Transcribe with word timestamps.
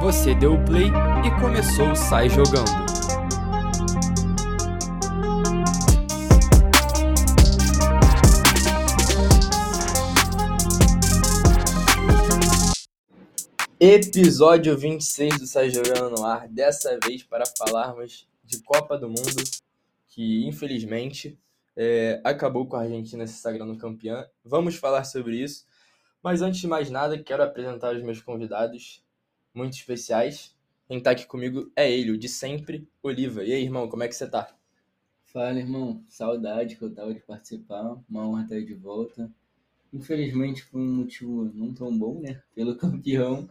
Você 0.00 0.32
deu 0.32 0.54
o 0.54 0.64
play 0.64 0.86
e 0.86 1.40
começou 1.40 1.90
o 1.90 1.96
Sai 1.96 2.28
Jogando. 2.30 2.70
Episódio 13.80 14.78
26 14.78 15.40
do 15.40 15.46
Sai 15.48 15.68
Jogando 15.70 16.10
no 16.10 16.24
ar, 16.24 16.46
dessa 16.46 16.96
vez 17.04 17.24
para 17.24 17.42
falarmos 17.58 18.28
de 18.44 18.62
Copa 18.62 18.96
do 18.96 19.08
Mundo, 19.08 19.42
que 20.06 20.46
infelizmente 20.46 21.36
é, 21.76 22.20
acabou 22.22 22.68
com 22.68 22.76
a 22.76 22.82
Argentina 22.82 23.26
se 23.26 23.40
sagrando 23.40 23.76
campeã. 23.76 24.24
Vamos 24.44 24.76
falar 24.76 25.02
sobre 25.02 25.42
isso, 25.42 25.66
mas 26.22 26.40
antes 26.40 26.60
de 26.60 26.68
mais 26.68 26.88
nada, 26.88 27.20
quero 27.20 27.42
apresentar 27.42 27.96
os 27.96 28.02
meus 28.04 28.22
convidados 28.22 29.02
muito 29.58 29.74
especiais. 29.74 30.56
Quem 30.86 31.02
tá 31.02 31.10
aqui 31.10 31.26
comigo 31.26 31.70
é 31.76 31.90
ele, 31.90 32.12
o 32.12 32.18
de 32.18 32.28
sempre, 32.28 32.88
Oliva. 33.02 33.44
E 33.44 33.52
aí, 33.52 33.62
irmão, 33.62 33.88
como 33.88 34.04
é 34.04 34.08
que 34.08 34.14
você 34.14 34.26
tá? 34.26 34.54
Fala, 35.24 35.58
irmão. 35.58 36.02
Saudade 36.08 36.76
que 36.76 36.82
eu 36.82 36.94
tava 36.94 37.12
de 37.12 37.20
participar. 37.20 37.98
Uma 38.08 38.26
honra 38.26 38.44
estar 38.44 38.60
de 38.60 38.74
volta. 38.74 39.30
Infelizmente, 39.92 40.66
por 40.66 40.80
um 40.80 40.96
motivo 40.96 41.50
não 41.54 41.74
tão 41.74 41.96
bom, 41.96 42.20
né? 42.20 42.40
Pelo 42.54 42.76
campeão. 42.78 43.48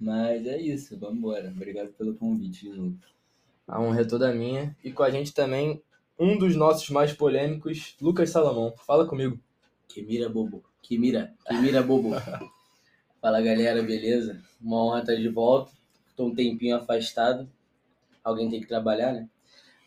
Mas 0.00 0.46
é 0.46 0.58
isso, 0.60 0.98
vamos 0.98 1.18
embora. 1.18 1.50
Obrigado 1.50 1.88
pelo 1.92 2.14
convite 2.14 2.70
de 2.70 2.76
novo. 2.76 2.96
A 3.66 3.80
honra 3.80 4.02
é 4.02 4.04
toda 4.04 4.32
minha. 4.32 4.74
E 4.82 4.92
com 4.92 5.02
a 5.02 5.10
gente 5.10 5.34
também, 5.34 5.82
um 6.18 6.38
dos 6.38 6.54
nossos 6.56 6.88
mais 6.88 7.12
polêmicos, 7.12 7.96
Lucas 8.00 8.30
Salomão. 8.30 8.74
Fala 8.86 9.06
comigo. 9.06 9.38
Que 9.88 10.02
mira, 10.02 10.28
bobo. 10.28 10.62
Que 10.80 10.96
mira. 10.96 11.34
Que 11.46 11.54
mira, 11.56 11.82
bobo. 11.82 12.10
Fala, 13.20 13.40
galera, 13.42 13.82
beleza? 13.82 14.40
Uma 14.60 14.84
honra 14.84 15.00
estar 15.00 15.16
de 15.16 15.28
volta. 15.28 15.72
Tô 16.14 16.26
um 16.26 16.34
tempinho 16.34 16.76
afastado. 16.76 17.48
Alguém 18.22 18.48
tem 18.48 18.60
que 18.60 18.68
trabalhar, 18.68 19.12
né? 19.12 19.28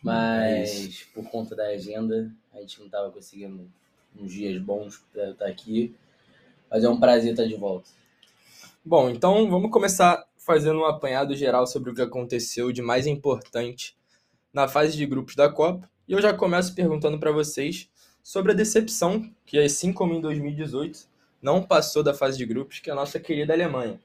Mas 0.04 1.08
por 1.14 1.23
conta 1.30 1.56
da 1.56 1.68
agenda, 1.68 2.30
a 2.54 2.60
gente 2.60 2.82
não 2.82 2.90
tava 2.90 3.10
conseguindo 3.10 3.72
uns 4.20 4.34
dias 4.34 4.62
bons 4.62 4.98
para 5.14 5.30
estar 5.30 5.46
aqui. 5.46 5.96
Mas 6.70 6.84
é 6.84 6.90
um 6.90 7.00
prazer 7.00 7.32
estar 7.32 7.46
de 7.46 7.56
volta. 7.56 7.90
Bom, 8.84 9.10
então 9.10 9.50
vamos 9.50 9.72
começar 9.72 10.28
fazendo 10.36 10.80
um 10.80 10.86
apanhado 10.86 11.34
geral 11.34 11.66
sobre 11.66 11.92
o 11.92 11.95
que 11.95 12.02
aconteceu 12.02 12.70
de 12.73 12.82
mais 12.82 13.08
importante 13.08 13.95
na 14.54 14.68
fase 14.68 14.98
de 14.98 15.06
grupos 15.06 15.36
da 15.36 15.48
Copa. 15.48 15.90
E 16.06 16.12
eu 16.12 16.22
já 16.22 16.34
começo 16.34 16.76
perguntando 16.76 17.18
para 17.18 17.32
vocês 17.32 17.90
sobre 18.22 18.52
a 18.52 18.56
decepção 18.56 19.34
que, 19.45 19.58
assim 19.58 19.94
como 19.94 20.14
em 20.14 20.20
2018, 20.20 21.11
não 21.42 21.64
passou 21.64 22.03
da 22.03 22.14
fase 22.14 22.38
de 22.38 22.45
grupos, 22.45 22.80
que 22.80 22.89
é 22.89 22.94
a 22.94 22.95
nossa 22.95 23.20
querida 23.20 23.53
Alemanha. 23.53 24.00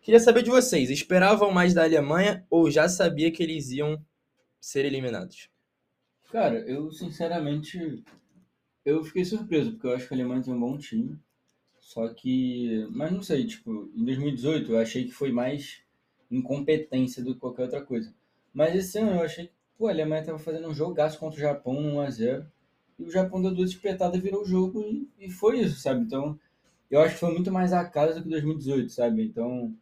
Queria 0.00 0.20
saber 0.20 0.42
de 0.42 0.50
vocês, 0.50 0.90
esperavam 0.90 1.50
mais 1.50 1.72
da 1.72 1.82
Alemanha 1.82 2.46
ou 2.50 2.70
já 2.70 2.88
sabia 2.88 3.32
que 3.32 3.42
eles 3.42 3.70
iam 3.70 4.00
ser 4.60 4.84
eliminados? 4.84 5.48
Cara, 6.30 6.58
eu 6.60 6.90
sinceramente 6.92 8.04
eu 8.84 9.02
fiquei 9.02 9.24
surpreso, 9.24 9.72
porque 9.72 9.86
eu 9.86 9.94
acho 9.94 10.06
que 10.06 10.12
a 10.12 10.16
Alemanha 10.16 10.42
tem 10.42 10.52
um 10.52 10.60
bom 10.60 10.76
time. 10.76 11.18
Só 11.78 12.08
que, 12.08 12.86
mas 12.90 13.12
não 13.12 13.22
sei, 13.22 13.46
tipo, 13.46 13.90
em 13.94 14.04
2018 14.04 14.72
eu 14.72 14.78
achei 14.78 15.04
que 15.04 15.12
foi 15.12 15.32
mais 15.32 15.82
incompetência 16.30 17.22
do 17.22 17.34
que 17.34 17.40
qualquer 17.40 17.62
outra 17.62 17.82
coisa. 17.82 18.12
Mas 18.52 18.74
esse 18.74 18.98
ano 18.98 19.12
eu 19.12 19.22
achei 19.22 19.46
que, 19.46 19.52
pô, 19.76 19.86
a 19.86 19.90
Alemanha 19.90 20.24
tava 20.24 20.38
fazendo 20.38 20.68
um 20.68 20.74
jogaço 20.74 21.18
contra 21.18 21.38
o 21.38 21.42
Japão, 21.42 21.74
1x0. 21.74 22.46
E 22.98 23.04
o 23.04 23.10
Japão 23.10 23.42
deu 23.42 23.52
duas 23.54 23.70
espetadas, 23.70 24.20
virou 24.20 24.42
o 24.42 24.46
jogo 24.46 24.82
e, 24.82 25.08
e 25.18 25.30
foi 25.30 25.60
isso, 25.60 25.80
sabe? 25.80 26.02
Então, 26.02 26.38
eu 26.90 27.00
acho 27.00 27.14
que 27.14 27.20
foi 27.20 27.32
muito 27.32 27.50
mais 27.50 27.72
a 27.72 27.84
casa 27.84 28.14
do 28.14 28.22
que 28.22 28.28
2018, 28.28 28.92
sabe? 28.92 29.24
Então, 29.24 29.74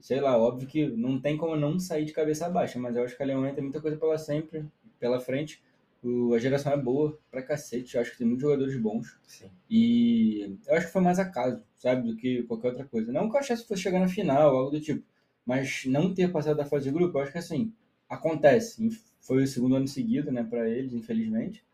sei 0.00 0.20
lá, 0.20 0.38
óbvio 0.38 0.68
que 0.68 0.86
não 0.88 1.20
tem 1.20 1.36
como 1.36 1.56
não 1.56 1.78
sair 1.78 2.04
de 2.04 2.12
cabeça 2.12 2.48
baixa, 2.48 2.78
mas 2.78 2.96
eu 2.96 3.04
acho 3.04 3.16
que 3.16 3.22
a 3.22 3.26
Alemanha 3.26 3.54
tem 3.54 3.62
muita 3.62 3.80
coisa 3.80 3.96
pela 3.96 4.18
sempre, 4.18 4.64
pela 4.98 5.20
frente. 5.20 5.62
O, 6.02 6.32
a 6.32 6.38
geração 6.38 6.72
é 6.72 6.76
boa 6.76 7.18
pra 7.30 7.42
cacete, 7.42 7.94
eu 7.94 8.00
acho 8.00 8.12
que 8.12 8.18
tem 8.18 8.26
muitos 8.26 8.42
jogadores 8.42 8.76
bons. 8.80 9.18
Sim. 9.26 9.50
E 9.68 10.56
eu 10.66 10.74
acho 10.74 10.86
que 10.86 10.92
foi 10.92 11.02
mais 11.02 11.18
acaso, 11.18 11.62
sabe, 11.76 12.08
do 12.08 12.16
que 12.16 12.42
qualquer 12.44 12.68
outra 12.68 12.84
coisa. 12.84 13.12
Não 13.12 13.28
que 13.28 13.36
eu 13.36 13.40
achasse 13.40 13.62
que 13.62 13.68
fosse 13.68 13.82
chegar 13.82 14.00
na 14.00 14.08
final, 14.08 14.56
algo 14.56 14.70
do 14.70 14.80
tipo, 14.80 15.04
mas 15.44 15.84
não 15.86 16.14
ter 16.14 16.30
passado 16.32 16.56
da 16.56 16.64
fase 16.64 16.84
de 16.84 16.92
grupo, 16.92 17.18
eu 17.18 17.22
acho 17.22 17.32
que 17.32 17.38
assim, 17.38 17.72
acontece. 18.08 18.88
Foi 19.20 19.42
o 19.42 19.46
segundo 19.46 19.76
ano 19.76 19.88
seguido, 19.88 20.32
né, 20.32 20.42
para 20.42 20.68
eles, 20.68 20.94
infelizmente. 20.94 21.64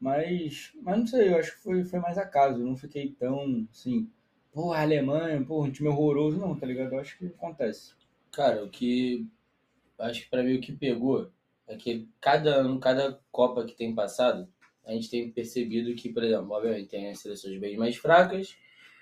Mas, 0.00 0.72
mas 0.82 0.98
não 0.98 1.06
sei, 1.06 1.28
eu 1.28 1.38
acho 1.38 1.56
que 1.56 1.62
foi, 1.62 1.84
foi 1.84 1.98
mais 1.98 2.18
acaso. 2.18 2.60
Eu 2.60 2.66
não 2.66 2.76
fiquei 2.76 3.12
tão, 3.12 3.66
assim, 3.70 4.10
porra, 4.52 4.82
Alemanha, 4.82 5.44
porra, 5.44 5.68
um 5.68 5.72
time 5.72 5.88
horroroso, 5.88 6.38
não, 6.38 6.54
tá 6.54 6.66
ligado? 6.66 6.92
Eu 6.92 7.00
acho 7.00 7.18
que 7.18 7.26
acontece. 7.26 7.94
Cara, 8.32 8.64
o 8.64 8.68
que. 8.68 9.26
Acho 9.98 10.22
que 10.22 10.30
pra 10.30 10.42
mim 10.42 10.56
o 10.56 10.60
que 10.60 10.72
pegou 10.72 11.30
é 11.66 11.76
que 11.76 12.08
cada 12.20 12.56
ano, 12.56 12.78
cada 12.80 13.18
Copa 13.30 13.64
que 13.64 13.74
tem 13.74 13.94
passado, 13.94 14.48
a 14.84 14.92
gente 14.92 15.10
tem 15.10 15.30
percebido 15.30 15.94
que, 15.94 16.12
por 16.12 16.22
exemplo, 16.22 16.50
obviamente 16.50 16.88
tem 16.88 17.10
as 17.10 17.20
seleções 17.20 17.58
bem 17.58 17.76
mais 17.76 17.96
fracas, 17.96 18.56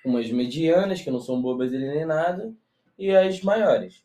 umas 0.04 0.30
medianas, 0.30 1.00
que 1.00 1.10
não 1.10 1.20
são 1.20 1.40
bobas 1.40 1.72
nem 1.72 2.06
nada, 2.06 2.54
e 2.98 3.10
as 3.10 3.42
maiores. 3.42 4.04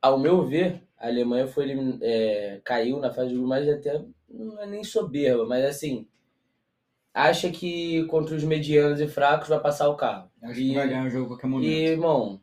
Ao 0.00 0.18
meu 0.18 0.46
ver, 0.46 0.82
a 0.98 1.08
Alemanha 1.08 1.46
foi 1.46 1.74
é, 2.02 2.60
caiu 2.64 3.00
na 3.00 3.10
fase 3.10 3.30
de 3.30 3.36
mas 3.36 3.68
até 3.68 4.04
não 4.38 4.60
é 4.62 4.66
nem 4.66 4.84
soberba, 4.84 5.46
mas 5.46 5.64
assim, 5.64 6.06
acha 7.12 7.50
que 7.50 8.04
contra 8.06 8.34
os 8.34 8.44
medianos 8.44 9.00
e 9.00 9.06
fracos 9.08 9.48
vai 9.48 9.60
passar 9.60 9.88
o 9.88 9.96
carro. 9.96 10.30
Acho 10.42 10.60
E- 10.60 10.68
que 10.68 10.74
vai 10.74 10.88
ganhar 10.88 11.06
o 11.06 11.10
jogo 11.10 11.24
a 11.26 11.28
qualquer 11.28 11.46
momento. 11.48 11.66
e, 11.66 11.86
irmão, 11.86 12.40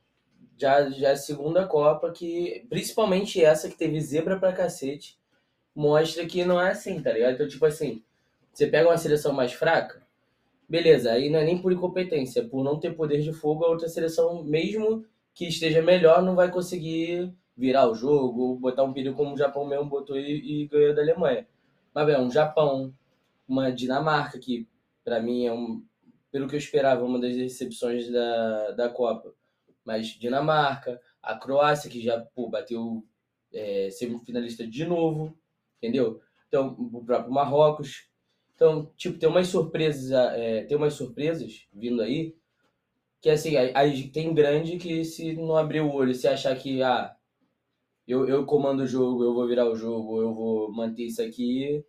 já, 0.58 0.90
já 0.92 1.10
é 1.10 1.14
a 1.14 1.18
segunda 1.18 1.68
Copa 1.68 2.12
que, 2.12 2.66
principalmente 2.70 3.44
essa 3.44 3.70
que 3.70 3.78
teve 3.78 4.00
zebra 4.02 4.40
pra 4.40 4.54
cacete, 4.54 5.18
mostra 5.76 6.26
que 6.26 6.46
não 6.46 6.62
é 6.62 6.72
assim, 6.72 7.02
tá 7.02 7.14
ligado? 7.14 7.36
Então, 7.36 7.48
tipo 7.48 7.66
assim, 7.66 8.04
você 8.54 8.68
pega 8.68 8.90
uma 8.90 8.98
seleção 8.98 9.34
mais 9.34 9.54
fraca, 9.54 10.04
beleza, 10.70 11.12
aí 11.14 11.30
não 11.30 11.40
é 11.40 11.46
nem 11.46 11.62
por 11.62 11.72
incompetência, 11.74 12.42
é 12.42 12.48
por 12.48 12.64
não 12.64 12.80
ter 12.80 12.96
poder 12.96 13.22
de 13.22 13.34
fogo, 13.34 13.66
a 13.66 13.70
outra 13.70 13.90
seleção, 13.90 14.44
mesmo 14.44 15.06
que 15.34 15.48
esteja 15.48 15.82
melhor, 15.82 16.22
não 16.24 16.36
vai 16.36 16.52
conseguir 16.52 17.34
virar 17.58 17.90
o 17.90 17.96
jogo, 17.96 18.58
botar 18.58 18.84
um 18.84 18.94
perigo 18.94 19.16
como 19.16 19.34
o 19.36 19.38
Japão 19.38 19.66
mesmo 19.68 19.86
botou 19.86 20.18
e, 20.18 20.64
e 20.64 20.68
ganhou 20.68 20.96
da 20.96 21.02
Alemanha. 21.02 21.48
Mas, 21.94 22.06
bem, 22.06 22.20
um 22.20 22.32
Japão, 22.32 22.94
uma 23.48 23.72
Dinamarca, 23.72 24.40
que 24.40 24.68
pra 25.04 25.22
mim 25.22 25.46
é 25.46 25.54
um, 25.54 25.84
pelo 26.32 26.48
que 26.48 26.56
eu 26.56 26.60
esperava, 26.60 27.04
uma 27.04 27.20
das 27.20 27.36
decepções 27.36 28.10
da, 28.10 28.72
da 28.72 28.90
Copa. 28.90 29.34
Mas 29.84 30.08
Dinamarca, 30.08 31.02
a 31.22 31.36
Croácia, 31.36 31.90
que 31.90 32.02
já 32.02 32.20
pô, 32.34 32.50
bateu 32.50 33.06
é, 33.54 33.90
semifinalista 33.92 34.66
de 34.66 34.86
novo, 34.86 35.38
entendeu? 35.78 36.22
Então, 36.48 36.76
o 36.94 37.04
próprio 37.04 37.34
Marrocos. 37.34 38.08
Então, 38.56 38.92
tipo, 38.96 39.18
tem 39.18 39.28
umas 39.28 39.48
surpresas, 39.48 40.12
é, 40.12 40.64
tem 40.64 40.78
umas 40.78 40.94
surpresas 40.94 41.68
vindo 41.74 42.02
aí, 42.02 42.36
que 43.20 43.30
assim, 43.30 43.56
aí 43.58 44.10
tem 44.10 44.34
grande 44.34 44.78
que 44.78 45.04
se 45.04 45.34
não 45.34 45.58
abrir 45.58 45.82
o 45.82 45.92
olho, 45.92 46.14
se 46.14 46.28
achar 46.28 46.56
que, 46.56 46.82
ah, 46.82 47.16
eu, 48.08 48.28
eu 48.28 48.46
comando 48.46 48.82
o 48.82 48.88
jogo, 48.88 49.24
eu 49.24 49.34
vou 49.34 49.48
virar 49.48 49.70
o 49.70 49.76
jogo, 49.76 50.22
eu 50.22 50.34
vou 50.34 50.72
manter 50.72 51.04
isso 51.04 51.22
aqui, 51.22 51.84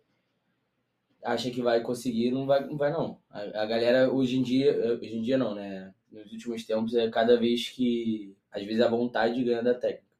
acha 1.23 1.49
que 1.49 1.61
vai 1.61 1.81
conseguir, 1.81 2.31
não 2.31 2.45
vai 2.45 2.65
não. 2.65 2.77
Vai, 2.77 2.91
não. 2.91 3.19
A, 3.29 3.63
a 3.63 3.65
galera, 3.65 4.11
hoje 4.11 4.37
em 4.37 4.43
dia, 4.43 4.97
hoje 4.99 5.15
em 5.15 5.21
dia 5.21 5.37
não, 5.37 5.55
né? 5.55 5.93
Nos 6.11 6.31
últimos 6.31 6.63
tempos, 6.63 6.93
é 6.93 7.09
cada 7.09 7.39
vez 7.39 7.69
que, 7.69 8.35
às 8.51 8.63
vezes, 8.63 8.81
a 8.81 8.89
vontade 8.89 9.43
ganha 9.43 9.63
da 9.63 9.73
técnica. 9.73 10.13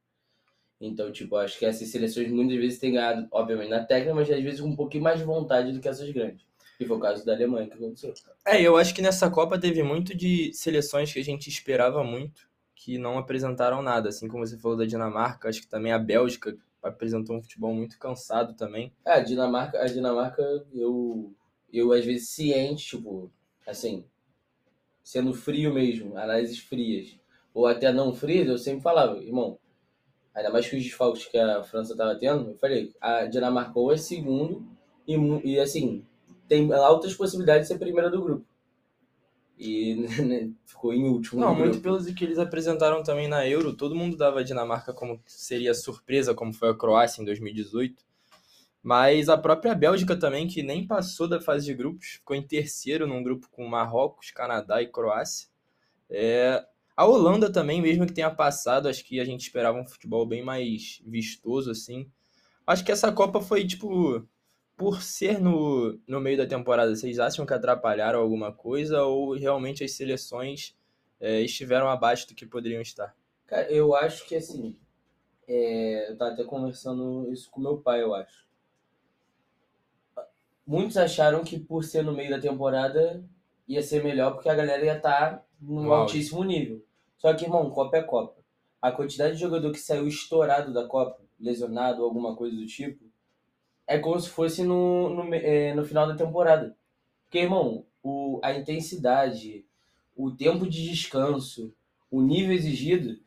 Então, 0.82 1.12
tipo, 1.12 1.36
acho 1.38 1.58
que 1.58 1.66
essas 1.66 1.88
seleções 1.88 2.30
muitas 2.30 2.58
vezes 2.58 2.80
têm 2.80 2.94
ganhado, 2.94 3.28
obviamente, 3.32 3.70
na 3.70 3.84
técnica, 3.84 4.16
mas 4.16 4.30
às 4.30 4.44
vezes 4.44 4.60
com 4.60 4.68
um 4.68 4.76
pouquinho 4.76 5.04
mais 5.04 5.20
de 5.20 5.26
vontade 5.26 5.72
do 5.72 5.80
que 5.80 5.88
essas 5.88 6.10
grandes. 6.10 6.46
E 6.80 6.86
foi 6.86 6.98
o 6.98 7.00
caso 7.00 7.26
da 7.26 7.34
Alemanha 7.34 7.68
que 7.68 7.74
aconteceu. 7.74 8.14
É, 8.46 8.62
eu 8.62 8.76
acho 8.76 8.94
que 8.94 9.02
nessa 9.02 9.30
Copa 9.30 9.60
teve 9.60 9.84
muito 9.84 10.16
de 10.18 10.52
seleções 10.54 11.14
que 11.14 11.20
a 11.20 11.24
gente 11.24 11.48
esperava 11.48 12.04
muito, 12.04 12.50
que 12.84 12.98
não 12.98 13.18
apresentaram 13.18 13.82
nada. 13.82 14.10
Assim 14.10 14.28
como 14.28 14.46
você 14.46 14.58
falou 14.58 14.78
da 14.78 14.86
Dinamarca, 14.86 15.48
acho 15.48 15.62
que 15.62 15.68
também 15.68 15.94
a 15.94 16.00
Bélgica 16.00 16.58
apresentou 16.82 17.38
um 17.38 17.42
futebol 17.42 17.74
muito 17.74 17.98
cansado 17.98 18.54
também. 18.56 18.92
É, 19.06 19.14
a 19.14 19.20
Dinamarca, 19.22 19.80
a 19.80 19.86
Dinamarca, 19.86 20.44
eu, 20.74 21.34
eu 21.72 21.94
às 21.94 22.04
vezes 22.04 22.30
ciente, 22.30 22.86
tipo, 22.86 23.32
assim, 23.66 24.04
sendo 25.02 25.34
frio 25.34 25.74
mesmo, 25.74 26.18
análises 26.18 26.60
frias, 26.60 27.18
ou 27.54 27.66
até 27.66 27.90
não 27.94 28.14
frias, 28.14 28.50
eu 28.50 28.58
sempre 28.58 28.82
falava, 28.82 29.18
irmão, 29.24 29.58
ainda 30.36 30.50
mais 30.52 30.68
que 30.68 30.76
os 30.76 30.84
desfalques 30.84 31.26
que 31.26 31.38
a 31.38 31.64
França 31.64 31.96
tava 31.96 32.16
tendo, 32.16 32.50
eu 32.50 32.58
falei, 32.58 32.94
a 33.00 33.26
Dinamarca 33.26 33.80
ou 33.80 33.94
é 33.94 33.98
segundo, 33.98 34.68
e, 35.08 35.16
e 35.46 35.58
assim, 35.58 36.06
tem 36.50 36.72
altas 36.74 37.14
possibilidades 37.14 37.70
de 37.70 37.74
ser 37.74 37.80
primeira 37.80 38.10
do 38.10 38.22
grupo. 38.22 38.46
E 39.58 39.96
né, 40.26 40.52
ficou 40.66 40.94
em 40.94 41.04
último 41.04 41.42
Não, 41.42 41.54
muito 41.56 41.80
grupo. 41.80 41.84
pelos 41.84 42.06
que 42.12 42.24
eles 42.24 42.40
apresentaram 42.40 43.04
também 43.04 43.28
na 43.28 43.48
Euro, 43.48 43.74
todo 43.76 43.96
mundo 43.96 44.18
dava 44.18 44.40
a 44.40 44.44
Dinamarca 44.44 44.94
como 44.94 45.22
seria 45.26 45.74
surpresa, 45.74 46.34
como 46.34 46.54
foi 46.54 46.70
a 46.70 46.76
Croácia 46.76 47.22
em 47.22 47.26
2018. 47.26 48.04
Mas 48.82 49.30
a 49.30 49.38
própria 49.38 49.74
Bélgica 49.74 50.16
também, 50.18 50.48
que 50.48 50.62
nem 50.62 50.86
passou 50.86 51.28
da 51.28 51.40
fase 51.40 51.66
de 51.66 51.74
grupos, 51.74 52.08
ficou 52.16 52.36
em 52.36 52.46
terceiro 52.46 53.08
num 53.08 53.24
grupo 53.24 53.48
com 53.50 53.66
Marrocos, 53.68 54.32
Canadá 54.32 54.82
e 54.82 54.88
Croácia. 54.88 55.48
É, 56.10 56.66
A 56.96 57.06
Holanda 57.06 57.52
também, 57.52 57.82
mesmo 57.82 58.06
que 58.06 58.14
tenha 58.14 58.30
passado, 58.30 58.90
acho 58.90 59.06
que 59.06 59.20
a 59.20 59.26
gente 59.26 59.42
esperava 59.42 59.80
um 59.80 59.88
futebol 59.88 60.26
bem 60.26 60.44
mais 60.44 61.02
vistoso, 61.06 61.72
assim. 61.72 62.10
Acho 62.68 62.84
que 62.84 62.92
essa 62.92 63.12
Copa 63.12 63.42
foi, 63.42 63.66
tipo, 63.66 64.28
por 64.84 65.02
ser 65.02 65.40
no, 65.40 65.98
no 66.06 66.20
meio 66.20 66.38
da 66.38 66.46
temporada, 66.46 66.94
vocês 66.94 67.18
acham 67.18 67.46
que 67.46 67.54
atrapalharam 67.54 68.20
alguma 68.20 68.52
coisa 68.52 69.04
ou 69.04 69.34
realmente 69.34 69.82
as 69.82 69.94
seleções 69.94 70.76
é, 71.22 71.40
estiveram 71.40 71.88
abaixo 71.88 72.28
do 72.28 72.36
que 72.36 72.46
poderiam 72.46 72.82
estar? 72.82 73.16
Cara, 73.48 73.72
eu 73.72 73.96
acho 73.96 74.28
que 74.28 74.36
assim. 74.36 74.78
É, 75.48 76.12
eu 76.12 76.18
tava 76.18 76.32
até 76.34 76.44
conversando 76.44 77.32
isso 77.32 77.50
com 77.50 77.62
meu 77.62 77.78
pai, 77.78 78.02
eu 78.02 78.14
acho. 78.14 78.46
Muitos 80.68 80.98
acharam 80.98 81.46
que 81.46 81.58
por 81.58 81.86
ser 81.86 82.04
no 82.04 82.12
meio 82.12 82.30
da 82.30 82.42
temporada 82.42 83.24
ia 83.66 83.82
ser 83.82 84.04
melhor 84.04 84.34
porque 84.34 84.50
a 84.50 84.56
galera 84.56 84.84
ia 84.84 84.98
estar 84.98 85.38
tá 85.38 85.46
num 85.62 85.84
No 85.84 85.94
auge. 85.94 86.18
altíssimo 86.18 86.44
nível. 86.44 86.86
Só 87.18 87.34
que, 87.34 87.46
irmão, 87.46 87.70
Copa 87.70 87.96
é 87.96 88.04
Copa. 88.04 88.42
A 88.82 88.92
quantidade 88.92 89.36
de 89.36 89.40
jogador 89.40 89.72
que 89.72 89.80
saiu 89.80 90.10
estourado 90.10 90.74
da 90.74 90.86
Copa, 90.86 91.22
lesionado 91.40 92.02
ou 92.02 92.06
alguma 92.06 92.36
coisa 92.36 92.54
do 92.54 92.66
tipo, 92.66 93.03
é 93.88 93.98
como 94.00 94.20
se 94.20 94.30
fosse 94.30 94.64
no, 94.64 95.10
no, 95.10 95.34
é, 95.34 95.74
no 95.74 95.86
final 95.86 96.08
da 96.08 96.16
temporada. 96.16 96.76
Porque, 97.26 97.40
irmão, 97.40 97.86
o, 98.02 98.40
a 98.44 98.54
intensidade, 98.54 99.66
o 100.16 100.32
tempo 100.32 100.68
de 100.68 100.90
descanso, 100.90 101.74
o 102.12 102.22
nível 102.22 102.54
exigido, 102.54 103.20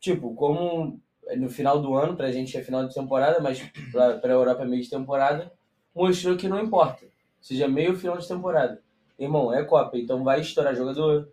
tipo, 0.00 0.34
como 0.34 1.00
no 1.36 1.50
final 1.50 1.80
do 1.80 1.94
ano, 1.94 2.16
pra 2.16 2.32
gente 2.32 2.56
é 2.56 2.62
final 2.62 2.86
de 2.86 2.94
temporada, 2.94 3.40
mas 3.40 3.60
pra, 3.92 4.18
pra 4.18 4.32
Europa 4.32 4.62
é 4.62 4.66
meio 4.66 4.82
de 4.82 4.90
temporada, 4.90 5.52
mostrou 5.94 6.36
que 6.36 6.48
não 6.48 6.60
importa. 6.60 7.06
Seja 7.40 7.68
meio 7.68 7.90
ou 7.90 7.96
final 7.96 8.18
de 8.18 8.26
temporada. 8.26 8.82
Irmão, 9.18 9.52
é 9.52 9.64
Copa, 9.64 9.98
então 9.98 10.24
vai 10.24 10.40
estourar 10.40 10.74
jogador, 10.74 11.30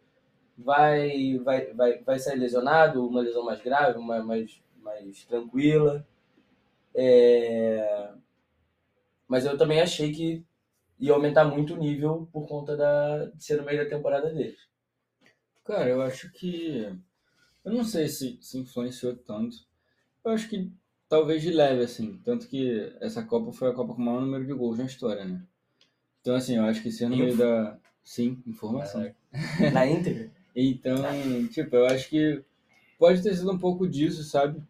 vai, 0.58 1.38
vai, 1.40 1.74
vai, 1.74 1.98
vai 2.00 2.20
sair 2.20 2.38
lesionado, 2.38 3.08
uma 3.08 3.22
lesão 3.22 3.46
mais 3.46 3.62
grave, 3.62 3.98
uma 3.98 4.24
mais, 4.24 4.60
mais 4.82 5.24
tranquila. 5.26 6.06
É... 6.94 8.10
Mas 9.28 9.46
eu 9.46 9.58
também 9.58 9.82
achei 9.82 10.12
que 10.12 10.46
ia 11.00 11.14
aumentar 11.14 11.46
muito 11.46 11.74
o 11.74 11.78
nível 11.78 12.28
por 12.32 12.48
conta 12.48 12.76
da, 12.78 13.26
de 13.26 13.44
ser 13.44 13.58
no 13.58 13.66
meio 13.66 13.84
da 13.84 13.90
temporada 13.90 14.32
deles. 14.32 14.60
Cara, 15.64 15.90
eu 15.90 16.02
acho 16.02 16.32
que. 16.32 16.88
Eu 17.64 17.74
não 17.74 17.84
sei 17.84 18.08
se, 18.08 18.38
se 18.42 18.60
influenciou 18.60 19.16
tanto. 19.16 19.58
Eu 20.24 20.32
acho 20.32 20.48
que 20.48 20.72
talvez 21.10 21.42
de 21.42 21.52
leve, 21.52 21.84
assim. 21.84 22.20
Tanto 22.24 22.48
que 22.48 22.94
essa 23.02 23.24
Copa 23.24 23.52
foi 23.52 23.70
a 23.70 23.74
Copa 23.74 23.96
com 23.96 24.02
o 24.02 24.06
maior 24.06 24.22
número 24.22 24.46
de 24.46 24.54
gols 24.54 24.78
na 24.78 24.86
história, 24.86 25.26
né? 25.26 25.42
Então, 26.22 26.36
assim, 26.36 26.58
eu 26.58 26.64
acho 26.64 26.82
que 26.82 26.92
ser 26.92 27.10
no 27.10 27.18
meio 27.18 27.36
da. 27.36 27.78
Sim, 28.04 28.42
informação. 28.46 29.12
Na 29.74 29.86
íntegra. 29.86 30.32
Então, 30.58 31.04
tipo, 31.50 31.76
eu 31.76 31.86
acho 31.86 32.08
que 32.08 32.42
pode 32.98 33.22
ter 33.22 33.36
sido 33.36 33.52
um 33.52 33.58
pouco 33.58 33.86
disso, 33.86 34.24
sabe? 34.24 34.64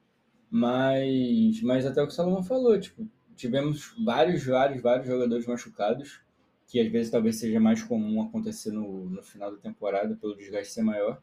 Mas, 0.49 1.61
mas 1.61 1.85
até 1.85 2.01
o 2.01 2.07
que 2.07 2.11
o 2.11 2.15
Salomão 2.15 2.41
falou, 2.41 2.79
tipo, 2.79 3.07
tivemos 3.35 3.93
vários, 4.03 4.45
vários, 4.45 4.81
vários 4.81 5.07
jogadores 5.07 5.45
machucados, 5.45 6.21
que 6.67 6.79
às 6.79 6.91
vezes 6.91 7.11
talvez 7.11 7.37
seja 7.37 7.59
mais 7.59 7.83
comum 7.83 8.21
acontecer 8.21 8.71
no, 8.71 9.09
no 9.09 9.21
final 9.21 9.51
da 9.51 9.57
temporada, 9.57 10.15
pelo 10.15 10.35
desgaste 10.35 10.73
ser 10.73 10.83
maior. 10.83 11.21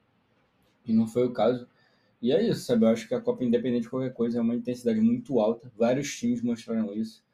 E 0.87 0.93
não 0.93 1.07
foi 1.07 1.27
o 1.27 1.33
caso. 1.33 1.67
E 2.21 2.31
é 2.31 2.41
isso, 2.41 2.61
sabe? 2.61 2.85
Eu 2.85 2.91
acho 2.91 3.09
que 3.09 3.15
a 3.15 3.21
Copa, 3.21 3.43
independente 3.43 3.83
de 3.83 3.91
qualquer 3.91 4.13
coisa, 4.13 4.39
é 4.39 4.41
uma 4.41 4.55
intensidade 4.55 5.01
muito 5.01 5.41
alta. 5.41 5.73
Vários 5.77 6.15
times 6.17 6.41
mostraram 6.41 6.95
isso. 6.95 7.25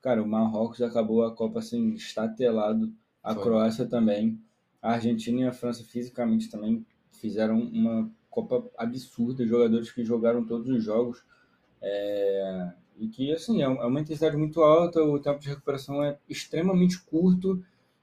Cara, 0.00 0.22
o 0.22 0.28
Marrocos 0.28 0.80
acabou 0.80 1.24
a 1.24 1.34
Copa 1.34 1.58
assim, 1.58 1.94
estatelado. 1.94 2.92
A 3.22 3.34
Foi. 3.34 3.42
Croácia 3.42 3.86
também. 3.86 4.40
A 4.80 4.92
Argentina 4.92 5.40
e 5.40 5.44
a 5.44 5.52
França 5.52 5.82
fisicamente 5.82 6.48
também 6.48 6.86
fizeram 7.10 7.58
uma 7.58 8.08
Copa 8.30 8.70
absurda. 8.78 9.44
Jogadores 9.44 9.90
que 9.90 10.04
jogaram 10.04 10.46
todos 10.46 10.68
os 10.68 10.84
jogos. 10.84 11.24
É, 11.82 12.72
E 12.98 13.08
que, 13.08 13.32
assim, 13.32 13.62
é 13.62 13.64
é 13.64 13.68
uma 13.68 14.00
intensidade 14.00 14.36
muito 14.36 14.62
alta. 14.62 15.02
O 15.02 15.18
tempo 15.18 15.40
de 15.40 15.48
recuperação 15.48 16.02
é 16.02 16.16
extremamente 16.28 17.00
curto. 17.00 17.62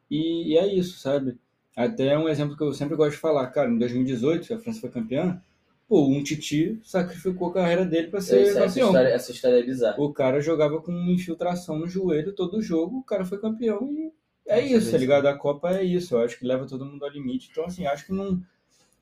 E, 0.09 0.53
e 0.53 0.57
é 0.57 0.67
isso, 0.67 0.99
sabe? 0.99 1.37
Até 1.75 2.17
um 2.17 2.29
exemplo 2.29 2.55
que 2.55 2.63
eu 2.63 2.73
sempre 2.73 2.95
gosto 2.95 3.13
de 3.13 3.17
falar. 3.17 3.47
Cara, 3.47 3.69
em 3.69 3.77
2018, 3.77 4.53
a 4.53 4.59
França 4.59 4.81
foi 4.81 4.91
campeã. 4.91 5.41
Pô, 5.87 6.07
um 6.07 6.23
Titi 6.23 6.79
sacrificou 6.83 7.49
a 7.49 7.53
carreira 7.53 7.85
dele 7.85 8.07
para 8.07 8.21
ser 8.21 8.53
campeão. 8.53 8.87
história, 8.87 9.09
essa 9.09 9.31
história 9.31 9.59
é 9.59 9.63
bizarra. 9.63 10.01
O 10.01 10.13
cara 10.13 10.39
jogava 10.39 10.81
com 10.81 10.91
infiltração 10.91 11.77
no 11.77 11.87
joelho 11.87 12.33
todo 12.33 12.61
jogo, 12.61 12.99
o 12.99 13.03
cara 13.03 13.25
foi 13.25 13.39
campeão 13.39 13.91
e 13.91 14.11
é 14.45 14.61
Nossa, 14.61 14.75
isso, 14.75 14.91
tá 14.91 14.97
ligado? 14.97 15.27
A 15.27 15.37
Copa 15.37 15.71
é 15.71 15.83
isso, 15.83 16.15
eu 16.15 16.21
acho 16.21 16.37
que 16.37 16.45
leva 16.45 16.65
todo 16.65 16.85
mundo 16.85 17.03
ao 17.03 17.11
limite. 17.11 17.49
Então, 17.51 17.65
assim, 17.65 17.85
acho 17.85 18.05
que 18.05 18.13
não. 18.13 18.41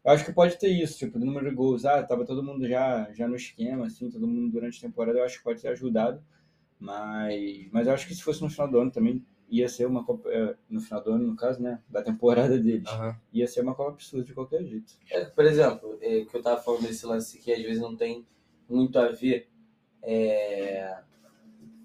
Acho 0.04 0.26
que 0.26 0.34
pode 0.34 0.58
ter 0.58 0.70
isso, 0.70 0.98
tipo, 0.98 1.20
do 1.20 1.26
número 1.26 1.50
de 1.50 1.56
gols, 1.56 1.86
ah, 1.86 2.02
tava 2.02 2.26
todo 2.26 2.44
mundo 2.44 2.68
já, 2.68 3.12
já 3.14 3.28
no 3.28 3.36
esquema, 3.36 3.86
assim, 3.86 4.10
todo 4.10 4.28
mundo 4.28 4.52
durante 4.52 4.80
a 4.80 4.90
temporada, 4.90 5.20
eu 5.20 5.24
acho 5.24 5.38
que 5.38 5.44
pode 5.44 5.62
ter 5.62 5.68
ajudado. 5.68 6.24
Mas, 6.80 7.68
mas 7.72 7.86
eu 7.86 7.94
acho 7.94 8.08
que 8.08 8.16
se 8.16 8.24
fosse 8.24 8.42
no 8.42 8.50
final 8.50 8.68
do 8.68 8.80
ano 8.80 8.92
também 8.92 9.24
ia 9.52 9.68
ser 9.68 9.86
uma 9.86 10.04
Copa, 10.04 10.30
é, 10.32 10.56
no 10.70 10.80
final 10.80 11.04
do 11.04 11.12
ano, 11.12 11.28
no 11.28 11.36
caso, 11.36 11.62
né, 11.62 11.80
da 11.90 12.02
temporada 12.02 12.58
deles, 12.58 12.88
Aham. 12.88 13.16
ia 13.34 13.48
ser 13.48 13.62
uma 13.62 13.76
Copa 13.76 13.92
absurda 13.92 14.26
de 14.26 14.34
qualquer 14.34 14.64
jeito. 14.64 14.94
É, 15.12 15.26
por 15.26 15.46
exemplo, 15.46 15.98
é, 16.02 16.26
que 16.26 16.36
eu 16.36 16.42
tava 16.42 16.62
falando 16.62 16.84
desse 16.84 17.06
lance 17.06 17.38
que 17.38 17.52
às 17.52 17.62
vezes 17.62 17.82
não 17.82 17.96
tem 17.96 18.26
muito 18.68 18.98
a 18.98 19.10
ver 19.10 19.50
é, 20.02 20.98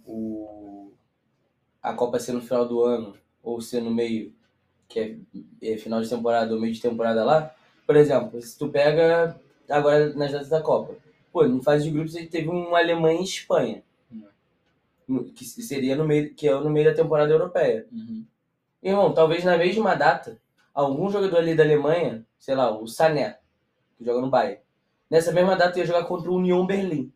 o, 0.06 0.92
a 1.82 1.92
Copa 1.92 2.20
ser 2.20 2.32
no 2.32 2.40
final 2.40 2.66
do 2.66 2.82
ano 2.82 3.18
ou 3.42 3.60
ser 3.60 3.80
no 3.80 3.92
meio, 3.92 4.32
que 4.88 5.00
é, 5.00 5.18
é 5.60 5.76
final 5.76 6.00
de 6.00 6.08
temporada 6.08 6.54
ou 6.54 6.60
meio 6.60 6.72
de 6.72 6.80
temporada 6.80 7.24
lá. 7.24 7.54
Por 7.86 7.96
exemplo, 7.96 8.40
se 8.42 8.58
tu 8.58 8.68
pega 8.68 9.38
agora 9.68 10.12
nas 10.14 10.32
datas 10.32 10.48
da 10.48 10.60
Copa, 10.60 10.94
pô, 11.32 11.46
no 11.46 11.62
fase 11.62 11.84
de 11.84 11.90
grupos 11.90 12.14
ele 12.14 12.26
teve 12.26 12.48
um 12.48 12.74
Alemanha 12.74 13.20
e 13.20 13.24
Espanha, 13.24 13.82
no- 15.08 15.24
que 15.24 15.44
seria 15.44 15.94
no 15.96 16.04
meio, 16.06 16.34
que 16.34 16.48
é 16.48 16.54
no 16.54 16.70
meio 16.70 16.90
da 16.90 16.94
temporada 16.96 17.32
europeia. 17.32 17.86
Irmão, 18.82 19.12
talvez 19.14 19.44
na 19.44 19.56
mesma 19.56 19.94
data, 19.94 20.38
algum 20.74 21.10
jogador 21.10 21.38
ali 21.38 21.54
da 21.54 21.62
Alemanha, 21.64 22.24
sei 22.38 22.54
lá, 22.54 22.70
o 22.76 22.86
Sané, 22.86 23.38
que 23.96 24.04
joga 24.04 24.20
no 24.20 24.30
Bayern, 24.30 24.60
nessa 25.10 25.32
mesma 25.32 25.56
data 25.56 25.78
ia 25.78 25.86
jogar 25.86 26.04
contra 26.04 26.30
o 26.30 26.34
Union 26.36 26.66
Berlim. 26.66 27.12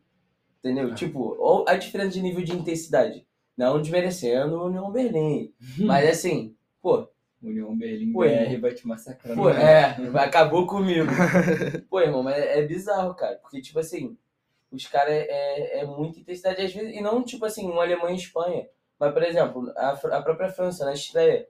Entendeu? 0.60 0.88
Ah. 0.90 0.94
Tipo, 0.94 1.36
ó 1.40 1.64
a 1.66 1.74
diferença 1.76 2.10
de 2.10 2.22
nível 2.22 2.44
de 2.44 2.52
intensidade. 2.52 3.26
Não 3.56 3.80
desmerecendo 3.80 4.56
o 4.56 4.66
Union 4.66 4.90
Berlim. 4.90 5.52
Mas 5.78 6.08
assim, 6.08 6.54
pô, 6.82 7.08
União 7.42 7.76
Berlim 7.76 8.12
Pô, 8.12 8.20
BR 8.20 8.26
irmão. 8.26 8.60
vai 8.60 8.74
te 8.74 8.86
massacrar. 8.86 9.36
pô, 9.36 9.50
né? 9.50 9.62
é, 9.62 10.18
acabou 10.18 10.66
comigo. 10.66 11.08
Pô, 11.88 12.00
irmão, 12.00 12.22
mas 12.22 12.36
é, 12.36 12.58
é 12.58 12.66
bizarro, 12.66 13.14
cara. 13.14 13.36
Porque, 13.36 13.62
tipo 13.62 13.78
assim, 13.78 14.16
os 14.70 14.86
caras 14.86 15.14
é, 15.14 15.80
é, 15.80 15.86
muita 15.86 16.20
intensidade 16.20 16.60
às 16.60 16.72
vezes. 16.72 16.94
E 16.94 17.00
não, 17.00 17.22
tipo 17.22 17.44
assim, 17.44 17.66
um 17.66 17.80
Alemanha 17.80 18.14
e 18.14 18.18
Espanha. 18.18 18.68
Mas, 18.98 19.12
por 19.12 19.22
exemplo, 19.22 19.72
a, 19.76 19.90
a 19.90 20.22
própria 20.22 20.50
França, 20.50 20.84
na 20.84 20.92
estreia, 20.92 21.48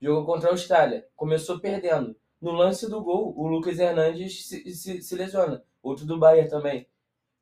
jogou 0.00 0.24
contra 0.24 0.48
a 0.48 0.52
Austrália. 0.52 1.06
Começou 1.16 1.58
perdendo. 1.58 2.16
No 2.40 2.52
lance 2.52 2.88
do 2.88 3.02
gol, 3.02 3.34
o 3.36 3.46
Lucas 3.48 3.78
Hernandes 3.78 4.46
se, 4.46 4.70
se, 4.72 5.02
se 5.02 5.14
lesiona. 5.16 5.64
Outro 5.82 6.06
do 6.06 6.18
Bayern 6.18 6.48
também. 6.48 6.86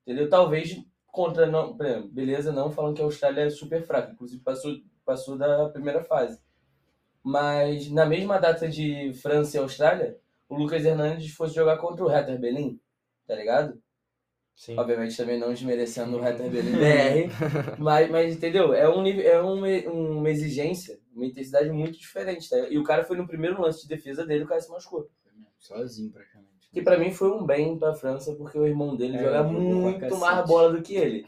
Entendeu? 0.07 0.31
Talvez 0.31 0.83
contra. 1.07 1.47
Não, 1.47 1.77
beleza, 2.11 2.53
não 2.53 2.71
falando 2.71 2.97
que 2.97 3.03
a 3.03 3.05
Austrália 3.05 3.43
é 3.43 3.51
super 3.51 3.83
fraca. 3.83 4.13
Inclusive, 4.13 4.43
passou, 4.43 4.73
passou 5.05 5.37
da 5.37 5.69
primeira 5.69 6.03
fase. 6.03 6.41
Mas 7.23 7.91
na 7.91 8.05
mesma 8.05 8.39
data 8.39 8.69
de 8.69 9.13
França 9.15 9.57
e 9.57 9.61
Austrália, 9.61 10.19
o 10.49 10.57
Lucas 10.57 10.85
Hernandes 10.85 11.33
fosse 11.33 11.55
jogar 11.55 11.79
contra 11.79 12.05
o 12.05 12.09
Hertha 12.09 12.37
Berlim, 12.37 12.81
tá 13.27 13.35
ligado? 13.35 13.81
Sim. 14.57 14.77
Obviamente 14.79 15.17
também 15.17 15.39
não 15.39 15.53
desmerecendo 15.53 16.17
o 16.17 16.21
Hertha 16.21 16.49
Berlim 16.49 16.73
BR, 16.73 17.33
mas, 17.79 18.11
mas 18.11 18.35
entendeu? 18.35 18.75
É, 18.75 18.89
um, 18.89 19.03
nível- 19.03 19.25
é 19.27 19.41
uma, 19.41 19.67
uma 19.93 20.31
exigência, 20.31 20.99
uma 21.15 21.25
intensidade 21.27 21.71
muito 21.71 21.99
diferente, 21.99 22.49
tá? 22.51 22.59
E 22.69 22.77
o 22.79 22.85
cara 22.85 23.05
foi 23.05 23.17
no 23.17 23.27
primeiro 23.27 23.61
lance 23.61 23.83
de 23.83 23.89
defesa 23.89 24.27
dele, 24.27 24.45
o 24.45 24.49
cara 24.49 24.61
se 24.61 24.71
machucou. 24.71 25.09
Sozinho, 25.59 26.11
praticamente. 26.11 26.51
Que 26.73 26.83
pra 26.83 26.99
mim 26.99 27.13
foi 27.13 27.31
um 27.31 27.45
bem 27.47 27.79
pra 27.79 27.95
França, 27.95 28.35
porque 28.35 28.59
o 28.59 28.67
irmão 28.67 28.97
dele 28.97 29.17
É, 29.17 29.23
joga 29.23 29.43
muito 29.45 30.17
mais 30.19 30.47
bola 30.47 30.73
do 30.73 30.83
que 30.83 30.95
ele. 30.97 31.25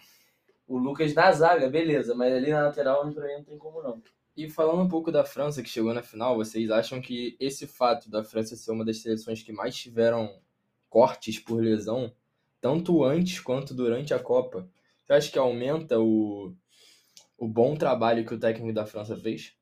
O 0.66 0.76
Lucas 0.78 1.14
na 1.14 1.30
zaga, 1.32 1.68
beleza, 1.68 2.14
mas 2.14 2.32
ali 2.32 2.50
na 2.50 2.62
lateral 2.62 3.10
pra 3.12 3.26
mim 3.26 3.34
não 3.34 3.44
tem 3.44 3.58
como 3.58 3.82
não. 3.82 4.02
E 4.36 4.48
falando 4.48 4.82
um 4.82 4.88
pouco 4.88 5.12
da 5.12 5.24
França 5.24 5.62
que 5.62 5.68
chegou 5.68 5.94
na 5.94 6.02
final, 6.02 6.36
vocês 6.36 6.70
acham 6.70 7.00
que 7.00 7.36
esse 7.38 7.66
fato 7.66 8.10
da 8.10 8.24
França 8.24 8.56
ser 8.56 8.72
uma 8.72 8.84
das 8.84 9.00
seleções 9.00 9.42
que 9.42 9.52
mais 9.52 9.76
tiveram 9.76 10.40
cortes 10.88 11.38
por 11.38 11.62
lesão, 11.62 12.12
tanto 12.60 13.04
antes 13.04 13.38
quanto 13.38 13.74
durante 13.74 14.12
a 14.12 14.18
Copa, 14.18 14.68
você 15.04 15.12
acha 15.12 15.30
que 15.30 15.38
aumenta 15.38 16.00
o, 16.00 16.54
o 17.36 17.46
bom 17.46 17.76
trabalho 17.76 18.24
que 18.24 18.34
o 18.34 18.38
técnico 18.38 18.72
da 18.72 18.86
França 18.86 19.16
fez? 19.16 19.52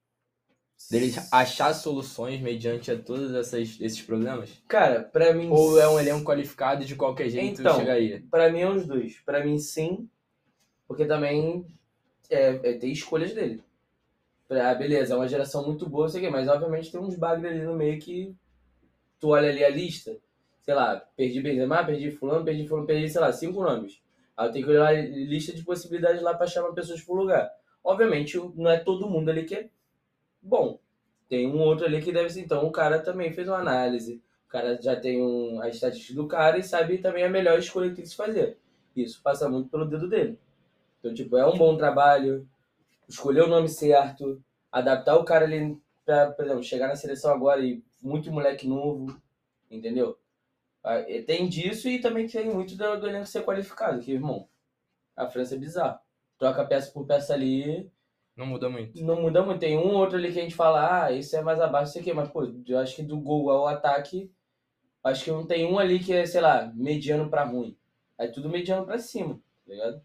Dele 0.90 1.12
achar 1.30 1.74
soluções 1.74 2.40
mediante 2.40 2.90
a 2.90 2.98
todos 2.98 3.32
essas, 3.34 3.78
esses 3.80 4.02
problemas? 4.02 4.50
Cara, 4.66 5.02
pra 5.02 5.32
mim. 5.32 5.48
Ou 5.48 5.80
é 5.80 5.88
um 5.88 5.98
elenco 5.98 6.24
qualificado 6.24 6.82
e 6.82 6.86
de 6.86 6.96
qualquer 6.96 7.28
jeito 7.28 7.60
Então, 7.60 7.78
chega 7.78 7.92
aí? 7.92 8.20
Pra 8.20 8.50
mim 8.50 8.60
é 8.60 8.68
os 8.68 8.86
dois. 8.86 9.20
Pra 9.20 9.44
mim, 9.44 9.58
sim. 9.58 10.08
Porque 10.86 11.04
também 11.04 11.66
é, 12.28 12.48
é 12.48 12.72
ter 12.74 12.88
escolhas 12.88 13.32
dele. 13.32 13.62
Ah, 14.60 14.74
beleza, 14.74 15.14
é 15.14 15.16
uma 15.16 15.28
geração 15.28 15.64
muito 15.66 15.88
boa, 15.88 16.08
sei 16.08 16.20
o 16.20 16.24
quê, 16.24 16.30
mas 16.30 16.48
obviamente 16.48 16.90
tem 16.90 17.00
uns 17.00 17.16
bagres 17.16 17.50
ali 17.50 17.62
no 17.64 17.74
meio 17.74 17.98
que 18.00 18.34
tu 19.20 19.30
olha 19.30 19.50
ali 19.50 19.64
a 19.64 19.70
lista. 19.70 20.16
sei 20.62 20.74
lá, 20.74 20.96
perdi 21.16 21.40
Benzema, 21.40 21.84
perdi 21.84 22.10
fulano, 22.10 22.44
perdi 22.44 22.66
fulano, 22.68 22.86
perdi, 22.86 23.08
sei 23.08 23.20
lá, 23.20 23.32
cinco 23.32 23.62
nomes. 23.62 24.00
Aí 24.36 24.48
eu 24.48 24.52
tenho 24.52 24.64
que 24.66 24.70
olhar 24.72 24.88
a 24.88 24.92
lista 24.92 25.52
de 25.52 25.64
possibilidades 25.64 26.22
lá 26.22 26.34
para 26.34 26.46
chamar 26.46 26.72
pessoas 26.72 27.02
pro 27.02 27.14
lugar. 27.14 27.50
Obviamente, 27.84 28.36
não 28.56 28.70
é 28.70 28.78
todo 28.78 29.08
mundo 29.08 29.30
ali 29.30 29.44
que 29.44 29.54
é 29.54 29.68
bom. 30.42 30.78
Tem 31.28 31.46
um 31.46 31.60
outro 31.60 31.86
ali 31.86 32.02
que 32.02 32.12
deve 32.12 32.30
ser. 32.30 32.40
Então, 32.40 32.66
o 32.66 32.72
cara 32.72 33.00
também 33.00 33.32
fez 33.32 33.48
uma 33.48 33.58
análise. 33.58 34.22
O 34.46 34.50
cara 34.50 34.80
já 34.80 34.94
tem 34.96 35.22
um, 35.22 35.60
a 35.60 35.68
estatística 35.68 36.14
do 36.14 36.28
cara 36.28 36.58
e 36.58 36.62
sabe 36.62 36.98
também 36.98 37.24
a 37.24 37.28
melhor 37.30 37.58
escolha 37.58 37.88
que 37.90 37.96
tem 37.96 38.04
que 38.04 38.10
se 38.10 38.16
fazer. 38.16 38.58
Isso 38.96 39.20
passa 39.22 39.48
muito 39.48 39.68
pelo 39.70 39.86
dedo 39.86 40.08
dele. 40.08 40.38
Então, 41.00 41.14
tipo, 41.14 41.36
é 41.36 41.46
um 41.46 41.56
bom 41.56 41.76
trabalho, 41.76 42.48
escolher 43.12 43.42
o 43.42 43.48
nome 43.48 43.68
certo, 43.68 44.42
adaptar 44.70 45.16
o 45.16 45.24
cara 45.24 45.44
ali 45.44 45.78
pra, 46.04 46.32
por 46.32 46.44
exemplo, 46.44 46.62
chegar 46.64 46.88
na 46.88 46.96
seleção 46.96 47.32
agora 47.32 47.60
e 47.64 47.82
muito 48.02 48.32
moleque 48.32 48.66
novo, 48.66 49.06
entendeu? 49.70 50.18
Ah, 50.84 51.02
Tem 51.26 51.48
disso 51.48 51.88
e 51.88 52.00
também 52.00 52.26
tem 52.26 52.50
muito 52.52 52.76
do, 52.76 53.00
do 53.00 53.08
elenco 53.08 53.26
ser 53.26 53.44
qualificado, 53.44 54.00
que, 54.00 54.12
irmão, 54.12 54.48
a 55.16 55.28
França 55.28 55.54
é 55.54 55.58
bizarro. 55.58 56.00
Troca 56.38 56.66
peça 56.66 56.92
por 56.92 57.06
peça 57.06 57.34
ali, 57.34 57.90
Não 58.36 58.46
muda 58.46 58.68
muito. 58.68 59.00
não 59.02 59.20
muda 59.22 59.42
muito. 59.42 59.60
Tem 59.60 59.76
um 59.76 59.88
ou 59.88 59.94
outro 59.98 60.16
ali 60.16 60.32
que 60.32 60.38
a 60.38 60.42
gente 60.42 60.54
fala, 60.54 61.04
ah, 61.06 61.12
esse 61.12 61.36
é 61.36 61.42
mais 61.42 61.60
abaixo, 61.60 61.90
isso 61.90 61.98
aqui, 62.00 62.12
mas, 62.12 62.30
pô, 62.30 62.44
eu 62.66 62.78
acho 62.78 62.96
que 62.96 63.02
do 63.02 63.20
gol 63.20 63.50
ao 63.50 63.66
ataque, 63.66 64.30
acho 65.04 65.24
que 65.24 65.30
não 65.32 65.46
tem 65.46 65.66
um 65.66 65.78
ali 65.78 66.00
que 66.00 66.12
é, 66.12 66.26
sei 66.26 66.40
lá, 66.40 66.72
mediano 66.74 67.30
pra 67.30 67.44
ruim. 67.44 67.76
É 68.18 68.28
tudo 68.28 68.48
mediano 68.50 68.86
pra 68.86 68.98
cima, 68.98 69.36
tá 69.66 69.72
ligado? 69.72 70.02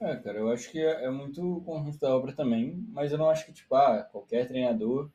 É, 0.00 0.16
cara, 0.16 0.38
eu 0.38 0.50
acho 0.50 0.70
que 0.70 0.78
é, 0.78 1.04
é 1.04 1.10
muito 1.10 1.62
conjunto 1.64 1.98
da 1.98 2.14
obra 2.14 2.32
também, 2.32 2.84
mas 2.88 3.12
eu 3.12 3.18
não 3.18 3.30
acho 3.30 3.46
que, 3.46 3.52
tipo, 3.52 3.74
ah, 3.74 4.02
qualquer 4.12 4.46
treinador 4.46 5.08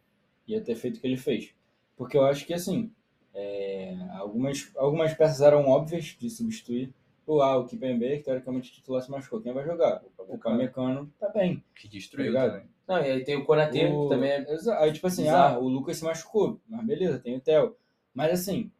ia 0.47 0.59
ter 0.61 0.75
feito 0.75 0.97
o 0.97 1.01
que 1.01 1.07
ele 1.07 1.17
fez. 1.17 1.53
Porque 1.95 2.17
eu 2.17 2.25
acho 2.25 2.45
que, 2.45 2.53
assim, 2.53 2.91
é, 3.33 3.95
algumas, 4.13 4.71
algumas 4.75 5.13
peças 5.13 5.41
eram 5.41 5.67
óbvias 5.69 6.05
de 6.19 6.29
substituir. 6.29 6.91
O, 7.27 7.41
ah, 7.41 7.57
o 7.57 7.65
Kipembe, 7.67 8.17
que 8.17 8.23
teoricamente 8.23 8.71
titular 8.73 9.03
se 9.03 9.11
machucou, 9.11 9.39
quem 9.39 9.53
vai 9.53 9.63
jogar? 9.63 10.03
O 10.17 10.37
Pamecano 10.37 11.13
tá 11.19 11.29
bem, 11.29 11.63
Que 11.75 11.83
tá 11.87 11.89
destruiu 11.91 12.27
ligado? 12.31 12.51
também. 12.53 12.65
Não, 12.87 12.97
e 12.97 13.11
aí 13.11 13.23
tem 13.23 13.37
o 13.37 13.45
Konaté, 13.45 13.87
O- 13.87 14.03
que 14.03 14.09
também 14.09 14.31
é... 14.31 14.45
Aí, 14.79 14.91
tipo 14.91 15.05
assim, 15.07 15.21
bizarro. 15.23 15.55
ah, 15.55 15.59
o 15.59 15.67
Lucas 15.69 15.97
se 15.97 16.03
machucou, 16.03 16.59
mas 16.67 16.83
beleza, 16.85 17.19
tem 17.19 17.37
o 17.37 17.39
Theo. 17.39 17.77
Mas 18.13 18.31
assim, 18.33 18.71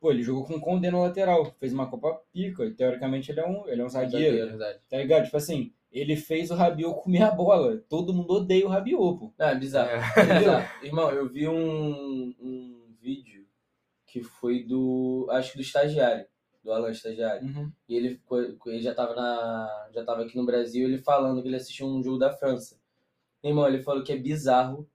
pô, 0.00 0.10
ele 0.10 0.22
jogou 0.22 0.44
com 0.44 0.54
o 0.54 0.60
Condé 0.60 0.90
no 0.90 1.02
lateral, 1.02 1.54
fez 1.60 1.72
uma 1.72 1.88
Copa 1.88 2.20
Pica, 2.32 2.64
e 2.64 2.72
teoricamente 2.72 3.30
ele 3.30 3.40
é 3.40 3.46
um, 3.46 3.68
ele 3.68 3.82
é 3.82 3.84
um 3.84 3.88
zagueiro, 3.88 4.48
Verdade. 4.48 4.78
tá 4.88 4.96
ligado? 4.96 5.24
Tipo 5.24 5.36
assim, 5.36 5.72
ele 5.92 6.16
fez 6.16 6.50
o 6.50 6.54
Rabiot 6.54 7.02
comer 7.02 7.22
a 7.22 7.30
bola. 7.30 7.76
Todo 7.88 8.14
mundo 8.14 8.32
odeia 8.34 8.64
o 8.64 8.68
Rabiot, 8.70 9.18
pô. 9.18 9.32
Não, 9.38 9.46
é 9.46 9.54
bizarro. 9.54 9.90
É. 9.90 10.20
É 10.20 10.38
bizarro. 10.38 10.68
Irmão, 10.82 11.10
eu 11.10 11.28
vi 11.28 11.46
um, 11.46 12.34
um 12.40 12.94
vídeo 13.00 13.46
que 14.06 14.22
foi 14.22 14.64
do, 14.64 15.26
acho 15.30 15.52
que 15.52 15.58
do 15.58 15.62
estagiário, 15.62 16.26
do 16.64 16.72
Alan 16.72 16.90
Estagiário. 16.90 17.72
E 17.88 17.94
ele, 17.94 18.20
ele 18.66 18.80
já 18.80 18.94
tava 18.94 19.14
na. 19.14 19.88
Já 19.92 20.04
tava 20.04 20.22
aqui 20.22 20.36
no 20.36 20.46
Brasil, 20.46 20.88
ele 20.88 20.98
falando 20.98 21.42
que 21.42 21.48
ele 21.48 21.56
assistiu 21.56 21.86
um 21.86 22.02
jogo 22.02 22.18
da 22.18 22.32
França. 22.32 22.78
Irmão, 23.42 23.66
ele 23.66 23.82
falou 23.82 24.02
que 24.02 24.12
é 24.12 24.16
bizarro 24.16 24.88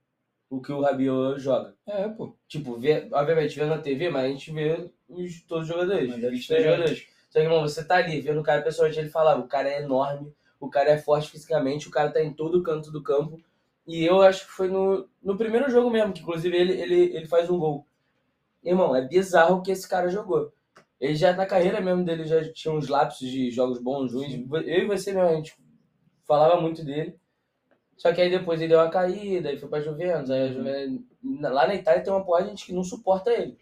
o 0.49 0.61
que 0.61 0.71
o 0.71 0.81
Rabiot 0.81 1.39
joga. 1.39 1.75
É, 1.85 2.07
pô. 2.07 2.37
Tipo, 2.47 2.77
vê, 2.77 3.09
obviamente 3.11 3.57
vê 3.57 3.65
na 3.65 3.77
TV, 3.77 4.09
mas 4.09 4.25
a 4.25 4.27
gente 4.27 4.51
vê 4.51 4.91
os, 5.07 5.41
todos 5.43 5.69
os 5.69 5.73
jogadores. 5.73 6.09
Mas 6.09 6.23
é 6.23 6.63
jogadores. 6.63 7.07
Só 7.29 7.39
que, 7.39 7.45
irmão, 7.45 7.61
você 7.61 7.83
tá 7.83 7.97
ali 7.97 8.21
vendo 8.21 8.39
o 8.39 8.43
cara 8.43 8.61
pessoalmente, 8.61 8.99
ele 8.99 9.09
falava, 9.09 9.41
o 9.41 9.47
cara 9.47 9.69
é 9.69 9.81
enorme, 9.81 10.33
o 10.59 10.69
cara 10.69 10.91
é 10.91 10.97
forte 10.97 11.29
fisicamente, 11.29 11.87
o 11.87 11.91
cara 11.91 12.11
tá 12.11 12.23
em 12.23 12.33
todo 12.33 12.63
canto 12.63 12.91
do 12.91 13.03
campo. 13.03 13.39
E 13.87 14.03
eu 14.03 14.21
acho 14.21 14.45
que 14.45 14.51
foi 14.51 14.67
no, 14.67 15.07
no 15.21 15.37
primeiro 15.37 15.69
jogo 15.69 15.89
mesmo, 15.89 16.13
que 16.13 16.21
inclusive 16.21 16.55
ele, 16.55 16.73
ele, 16.73 17.15
ele 17.15 17.27
faz 17.27 17.49
um 17.49 17.59
gol. 17.59 17.85
Irmão, 18.63 18.95
é 18.95 19.01
bizarro 19.01 19.57
o 19.57 19.61
que 19.61 19.71
esse 19.71 19.87
cara 19.87 20.09
jogou. 20.09 20.51
Ele 20.99 21.15
já 21.15 21.33
na 21.33 21.45
carreira 21.45 21.81
mesmo 21.81 22.03
dele 22.03 22.25
já 22.25 22.51
tinha 22.51 22.73
uns 22.73 22.87
lapsos 22.87 23.29
de 23.29 23.51
jogos 23.51 23.79
bons, 23.79 24.13
ruins. 24.13 24.33
Eu 24.33 24.83
e 24.83 24.87
você 24.87 25.13
mesmo, 25.13 25.29
a 25.29 25.35
gente 25.35 25.55
falava 26.25 26.59
muito 26.59 26.83
dele. 26.83 27.19
Só 27.97 28.11
que 28.11 28.21
aí 28.21 28.29
depois 28.29 28.59
ele 28.59 28.69
deu 28.69 28.79
uma 28.79 28.89
caída, 28.89 29.49
aí 29.49 29.57
foi 29.57 29.69
pra 29.69 29.81
Juventus. 29.81 30.31
Aí 30.31 30.51
Juventus 30.53 31.01
lá 31.41 31.67
na 31.67 31.75
Itália 31.75 32.03
tem 32.03 32.11
uma 32.11 32.25
porra 32.25 32.43
de 32.43 32.49
gente 32.49 32.65
que 32.65 32.73
não 32.73 32.83
suporta 32.83 33.31
ele. 33.31 33.57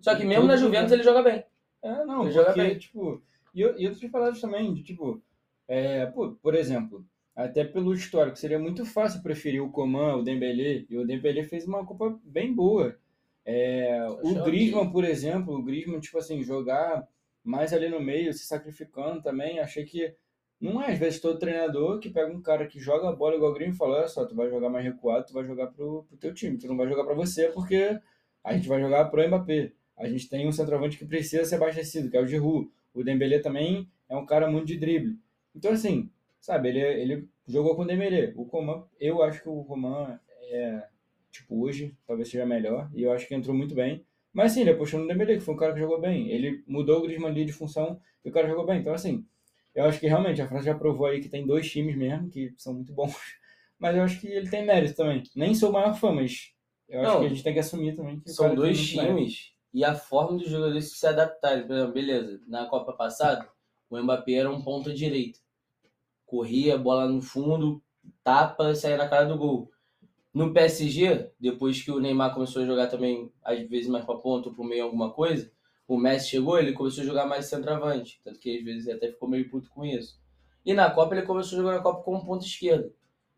Só 0.00 0.14
que 0.14 0.24
mesmo 0.24 0.46
na 0.46 0.56
Juventus 0.56 0.92
ele 0.92 1.02
joga 1.02 1.22
bem. 1.22 1.44
É, 1.82 2.04
não, 2.04 2.22
Ele 2.22 2.32
joga 2.32 2.46
porque, 2.46 2.62
bem. 2.62 2.78
tipo, 2.78 3.22
e, 3.54 3.60
eu- 3.60 3.78
e 3.78 3.86
outras 3.88 4.10
palavras 4.10 4.40
também, 4.40 4.72
de, 4.74 4.82
tipo, 4.82 5.22
é, 5.66 6.06
pô, 6.06 6.32
por 6.42 6.54
exemplo, 6.54 7.04
até 7.36 7.64
pelo 7.64 7.94
histórico, 7.94 8.36
seria 8.36 8.58
muito 8.58 8.84
fácil 8.84 9.22
preferir 9.22 9.62
o 9.62 9.70
Coman, 9.70 10.16
o 10.16 10.22
Dembélé, 10.22 10.84
e 10.88 10.96
o 10.98 11.06
Dembélé 11.06 11.44
fez 11.44 11.66
uma 11.66 11.84
Copa 11.86 12.18
bem 12.24 12.52
boa. 12.52 12.96
É, 13.44 14.06
o 14.22 14.42
Griezmann, 14.44 14.90
por 14.90 15.04
exemplo, 15.04 15.54
o 15.54 15.62
Griezmann, 15.62 16.00
tipo 16.00 16.18
assim, 16.18 16.42
jogar 16.42 17.06
mais 17.44 17.72
ali 17.72 17.88
no 17.88 18.00
meio, 18.00 18.32
se 18.34 18.44
sacrificando 18.46 19.22
também, 19.22 19.58
achei 19.60 19.84
que 19.84 20.14
não 20.60 20.82
é, 20.82 20.92
às 20.92 20.98
vezes, 20.98 21.20
todo 21.20 21.38
treinador 21.38 21.98
que 22.00 22.10
pega 22.10 22.30
um 22.32 22.42
cara 22.42 22.66
que 22.66 22.80
joga 22.80 23.08
a 23.08 23.12
bola 23.14 23.36
igual 23.36 23.52
o 23.52 23.54
Griezmann 23.54 23.74
e 23.76 23.78
fala, 23.78 23.98
olha 23.98 24.08
só, 24.08 24.26
tu 24.26 24.34
vai 24.34 24.50
jogar 24.50 24.68
mais 24.68 24.84
recuado, 24.84 25.26
tu 25.26 25.32
vai 25.32 25.44
jogar 25.44 25.68
pro, 25.68 26.04
pro 26.08 26.16
teu 26.18 26.34
time, 26.34 26.58
tu 26.58 26.66
não 26.66 26.76
vai 26.76 26.88
jogar 26.88 27.04
pra 27.04 27.14
você 27.14 27.48
porque 27.50 27.98
a 28.44 28.52
gente 28.54 28.68
vai 28.68 28.80
jogar 28.80 29.04
pro 29.06 29.26
Mbappé. 29.26 29.72
A 29.98 30.08
gente 30.08 30.28
tem 30.28 30.46
um 30.46 30.52
centroavante 30.52 30.96
que 30.96 31.04
precisa 31.04 31.44
ser 31.44 31.56
abastecido, 31.56 32.08
que 32.08 32.16
é 32.16 32.20
o 32.20 32.26
Giroud. 32.26 32.70
O 32.94 33.02
Dembélé 33.02 33.40
também 33.40 33.88
é 34.08 34.16
um 34.16 34.24
cara 34.24 34.50
muito 34.50 34.66
de 34.66 34.76
drible. 34.76 35.18
Então, 35.54 35.72
assim, 35.72 36.08
sabe, 36.40 36.68
ele, 36.68 36.80
ele 36.80 37.28
jogou 37.46 37.74
com 37.74 37.82
o 37.82 37.86
Dembélé. 37.86 38.32
O 38.36 38.44
Coman, 38.44 38.84
eu 39.00 39.22
acho 39.22 39.42
que 39.42 39.48
o 39.48 39.64
Coman 39.64 40.18
é, 40.42 40.84
tipo, 41.30 41.60
hoje, 41.60 41.94
talvez 42.06 42.28
seja 42.28 42.46
melhor, 42.46 42.88
e 42.94 43.02
eu 43.02 43.12
acho 43.12 43.26
que 43.26 43.34
entrou 43.34 43.54
muito 43.54 43.74
bem. 43.74 44.04
Mas, 44.32 44.52
sim, 44.52 44.60
ele 44.60 44.70
apostou 44.70 45.00
no 45.00 45.08
Dembélé, 45.08 45.34
que 45.34 45.40
foi 45.40 45.54
um 45.54 45.58
cara 45.58 45.72
que 45.72 45.80
jogou 45.80 46.00
bem. 46.00 46.30
Ele 46.30 46.62
mudou 46.66 46.98
o 46.98 47.02
Griezmann 47.02 47.32
ali 47.32 47.44
de 47.44 47.52
função 47.52 48.00
e 48.24 48.28
o 48.28 48.32
cara 48.32 48.46
jogou 48.46 48.64
bem. 48.64 48.80
Então, 48.80 48.94
assim, 48.94 49.24
eu 49.74 49.84
acho 49.84 49.98
que 49.98 50.06
realmente 50.06 50.40
a 50.40 50.46
França 50.46 50.66
já 50.66 50.74
provou 50.74 51.06
aí 51.06 51.20
que 51.20 51.28
tem 51.28 51.46
dois 51.46 51.70
times 51.70 51.96
mesmo, 51.96 52.28
que 52.28 52.52
são 52.56 52.74
muito 52.74 52.92
bons. 52.92 53.14
Mas 53.78 53.96
eu 53.96 54.02
acho 54.02 54.20
que 54.20 54.26
ele 54.26 54.48
tem 54.48 54.64
mérito 54.64 54.96
também. 54.96 55.22
Nem 55.34 55.54
sou 55.54 55.70
o 55.70 55.72
maior 55.72 55.94
fã, 55.94 56.10
mas 56.10 56.52
eu 56.88 57.00
acho 57.00 57.12
Não, 57.12 57.20
que 57.20 57.26
a 57.26 57.28
gente 57.28 57.44
tem 57.44 57.52
que 57.52 57.60
assumir 57.60 57.94
também 57.94 58.18
que 58.18 58.28
São 58.28 58.52
dois 58.52 58.88
times 58.88 59.52
e 59.72 59.84
a 59.84 59.94
forma 59.94 60.38
dos 60.38 60.48
jogadores 60.48 60.98
se 60.98 61.06
adaptarem. 61.06 61.66
Por 61.66 61.74
exemplo, 61.74 61.94
beleza, 61.94 62.40
na 62.46 62.66
Copa 62.66 62.92
passada, 62.92 63.48
o 63.90 64.00
Mbappé 64.00 64.34
era 64.34 64.50
um 64.50 64.62
ponta 64.62 64.92
direita. 64.92 65.38
Corria, 66.26 66.76
bola 66.76 67.08
no 67.08 67.22
fundo, 67.22 67.82
tapa, 68.22 68.74
saía 68.74 68.96
na 68.96 69.08
cara 69.08 69.26
do 69.26 69.38
gol. 69.38 69.70
No 70.32 70.52
PSG, 70.52 71.30
depois 71.40 71.82
que 71.82 71.90
o 71.90 71.98
Neymar 71.98 72.34
começou 72.34 72.62
a 72.62 72.66
jogar 72.66 72.88
também, 72.88 73.32
às 73.42 73.60
vezes 73.68 73.88
mais 73.88 74.04
pra 74.04 74.16
ponta 74.16 74.48
ou 74.48 74.54
pro 74.54 74.62
meio 74.62 74.84
alguma 74.84 75.10
coisa, 75.12 75.50
o 75.86 75.96
Messi 75.96 76.28
chegou, 76.28 76.58
ele 76.58 76.74
começou 76.74 77.02
a 77.02 77.06
jogar 77.06 77.26
mais 77.26 77.46
centroavante. 77.46 78.20
Tanto 78.22 78.38
que 78.38 78.58
às 78.58 78.64
vezes 78.64 78.88
até 78.88 79.08
ficou 79.08 79.28
meio 79.28 79.48
puto 79.48 79.70
com 79.70 79.84
isso. 79.84 80.20
E 80.64 80.74
na 80.74 80.90
Copa 80.90 81.14
ele 81.14 81.26
começou 81.26 81.58
a 81.58 81.62
jogar 81.62 81.76
na 81.76 81.82
Copa 81.82 82.02
como 82.02 82.24
ponta 82.24 82.44
esquerda. 82.44 82.92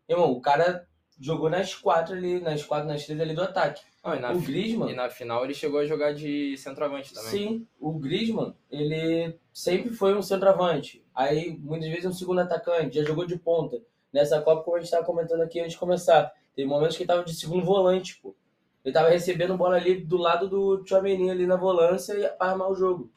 Irmão, 0.07 0.31
o 0.31 0.41
cara 0.41 0.85
jogou 1.17 1.49
nas 1.49 1.73
quatro 1.73 2.13
ali, 2.13 2.41
nas 2.41 2.63
quatro, 2.63 2.89
nas 2.89 3.05
três 3.05 3.19
ali 3.21 3.33
do 3.33 3.41
ataque. 3.41 3.81
E, 4.03 4.19
na, 4.19 4.31
O 4.31 4.39
fi- 4.39 4.47
Griezmann? 4.47 4.91
e 4.91 4.95
na 4.95 5.09
final 5.09 5.43
ele 5.45 5.53
chegou 5.53 5.79
a 5.79 5.85
jogar 5.85 6.13
de 6.13 6.57
centroavante 6.57 7.13
também. 7.13 7.29
Sim, 7.29 7.67
o 7.79 7.91
Griezmann, 7.93 8.55
ele 8.71 9.35
sempre 9.53 9.91
foi 9.91 10.15
um 10.17 10.21
centroavante. 10.23 11.03
Aí, 11.13 11.55
muitas 11.59 11.87
vezes, 11.89 12.05
um 12.05 12.13
segundo 12.13 12.41
atacante, 12.41 12.95
já 12.95 13.03
jogou 13.03 13.25
de 13.25 13.37
ponta. 13.37 13.79
Nessa 14.11 14.41
Copa, 14.41 14.63
como 14.63 14.75
a 14.77 14.79
gente 14.79 14.87
estava 14.87 15.05
comentando 15.05 15.41
aqui 15.41 15.59
antes 15.59 15.73
de 15.73 15.77
começar, 15.77 16.33
tem 16.55 16.65
momentos 16.65 16.97
que 16.97 17.03
ele 17.03 17.11
estava 17.11 17.23
de 17.23 17.33
segundo 17.35 17.63
volante, 17.63 18.19
pô. 18.21 18.35
Ele 18.83 18.89
estava 18.91 19.09
recebendo 19.09 19.55
bola 19.55 19.75
ali 19.75 19.95
do 20.01 20.17
lado 20.17 20.49
do 20.49 20.83
Tchouameni 20.83 21.29
ali 21.29 21.45
na 21.45 21.55
volância 21.55 22.13
e 22.13 22.27
para 22.29 22.51
armar 22.51 22.71
o 22.71 22.75
jogo. 22.75 23.11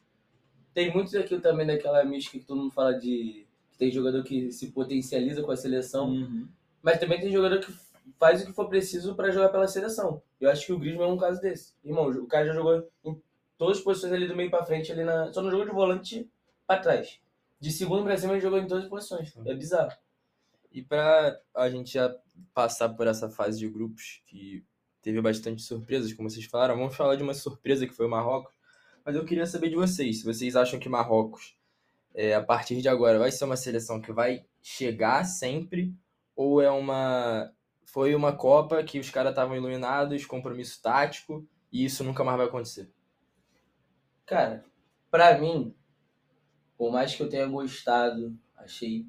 Tem 0.75 0.93
muito 0.93 1.11
daquilo 1.13 1.41
também, 1.41 1.67
daquela 1.67 2.05
mística 2.05 2.39
que 2.39 2.45
todo 2.45 2.61
mundo 2.61 2.71
fala 2.73 2.93
de... 2.93 3.47
que 3.73 3.79
tem 3.79 3.91
jogador 3.91 4.23
que 4.23 4.53
se 4.53 4.71
potencializa 4.73 5.43
com 5.43 5.51
a 5.51 5.57
seleção. 5.57 6.11
Uhum. 6.11 6.47
Mas 6.83 6.99
também 6.99 7.19
tem 7.19 7.33
jogador 7.33 7.61
que 7.61 7.73
faz 8.25 8.43
o 8.43 8.47
que 8.47 8.55
for 8.55 8.71
preciso 8.71 9.15
para 9.15 9.31
jogar 9.31 9.51
pela 9.51 9.69
seleção. 9.69 10.23
Eu 10.41 10.49
acho 10.49 10.65
que 10.65 10.73
o 10.73 10.79
Griezmann 10.79 11.11
é 11.11 11.13
um 11.13 11.19
caso 11.19 11.43
desse. 11.43 11.75
Irmão, 11.85 12.09
o 12.09 12.27
cara 12.27 12.47
já 12.47 12.55
jogou 12.55 12.89
em 13.05 13.21
todas 13.59 13.77
as 13.77 13.85
posições 13.85 14.15
ali 14.15 14.27
do 14.27 14.35
meio 14.35 14.51
para 14.51 14.65
frente, 14.65 14.91
ali 14.91 15.05
na... 15.05 15.31
só 15.31 15.43
não 15.43 15.51
jogou 15.51 15.67
de 15.67 15.73
volante 15.73 16.27
para 16.67 16.81
trás. 16.81 17.21
De 17.61 17.71
segundo 17.71 18.03
para 18.03 18.17
cima 18.17 18.33
ele 18.33 18.41
jogou 18.41 18.59
em 18.59 18.67
todas 18.67 18.85
as 18.85 18.89
posições. 18.89 19.37
É 19.45 19.55
bizarro. 19.55 19.93
E 20.73 20.81
pra 20.81 21.39
a 21.55 21.69
gente 21.69 21.93
já 21.93 22.17
passar 22.55 22.89
por 22.89 23.07
essa 23.07 23.29
fase 23.29 23.59
de 23.59 23.69
grupos, 23.69 24.23
que 24.27 24.65
teve 25.03 25.21
bastante 25.21 25.61
surpresas, 25.61 26.11
como 26.15 26.31
vocês 26.31 26.47
falaram, 26.47 26.79
vamos 26.79 26.97
falar 26.97 27.17
de 27.17 27.23
uma 27.23 27.35
surpresa 27.35 27.87
que 27.87 27.93
foi 27.93 28.07
o 28.07 28.11
Marrocos. 28.11 28.55
Mas 29.05 29.17
eu 29.17 29.25
queria 29.27 29.45
saber 29.45 29.69
de 29.69 29.77
vocês, 29.77 30.21
se 30.21 30.25
vocês 30.25 30.57
acham 30.57 30.81
que 30.81 30.89
Marrocos, 30.89 31.55
é, 32.15 32.35
a 32.35 32.43
partir 32.43 32.81
de 32.81 32.89
agora, 32.89 33.19
vai 33.19 33.31
ser 33.31 33.45
uma 33.45 33.57
seleção 33.57 34.01
que 34.01 34.13
vai 34.15 34.47
chegar 34.63 35.25
sempre, 35.25 35.95
ou 36.35 36.63
é 36.63 36.71
uma. 36.71 37.53
Foi 37.85 38.15
uma 38.15 38.37
Copa 38.37 38.83
que 38.83 38.99
os 38.99 39.11
caras 39.11 39.31
estavam 39.31 39.57
iluminados, 39.57 40.25
compromisso 40.25 40.81
tático, 40.83 41.47
e 41.73 41.85
isso 41.85 42.03
nunca 42.03 42.25
mais 42.25 42.37
vai 42.37 42.47
acontecer. 42.47 42.91
Cara, 44.27 44.65
pra 45.11 45.39
mim, 45.39 45.75
por 46.77 46.91
mais 46.91 47.15
que 47.15 47.23
eu 47.23 47.29
tenha 47.29 47.47
gostado, 47.47 48.37
achei 48.57 49.07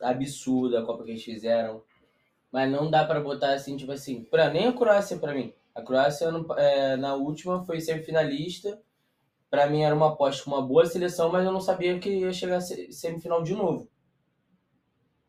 absurda 0.00 0.80
a 0.80 0.84
Copa 0.84 1.04
que 1.04 1.10
eles 1.10 1.24
fizeram, 1.24 1.82
mas 2.50 2.70
não 2.70 2.90
dá 2.90 3.04
pra 3.04 3.20
botar 3.20 3.52
assim, 3.52 3.76
tipo 3.76 3.92
assim, 3.92 4.24
pra, 4.24 4.50
nem 4.50 4.66
a 4.66 4.72
Croácia 4.72 5.18
pra 5.18 5.34
mim. 5.34 5.52
A 5.74 5.82
Croácia 5.82 6.30
é, 6.56 6.96
na 6.96 7.14
última 7.14 7.64
foi 7.64 7.80
semifinalista 7.80 8.80
Pra 9.48 9.68
mim 9.68 9.82
era 9.82 9.94
uma 9.94 10.08
aposta 10.08 10.44
com 10.44 10.50
uma 10.50 10.62
boa 10.62 10.86
seleção, 10.86 11.30
mas 11.30 11.44
eu 11.44 11.52
não 11.52 11.60
sabia 11.60 11.98
que 11.98 12.10
ia 12.10 12.32
chegar 12.32 12.60
semifinal 12.60 13.42
de 13.42 13.54
novo. 13.54 13.88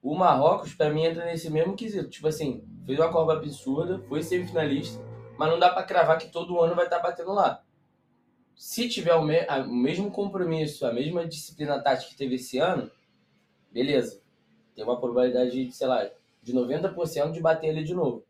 O 0.10 0.16
Marrocos, 0.16 0.74
pra 0.74 0.90
mim, 0.90 1.04
entra 1.04 1.26
nesse 1.26 1.50
mesmo 1.50 1.76
quesito. 1.76 2.10
Tipo 2.10 2.28
assim, 2.28 2.64
fez 2.86 2.98
uma 2.98 3.12
Copa 3.12 3.34
absurda, 3.34 4.00
foi 4.08 4.24
semifinalista, 4.24 5.04
mas 5.38 5.50
não 5.52 5.60
dá 5.60 5.70
pra 5.70 5.84
cravar 5.84 6.18
que 6.18 6.30
todo 6.32 6.60
ano 6.62 6.76
vai 6.76 6.86
estar 6.86 7.00
batendo 7.00 7.34
lá. 7.34 7.62
Se 8.56 8.88
tiver 8.88 9.14
o, 9.16 9.22
me- 9.22 9.46
o 9.46 9.68
mesmo 9.68 10.10
compromisso, 10.10 10.86
a 10.86 10.94
mesma 10.94 11.28
disciplina 11.28 11.82
tática 11.82 12.10
que 12.12 12.18
teve 12.18 12.36
esse 12.36 12.58
ano, 12.58 12.90
beleza. 13.70 14.22
Tem 14.74 14.84
uma 14.86 14.98
probabilidade 15.00 15.66
de, 15.66 15.72
sei 15.74 15.88
lá, 15.88 16.10
de 16.42 16.54
90% 16.54 17.32
de 17.34 17.42
bater 17.42 17.68
ele 17.68 17.84
de 17.84 17.94
novo. 17.94 18.26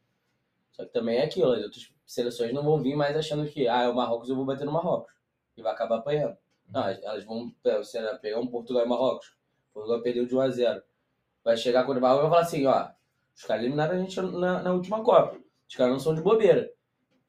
Só 0.71 0.83
que 0.83 0.91
também 0.91 1.17
é 1.17 1.25
aquilo, 1.25 1.51
as 1.51 1.63
outras 1.63 1.93
seleções 2.05 2.53
não 2.53 2.63
vão 2.63 2.81
vir 2.81 2.95
mais 2.95 3.15
achando 3.15 3.47
que, 3.47 3.67
ah, 3.67 3.83
é 3.83 3.87
o 3.87 3.95
Marrocos, 3.95 4.29
eu 4.29 4.35
vou 4.35 4.45
bater 4.45 4.65
no 4.65 4.71
Marrocos. 4.71 5.13
E 5.55 5.61
vai 5.61 5.73
acabar 5.73 5.97
apanhando. 5.97 6.35
Não, 6.69 6.87
elas- 6.87 7.23
vão 7.23 7.53
lá, 7.63 8.15
pegar 8.17 8.39
um 8.39 8.47
Portugal 8.47 8.83
e 8.83 8.89
Marrocos. 8.89 9.35
Portugal 9.73 10.01
perdeu 10.01 10.25
de 10.25 10.35
1 10.35 10.41
a 10.41 10.49
0 10.49 10.81
Vai 11.47 11.55
chegar 11.55 11.85
quando 11.85 11.99
o 11.99 12.01
Marrocos 12.01 12.25
e 12.25 12.29
vai 12.29 12.31
falar 12.31 12.45
assim, 12.45 12.65
ó, 12.65 12.89
os 13.33 13.43
caras 13.45 13.63
eliminaram 13.63 13.95
a 13.95 13.99
gente 13.99 14.19
na, 14.21 14.61
na 14.61 14.73
última 14.73 15.01
Copa. 15.01 15.37
Os 15.65 15.75
caras 15.77 15.93
não 15.93 15.99
são 15.99 16.13
de 16.13 16.21
bobeira. 16.21 16.69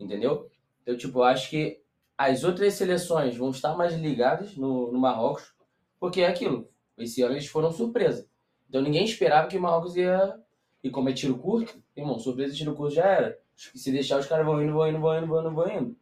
Entendeu? 0.01 0.51
Então, 0.83 0.97
tipo, 0.97 1.21
eu 1.21 1.23
acho 1.23 1.49
que 1.49 1.81
as 2.17 2.43
outras 2.43 2.75
seleções 2.75 3.37
vão 3.37 3.51
estar 3.51 3.77
mais 3.77 3.95
ligadas 3.95 4.57
no, 4.57 4.91
no 4.91 4.99
Marrocos, 4.99 5.55
porque 6.01 6.23
é 6.23 6.27
aquilo. 6.27 6.69
Esse 6.97 7.23
ano 7.23 7.35
eles 7.35 7.47
foram 7.47 7.71
surpresa. 7.71 8.29
Então 8.69 8.83
ninguém 8.83 9.05
esperava 9.05 9.47
que 9.47 9.57
o 9.57 9.63
Marrocos 9.63 9.95
ia. 9.97 10.37
E 10.83 10.91
como 10.91 11.09
é 11.09 11.13
tiro 11.13 11.39
curto, 11.39 11.81
irmão, 11.97 12.19
surpresa 12.19 12.57
tiro 12.57 12.75
curto 12.75 12.95
já 12.97 13.05
era. 13.07 13.39
Se 13.55 13.93
deixar, 13.93 14.19
os 14.19 14.27
caras 14.27 14.45
vão 14.45 14.61
indo, 14.61 14.73
vão 14.73 14.89
indo, 14.89 15.01
vão 15.01 15.17
indo, 15.19 15.27
vão 15.29 15.41
indo, 15.41 15.55
vão 15.55 15.71
indo. 15.71 15.97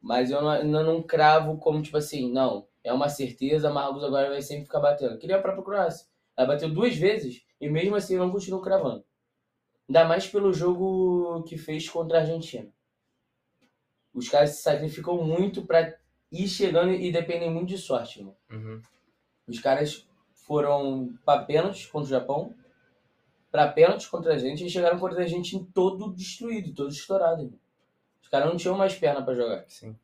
Mas 0.00 0.30
eu 0.30 0.42
não- 0.42 0.50
ainda 0.50 0.82
não 0.82 1.02
cravo 1.02 1.58
como, 1.58 1.82
tipo 1.82 1.96
assim, 1.96 2.30
não, 2.32 2.66
é 2.84 2.92
uma 2.92 3.08
certeza, 3.08 3.70
Marrocos 3.72 4.04
agora 4.04 4.28
vai 4.28 4.42
sempre 4.42 4.64
ficar 4.64 4.80
batendo. 4.80 5.18
Queria 5.18 5.36
a 5.36 5.42
própria 5.42 5.64
Croácia. 5.64 6.09
Ela 6.40 6.48
bateu 6.48 6.72
duas 6.72 6.96
vezes 6.96 7.44
e 7.60 7.68
mesmo 7.68 7.94
assim 7.94 8.16
não 8.16 8.32
continuo 8.32 8.62
cravando. 8.62 9.04
Ainda 9.86 10.06
mais 10.06 10.26
pelo 10.26 10.54
jogo 10.54 11.42
que 11.42 11.58
fez 11.58 11.86
contra 11.86 12.16
a 12.16 12.20
Argentina. 12.22 12.72
Os 14.14 14.26
caras 14.26 14.56
se 14.56 14.62
sacrificam 14.62 15.22
muito 15.22 15.66
pra 15.66 15.94
ir 16.32 16.48
chegando 16.48 16.92
e 16.92 17.12
dependem 17.12 17.50
muito 17.50 17.68
de 17.68 17.76
sorte. 17.76 18.22
Uhum. 18.50 18.80
Os 19.46 19.60
caras 19.60 20.08
foram 20.32 21.14
pra 21.26 21.44
pênaltis 21.44 21.84
contra 21.84 22.06
o 22.06 22.10
Japão, 22.10 22.54
pra 23.50 23.68
pênaltis 23.68 24.06
contra 24.06 24.32
a 24.32 24.38
gente 24.38 24.64
e 24.64 24.70
chegaram 24.70 24.98
contra 24.98 25.22
a 25.22 25.26
gente 25.26 25.54
em 25.54 25.62
todo 25.62 26.10
destruído, 26.14 26.74
todo 26.74 26.90
estourado. 26.90 27.42
Irmão. 27.42 27.60
Os 28.22 28.28
caras 28.28 28.48
não 28.48 28.56
tinham 28.56 28.78
mais 28.78 28.94
perna 28.94 29.22
pra 29.22 29.34
jogar. 29.34 29.66
Sim. 29.68 29.94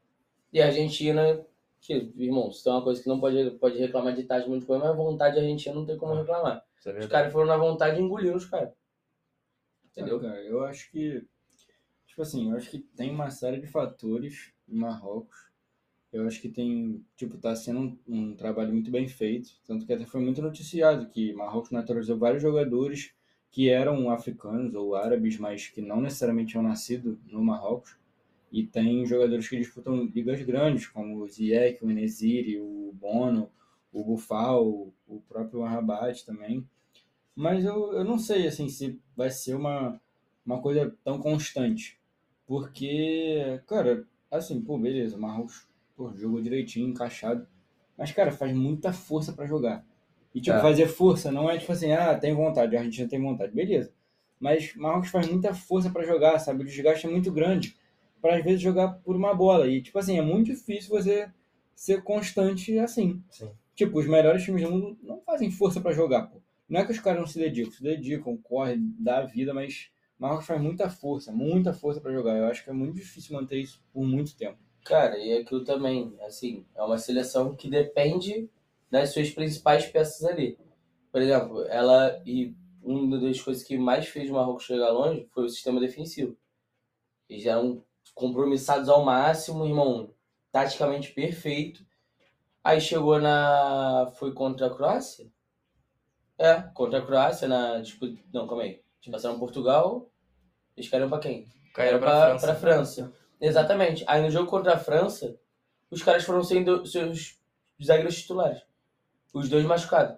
E 0.53 0.61
a 0.61 0.67
Argentina, 0.67 1.43
que, 1.87 2.13
irmão, 2.17 2.49
isso 2.51 2.69
é 2.69 2.73
uma 2.73 2.83
coisa 2.83 3.03
que 3.03 3.09
não 3.09 3.21
pode, 3.21 3.51
pode 3.59 3.79
reclamar 3.79 4.15
de 4.15 4.25
tática 4.25 4.49
muito 4.49 4.67
coisa, 4.67 4.83
mas 4.85 4.93
a 4.93 4.97
vontade 4.97 5.39
argentina 5.39 5.75
não 5.75 5.87
tem 5.87 5.97
como 5.97 6.15
reclamar. 6.15 6.65
Isso 6.79 6.91
é 6.91 6.99
Os 6.99 7.07
caras 7.07 7.33
foram 7.33 7.47
na 7.47 7.57
vontade 7.57 7.99
e 7.99 8.03
engoliram 8.03 8.37
os 8.37 8.47
caras. 8.47 8.73
Entendeu, 9.91 10.17
Entendeu? 10.17 10.21
cara? 10.21 10.43
Eu 10.45 10.65
acho 10.65 10.91
que. 10.91 11.25
Tipo 12.07 12.23
assim, 12.23 12.51
eu 12.51 12.57
acho 12.57 12.71
que 12.71 12.79
tem 12.79 13.11
uma 13.11 13.31
série 13.31 13.61
de 13.61 13.67
fatores 13.67 14.53
em 14.69 14.77
Marrocos. 14.77 15.37
Eu 16.13 16.27
acho 16.27 16.41
que 16.41 16.49
tem. 16.49 17.05
Tipo, 17.17 17.39
tá 17.39 17.55
sendo 17.55 17.81
um, 17.81 17.99
um 18.07 18.37
trabalho 18.37 18.73
muito 18.73 18.91
bem 18.91 19.09
feito. 19.09 19.51
Tanto 19.67 19.87
que 19.87 19.93
até 19.93 20.05
foi 20.05 20.21
muito 20.21 20.43
noticiado 20.43 21.09
que 21.09 21.33
Marrocos 21.33 21.71
naturalizou 21.71 22.19
vários 22.19 22.43
jogadores 22.43 23.15
que 23.51 23.71
eram 23.71 24.11
africanos 24.11 24.75
ou 24.75 24.95
árabes, 24.95 25.39
mas 25.39 25.69
que 25.69 25.81
não 25.81 26.01
necessariamente 26.01 26.51
tinham 26.51 26.63
nascido 26.63 27.19
no 27.27 27.43
Marrocos. 27.43 27.97
E 28.57 28.67
tem 28.67 29.05
jogadores 29.05 29.47
que 29.47 29.59
disputam 29.59 30.05
ligas 30.07 30.41
grandes, 30.41 30.87
como 30.87 31.19
o 31.19 31.29
Ziyech, 31.29 31.85
o 31.85 31.91
Enesiri, 31.91 32.59
o 32.59 32.91
Bono, 32.95 33.51
o 33.93 34.03
Bufal, 34.03 34.95
o 35.07 35.21
próprio 35.29 35.61
Rabat 35.61 36.25
também. 36.25 36.67
Mas 37.35 37.67
eu, 37.67 37.93
eu 37.93 38.03
não 38.03 38.19
sei 38.19 38.47
assim 38.47 38.67
se 38.71 38.99
vai 39.15 39.29
ser 39.29 39.57
uma, 39.57 40.01
uma 40.43 40.59
coisa 40.63 40.97
tão 41.05 41.19
constante. 41.19 42.01
Porque, 42.47 43.61
cara, 43.67 44.07
assim, 44.31 44.59
pô, 44.63 44.79
beleza, 44.79 45.19
Marrocos 45.19 45.69
pô, 45.95 46.11
jogou 46.17 46.41
direitinho, 46.41 46.89
encaixado. 46.89 47.47
Mas, 47.95 48.11
cara, 48.11 48.33
faz 48.33 48.57
muita 48.57 48.91
força 48.91 49.35
pra 49.35 49.45
jogar. 49.47 49.85
E, 50.35 50.41
tipo, 50.41 50.57
É. 50.57 50.63
fazer 50.63 50.87
força 50.89 51.31
não 51.31 51.51
é 51.51 51.59
tipo 51.59 51.73
assim, 51.73 51.93
ah, 51.93 52.19
tem 52.19 52.33
vontade, 52.33 52.75
a 52.75 52.79
Argentina 52.79 53.07
tem 53.07 53.21
vontade, 53.21 53.53
beleza. 53.53 53.93
Mas 54.41 54.75
Marrocos 54.77 55.11
faz 55.11 55.29
muita 55.29 55.53
força 55.53 55.91
pra 55.91 56.07
jogar, 56.07 56.39
sabe? 56.39 56.63
O 56.63 56.67
desgaste 56.67 57.07
é 57.07 57.11
muito 57.11 57.31
grande 57.31 57.77
para 58.27 58.39
às 58.39 58.45
vezes 58.45 58.61
jogar 58.61 58.89
por 59.05 59.15
uma 59.15 59.33
bola. 59.33 59.69
E, 59.69 59.81
tipo 59.81 59.97
assim, 60.01 60.19
é 60.19 60.23
muito 60.23 60.47
difícil 60.47 60.91
você 60.91 61.31
ser 61.77 62.03
constante 62.03 62.77
assim. 62.77 63.23
Sim. 63.31 63.51
Tipo, 63.73 64.01
os 64.01 64.07
melhores 64.09 64.43
times 64.43 64.63
do 64.63 64.71
mundo 64.71 64.99
não 65.01 65.21
fazem 65.21 65.49
força 65.49 65.81
pra 65.81 65.93
jogar, 65.93 66.27
pô. 66.27 66.43
Não 66.69 66.81
é 66.81 66.85
que 66.85 66.91
os 66.91 66.99
caras 66.99 67.21
não 67.21 67.27
se 67.29 67.39
dedicam, 67.39 67.71
se 67.71 67.83
dedicam, 67.83 68.37
correm, 68.39 68.93
dá 68.99 69.19
a 69.19 69.27
vida, 69.27 69.55
mas 69.55 69.91
Marrocos 70.19 70.47
faz 70.47 70.61
muita 70.61 70.91
força, 70.91 71.31
muita 71.31 71.73
força 71.73 72.01
pra 72.01 72.13
jogar. 72.13 72.37
Eu 72.37 72.47
acho 72.47 72.65
que 72.65 72.71
é 72.71 72.73
muito 72.73 72.97
difícil 72.97 73.37
manter 73.37 73.61
isso 73.61 73.81
por 73.93 74.05
muito 74.05 74.37
tempo. 74.37 74.59
Cara, 74.85 75.17
e 75.17 75.33
aquilo 75.39 75.63
também, 75.63 76.13
assim, 76.23 76.65
é 76.75 76.83
uma 76.83 76.99
seleção 76.99 77.55
que 77.55 77.71
depende 77.71 78.51
das 78.91 79.11
suas 79.11 79.31
principais 79.31 79.87
peças 79.87 80.25
ali. 80.25 80.59
Por 81.13 81.23
exemplo, 81.23 81.65
ela 81.69 82.21
e 82.27 82.53
uma 82.83 83.21
das 83.21 83.41
coisas 83.41 83.63
que 83.63 83.79
mais 83.79 84.09
fez 84.09 84.29
o 84.29 84.33
Marrocos 84.33 84.65
chegar 84.65 84.91
longe 84.91 85.29
foi 85.33 85.45
o 85.45 85.49
sistema 85.49 85.79
defensivo. 85.79 86.37
Eles 87.29 87.47
eram 87.47 87.85
compromissados 88.17 88.89
ao 88.89 89.05
máximo, 89.05 89.67
irmão, 89.67 90.11
taticamente 90.51 91.13
perfeito. 91.13 91.85
Aí 92.65 92.81
chegou 92.81 93.21
na. 93.21 94.11
Foi 94.17 94.33
contra 94.33 94.67
a 94.67 94.75
Croácia? 94.75 95.31
É, 96.37 96.63
contra 96.75 96.99
a 96.99 97.03
Croácia 97.07 97.47
na 97.47 97.79
disputa. 97.79 98.21
Não, 98.33 98.49
calma 98.49 98.65
aí. 98.65 98.83
Eles 99.01 99.13
passaram 99.13 99.39
Portugal. 99.39 100.11
Eles 100.77 100.91
caíram 100.91 101.09
pra 101.09 101.19
quem? 101.19 101.47
Caíram 101.75 102.01
pra, 102.01 102.11
pra, 102.11 102.29
França. 102.31 102.47
pra 102.47 102.55
França. 102.57 103.13
Exatamente. 103.41 104.03
Aí 104.09 104.23
no 104.23 104.31
jogo 104.31 104.51
contra 104.51 104.75
a 104.75 104.79
França, 104.79 105.39
os 105.91 106.03
caras 106.03 106.25
foram 106.25 106.43
sendo 106.43 106.85
seus 106.87 107.39
zagueiros 107.83 108.17
titulares. 108.17 108.63
Os 109.33 109.49
dois 109.49 109.65
machucados. 109.65 110.17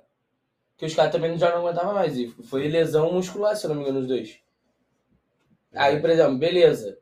Que 0.77 0.87
os 0.87 0.95
caras 0.95 1.11
também 1.11 1.37
já 1.37 1.51
não 1.51 1.67
aguentavam 1.67 1.95
mais. 1.95 2.17
E 2.17 2.29
foi 2.45 2.69
lesão 2.69 3.13
muscular, 3.13 3.57
se 3.57 3.67
eu 3.67 3.71
não 3.71 3.77
me 3.77 3.83
engano, 3.83 4.01
os 4.01 4.07
dois. 4.07 4.39
Aí, 5.75 6.01
por 6.01 6.09
exemplo, 6.11 6.39
beleza. 6.39 6.99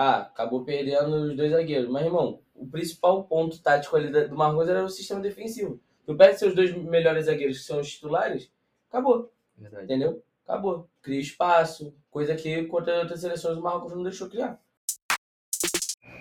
Ah, 0.00 0.18
acabou 0.20 0.64
perdendo 0.64 1.12
os 1.12 1.36
dois 1.36 1.50
zagueiros. 1.50 1.90
Mas, 1.90 2.06
irmão, 2.06 2.40
o 2.54 2.64
principal 2.68 3.24
ponto 3.24 3.60
tático 3.60 3.96
ali 3.96 4.08
do 4.28 4.36
Marrocos 4.36 4.68
era 4.68 4.84
o 4.84 4.88
sistema 4.88 5.20
defensivo. 5.20 5.80
Tu 6.06 6.16
perde 6.16 6.38
seus 6.38 6.54
dois 6.54 6.72
melhores 6.72 7.26
zagueiros, 7.26 7.58
que 7.58 7.64
são 7.64 7.80
os 7.80 7.90
titulares, 7.90 8.48
acabou. 8.88 9.32
Verdade. 9.56 9.86
Entendeu? 9.86 10.22
Acabou. 10.46 10.88
Cria 11.02 11.18
espaço. 11.20 11.92
Coisa 12.12 12.36
que 12.36 12.64
contra 12.66 13.00
outras 13.00 13.20
seleções 13.22 13.58
o 13.58 13.60
Marrocos 13.60 13.92
não 13.92 14.04
deixou 14.04 14.28
criar. 14.28 14.60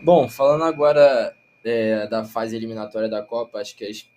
Bom, 0.03 0.27
falando 0.27 0.63
agora 0.63 1.31
é, 1.63 2.07
da 2.07 2.25
fase 2.25 2.55
eliminatória 2.55 3.07
da 3.07 3.21
Copa, 3.21 3.59
acho 3.59 3.75
que 3.77 3.85
as- 3.85 4.09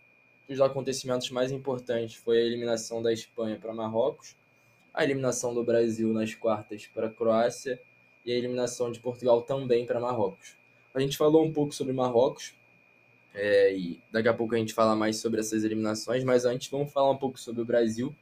os 0.48 0.58
acontecimentos 0.58 1.30
mais 1.30 1.52
importantes 1.52 2.16
foi 2.16 2.38
a 2.38 2.44
eliminação 2.46 3.02
da 3.02 3.12
Espanha 3.12 3.58
para 3.60 3.74
Marrocos, 3.74 4.34
a 4.94 5.04
eliminação 5.04 5.52
do 5.52 5.62
Brasil 5.62 6.08
nas 6.14 6.34
quartas 6.34 6.86
para 6.86 7.08
a 7.08 7.10
Croácia 7.10 7.78
e 8.24 8.32
a 8.32 8.36
eliminação 8.36 8.90
de 8.90 9.00
Portugal 9.00 9.42
também 9.42 9.86
para 9.86 10.00
Marrocos. 10.00 10.56
A 10.94 11.00
gente 11.00 11.16
falou 11.16 11.44
um 11.44 11.52
pouco 11.52 11.74
sobre 11.74 11.92
Marrocos 11.92 12.54
é, 13.34 13.74
e 13.76 14.00
daqui 14.10 14.28
a 14.28 14.34
pouco 14.34 14.54
a 14.54 14.58
gente 14.58 14.74
fala 14.74 14.96
mais 14.96 15.18
sobre 15.18 15.40
essas 15.40 15.64
eliminações, 15.64 16.24
mas 16.24 16.44
antes 16.44 16.68
vamos 16.68 16.92
falar 16.92 17.10
um 17.10 17.16
pouco 17.16 17.38
sobre 17.38 17.62
o 17.62 17.64
Brasil. 17.64 18.14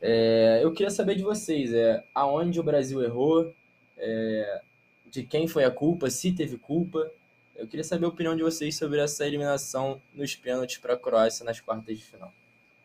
É, 0.00 0.60
eu 0.62 0.72
queria 0.72 0.90
saber 0.90 1.14
de 1.14 1.22
vocês, 1.22 1.72
é, 1.72 2.04
aonde 2.14 2.58
o 2.58 2.62
Brasil 2.62 3.02
errou, 3.02 3.54
é, 3.96 4.62
de 5.10 5.22
quem 5.22 5.46
foi 5.46 5.64
a 5.64 5.70
culpa, 5.70 6.10
se 6.10 6.32
teve 6.32 6.58
culpa. 6.58 7.10
Eu 7.54 7.68
queria 7.68 7.84
saber 7.84 8.06
a 8.06 8.08
opinião 8.08 8.36
de 8.36 8.42
vocês 8.42 8.76
sobre 8.76 9.00
essa 9.00 9.26
eliminação 9.26 10.00
nos 10.12 10.34
pênaltis 10.34 10.78
para 10.78 10.94
a 10.94 10.98
Croácia 10.98 11.44
nas 11.44 11.60
quartas 11.60 11.98
de 11.98 12.04
final. 12.04 12.32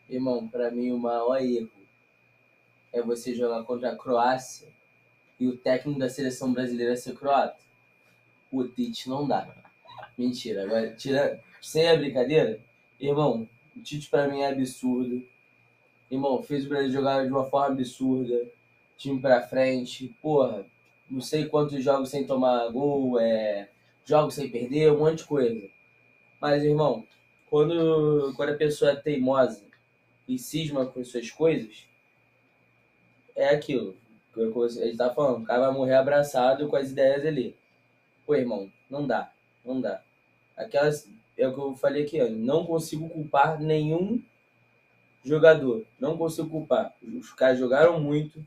Irmão, 0.10 0.48
pra 0.48 0.70
mim 0.70 0.92
o 0.92 0.98
maior 0.98 1.38
erro 1.42 1.72
é 2.92 3.02
você 3.02 3.34
jogar 3.34 3.63
contra 3.63 3.92
a 3.92 3.96
Croácia 3.96 4.68
e 5.39 5.47
o 5.47 5.58
técnico 5.58 5.99
da 5.99 6.10
seleção 6.10 6.52
brasileira 6.52 6.95
ser 6.95 7.15
croata. 7.15 7.60
O 8.52 8.67
Tite 8.67 9.08
não 9.08 9.28
dá. 9.28 9.47
Mentira. 10.17 10.63
Agora, 10.63 10.93
tira, 10.95 11.41
sem 11.62 11.88
a 11.88 11.95
brincadeira, 11.95 12.60
irmão, 12.99 13.47
o 13.75 13.82
Tite 13.82 14.10
pra 14.10 14.28
mim 14.28 14.41
é 14.41 14.49
absurdo. 14.49 15.25
Irmão, 16.12 16.41
fez 16.41 16.65
o 16.65 16.69
Brasil 16.69 16.91
jogar 16.91 17.25
de 17.25 17.32
uma 17.32 17.45
forma 17.45 17.75
absurda. 17.75 18.49
Time 18.97 19.21
pra 19.21 19.47
frente. 19.47 20.13
Porra, 20.21 20.65
não 21.10 21.21
sei 21.21 21.45
quantos 21.45 21.84
jogos 21.84 22.10
sem 22.10 22.25
tomar 22.25 22.67
gol, 22.69 23.19
é, 23.19 23.69
jogos 24.04 24.36
sem 24.36 24.49
perder, 24.49 24.91
um 24.91 24.99
monte 24.99 25.19
de 25.19 25.25
coisa. 25.25 25.69
Mas, 26.41 26.63
irmão, 26.63 27.08
quando, 27.49 28.34
quando 28.36 28.49
a 28.49 28.58
pessoa 28.58 28.91
é 28.91 28.95
teimosa 28.95 29.65
e 30.28 30.38
cisma 30.38 30.86
com 30.86 31.04
suas 31.04 31.32
coisas, 31.32 31.88
é 33.36 33.49
aquilo. 33.49 33.95
Como 34.47 34.65
A 34.65 34.69
gente 34.69 34.97
tá 34.97 35.13
falando, 35.13 35.43
o 35.43 35.45
cara 35.45 35.67
vai 35.67 35.73
morrer 35.73 35.95
abraçado 35.95 36.67
com 36.67 36.75
as 36.75 36.91
ideias 36.91 37.25
ali. 37.25 37.56
Pô, 38.25 38.36
irmão, 38.36 38.71
não 38.89 39.06
dá. 39.06 39.32
Não 39.65 39.82
dá. 39.82 40.02
Aquelas. 40.56 41.08
é 41.38 41.47
o 41.47 41.54
que 41.54 41.60
eu 41.60 41.75
falei 41.75 42.04
aqui, 42.04 42.21
ó, 42.21 42.30
não 42.30 42.65
consigo 42.65 43.10
culpar 43.10 43.60
nenhum 43.60 44.21
jogador. 45.23 45.86
Não 45.99 46.17
consigo 46.17 46.49
culpar. 46.49 46.93
Os 47.02 47.34
caras 47.34 47.60
jogaram 47.60 47.99
muito. 47.99 48.45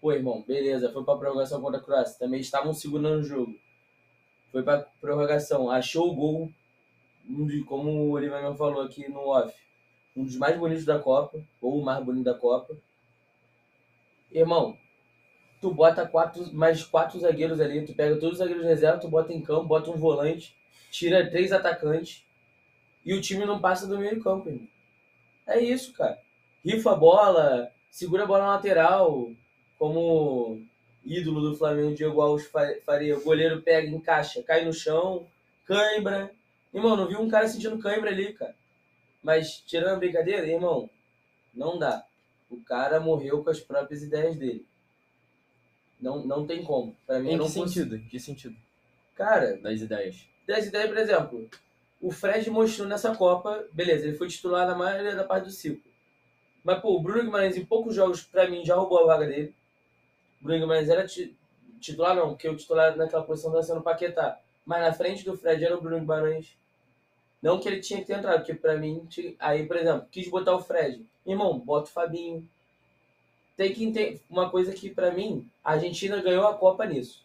Pô, 0.00 0.12
irmão, 0.12 0.44
beleza, 0.46 0.92
foi 0.92 1.02
pra 1.04 1.16
prorrogação 1.16 1.60
contra 1.60 1.80
a 1.80 1.82
Croácia. 1.82 2.18
Também 2.18 2.40
estavam 2.40 2.72
segurando 2.72 3.20
o 3.20 3.24
jogo. 3.24 3.54
Foi 4.52 4.62
pra 4.62 4.86
prorrogação, 5.00 5.70
achou 5.70 6.12
o 6.12 6.14
gol, 6.14 6.52
como 7.66 7.90
o 7.90 8.10
Oliver 8.10 8.40
mesmo 8.40 8.56
falou 8.56 8.82
aqui 8.82 9.08
no 9.08 9.26
off, 9.26 9.52
um 10.16 10.24
dos 10.24 10.36
mais 10.36 10.56
bonitos 10.56 10.84
da 10.84 10.98
Copa, 10.98 11.42
ou 11.60 11.80
o 11.80 11.84
mais 11.84 12.04
bonito 12.04 12.24
da 12.24 12.34
Copa. 12.34 12.76
Irmão, 14.30 14.76
tu 15.64 15.72
bota 15.72 16.06
quatro, 16.06 16.52
mais 16.52 16.84
quatro 16.84 17.18
zagueiros 17.18 17.58
ali, 17.58 17.86
tu 17.86 17.94
pega 17.94 18.16
todos 18.16 18.32
os 18.32 18.38
zagueiros 18.38 18.64
de 18.64 18.68
reserva, 18.68 19.00
tu 19.00 19.08
bota 19.08 19.32
em 19.32 19.40
campo, 19.40 19.64
bota 19.64 19.90
um 19.90 19.96
volante, 19.96 20.54
tira 20.90 21.30
três 21.30 21.52
atacantes 21.52 22.22
e 23.02 23.14
o 23.14 23.20
time 23.20 23.46
não 23.46 23.58
passa 23.58 23.86
do 23.86 23.96
meio 23.96 24.22
campo, 24.22 24.50
irmão. 24.50 24.68
É 25.46 25.58
isso, 25.58 25.94
cara. 25.94 26.18
Rifa 26.62 26.92
a 26.92 26.96
bola, 26.96 27.72
segura 27.90 28.24
a 28.24 28.26
bola 28.26 28.44
na 28.44 28.50
lateral, 28.56 29.30
como 29.78 30.60
ídolo 31.02 31.40
do 31.40 31.56
Flamengo, 31.56 31.94
Diego 31.94 32.20
Alves 32.20 32.46
faria. 32.84 33.16
O 33.16 33.24
goleiro 33.24 33.62
pega, 33.62 33.88
encaixa, 33.88 34.42
cai 34.42 34.66
no 34.66 34.72
chão, 34.72 35.26
cãibra. 35.64 36.30
Irmão, 36.74 36.94
não 36.94 37.08
viu 37.08 37.22
um 37.22 37.28
cara 37.28 37.48
sentindo 37.48 37.78
cãibra 37.78 38.10
ali, 38.10 38.34
cara. 38.34 38.54
Mas, 39.22 39.62
tirando 39.66 39.94
a 39.94 39.96
brincadeira, 39.96 40.46
irmão, 40.46 40.90
não 41.54 41.78
dá. 41.78 42.04
O 42.50 42.60
cara 42.60 43.00
morreu 43.00 43.42
com 43.42 43.48
as 43.48 43.60
próprias 43.60 44.02
ideias 44.02 44.36
dele. 44.36 44.66
Não, 46.04 46.24
não 46.26 46.46
tem 46.46 46.62
como. 46.62 46.94
Pra 47.06 47.18
mim, 47.18 47.30
Em 47.30 47.36
não 47.36 47.46
que 47.46 47.52
sentido? 47.52 47.96
Em 47.96 48.08
que 48.08 48.20
sentido? 48.20 48.56
Cara, 49.14 49.56
Das 49.58 49.80
ideias. 49.80 50.28
das 50.46 50.66
ideias, 50.66 50.88
por 50.88 50.98
exemplo, 50.98 51.48
o 52.00 52.10
Fred 52.10 52.50
mostrou 52.50 52.86
nessa 52.86 53.14
Copa, 53.16 53.64
beleza, 53.72 54.06
ele 54.06 54.16
foi 54.16 54.28
titular 54.28 54.66
na 54.66 54.74
maioria 54.74 55.16
da 55.16 55.24
parte 55.24 55.44
do 55.46 55.50
ciclo. 55.50 55.90
Mas, 56.62 56.80
pô, 56.80 56.96
o 56.96 57.00
Bruno 57.02 57.22
Guimarães, 57.24 57.56
em 57.56 57.64
poucos 57.64 57.94
jogos, 57.94 58.22
pra 58.22 58.48
mim, 58.48 58.64
já 58.64 58.74
roubou 58.74 58.98
a 58.98 59.06
vaga 59.06 59.26
dele. 59.26 59.54
O 60.40 60.44
Bruno 60.44 60.60
Guimarães 60.60 60.88
era 60.90 61.06
ti- 61.06 61.34
titular, 61.80 62.14
não, 62.14 62.30
porque 62.30 62.48
o 62.48 62.56
titular 62.56 62.96
naquela 62.96 63.22
posição 63.22 63.50
estava 63.50 63.66
sendo 63.66 63.80
o 63.80 63.82
Paquetá. 63.82 64.38
Mas 64.66 64.80
na 64.82 64.92
frente 64.92 65.24
do 65.24 65.36
Fred 65.36 65.64
era 65.64 65.76
o 65.76 65.80
Bruno 65.80 66.00
Guimarães. 66.00 66.56
Não 67.42 67.60
que 67.60 67.68
ele 67.68 67.80
tinha 67.80 68.00
que 68.00 68.06
ter 68.06 68.14
entrado, 68.18 68.38
porque 68.38 68.54
pra 68.54 68.76
mim, 68.76 69.06
aí, 69.38 69.66
por 69.66 69.76
exemplo, 69.76 70.06
quis 70.10 70.28
botar 70.28 70.54
o 70.54 70.60
Fred. 70.60 71.04
Irmão, 71.26 71.58
bota 71.58 71.88
o 71.88 71.92
Fabinho. 71.92 72.46
Tem 73.56 73.72
que 73.72 73.84
entender 73.84 74.20
uma 74.28 74.50
coisa 74.50 74.72
que, 74.72 74.90
pra 74.90 75.12
mim, 75.12 75.48
a 75.62 75.72
Argentina 75.72 76.20
ganhou 76.20 76.46
a 76.46 76.54
Copa 76.54 76.84
nisso. 76.84 77.22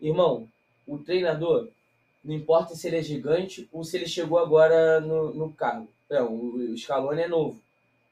Irmão, 0.00 0.48
o 0.86 0.98
treinador, 0.98 1.68
não 2.24 2.34
importa 2.34 2.74
se 2.74 2.86
ele 2.86 2.98
é 2.98 3.02
gigante 3.02 3.68
ou 3.72 3.84
se 3.84 3.96
ele 3.96 4.06
chegou 4.06 4.38
agora 4.38 5.00
no, 5.00 5.34
no 5.34 5.52
cargo. 5.52 5.88
Não, 6.08 6.32
o, 6.32 6.76
Scaloni 6.76 7.22
é 7.22 7.28
novo. 7.28 7.60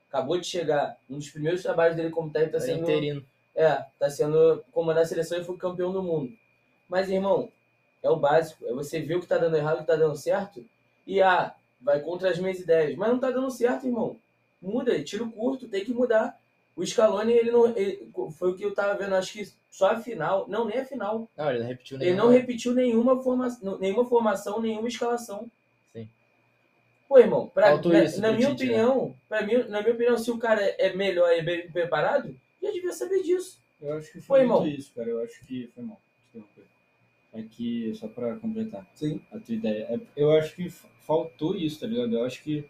Acabou 0.09 0.39
de 0.39 0.47
chegar. 0.47 0.97
Um 1.09 1.17
dos 1.19 1.31
primeiros 1.31 1.63
trabalhos 1.63 1.97
dele 1.97 2.11
como 2.11 2.31
técnico 2.31 2.57
está 2.57 2.67
sendo. 2.67 2.83
interino. 2.83 3.25
É, 3.55 3.85
tá 3.99 4.11
sendo 4.11 4.63
comandar 4.73 5.03
a 5.03 5.07
seleção 5.07 5.39
e 5.39 5.45
foi 5.45 5.57
campeão 5.57 5.93
do 5.93 6.03
mundo. 6.03 6.33
Mas, 6.89 7.11
irmão, 7.11 7.51
é 8.03 8.11
o 8.11 8.17
básico. 8.17 8.67
É 8.67 8.73
você 8.73 9.01
ver 9.01 9.17
o 9.17 9.21
que 9.21 9.27
tá 9.27 9.39
dando 9.39 9.57
errado, 9.57 9.77
o 9.77 9.81
que 9.81 9.87
tá 9.87 9.97
dando 9.97 10.17
certo. 10.17 10.65
E, 11.07 11.23
ah, 11.23 11.55
vai 11.81 12.01
contra 12.01 12.31
as 12.31 12.39
minhas 12.39 12.61
ideias. 12.61 12.97
Mas 12.97 13.09
não 13.09 13.19
tá 13.19 13.31
dando 13.31 13.51
certo, 13.51 13.87
irmão. 13.87 14.17
Muda, 14.61 15.03
tiro 15.03 15.31
curto, 15.31 15.69
tem 15.69 15.85
que 15.85 15.93
mudar. 15.93 16.39
O 16.75 16.85
Scaloni, 16.87 17.33
ele 17.33 17.51
não. 17.51 17.67
ele- 17.77 18.11
foi 18.39 18.51
o 18.51 18.55
que 18.57 18.65
eu 18.65 18.75
tava 18.75 18.95
vendo, 18.97 19.15
acho 19.15 19.33
que 19.35 19.47
só 19.71 19.91
a 19.93 19.97
final. 20.01 20.47
Não, 20.49 20.65
nem 20.67 20.79
a 20.79 20.85
final. 20.85 21.29
Não, 21.37 21.51
ele 21.51 21.59
não 21.61 21.67
repetiu 21.67 21.97
Ele 21.99 22.05
nenhuma. 22.07 22.23
não 22.25 22.31
repetiu 22.31 22.75
nenhuma, 22.75 23.23
forma, 23.23 23.49
nenhuma 23.79 24.05
formação, 24.07 24.61
nenhuma 24.61 24.89
escalação. 24.89 25.51
Sim. 25.93 26.09
Pô, 27.09 27.19
irmão, 27.19 27.49
pra, 27.53 27.77
na, 27.77 28.05
isso 28.05 28.21
na 28.21 28.33
minha 28.33 28.51
Tite, 28.51 28.67
né? 28.67 28.85
opinião, 28.85 29.15
pra 29.29 29.43
mim, 29.43 29.55
na 29.69 29.81
minha 29.83 29.93
opinião, 29.95 30.17
se 30.17 30.31
o 30.31 30.39
cara 30.39 30.63
é 30.63 30.95
melhor 30.95 31.31
e 31.37 31.43
bem 31.43 31.71
preparado, 31.71 32.35
já 32.63 32.71
devia 32.71 32.93
saber 32.93 33.23
disso. 33.23 33.61
Eu 33.81 33.95
acho 33.99 34.07
que 34.13 34.21
Foi, 34.21 34.23
foi 34.23 34.41
irmão. 34.41 34.67
isso, 34.67 34.95
cara. 34.95 35.09
Eu 35.11 35.23
acho 35.23 35.45
que 35.47 35.67
foi 35.75 35.83
mal. 35.85 36.01
É 37.35 37.43
que, 37.43 37.95
só 37.95 38.09
pra 38.09 38.37
completar 38.37 38.87
Sim. 38.95 39.21
a 39.33 39.39
tua 39.39 39.55
ideia, 39.55 39.87
é- 39.91 40.01
eu 40.15 40.31
acho 40.33 40.55
que 40.55 40.69
faltou 40.69 41.57
isso, 41.57 41.81
tá 41.81 41.87
ligado? 41.87 42.15
Eu 42.15 42.25
acho 42.25 42.43
que 42.43 42.65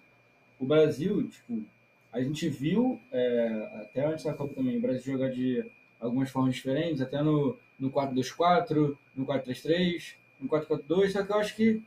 o 0.61 0.65
Brasil, 0.65 1.29
tipo, 1.29 1.65
a 2.13 2.21
gente 2.21 2.49
viu, 2.49 3.01
é, 3.11 3.71
até 3.77 4.05
antes 4.05 4.25
da 4.25 4.35
Copa 4.35 4.55
também, 4.55 4.77
o 4.77 4.83
Brasil 4.83 5.15
jogar 5.15 5.31
de 5.31 5.65
algumas 5.99 6.31
formas 6.31 6.55
diferentes, 6.55 7.01
até 7.01 7.23
no, 7.23 7.57
no 7.79 7.91
4-2-4, 7.91 8.97
no 9.17 9.25
4-3-3, 9.25 10.15
no 10.39 10.49
4-4-2, 10.49 11.11
só 11.11 11.25
que 11.25 11.33
eu 11.33 11.37
acho 11.37 11.57
que 11.57 11.83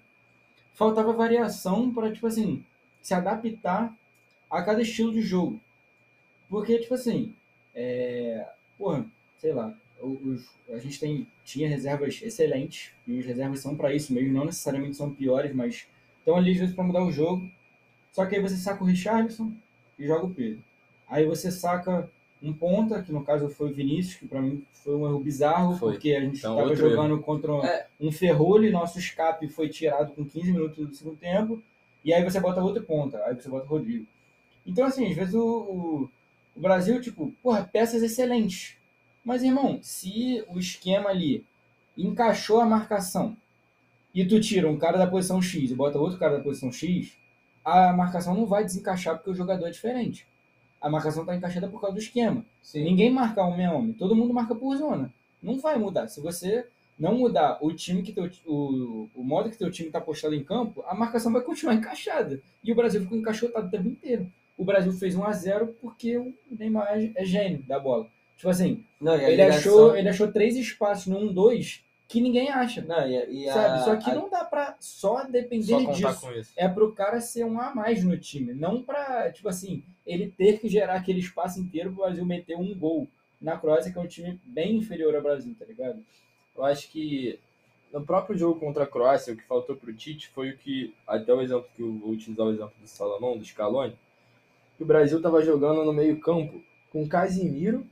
faltava 0.73 1.13
variação 1.13 1.93
para, 1.93 2.11
tipo 2.11 2.25
assim, 2.25 2.65
se 3.01 3.13
adaptar 3.13 3.95
a 4.49 4.63
cada 4.63 4.81
estilo 4.81 5.13
de 5.13 5.21
jogo. 5.21 5.61
Porque, 6.49 6.79
tipo 6.79 6.95
assim, 6.95 7.33
é, 7.75 8.47
porra, 8.77 9.05
sei 9.37 9.53
lá, 9.53 9.77
os, 10.01 10.49
a 10.69 10.79
gente 10.79 10.99
tem, 10.99 11.27
tinha 11.43 11.69
reservas 11.69 12.19
excelentes, 12.23 12.91
e 13.05 13.19
os 13.19 13.25
reservas 13.25 13.59
são 13.59 13.75
para 13.75 13.93
isso 13.93 14.11
mesmo, 14.11 14.33
não 14.33 14.45
necessariamente 14.45 14.97
são 14.97 15.13
piores, 15.13 15.53
mas 15.53 15.87
estão 16.17 16.35
ali 16.35 16.51
às 16.51 16.57
vezes 16.57 16.75
para 16.75 16.83
mudar 16.83 17.03
o 17.03 17.11
jogo. 17.11 17.47
Só 18.11 18.25
que 18.25 18.35
aí 18.35 18.41
você 18.41 18.55
saca 18.55 18.83
o 18.83 18.87
Richarlison 18.87 19.53
e 19.97 20.05
joga 20.05 20.25
o 20.25 20.33
Pedro. 20.33 20.63
Aí 21.07 21.25
você 21.25 21.51
saca 21.51 22.09
um 22.41 22.53
ponta, 22.53 23.01
que 23.01 23.11
no 23.11 23.23
caso 23.23 23.49
foi 23.49 23.71
o 23.71 23.73
Vinícius, 23.73 24.15
que 24.15 24.27
para 24.27 24.41
mim 24.41 24.63
foi 24.71 24.95
um 24.95 25.05
erro 25.07 25.19
bizarro, 25.19 25.77
Foi. 25.77 25.93
porque 25.93 26.13
a 26.13 26.19
gente 26.21 26.37
Então, 26.37 26.53
estava 26.53 26.69
outro 26.69 26.89
jogando 26.89 27.19
contra 27.21 27.51
É. 27.65 27.87
um 27.99 28.11
ferrolho, 28.11 28.71
nosso 28.71 28.99
escape 28.99 29.47
foi 29.47 29.69
tirado 29.69 30.13
com 30.13 30.25
15 30.25 30.51
minutos 30.51 30.87
do 30.87 30.93
segundo 30.95 31.17
tempo, 31.17 31.61
e 32.03 32.13
aí 32.13 32.23
você 32.23 32.39
bota 32.39 32.61
outro 32.61 32.83
ponta, 32.83 33.17
aí 33.25 33.35
você 33.35 33.49
bota 33.49 33.65
o 33.65 33.69
Rodrigo. 33.69 34.05
Então, 34.65 34.85
assim, 34.85 35.09
às 35.09 35.15
vezes 35.15 35.33
o, 35.33 35.39
o, 35.47 36.09
o 36.55 36.59
Brasil, 36.59 36.99
tipo, 37.01 37.33
porra, 37.41 37.67
peças 37.71 38.03
excelentes. 38.03 38.75
Mas, 39.23 39.41
irmão, 39.41 39.79
se 39.81 40.43
o 40.49 40.59
esquema 40.59 41.09
ali 41.09 41.43
encaixou 41.97 42.59
a 42.59 42.65
marcação 42.65 43.35
e 44.13 44.25
tu 44.25 44.39
tira 44.39 44.69
um 44.69 44.77
cara 44.77 44.97
da 44.97 45.07
posição 45.07 45.41
X 45.41 45.71
e 45.71 45.75
bota 45.75 45.97
outro 45.97 46.19
cara 46.19 46.37
da 46.37 46.43
posição 46.43 46.71
X, 46.71 47.17
a 47.65 47.91
marcação 47.91 48.35
não 48.35 48.45
vai 48.45 48.63
desencaixar 48.63 49.15
porque 49.17 49.31
o 49.31 49.35
jogador 49.35 49.65
é 49.67 49.71
diferente. 49.71 50.25
A 50.79 50.87
marcação 50.89 51.23
está 51.23 51.35
encaixada 51.35 51.67
por 51.67 51.81
causa 51.81 51.95
do 51.95 52.01
esquema. 52.01 52.45
Sim. 52.61 52.83
Ninguém 52.83 53.11
marca 53.11 53.43
homem 53.43 53.65
a 53.65 53.73
homem, 53.73 53.93
todo 53.93 54.15
mundo 54.15 54.33
marca 54.33 54.53
por 54.53 54.77
zona. 54.77 55.11
Não 55.41 55.59
vai 55.59 55.77
mudar. 55.77 56.07
Se 56.07 56.21
você 56.21 56.65
não 56.97 57.15
mudar 57.17 57.57
o 57.61 57.73
time 57.73 58.03
que 58.03 58.13
teu, 58.13 58.29
o, 58.45 59.09
o 59.15 59.23
modo 59.23 59.49
que 59.49 59.57
teu 59.57 59.71
time 59.71 59.87
está 59.89 59.99
postado 59.99 60.35
em 60.35 60.43
campo, 60.43 60.83
a 60.87 60.93
marcação 60.93 61.33
vai 61.33 61.41
continuar 61.41 61.73
encaixada. 61.73 62.39
E 62.63 62.71
o 62.71 62.75
Brasil 62.75 63.01
ficou 63.01 63.17
encaixotado 63.17 63.67
o 63.67 63.69
tempo 63.71 63.87
inteiro. 63.87 64.31
O 64.57 64.63
Brasil 64.63 64.93
fez 64.93 65.15
1 65.15 65.23
a 65.25 65.31
0 65.33 65.75
porque 65.81 66.17
o 66.17 66.33
Neymar 66.51 66.87
é, 67.15 67.25
gênio 67.25 67.63
da 67.63 67.79
bola. 67.79 68.07
Tipo 68.37 68.49
assim, 68.49 68.83
Não, 69.01 69.15
ele 69.15 69.31
ligação- 69.31 69.57
achou, 69.57 69.97
ele 69.97 70.09
achou 70.09 70.31
três 70.31 70.55
espaços 70.55 71.07
no 71.07 71.19
1-2 71.33 71.81
que 72.07 72.21
ninguém 72.21 72.49
acha. 72.49 72.81
Não, 72.81 73.07
e 73.07 73.43
e 73.43 73.49
a- 73.49 73.53
Sabe? 73.53 73.83
Só 73.83 73.95
que 73.95 74.11
a- 74.11 74.15
não 74.15 74.29
dá 74.29 74.43
pra 74.45 74.75
só 74.79 75.23
depender 75.23 75.65
Só 75.65 75.91
disso 75.91 76.51
é 76.55 76.67
pro 76.67 76.91
cara 76.93 77.19
ser 77.21 77.45
um 77.45 77.59
a 77.59 77.73
mais 77.73 78.03
no 78.03 78.17
time, 78.17 78.53
não 78.53 78.81
pra, 78.83 79.31
tipo 79.31 79.49
assim, 79.49 79.83
ele 80.05 80.29
ter 80.29 80.59
que 80.59 80.67
gerar 80.67 80.95
aquele 80.95 81.19
espaço 81.19 81.59
inteiro 81.59 81.91
pro 81.91 82.03
Brasil 82.03 82.25
meter 82.25 82.55
um 82.57 82.73
gol 82.77 83.07
na 83.41 83.57
Croácia, 83.57 83.91
que 83.91 83.97
é 83.97 84.01
um 84.01 84.07
time 84.07 84.39
bem 84.45 84.77
inferior 84.77 85.15
ao 85.15 85.21
Brasil, 85.21 85.55
tá 85.57 85.65
ligado? 85.65 86.03
Eu 86.55 86.63
acho 86.63 86.89
que 86.89 87.39
no 87.91 88.05
próprio 88.05 88.37
jogo 88.37 88.59
contra 88.59 88.83
a 88.83 88.87
Croácia, 88.87 89.33
o 89.33 89.37
que 89.37 89.43
faltou 89.43 89.75
pro 89.75 89.93
Tite 89.93 90.29
foi 90.29 90.51
o 90.51 90.57
que, 90.57 90.93
até 91.07 91.33
o 91.33 91.41
exemplo 91.41 91.67
que 91.75 91.81
eu 91.81 91.91
vou 91.97 92.11
utilizar 92.11 92.45
o 92.45 92.51
exemplo 92.51 92.73
do 92.81 92.87
Salomão, 92.87 93.37
do 93.37 93.43
Scaloni, 93.45 93.97
que 94.77 94.83
o 94.83 94.85
Brasil 94.85 95.17
estava 95.17 95.41
jogando 95.41 95.83
no 95.83 95.93
meio 95.93 96.19
campo 96.19 96.61
com 96.91 97.07
Casimiro, 97.07 97.85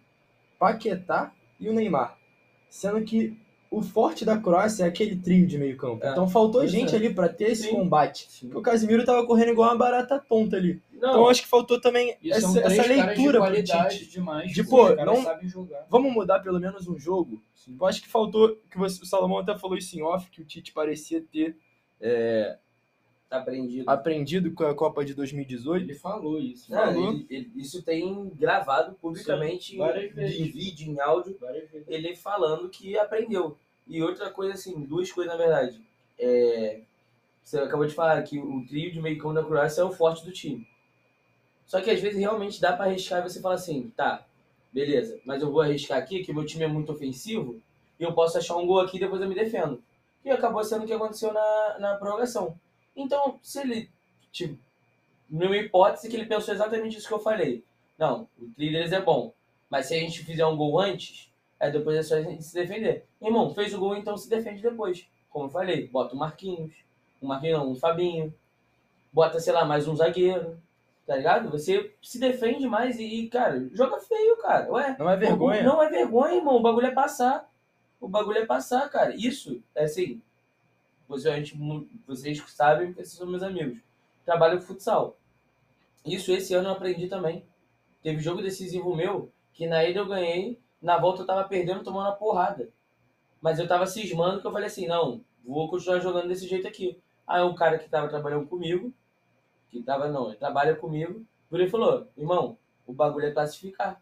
Paquetá 0.60 1.34
e 1.60 1.67
o 1.69 1.73
Neymar. 1.73 2.17
Sendo 2.69 3.04
que 3.04 3.38
o 3.77 3.81
forte 3.81 4.23
da 4.25 4.38
Croácia 4.38 4.83
é 4.83 4.88
aquele 4.88 5.15
trio 5.15 5.47
de 5.47 5.57
meio 5.57 5.75
campo. 5.77 6.05
É, 6.05 6.12
então 6.12 6.27
faltou 6.29 6.67
gente 6.67 6.93
é. 6.93 6.97
ali 6.97 7.13
para 7.13 7.27
ter 7.29 7.51
esse 7.51 7.63
Sim. 7.63 7.71
combate. 7.71 8.27
Porque 8.41 8.57
o 8.57 8.62
Casimiro 8.62 9.03
tava 9.03 9.25
correndo 9.25 9.51
igual 9.51 9.69
uma 9.69 9.77
barata 9.77 10.19
tonta 10.19 10.57
ali. 10.57 10.81
Não, 10.93 11.09
Então 11.09 11.27
acho 11.27 11.41
que 11.41 11.47
faltou 11.47 11.81
também 11.81 12.15
essa, 12.25 12.59
essa 12.59 12.88
leitura 12.88 13.39
pro 13.39 13.41
qualidade 13.49 13.99
Tite. 13.99 14.12
demais, 14.12 14.51
De, 14.53 14.63
pô, 14.63 14.89
não-. 14.95 15.23
Vamos 15.89 16.13
mudar 16.13 16.39
pelo 16.39 16.59
menos 16.59 16.88
um 16.88 16.97
jogo. 16.97 17.41
Eu 17.79 17.86
acho 17.86 18.01
que 18.01 18.07
faltou, 18.09 18.55
que 18.69 18.77
você- 18.77 19.01
o 19.01 19.05
Salomão 19.05 19.39
até 19.39 19.57
falou 19.57 19.77
isso 19.77 19.97
em 19.97 20.01
off, 20.01 20.29
que 20.29 20.41
o 20.41 20.45
Tite 20.45 20.71
parecia 20.71 21.21
ter 21.31 21.57
é, 21.99 22.57
aprendido. 23.29 23.89
aprendido 23.89 24.51
com 24.53 24.63
a 24.65 24.75
Copa 24.75 25.03
de 25.03 25.13
2018. 25.13 25.83
Ele 25.86 25.93
falou 25.93 26.39
isso. 26.39 26.71
Não, 26.71 26.77
falou. 26.77 27.09
ele- 27.13 27.25
ele- 27.29 27.51
isso 27.55 27.81
tem 27.81 28.29
gravado 28.36 28.93
publicamente 29.01 29.71
Sim, 29.75 29.81
em 29.81 30.07
vezes. 30.13 30.53
vídeo, 30.53 30.91
em 30.91 30.99
áudio, 30.99 31.38
ele 31.88 32.15
falando 32.15 32.69
que 32.69 32.97
aprendeu. 32.97 33.57
E 33.88 34.02
outra 34.02 34.30
coisa, 34.30 34.54
assim, 34.54 34.82
duas 34.82 35.12
coisas 35.12 35.32
na 35.34 35.38
verdade. 35.38 35.82
É, 36.17 36.82
você 37.43 37.60
acabou 37.60 37.86
de 37.86 37.93
falar 37.93 38.22
que 38.24 38.39
o 38.39 38.65
trio 38.65 38.91
de 38.91 39.02
meio 39.02 39.17
campo 39.17 39.34
da 39.34 39.43
Croácia 39.43 39.82
é 39.82 39.84
o 39.84 39.91
forte 39.91 40.24
do 40.26 40.32
time. 40.32 40.67
Só 41.65 41.82
que 41.82 41.89
às 41.89 42.00
vezes 42.00 42.19
realmente 42.19 42.62
dá 42.62 42.74
pra 42.74 42.86
arriscar 42.86 43.19
e 43.19 43.30
você 43.30 43.41
fala 43.41 43.56
assim, 43.56 43.91
tá, 43.96 44.26
beleza, 44.72 45.19
mas 45.26 45.41
eu 45.41 45.52
vou 45.52 45.62
arriscar 45.62 45.98
aqui 45.98 46.24
que 46.24 46.32
o 46.32 46.36
meu 46.36 46.46
time 46.46 46.63
é 46.63 46.67
muito 46.67 46.91
ofensivo 46.91 47.62
e 48.00 48.04
eu 48.04 48.13
posso 48.13 48.38
achar 48.38 48.58
um 48.58 48.65
gol 48.65 48.80
aqui 48.80 48.98
e 48.98 49.00
depois 49.00 49.22
eu 49.22 49.28
me 49.28 49.36
defendo. 49.36 49.82
E 50.24 50.30
acabou 50.30 50.63
sendo 50.63 50.84
o 50.84 50.88
que 50.88 50.93
aconteceu 50.93 51.34
na, 51.34 51.78
na 51.80 51.96
prorrogação. 51.96 52.58
Então, 52.96 53.39
se 53.41 53.60
ele, 53.60 53.89
tipo, 54.32 54.58
numa 55.30 55.58
hipótese 55.58 56.10
que 56.10 56.15
ele 56.15 56.26
pensou 56.26 56.54
exatamente 56.54 56.98
isso 56.98 57.08
que 57.08 57.13
eu 57.13 57.19
falei. 57.19 57.63
Não, 57.98 58.28
o 58.39 58.48
thrillers 58.56 58.91
é 58.91 59.02
bom, 59.02 59.34
mas 59.69 59.88
se 59.88 59.96
a 59.96 60.00
gente 60.00 60.24
fizer 60.24 60.46
um 60.46 60.56
gol 60.56 60.80
antes, 60.80 61.33
aí 61.63 61.71
depois 61.71 61.97
é 61.97 62.04
só 62.04 62.15
a 62.15 62.21
gente 62.21 62.43
se 62.43 62.54
defender. 62.54 63.06
Irmão, 63.21 63.54
fez 63.54 63.73
o 63.73 63.80
gol, 63.80 63.95
então 63.95 64.17
se 64.17 64.30
defende 64.30 64.62
depois. 64.62 65.08
Como 65.30 65.45
eu 65.45 65.49
falei, 65.49 65.88
bota 65.88 66.13
o 66.13 66.17
Marquinhos, 66.17 66.73
um 67.21 67.28
Marquinhos 67.28 67.60
não, 67.60 67.71
um 67.71 67.76
Fabinho, 67.76 68.34
bota, 69.12 69.39
sei 69.39 69.54
lá, 69.54 69.63
mais 69.63 69.88
um 69.88 69.95
zagueiro, 69.95 70.62
tá 71.08 71.15
ligado? 71.15 71.49
Você 71.49 71.93
se 72.02 72.19
defende 72.19 72.67
mais 72.67 72.99
e, 72.99 73.28
cara, 73.28 73.67
joga 73.71 73.99
feio, 73.99 74.38
cara. 74.38 74.69
Ué, 74.71 74.95
Não 74.99 75.10
é 75.10 75.15
vergonha. 75.17 75.63
não 75.63 75.82
é 75.82 75.89
vergonha, 75.89 76.36
irmão. 76.36 76.58
O 76.58 76.62
bagulho 76.62 76.88
é 76.88 76.91
passar. 76.91 77.49
O 77.99 78.08
bagulho 78.08 78.39
é 78.39 78.45
passar, 78.45 78.89
cara. 78.89 79.15
Isso, 79.15 79.63
é 79.73 79.86
assim. 79.86 80.21
Você, 81.08 81.30
a 81.30 81.36
gente, 81.38 81.58
vocês 82.06 82.43
sabem, 82.52 82.88
porque 82.88 83.04
vocês 83.06 83.17
são 83.17 83.28
meus 83.28 83.43
amigos. 83.43 83.80
Trabalho 84.26 84.60
com 84.60 84.65
futsal. 84.65 85.17
Isso 86.06 86.32
esse 86.32 86.54
ano 86.54 86.67
eu 86.69 86.73
aprendi 86.73 87.08
também. 87.08 87.45
Teve 88.02 88.19
jogo 88.21 88.41
decisivo 88.41 88.93
meu 88.95 89.32
que 89.54 89.67
na 89.67 89.84
ida 89.86 89.99
eu 89.99 90.08
ganhei, 90.08 90.60
na 90.84 91.00
volta 91.00 91.24
eu 91.24 91.28
tava 91.28 91.48
perdendo, 91.50 91.84
tomando 91.84 92.08
uma 92.08 92.15
porrada. 92.15 92.69
Mas 93.41 93.60
eu 93.60 93.67
tava 93.67 93.88
cismando 93.88 94.41
que 94.41 94.48
eu 94.48 94.52
falei 94.52 94.67
assim: 94.67 94.88
não, 94.88 95.22
vou 95.46 95.69
continuar 95.69 96.00
jogando 96.00 96.28
desse 96.30 96.48
jeito 96.48 96.67
aqui. 96.67 97.00
Aí 97.28 97.41
um 97.43 97.56
cara 97.56 97.80
que 97.80 97.89
tava 97.89 98.10
trabalhando 98.10 98.48
comigo, 98.48 98.93
que 99.69 99.82
tava, 99.84 100.08
não, 100.10 100.28
ele 100.30 100.38
trabalha 100.38 100.76
comigo, 100.76 101.26
virou 101.52 101.67
e 101.67 101.69
falou: 101.69 102.08
irmão, 102.17 102.58
o 102.88 102.93
bagulho 102.93 103.28
é 103.28 103.32
classificar. 103.32 104.02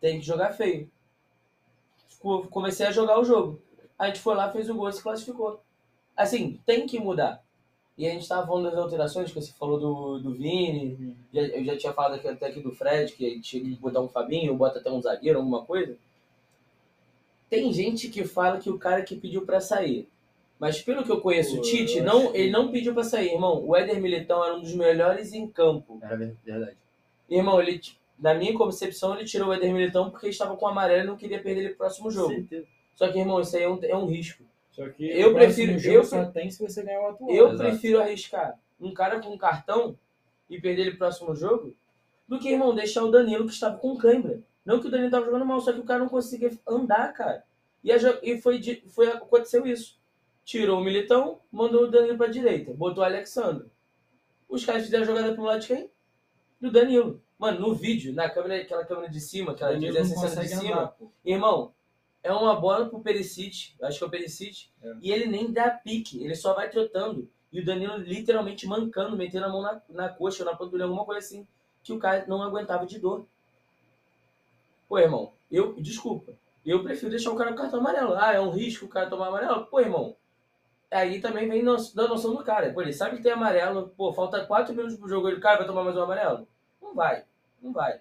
Tem 0.00 0.20
que 0.20 0.26
jogar 0.26 0.52
feio. 0.52 0.90
Co- 2.20 2.46
Comecei 2.48 2.86
a 2.86 2.92
jogar 2.92 3.18
o 3.20 3.24
jogo. 3.24 3.60
A 3.98 4.06
gente 4.06 4.20
foi 4.20 4.34
lá, 4.34 4.50
fez 4.50 4.68
o 4.68 4.74
gol 4.74 4.88
e 4.88 4.92
se 4.92 5.02
classificou. 5.02 5.60
Assim, 6.16 6.60
tem 6.66 6.86
que 6.86 6.98
mudar. 6.98 7.42
E 7.98 8.06
a 8.06 8.10
gente 8.12 8.28
tava 8.28 8.46
falando 8.46 8.70
das 8.70 8.78
alterações, 8.78 9.30
que 9.32 9.40
você 9.40 9.52
falou 9.52 9.78
do, 9.80 10.18
do 10.20 10.34
Vini, 10.34 11.16
já- 11.32 11.42
eu 11.42 11.64
já 11.64 11.78
tinha 11.78 11.92
falado 11.92 12.14
aqui, 12.16 12.28
até 12.28 12.46
aqui 12.46 12.60
do 12.60 12.72
Fred, 12.72 13.12
que 13.14 13.26
a 13.26 13.30
gente 13.30 13.42
tinha 13.42 13.64
que 13.64 13.80
botar 13.80 14.00
um 14.00 14.08
Fabinho, 14.08 14.52
ou 14.52 14.58
bota 14.58 14.78
até 14.80 14.90
um 14.90 15.02
zagueiro, 15.02 15.38
alguma 15.40 15.64
coisa. 15.64 15.98
Tem 17.54 17.72
gente 17.72 18.08
que 18.08 18.24
fala 18.24 18.58
que 18.58 18.68
o 18.70 18.78
cara 18.78 19.02
que 19.02 19.14
pediu 19.16 19.42
pra 19.46 19.60
sair. 19.60 20.08
Mas 20.58 20.80
pelo 20.80 21.04
que 21.04 21.10
eu 21.10 21.20
conheço 21.20 21.58
o 21.58 21.60
Tite, 21.60 22.00
não, 22.00 22.34
ele 22.34 22.50
não 22.50 22.70
pediu 22.70 22.94
pra 22.94 23.04
sair, 23.04 23.32
irmão. 23.32 23.64
O 23.64 23.76
Éder 23.76 24.00
Militão 24.00 24.44
era 24.44 24.54
um 24.54 24.60
dos 24.60 24.74
melhores 24.74 25.32
em 25.32 25.46
campo. 25.48 25.98
Era 26.02 26.16
ver- 26.16 26.36
verdade. 26.44 26.76
Irmão, 27.28 27.60
ele, 27.60 27.80
na 28.18 28.34
minha 28.34 28.54
concepção, 28.54 29.14
ele 29.14 29.24
tirou 29.24 29.48
o 29.48 29.52
Éder 29.52 29.72
Militão 29.72 30.10
porque 30.10 30.28
estava 30.28 30.56
com 30.56 30.64
o 30.64 30.68
amarelo 30.68 31.04
e 31.04 31.06
não 31.06 31.16
queria 31.16 31.40
perder 31.42 31.60
ele 31.60 31.68
pro 31.70 31.78
próximo 31.78 32.10
jogo. 32.10 32.34
Certeza. 32.34 32.66
Só 32.94 33.08
que, 33.10 33.18
irmão, 33.18 33.40
isso 33.40 33.56
aí 33.56 33.62
é 33.64 33.68
um, 33.68 33.78
é 33.82 33.96
um 33.96 34.06
risco. 34.06 34.44
Só 34.70 34.88
que 34.88 35.04
Eu 35.10 35.34
prefiro- 35.34 35.78
jogo 35.78 35.96
eu 35.98 36.04
só 36.04 36.24
tem 36.26 36.50
se 36.50 36.60
você 36.62 36.82
ganhar 36.82 37.00
o 37.02 37.06
atual. 37.08 37.30
Eu 37.30 37.48
Exato. 37.52 37.70
prefiro 37.70 38.00
arriscar 38.00 38.58
um 38.80 38.92
cara 38.92 39.20
com 39.20 39.36
cartão 39.38 39.96
e 40.50 40.60
perder 40.60 40.82
ele 40.82 40.90
pro 40.92 40.98
próximo 41.00 41.34
jogo 41.34 41.74
do 42.26 42.38
que, 42.38 42.48
irmão, 42.48 42.74
deixar 42.74 43.04
o 43.04 43.10
Danilo 43.10 43.46
que 43.46 43.52
estava 43.52 43.76
com 43.78 43.96
cãibra. 43.96 44.40
Não 44.64 44.80
que 44.80 44.86
o 44.86 44.90
Danilo 44.90 45.08
estava 45.08 45.26
jogando 45.26 45.44
mal, 45.44 45.60
só 45.60 45.72
que 45.72 45.80
o 45.80 45.84
cara 45.84 46.00
não 46.00 46.08
conseguia 46.08 46.50
andar, 46.66 47.12
cara. 47.12 47.44
E, 47.82 47.92
a 47.92 47.96
e 48.22 48.40
foi, 48.40 48.58
de- 48.58 48.82
foi, 48.88 49.08
aconteceu 49.08 49.66
isso. 49.66 49.98
Tirou 50.44 50.80
o 50.80 50.84
Militão, 50.84 51.40
mandou 51.52 51.84
o 51.84 51.90
Danilo 51.90 52.16
pra 52.16 52.26
direita, 52.26 52.72
botou 52.72 53.02
o 53.02 53.06
Alexandre. 53.06 53.68
Os 54.48 54.64
caras 54.64 54.84
fizeram 54.84 55.04
a 55.04 55.06
jogada 55.06 55.34
pro 55.34 55.42
lado 55.44 55.60
de 55.60 55.66
quem? 55.68 55.90
Do 56.60 56.70
Danilo. 56.70 57.22
Mano, 57.38 57.60
no 57.60 57.74
vídeo, 57.74 58.14
na 58.14 58.30
câmera, 58.30 58.62
aquela 58.62 58.84
câmera 58.84 59.10
de 59.10 59.20
cima, 59.20 59.52
aquela 59.52 59.72
Danilo 59.72 59.92
360 59.94 60.34
não 60.36 60.42
de 60.42 60.48
consegue 60.48 60.66
cima, 60.66 60.80
andar. 60.80 60.96
Irmão, 61.24 61.74
é 62.22 62.32
uma 62.32 62.58
bola 62.58 62.88
pro 62.88 63.00
Perisic, 63.00 63.74
acho 63.82 63.98
que 63.98 64.04
é 64.04 64.06
o 64.06 64.10
Perisic, 64.10 64.70
É. 64.82 64.94
e 65.02 65.12
ele 65.12 65.26
nem 65.26 65.52
dá 65.52 65.68
pique, 65.70 66.22
ele 66.24 66.34
só 66.34 66.54
vai 66.54 66.70
trotando. 66.70 67.28
E 67.52 67.60
o 67.60 67.64
Danilo 67.64 67.96
literalmente 67.98 68.66
mancando, 68.66 69.16
metendo 69.16 69.44
a 69.46 69.48
mão 69.48 69.60
na, 69.62 69.82
na 69.90 70.08
coxa 70.08 70.42
ou 70.42 70.50
na 70.50 70.56
panturrilha, 70.56 70.84
alguma 70.84 71.04
coisa 71.04 71.18
assim, 71.20 71.46
que 71.82 71.92
o 71.92 71.98
cara 71.98 72.24
não 72.26 72.42
aguentava 72.42 72.86
de 72.86 72.98
dor. 72.98 73.26
Pô, 74.94 74.98
irmão, 75.00 75.32
eu, 75.50 75.74
desculpa, 75.82 76.34
eu 76.64 76.84
prefiro 76.84 77.10
deixar 77.10 77.32
o 77.32 77.34
cara 77.34 77.50
com 77.50 77.56
cartão 77.56 77.80
amarelo. 77.80 78.14
Ah, 78.14 78.32
é 78.32 78.38
um 78.40 78.50
risco 78.50 78.84
o 78.84 78.88
cara 78.88 79.10
tomar 79.10 79.26
amarelo? 79.26 79.66
Pô, 79.66 79.80
irmão, 79.80 80.14
aí 80.88 81.20
também 81.20 81.48
vem 81.48 81.64
no- 81.64 81.74
da 81.96 82.06
noção 82.06 82.32
do 82.32 82.44
cara. 82.44 82.72
Pô, 82.72 82.80
ele 82.80 82.92
sabe 82.92 83.16
que 83.16 83.22
tem 83.24 83.32
amarelo, 83.32 83.92
pô, 83.96 84.12
falta 84.12 84.46
4 84.46 84.72
minutos 84.72 84.96
pro 84.96 85.08
jogo, 85.08 85.28
ele, 85.28 85.40
cara, 85.40 85.56
vai 85.58 85.66
tomar 85.66 85.82
mais 85.82 85.96
um 85.96 86.02
amarelo? 86.02 86.46
Não 86.80 86.94
vai, 86.94 87.24
não 87.60 87.72
vai. 87.72 87.98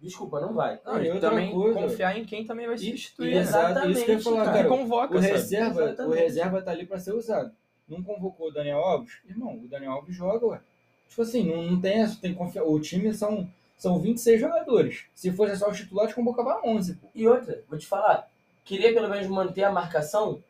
Desculpa, 0.00 0.38
não 0.40 0.54
vai. 0.54 0.78
Não, 0.84 1.02
e 1.02 1.18
também 1.18 1.52
coisa- 1.52 1.80
confiar 1.80 2.16
em 2.16 2.24
quem 2.24 2.46
também 2.46 2.68
vai 2.68 2.78
substituir. 2.78 3.32
e 3.32 3.38
exato, 3.38 3.90
isso 3.90 4.04
que 4.04 4.10
eu 4.12 4.14
ia 4.14 4.22
falar, 4.22 4.36
Exatamente, 4.42 4.62
cara. 4.68 4.76
Convoca, 4.78 5.14
O 5.16 5.20
sabe? 5.20 5.32
reserva, 5.32 5.80
o 5.80 5.84
Exatamente. 5.88 6.18
reserva 6.20 6.62
tá 6.62 6.70
ali 6.70 6.86
pra 6.86 7.00
ser 7.00 7.14
usado. 7.14 7.50
Não 7.88 8.00
convocou 8.00 8.46
o 8.46 8.52
Daniel 8.52 8.78
Alves? 8.78 9.18
Irmão, 9.28 9.56
o 9.56 9.66
Daniel 9.66 9.90
Alves 9.90 10.14
joga, 10.14 10.46
ué. 10.46 10.60
Tipo 11.08 11.22
assim, 11.22 11.50
não, 11.52 11.62
não 11.72 11.80
tem 11.80 12.02
essa, 12.02 12.20
tem 12.20 12.32
confiar. 12.32 12.62
O 12.62 12.78
time 12.78 13.12
são, 13.12 13.48
são 13.76 13.98
26 13.98 14.40
jogadores. 14.40 15.04
Se 15.14 15.30
fosse 15.32 15.56
só 15.56 15.70
os 15.70 15.76
titulares, 15.76 16.14
convocava 16.14 16.60
11, 16.64 16.94
pô. 16.96 17.08
E 17.14 17.26
outra, 17.28 17.62
vou 17.68 17.78
te 17.78 17.86
falar, 17.86 18.28
queria 18.64 18.92
pelo 18.94 19.08
menos 19.08 19.26
manter 19.28 19.64
a 19.64 19.72
marcação, 19.72 20.42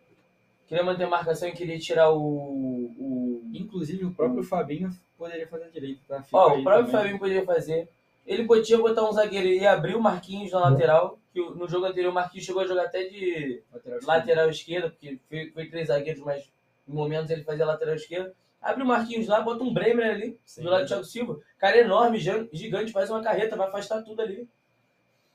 queria 0.66 0.84
manter 0.84 1.04
a 1.04 1.08
marcação 1.10 1.48
e 1.48 1.52
queria 1.52 1.78
tirar 1.78 2.10
o... 2.10 2.20
o... 2.20 3.42
Inclusive, 3.52 4.04
o 4.04 4.12
próprio 4.14 4.42
Fabinho 4.42 4.90
poderia 5.16 5.46
fazer 5.46 5.70
direito, 5.70 6.00
tá? 6.06 6.22
Ó, 6.32 6.58
o 6.58 6.62
próprio 6.62 6.86
também. 6.86 6.92
Fabinho 6.92 7.18
poderia 7.18 7.44
fazer. 7.44 7.88
Ele 8.26 8.44
podia 8.44 8.76
botar 8.76 9.08
um 9.08 9.12
zagueiro 9.12 9.46
e 9.48 9.64
abrir 9.66 9.94
o 9.94 10.00
Marquinhos 10.02 10.50
na 10.52 10.58
lateral, 10.58 11.18
que 11.32 11.40
o- 11.40 11.54
no 11.54 11.68
jogo 11.68 11.86
anterior 11.86 12.10
o 12.10 12.14
Marquinhos 12.14 12.44
chegou 12.44 12.62
a 12.62 12.66
jogar 12.66 12.84
até 12.86 13.04
de 13.04 13.62
Lateral 13.72 14.00
lateral 14.02 14.50
esquerda, 14.50 14.90
porque 14.90 15.18
foi, 15.28 15.50
foi 15.52 15.66
três 15.68 15.88
zagueiros, 15.88 16.22
mas 16.22 16.42
em 16.88 16.92
momentos 16.92 17.30
ele 17.30 17.44
fazia 17.44 17.64
lateral 17.64 17.94
esquerda. 17.94 18.34
Abre 18.70 18.82
o 18.82 18.86
Marquinhos 18.86 19.28
lá, 19.28 19.40
bota 19.40 19.62
um 19.62 19.72
Bremer 19.72 20.10
ali, 20.14 20.38
Sim. 20.44 20.62
do 20.62 20.70
lado 20.70 20.84
do 20.84 20.88
Thiago 20.88 21.04
Silva. 21.04 21.40
Cara 21.58 21.78
enorme, 21.78 22.18
gigante, 22.18 22.92
faz 22.92 23.08
uma 23.10 23.22
carreta, 23.22 23.56
vai 23.56 23.68
afastar 23.68 24.02
tudo 24.02 24.20
ali. 24.20 24.48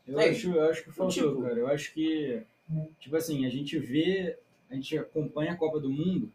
Eu 0.07 0.19
Ei, 0.19 0.31
acho, 0.31 0.51
eu 0.51 0.69
acho 0.69 0.83
que 0.83 0.91
faltou, 0.91 1.13
tipo- 1.29 1.41
cara. 1.41 1.55
Eu 1.57 1.67
acho 1.67 1.93
que, 1.93 2.41
tipo 2.99 3.15
assim, 3.15 3.45
a 3.45 3.49
gente 3.49 3.77
vê, 3.79 4.37
a 4.69 4.75
gente 4.75 4.97
acompanha 4.97 5.53
a 5.53 5.55
Copa 5.55 5.79
do 5.79 5.89
Mundo 5.89 6.31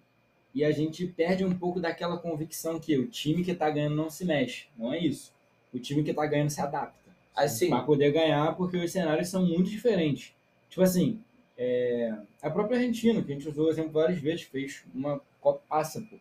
e 0.55 0.65
a 0.65 0.71
gente 0.73 1.07
perde 1.07 1.45
um 1.45 1.55
pouco 1.57 1.81
daquela 1.81 2.17
convicção 2.17 2.81
que 2.81 2.97
o 2.97 3.07
time 3.09 3.45
que 3.45 3.55
tá 3.55 3.69
ganhando 3.69 3.97
não 3.97 4.09
se 4.09 4.25
mexe. 4.25 4.69
Não 4.77 4.93
é 4.95 4.99
isso. 4.99 5.35
O 5.75 5.79
time 5.79 6.03
que 6.03 6.15
tá 6.15 6.25
ganhando 6.27 6.49
se 6.51 6.61
adapta. 6.61 7.11
Assim, 7.35 7.69
Pra 7.69 7.83
poder 7.83 8.11
ganhar, 8.13 8.57
porque 8.57 8.79
os 8.79 8.91
cenários 8.91 9.29
são 9.29 9.45
muito 9.45 9.69
diferentes. 9.69 10.35
Tipo 10.71 10.81
assim, 10.83 11.21
é, 11.59 12.15
a 12.41 12.49
própria 12.51 12.79
Argentina, 12.79 13.23
que 13.23 13.31
a 13.31 13.35
gente 13.35 13.49
usou 13.49 13.67
o 13.67 13.69
exemplo 13.71 13.93
várias 13.93 14.19
vezes, 14.19 14.43
fez 14.45 14.83
uma 14.95 15.21
Copa 15.41 15.61
passa, 15.69 16.01
pô. 16.01 16.17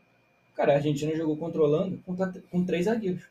Cara, 0.56 0.74
a 0.74 0.76
Argentina 0.76 1.14
jogou 1.16 1.38
Holanda 1.38 1.98
com, 2.06 2.16
com 2.52 2.66
três 2.66 2.86
zagueiros. 2.86 3.24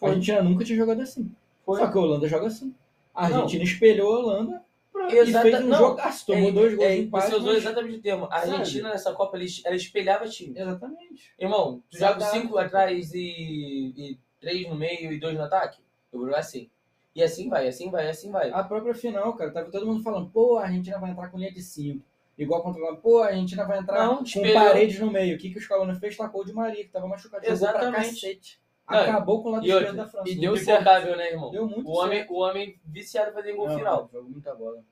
A. 0.00 0.08
Argentina 0.08 0.42
nunca 0.42 0.64
tinha 0.64 0.78
jogado 0.78 1.00
assim. 1.02 1.30
foi. 1.64 1.78
Só 1.78 1.86
que 1.90 1.98
a 1.98 2.00
Holanda 2.00 2.26
joga 2.28 2.46
assim. 2.46 2.74
A 3.14 3.28
Não. 3.28 3.36
Argentina 3.36 3.64
espelhou 3.64 4.14
a 4.14 4.18
Holanda 4.20 4.62
pra, 4.92 5.14
Exata- 5.14 5.48
e 5.48 5.52
fez 5.52 5.64
um 5.64 5.68
não, 5.68 5.78
jogaço. 5.78 6.26
Tomou 6.26 6.48
É, 6.48 6.52
dois 6.52 6.74
gols 6.74 6.88
é, 6.88 6.96
empate. 6.96 7.26
Você 7.26 7.34
usou 7.36 7.52
mas- 7.52 7.56
exatamente 7.62 7.96
o 7.96 8.00
termo. 8.02 8.24
A 8.30 8.40
Sabe? 8.40 8.52
Argentina 8.52 8.88
nessa 8.88 9.12
Copa 9.12 9.36
ela, 9.36 9.44
es- 9.44 9.62
ela 9.64 9.76
espelhava 9.76 10.26
time. 10.28 10.58
Exatamente. 10.58 11.32
Irmão, 11.38 11.82
tu 11.90 11.98
joga 11.98 12.20
cinco 12.26 12.56
atrás 12.58 13.12
e, 13.12 13.92
e 13.96 14.18
três 14.40 14.66
no 14.68 14.74
meio 14.74 15.12
e 15.12 15.20
dois 15.20 15.36
no 15.36 15.42
ataque? 15.44 15.78
Eu 16.12 16.18
vou 16.20 16.28
jogar 16.28 16.40
assim. 16.40 16.68
E 17.14 17.22
assim 17.22 17.48
vai, 17.48 17.66
assim 17.68 17.90
vai, 17.90 18.08
assim 18.08 18.30
vai. 18.30 18.50
A 18.50 18.62
própria 18.64 18.94
final, 18.94 19.34
cara, 19.34 19.50
tava 19.50 19.70
todo 19.70 19.84
mundo 19.86 20.02
falando, 20.02 20.30
pô, 20.30 20.56
a 20.56 20.62
Argentina 20.64 20.98
vai 20.98 21.10
entrar 21.10 21.28
com 21.28 21.36
linha 21.38 21.52
de 21.52 21.60
5. 21.62 22.00
Igual 22.40 22.62
contra 22.62 22.80
o 22.80 22.84
Holanda, 22.84 23.00
pô, 23.02 23.18
a 23.22 23.26
Argentina 23.26 23.66
vai 23.66 23.78
entrar 23.78 24.06
Não, 24.06 24.24
com 24.24 24.52
paredes 24.54 24.98
no 24.98 25.10
meio. 25.10 25.36
O 25.36 25.38
que, 25.38 25.50
que 25.50 25.58
o 25.58 25.60
Scaloni 25.60 25.94
fez? 26.00 26.16
Tacou 26.16 26.42
de 26.42 26.54
Maria, 26.54 26.82
que 26.82 26.90
tava 26.90 27.06
machucado. 27.06 27.46
Exatamente. 27.46 28.58
Acabou 28.86 29.42
com 29.42 29.50
o 29.50 29.52
lado 29.52 29.66
e 29.66 29.70
esquerdo 29.70 29.96
da 29.96 30.08
França. 30.08 30.28
e 30.28 30.34
deu 30.34 30.56
Impecável, 30.56 31.16
né, 31.16 31.30
irmão? 31.32 31.50
Deu 31.50 31.66
muito 31.68 31.86
O 31.88 31.92
homem, 31.92 32.18
certo. 32.18 32.32
o 32.32 32.38
homem 32.38 32.80
viciado 32.84 33.32
fazer 33.32 33.52
gol 33.52 33.68
Não, 33.68 33.76
final. 33.76 34.10
Jogou 34.12 34.30
muita 34.30 34.54
bola. 34.54 34.82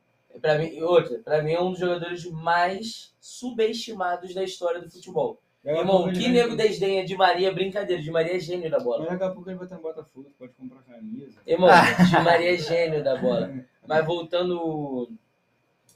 Pra 0.40 0.58
mim, 0.58 0.80
outra, 0.82 1.18
pra 1.20 1.42
mim 1.42 1.52
é 1.52 1.61
um 1.61 1.70
dos 1.70 1.80
jogadores 1.80 2.24
mais 2.30 3.12
subestimados 3.18 4.34
da 4.34 4.44
história 4.44 4.80
do 4.80 4.90
futebol. 4.90 5.40
Irmão, 5.64 6.12
que 6.12 6.28
nego 6.28 6.54
desdenha 6.54 7.04
de 7.04 7.16
Maria, 7.16 7.52
brincadeira. 7.52 8.00
De 8.00 8.11
Maria 8.11 8.37
é 8.37 8.38
gênio 8.38 8.70
da 8.70 8.78
bola. 8.78 9.00
Mas 9.00 9.08
daqui 9.11 9.24
a 9.24 9.30
pouco 9.30 9.50
ele 9.50 9.58
vai 9.58 9.66
ter 9.66 9.74
um 9.74 9.80
Botafogo, 9.80 10.30
pode 10.38 10.52
comprar 10.52 10.82
camisa. 10.82 11.40
Irmão, 11.46 11.68
de 12.08 12.24
Maria 12.24 12.54
é 12.54 12.56
gênio 12.56 13.02
da 13.02 13.16
bola. 13.16 13.52
Mas 13.87 14.06
voltando 14.06 15.11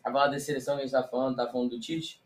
a 0.02 0.10
falar 0.10 0.28
da 0.28 0.38
seleção 0.38 0.76
que 0.76 0.82
a 0.82 0.84
gente 0.84 0.92
tá 0.92 1.02
falando, 1.02 1.36
tá 1.36 1.46
falando 1.46 1.70
do 1.70 1.80
Tite. 1.80 2.20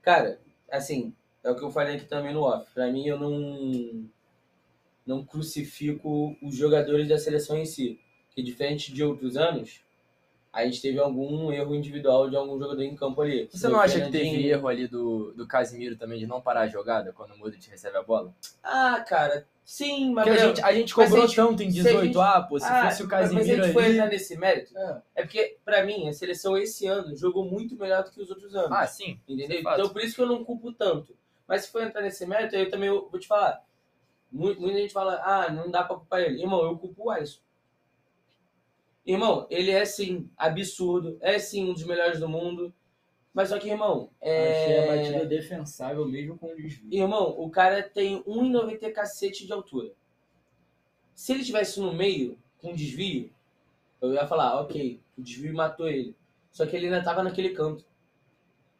Cara, 0.00 0.40
assim, 0.70 1.14
é 1.44 1.50
o 1.50 1.56
que 1.56 1.62
eu 1.62 1.70
falei 1.70 1.96
aqui 1.96 2.06
também 2.06 2.32
no 2.32 2.42
off. 2.42 2.72
Pra 2.72 2.90
mim, 2.90 3.06
eu 3.06 3.18
não, 3.18 4.08
não 5.06 5.24
crucifico 5.24 6.36
os 6.42 6.56
jogadores 6.56 7.08
da 7.08 7.18
seleção 7.18 7.56
em 7.56 7.66
si. 7.66 8.00
Que 8.30 8.42
diferente 8.42 8.92
de 8.92 9.04
outros 9.04 9.36
anos, 9.36 9.82
a 10.52 10.64
gente 10.64 10.82
teve 10.82 10.98
algum 10.98 11.52
erro 11.52 11.74
individual 11.74 12.28
de 12.28 12.36
algum 12.36 12.58
jogador 12.58 12.82
em 12.82 12.94
campo 12.94 13.22
ali. 13.22 13.48
Você 13.50 13.68
não 13.68 13.80
acha 13.80 14.00
que 14.00 14.10
teve 14.10 14.46
erro 14.46 14.68
ali 14.68 14.86
do, 14.86 15.32
do 15.32 15.46
Casimiro 15.46 15.96
também 15.96 16.18
de 16.18 16.26
não 16.26 16.40
parar 16.40 16.62
a 16.62 16.68
jogada 16.68 17.12
quando 17.12 17.32
o 17.32 17.38
Modric 17.38 17.68
recebe 17.70 17.96
a 17.96 18.02
bola? 18.02 18.34
Ah, 18.62 19.04
cara, 19.06 19.46
sim, 19.64 20.12
mas... 20.12 20.24
Porque 20.26 20.40
a 20.40 20.46
gente, 20.48 20.60
a 20.62 20.72
gente 20.72 20.94
cobrou 20.94 21.22
a 21.22 21.26
gente- 21.26 21.36
tanto 21.36 21.62
em 21.62 21.70
se 21.70 21.80
a 21.80 21.82
18, 21.84 22.04
gente- 22.06 22.18
ah, 22.18 22.42
pô, 22.42 22.58
se 22.58 22.66
Ah, 22.66 22.88
fosse 22.90 23.02
o 23.02 23.06
mas 23.08 23.30
a 23.30 23.34
Casimiro 23.34 23.64
gente 23.64 23.72
foi 23.72 23.84
ali... 23.84 23.92
entrar 23.94 24.06
nesse 24.08 24.36
mérito. 24.36 24.76
É. 24.76 25.02
É 25.16 25.22
porque, 25.22 25.58
pra 25.64 25.84
mim, 25.84 26.08
a 26.08 26.12
seleção 26.12 26.56
esse 26.56 26.86
ano 26.86 27.16
jogou 27.16 27.44
muito 27.44 27.76
melhor 27.76 28.04
do 28.04 28.10
que 28.10 28.20
os 28.20 28.30
outros 28.30 28.54
anos. 28.54 28.72
Ah, 28.72 28.86
sim. 28.86 29.18
Entendeu? 29.28 29.62
Fato. 29.62 29.80
Então 29.80 29.92
por 29.92 30.02
isso 30.02 30.14
que 30.14 30.20
eu 30.22 30.26
não 30.26 30.44
culpo 30.44 30.72
tanto. 30.72 31.16
Mas 31.46 31.64
se 31.64 31.72
for 31.72 31.82
entrar 31.82 32.02
nesse 32.02 32.24
mérito, 32.26 32.54
aí 32.56 32.62
eu 32.62 32.70
também 32.70 32.88
vou 32.90 33.18
te 33.18 33.26
falar. 33.26 33.62
Mu- 34.30 34.54
Muita 34.58 34.78
gente 34.78 34.92
fala, 34.92 35.20
ah, 35.24 35.50
não 35.52 35.70
dá 35.70 35.82
pra 35.84 35.96
culpar 35.96 36.20
ele. 36.20 36.40
Irmão, 36.40 36.64
eu 36.64 36.78
culpo 36.78 37.04
o 37.04 37.10
Alisson. 37.10 37.40
Irmão, 39.04 39.46
ele 39.50 39.70
é 39.70 39.84
sim 39.84 40.30
absurdo, 40.36 41.18
é 41.20 41.38
sim 41.38 41.68
um 41.68 41.72
dos 41.72 41.84
melhores 41.84 42.20
do 42.20 42.28
mundo. 42.28 42.72
Mas 43.32 43.48
só 43.48 43.58
que, 43.58 43.70
irmão, 43.70 44.10
Achei 44.20 44.30
a 44.30 44.84
é... 44.84 44.96
batida 44.96 45.26
defensável 45.26 46.06
mesmo 46.06 46.36
com 46.36 46.52
o 46.52 46.56
desvio. 46.56 46.92
Irmão, 46.92 47.34
o 47.38 47.50
cara 47.50 47.82
tem 47.82 48.22
1,90 48.24 48.92
cacete 48.92 49.46
de 49.46 49.52
altura. 49.52 49.92
Se 51.14 51.32
ele 51.32 51.44
tivesse 51.44 51.80
no 51.80 51.92
meio, 51.92 52.38
com 52.60 52.74
desvio, 52.74 53.32
eu 54.00 54.12
ia 54.12 54.26
falar, 54.26 54.60
ok, 54.60 55.00
o 55.16 55.22
desvio 55.22 55.54
matou 55.54 55.88
ele. 55.88 56.14
Só 56.50 56.66
que 56.66 56.76
ele 56.76 56.86
ainda 56.86 57.02
tava 57.02 57.22
naquele 57.22 57.50
canto. 57.50 57.86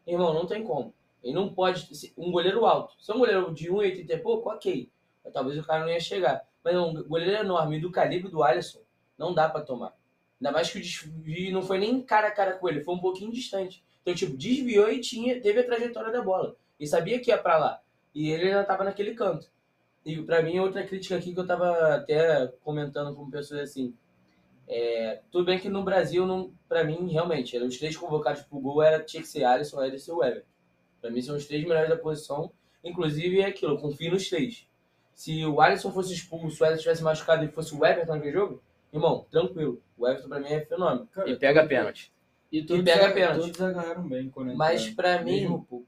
Irmão, 0.06 0.34
não 0.34 0.46
tem 0.46 0.62
como. 0.62 0.92
Ele 1.22 1.32
não 1.32 1.54
pode. 1.54 1.88
Um 2.18 2.30
goleiro 2.30 2.66
alto. 2.66 2.94
Se 2.98 3.10
é 3.10 3.14
um 3.14 3.18
goleiro 3.18 3.54
de 3.54 3.70
1,80 3.70 4.10
e 4.10 4.18
pouco, 4.18 4.50
ok. 4.50 4.90
Mas 5.24 5.32
talvez 5.32 5.58
o 5.58 5.64
cara 5.64 5.82
não 5.82 5.88
ia 5.88 6.00
chegar. 6.00 6.44
Mas 6.62 6.76
um 6.76 7.04
goleiro 7.04 7.36
enorme 7.36 7.80
do 7.80 7.90
calibre 7.90 8.30
do 8.30 8.42
Alisson, 8.42 8.80
não 9.16 9.32
dá 9.32 9.48
pra 9.48 9.62
tomar. 9.62 9.96
Ainda 10.40 10.52
mais 10.52 10.70
que 10.70 10.78
o 10.78 10.82
desvio 10.82 11.52
não 11.52 11.62
foi 11.62 11.78
nem 11.78 12.02
cara 12.02 12.28
a 12.28 12.32
cara 12.32 12.54
com 12.54 12.68
ele, 12.68 12.82
foi 12.82 12.94
um 12.94 12.98
pouquinho 12.98 13.32
distante. 13.32 13.84
Então, 14.02 14.14
tipo, 14.14 14.36
desviou 14.36 14.90
e 14.90 15.00
tinha, 15.00 15.40
teve 15.40 15.60
a 15.60 15.64
trajetória 15.64 16.12
da 16.12 16.20
bola. 16.20 16.56
E 16.78 16.86
sabia 16.86 17.20
que 17.20 17.30
ia 17.30 17.38
pra 17.38 17.56
lá. 17.56 17.80
E 18.14 18.30
ele 18.30 18.48
ainda 18.48 18.64
tava 18.64 18.84
naquele 18.84 19.14
canto. 19.14 19.48
E 20.04 20.20
pra 20.22 20.42
mim, 20.42 20.58
outra 20.58 20.84
crítica 20.84 21.16
aqui 21.16 21.32
que 21.32 21.38
eu 21.38 21.46
tava 21.46 21.94
até 21.94 22.48
comentando 22.62 23.14
com 23.14 23.30
pessoas 23.30 23.60
assim. 23.60 23.94
É, 24.66 25.20
tudo 25.30 25.44
bem 25.44 25.58
que 25.58 25.68
no 25.68 25.84
Brasil, 25.84 26.26
não, 26.26 26.52
pra 26.68 26.82
mim, 26.82 27.10
realmente, 27.10 27.56
eram 27.56 27.66
os 27.66 27.78
três 27.78 27.96
convocados 27.96 28.42
pro 28.42 28.58
gol 28.58 28.82
era, 28.82 29.02
tinha 29.02 29.22
que 29.22 29.28
ser 29.28 29.44
Alisson, 29.44 29.82
Ederson 29.84 30.12
e 30.12 30.14
o 30.14 30.24
Everton. 30.24 30.48
Pra 31.00 31.10
mim, 31.10 31.22
são 31.22 31.36
os 31.36 31.46
três 31.46 31.62
melhores 31.62 31.88
da 31.88 31.96
posição. 31.96 32.52
Inclusive, 32.82 33.40
é 33.40 33.46
aquilo, 33.46 33.74
eu 33.74 33.78
confio 33.78 34.12
nos 34.12 34.28
três. 34.28 34.66
Se 35.14 35.44
o 35.44 35.60
Alisson 35.60 35.92
fosse 35.92 36.12
expulso, 36.12 36.62
o 36.62 36.66
Ederson 36.66 36.82
tivesse 36.82 37.02
machucado 37.02 37.44
e 37.44 37.48
fosse 37.48 37.74
o 37.74 37.84
Everton 37.84 38.14
naquele 38.14 38.32
jogo, 38.32 38.62
irmão, 38.92 39.26
tranquilo. 39.30 39.80
O 39.96 40.08
Everton 40.08 40.28
pra 40.28 40.40
mim 40.40 40.48
é 40.48 40.64
fenômeno. 40.64 41.06
Cara, 41.08 41.30
E 41.30 41.36
pega 41.36 41.66
pênalti. 41.66 42.12
E 42.52 42.62
todos, 42.62 42.84
pega 42.84 43.06
ag- 43.06 43.14
pênalti. 43.14 43.40
todos 43.40 43.60
agarraram 43.62 44.06
bem 44.06 44.28
quando 44.30 44.54
Mas 44.54 44.90
pra 44.90 45.22
mim, 45.22 45.46
pouco. 45.48 45.86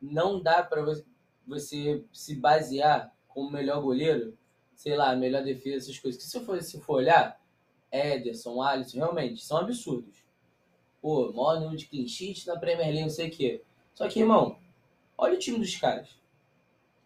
não 0.00 0.40
dá 0.40 0.62
pra 0.62 0.82
você, 0.82 1.04
você 1.46 2.04
se 2.12 2.36
basear 2.36 3.12
como 3.28 3.50
melhor 3.50 3.82
goleiro, 3.82 4.36
sei 4.74 4.96
lá, 4.96 5.14
melhor 5.16 5.42
defesa, 5.42 5.86
essas 5.90 5.98
coisas. 5.98 6.22
Que 6.22 6.28
se 6.28 6.40
for, 6.40 6.62
se 6.62 6.80
for 6.80 6.94
olhar, 6.98 7.40
Ederson, 7.90 8.62
Alisson, 8.62 8.98
realmente, 8.98 9.42
são 9.44 9.58
absurdos. 9.58 10.24
Pô, 11.02 11.32
maior 11.32 11.60
número 11.60 11.76
de 11.76 11.86
clean 11.86 12.06
sheet 12.06 12.46
na 12.46 12.58
Premier 12.58 12.88
League, 12.88 13.02
não 13.02 13.10
sei 13.10 13.28
o 13.28 13.30
quê. 13.30 13.62
Só 13.94 14.08
que, 14.08 14.20
irmão, 14.20 14.58
olha 15.18 15.34
o 15.34 15.38
time 15.38 15.58
dos 15.58 15.74
caras. 15.76 16.08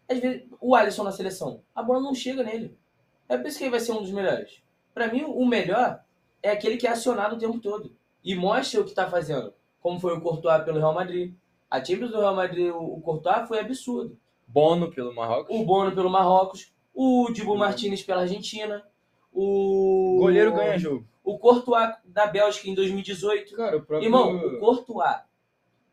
Às 0.09 0.19
vezes, 0.19 0.43
o 0.59 0.75
Alisson 0.75 1.03
na 1.03 1.11
seleção, 1.11 1.61
a 1.73 1.81
bola 1.81 2.01
não 2.01 2.13
chega 2.13 2.43
nele. 2.43 2.77
É 3.29 3.37
por 3.37 3.47
isso 3.47 3.57
que 3.57 3.63
ele 3.63 3.71
vai 3.71 3.79
ser 3.79 3.93
um 3.93 4.01
dos 4.01 4.11
melhores. 4.11 4.61
Pra 4.93 5.07
mim, 5.11 5.23
o 5.23 5.45
melhor 5.45 6.03
é 6.43 6.51
aquele 6.51 6.77
que 6.77 6.85
é 6.85 6.91
acionado 6.91 7.35
o 7.35 7.39
tempo 7.39 7.59
todo. 7.59 7.95
E 8.23 8.35
mostra 8.35 8.81
o 8.81 8.85
que 8.85 8.93
tá 8.93 9.09
fazendo. 9.09 9.53
Como 9.79 9.99
foi 9.99 10.15
o 10.15 10.21
Courtois 10.21 10.63
pelo 10.63 10.79
Real 10.79 10.93
Madrid. 10.93 11.33
A 11.69 11.83
Champions 11.83 12.11
do 12.11 12.19
Real 12.19 12.35
Madrid, 12.35 12.71
o 12.71 12.95
o 12.95 13.01
Courtois 13.01 13.47
foi 13.47 13.59
absurdo. 13.59 14.17
Bono 14.47 14.91
pelo 14.91 15.15
Marrocos. 15.15 15.55
O 15.55 15.65
Bono 15.65 15.93
pelo 15.93 16.09
Marrocos. 16.09 16.73
O 16.93 17.31
Dibu 17.31 17.57
Martinez 17.57 18.03
pela 18.03 18.21
Argentina. 18.21 18.83
O. 19.33 20.17
Goleiro 20.19 20.53
ganha 20.53 20.77
jogo. 20.77 21.05
O 21.23 21.39
Courtois 21.39 21.95
da 22.03 22.27
Bélgica 22.27 22.69
em 22.69 22.75
2018. 22.75 23.55
Cara, 23.55 23.77
o 23.77 23.81
próprio... 23.81 24.05
Irmão, 24.05 24.35
o 24.35 24.59
Courtois. 24.59 25.21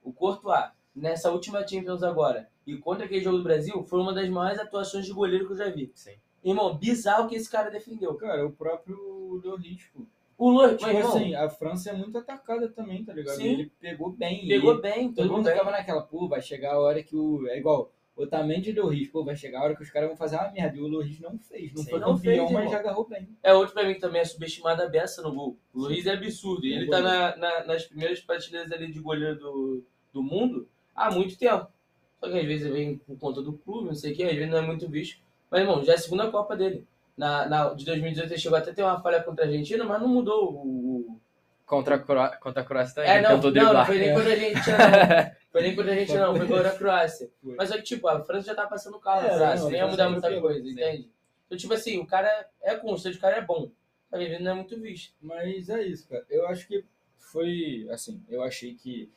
O 0.03 0.13
Courtois, 0.13 0.71
nessa 0.95 1.31
última 1.31 1.67
Champions 1.67 2.03
agora. 2.03 2.49
E 2.67 2.77
contra 2.77 3.05
aquele 3.05 3.23
jogo 3.23 3.39
do 3.39 3.45
Brasil, 3.45 3.83
foi 3.85 4.01
uma 4.01 4.13
das 4.13 4.29
maiores 4.29 4.59
atuações 4.59 5.07
de 5.07 5.13
goleiro 5.13 5.47
que 5.47 5.53
eu 5.53 5.57
já 5.57 5.71
vi. 5.71 5.91
Sim. 5.95 6.17
Irmão, 6.43 6.77
bizarro 6.77 7.29
que 7.29 7.35
esse 7.35 7.51
cara 7.51 7.71
defendeu. 7.71 8.15
Cara, 8.15 8.47
o 8.47 8.53
próprio 8.53 9.41
Lloris, 9.43 9.85
pô. 9.95 10.03
O 10.39 10.51
Lula, 10.51 10.77
Tipo 10.77 10.93
mas, 10.93 11.05
assim, 11.07 11.35
a 11.35 11.51
França 11.51 11.91
é 11.91 11.93
muito 11.93 12.17
atacada 12.17 12.69
também, 12.69 13.05
tá 13.05 13.13
ligado? 13.13 13.35
Sim. 13.37 13.49
Ele 13.55 13.73
pegou 13.81 14.11
bem. 14.11 14.47
pegou 14.47 14.77
e 14.77 14.81
bem, 14.81 15.13
Todo 15.13 15.33
mundo 15.33 15.43
bem. 15.45 15.53
ficava 15.53 15.71
naquela, 15.73 16.01
pô, 16.03 16.29
vai 16.29 16.41
chegar 16.41 16.75
a 16.75 16.79
hora 16.79 17.03
que 17.03 17.17
o... 17.17 17.47
É 17.49 17.59
igual, 17.59 17.91
o 18.17 18.23
Otamendi 18.23 18.71
e 18.71 18.79
o 18.79 18.83
Lloris, 18.85 19.09
pô, 19.09 19.25
vai 19.25 19.35
chegar 19.37 19.59
a 19.61 19.65
hora 19.65 19.75
que 19.77 19.83
os 19.83 19.91
caras 19.91 20.09
vão 20.09 20.17
fazer 20.17 20.37
uma 20.37 20.51
merda. 20.53 20.77
E 20.77 20.81
o 20.81 20.87
Lloris 20.87 21.19
não 21.21 21.37
fez. 21.41 21.73
Não 21.75 21.83
Sim. 21.83 21.91
foi 21.91 21.99
Não 22.01 22.15
campeão, 22.17 22.47
fez, 22.47 22.51
mas 22.53 22.65
irmão. 22.65 22.71
já 22.73 22.79
agarrou 22.79 23.09
bem. 23.09 23.29
É 23.43 23.53
outro 23.53 23.75
pra 23.75 23.85
mim 23.85 23.95
que 23.95 24.01
também 24.01 24.21
é 24.21 24.25
subestimado 24.25 24.81
a 24.81 24.87
beça 24.87 25.23
no 25.23 25.35
gol. 25.35 25.57
O 25.75 25.81
Luiz 25.81 26.07
é 26.07 26.13
absurdo. 26.13 26.65
E 26.65 26.73
ele 26.73 26.89
tá 26.89 27.01
na, 27.01 27.37
na- 27.37 27.65
nas 27.65 27.85
primeiras 27.85 28.21
prateleiras 28.21 28.71
ali 28.71 28.93
de 28.93 29.01
goleiro 29.01 29.37
do, 29.41 29.83
do 30.13 30.23
mundo 30.23 30.69
há 30.95 31.11
muito 31.11 31.37
tempo. 31.37 31.67
Só 32.21 32.29
que 32.31 32.39
às 32.39 32.45
vezes 32.47 32.73
vem 32.73 32.97
por 32.99 33.19
conta 33.19 33.43
do 33.43 33.53
clube, 33.55 33.89
não 33.89 33.95
sei 33.95 34.13
o 34.13 34.17
que, 34.17 34.23
às 34.25 34.35
vezes 34.35 34.51
não 34.51 34.59
é 34.59 34.63
muito 34.63 34.89
visto. 34.89 35.21
Mas, 35.51 35.61
irmão, 35.63 35.85
já 35.85 35.93
é 35.93 35.95
a 35.97 35.99
segunda 35.99 36.31
Copa 36.31 36.57
dele. 36.57 36.85
Na, 37.19 37.49
na, 37.49 37.75
de 37.75 37.85
2018 37.85 38.33
ele 38.33 38.41
chegou 38.41 38.57
até 38.57 38.71
a 38.71 38.75
ter 38.75 38.83
uma 38.85 39.01
falha 39.01 39.21
contra 39.21 39.45
a 39.45 39.49
Argentina, 39.49 39.85
mas 39.85 40.01
não 40.01 40.07
mudou 40.09 40.53
o. 40.55 41.21
Contra 41.67 41.97
a, 41.97 41.99
Cro... 41.99 42.31
contra 42.41 42.63
a 42.63 42.65
Croácia 42.65 42.95
também. 42.95 43.11
É, 43.11 43.21
não, 43.21 43.37
não, 43.37 43.73
não 43.75 43.85
foi 43.85 43.99
nem 43.99 44.09
É. 44.09 44.15
contra 44.15 44.31
a 44.31 44.33
Argentina, 44.33 44.79
não. 44.79 45.37
Foi 45.51 45.63
nem 45.63 45.75
contra 45.77 45.91
a 45.91 45.95
Argentina, 45.95 46.27
não, 46.27 46.37
foi 46.37 46.47
contra 46.47 46.69
a 46.69 46.75
Croácia. 46.79 47.31
Mas 47.43 47.71
que, 47.73 47.83
tipo, 47.83 48.09
a 48.09 48.25
França 48.25 48.47
já 48.47 48.55
tá 48.55 48.67
passando 48.67 48.97
o 48.97 49.01
carro 49.01 49.27
É, 49.27 49.31
na 49.31 49.35
Croácia, 49.37 49.65
não, 49.65 49.71
nem 49.71 49.81
ia 49.81 49.87
mudar 49.87 50.05
saiu 50.05 50.13
muita 50.13 50.41
coisa, 50.41 50.63
sim. 50.63 50.71
entende? 50.71 51.11
Então, 51.47 51.59
tipo 51.59 51.75
assim, 51.75 51.99
o 51.99 52.07
cara 52.07 52.47
é 52.63 52.77
constante, 52.77 53.19
o 53.19 53.21
cara 53.21 53.37
é 53.37 53.43
bom. 53.43 53.69
Às 54.13 54.21
vezes 54.21 54.41
não 54.41 54.53
é 54.53 54.55
muito 54.55 54.81
visto. 54.81 55.13
Mas 55.21 55.69
é 55.69 55.83
isso, 55.83 56.09
cara. 56.09 56.25
Eu 56.31 56.47
acho 56.47 56.67
que 56.69 56.85
foi, 57.19 57.87
assim, 57.91 58.23
eu 58.29 58.43
achei 58.43 58.75
que 58.75 59.11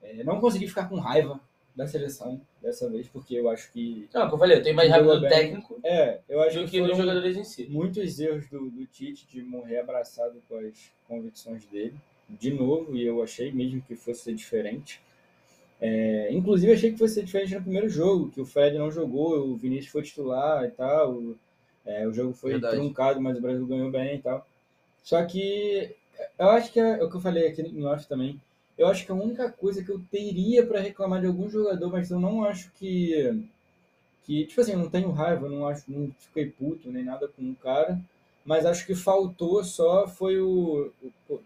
é, 0.00 0.22
não 0.22 0.40
consegui 0.40 0.68
ficar 0.68 0.88
com 0.88 0.98
raiva 0.98 1.40
da 1.74 1.86
seleção 1.86 2.40
dessa 2.60 2.88
vez, 2.88 3.08
porque 3.08 3.34
eu 3.34 3.48
acho 3.48 3.70
que. 3.72 4.08
Não, 4.12 4.22
como 4.22 4.34
eu 4.34 4.38
falei, 4.38 4.58
eu 4.58 4.62
tenho 4.62 4.76
mais 4.76 4.90
raiva 4.90 5.16
do 5.18 5.28
técnico 5.28 5.80
É, 5.84 6.20
eu 6.28 6.40
acho 6.42 6.58
do 6.58 6.64
que 6.66 6.72
que 6.72 6.80
dos 6.80 6.96
jogadores 6.96 7.36
em 7.36 7.44
si. 7.44 7.66
muitos 7.68 8.18
erros 8.20 8.48
do, 8.48 8.70
do 8.70 8.86
Tite 8.86 9.26
de 9.26 9.42
morrer 9.42 9.78
abraçado 9.78 10.42
com 10.48 10.56
as 10.58 10.90
convicções 11.08 11.64
dele, 11.66 11.94
de 12.28 12.52
novo, 12.52 12.96
e 12.96 13.04
eu 13.04 13.22
achei 13.22 13.50
mesmo 13.52 13.80
que 13.82 13.96
fosse 13.96 14.22
ser 14.22 14.34
diferente. 14.34 15.00
É, 15.80 16.28
inclusive, 16.32 16.72
achei 16.72 16.92
que 16.92 16.98
fosse 16.98 17.14
ser 17.14 17.24
diferente 17.24 17.54
no 17.54 17.62
primeiro 17.62 17.88
jogo, 17.88 18.30
que 18.30 18.40
o 18.40 18.44
Fred 18.46 18.76
não 18.78 18.90
jogou, 18.90 19.48
o 19.48 19.56
Vinícius 19.56 19.90
foi 19.92 20.02
titular 20.02 20.64
e 20.64 20.70
tal. 20.70 21.14
o- 21.14 21.38
é, 21.86 22.06
o 22.06 22.12
jogo 22.12 22.34
foi 22.34 22.52
Verdade. 22.52 22.76
truncado, 22.76 23.20
mas 23.20 23.38
o 23.38 23.40
Brasil 23.40 23.66
ganhou 23.66 23.90
bem 23.90 24.16
e 24.16 24.22
tal. 24.22 24.46
Só 25.02 25.24
que 25.24 25.94
eu 26.38 26.50
acho 26.50 26.72
que 26.72 26.80
é, 26.80 27.00
é 27.00 27.04
o 27.04 27.10
que 27.10 27.16
eu 27.16 27.20
falei 27.20 27.48
aqui 27.48 27.62
no 27.62 27.88
off 27.88 28.06
também. 28.08 28.40
Eu 28.80 28.86
acho 28.86 29.04
que 29.04 29.12
a 29.12 29.14
única 29.14 29.52
coisa 29.52 29.84
que 29.84 29.90
eu 29.90 30.00
teria 30.10 30.66
para 30.66 30.80
reclamar 30.80 31.20
de 31.20 31.26
algum 31.26 31.50
jogador, 31.50 31.92
mas 31.92 32.10
eu 32.10 32.18
não 32.18 32.44
acho 32.44 32.72
que. 32.72 33.46
que 34.24 34.46
tipo 34.46 34.58
assim, 34.58 34.72
eu 34.72 34.78
não 34.78 34.88
tenho 34.88 35.10
raiva, 35.10 35.50
não 35.50 35.68
acho, 35.68 35.84
não 35.92 36.10
fiquei 36.18 36.46
puto 36.46 36.90
nem 36.90 37.04
nada 37.04 37.28
com 37.28 37.42
o 37.50 37.54
cara, 37.56 38.00
mas 38.42 38.64
acho 38.64 38.86
que 38.86 38.94
faltou 38.94 39.62
só 39.62 40.08
foi 40.08 40.40
o. 40.40 40.90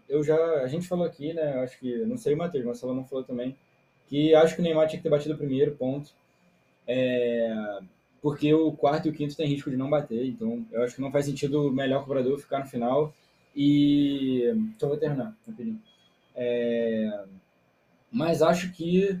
eu 0.07 0.23
já. 0.23 0.37
A 0.61 0.67
gente 0.67 0.87
falou 0.87 1.05
aqui, 1.05 1.33
né? 1.33 1.55
Acho 1.61 1.77
que. 1.77 2.05
Não 2.05 2.17
sei 2.17 2.33
o 2.35 2.37
Matheus, 2.37 2.63
mas 2.63 2.81
não 2.83 3.03
falou 3.03 3.25
também. 3.25 3.53
Que 4.07 4.33
acho 4.33 4.55
que 4.55 4.61
o 4.61 4.63
Neymar 4.63 4.87
tinha 4.87 4.99
que 4.99 5.03
ter 5.03 5.09
batido 5.09 5.33
o 5.33 5.37
primeiro 5.37 5.75
ponto. 5.75 6.11
É, 6.87 7.79
porque 8.21 8.53
o 8.53 8.71
quarto 8.71 9.07
e 9.07 9.11
o 9.11 9.13
quinto 9.13 9.35
tem 9.35 9.47
risco 9.47 9.69
de 9.69 9.75
não 9.75 9.89
bater. 9.89 10.25
Então, 10.25 10.65
eu 10.71 10.83
acho 10.83 10.95
que 10.95 11.01
não 11.01 11.11
faz 11.11 11.25
sentido 11.25 11.67
o 11.67 11.71
melhor 11.71 12.03
cobrador 12.05 12.39
ficar 12.39 12.59
no 12.59 12.67
final. 12.67 13.13
E. 13.53 14.53
Só 14.79 14.87
vou 14.87 14.95
terminar, 14.97 15.35
rapidinho. 15.45 15.81
É, 16.35 17.23
mas 18.11 18.41
acho 18.41 18.71
que 18.71 19.17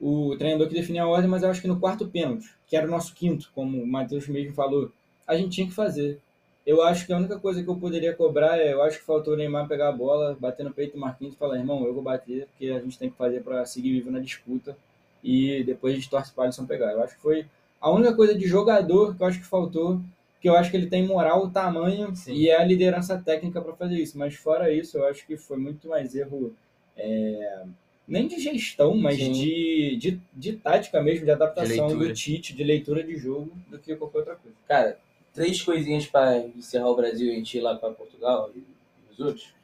o 0.00 0.34
treinador 0.36 0.68
que 0.68 0.74
definiu 0.74 1.04
a 1.04 1.08
ordem, 1.08 1.28
mas 1.28 1.44
acho 1.44 1.60
que 1.60 1.68
no 1.68 1.78
quarto 1.78 2.08
pênalti, 2.08 2.54
que 2.66 2.76
era 2.76 2.86
o 2.86 2.90
nosso 2.90 3.14
quinto, 3.14 3.50
como 3.54 3.82
o 3.82 3.86
Matheus 3.86 4.26
mesmo 4.28 4.54
falou, 4.54 4.90
a 5.26 5.36
gente 5.36 5.50
tinha 5.50 5.66
que 5.66 5.74
fazer. 5.74 6.18
Eu 6.66 6.82
acho 6.82 7.06
que 7.06 7.12
a 7.12 7.16
única 7.16 7.38
coisa 7.38 7.62
que 7.62 7.68
eu 7.68 7.76
poderia 7.76 8.14
cobrar 8.14 8.58
é, 8.58 8.72
eu 8.72 8.82
acho 8.82 8.98
que 8.98 9.04
faltou 9.04 9.34
o 9.34 9.36
Neymar 9.36 9.66
pegar 9.68 9.88
a 9.88 9.92
bola, 9.92 10.36
bater 10.38 10.64
no 10.64 10.72
peito 10.72 10.94
do 10.94 11.00
Marquinhos 11.00 11.34
e 11.34 11.38
falar, 11.38 11.58
irmão, 11.58 11.84
eu 11.84 11.92
vou 11.92 12.02
bater, 12.02 12.46
porque 12.46 12.70
a 12.70 12.80
gente 12.80 12.98
tem 12.98 13.10
que 13.10 13.16
fazer 13.16 13.42
para 13.42 13.64
seguir 13.66 13.92
vivo 13.92 14.10
na 14.10 14.20
disputa 14.20 14.76
e 15.22 15.62
depois 15.64 15.92
a 15.92 15.96
gente 15.96 16.10
torce 16.10 16.32
para 16.32 16.44
Alisson 16.44 16.66
pegar. 16.66 16.92
Eu 16.92 17.02
acho 17.02 17.16
que 17.16 17.22
foi 17.22 17.46
a 17.80 17.90
única 17.90 18.14
coisa 18.14 18.34
de 18.34 18.46
jogador 18.46 19.16
que 19.16 19.22
eu 19.22 19.26
acho 19.26 19.38
que 19.38 19.46
faltou, 19.46 20.00
que 20.40 20.48
eu 20.48 20.56
acho 20.56 20.70
que 20.70 20.76
ele 20.76 20.86
tem 20.86 21.06
moral, 21.06 21.50
tamanho 21.50 22.14
Sim. 22.16 22.32
e 22.32 22.48
é 22.48 22.56
a 22.56 22.64
liderança 22.64 23.18
técnica 23.18 23.60
para 23.60 23.74
fazer 23.74 23.96
isso. 23.96 24.18
Mas 24.18 24.34
fora 24.34 24.72
isso, 24.72 24.96
eu 24.96 25.06
acho 25.06 25.26
que 25.26 25.36
foi 25.36 25.58
muito 25.58 25.86
mais 25.88 26.14
erro, 26.14 26.56
é, 26.96 27.64
nem 28.08 28.26
de 28.26 28.40
gestão, 28.40 28.96
mas 28.96 29.18
de, 29.18 29.96
de, 29.96 30.20
de 30.32 30.52
tática 30.54 31.02
mesmo, 31.02 31.26
de 31.26 31.30
adaptação 31.30 31.88
leitura. 31.88 32.08
do 32.08 32.14
Tite, 32.14 32.54
de 32.54 32.64
leitura 32.64 33.04
de 33.04 33.16
jogo, 33.16 33.52
do 33.68 33.78
que 33.78 33.94
qualquer 33.94 34.18
outra 34.18 34.36
coisa. 34.36 34.56
Cara, 34.66 34.98
três 35.34 35.60
coisinhas 35.60 36.06
pra 36.06 36.38
encerrar 36.38 36.88
o 36.88 36.96
Brasil 36.96 37.28
e 37.28 37.32
a 37.32 37.34
gente 37.34 37.58
ir 37.58 37.60
lá 37.60 37.76
pra 37.76 37.90
Portugal 37.90 38.50
e 38.56 38.64
os 39.12 39.20
outros. 39.20 39.54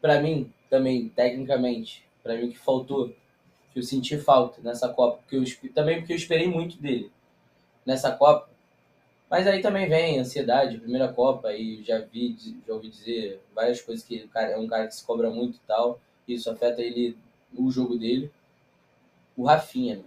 Pra 0.00 0.20
mim, 0.20 0.50
também, 0.70 1.08
tecnicamente, 1.10 2.04
pra 2.22 2.36
mim 2.36 2.50
que 2.50 2.58
faltou, 2.58 3.14
que 3.72 3.78
eu 3.78 3.82
senti 3.82 4.16
falta 4.16 4.62
nessa 4.62 4.88
Copa, 4.88 5.18
porque 5.18 5.36
eu, 5.36 5.72
também 5.72 5.98
porque 5.98 6.12
eu 6.12 6.16
esperei 6.16 6.48
muito 6.48 6.78
dele 6.78 7.10
nessa 7.84 8.10
Copa. 8.10 8.55
Mas 9.30 9.46
aí 9.46 9.60
também 9.60 9.88
vem 9.88 10.18
ansiedade, 10.20 10.78
primeira 10.78 11.12
Copa, 11.12 11.52
e 11.52 11.82
já 11.82 11.98
vi, 12.00 12.36
já 12.66 12.72
ouvi 12.74 12.88
dizer 12.88 13.40
várias 13.54 13.80
coisas 13.80 14.04
que 14.04 14.22
o 14.22 14.28
cara 14.28 14.52
é 14.52 14.56
um 14.56 14.68
cara 14.68 14.86
que 14.86 14.94
se 14.94 15.04
cobra 15.04 15.30
muito 15.30 15.56
e 15.56 15.60
tal, 15.66 16.00
e 16.28 16.34
isso 16.34 16.48
afeta 16.50 16.80
ele, 16.80 17.16
o 17.56 17.70
jogo 17.70 17.98
dele. 17.98 18.30
O 19.36 19.44
Rafinha, 19.44 19.96
né? 19.96 20.04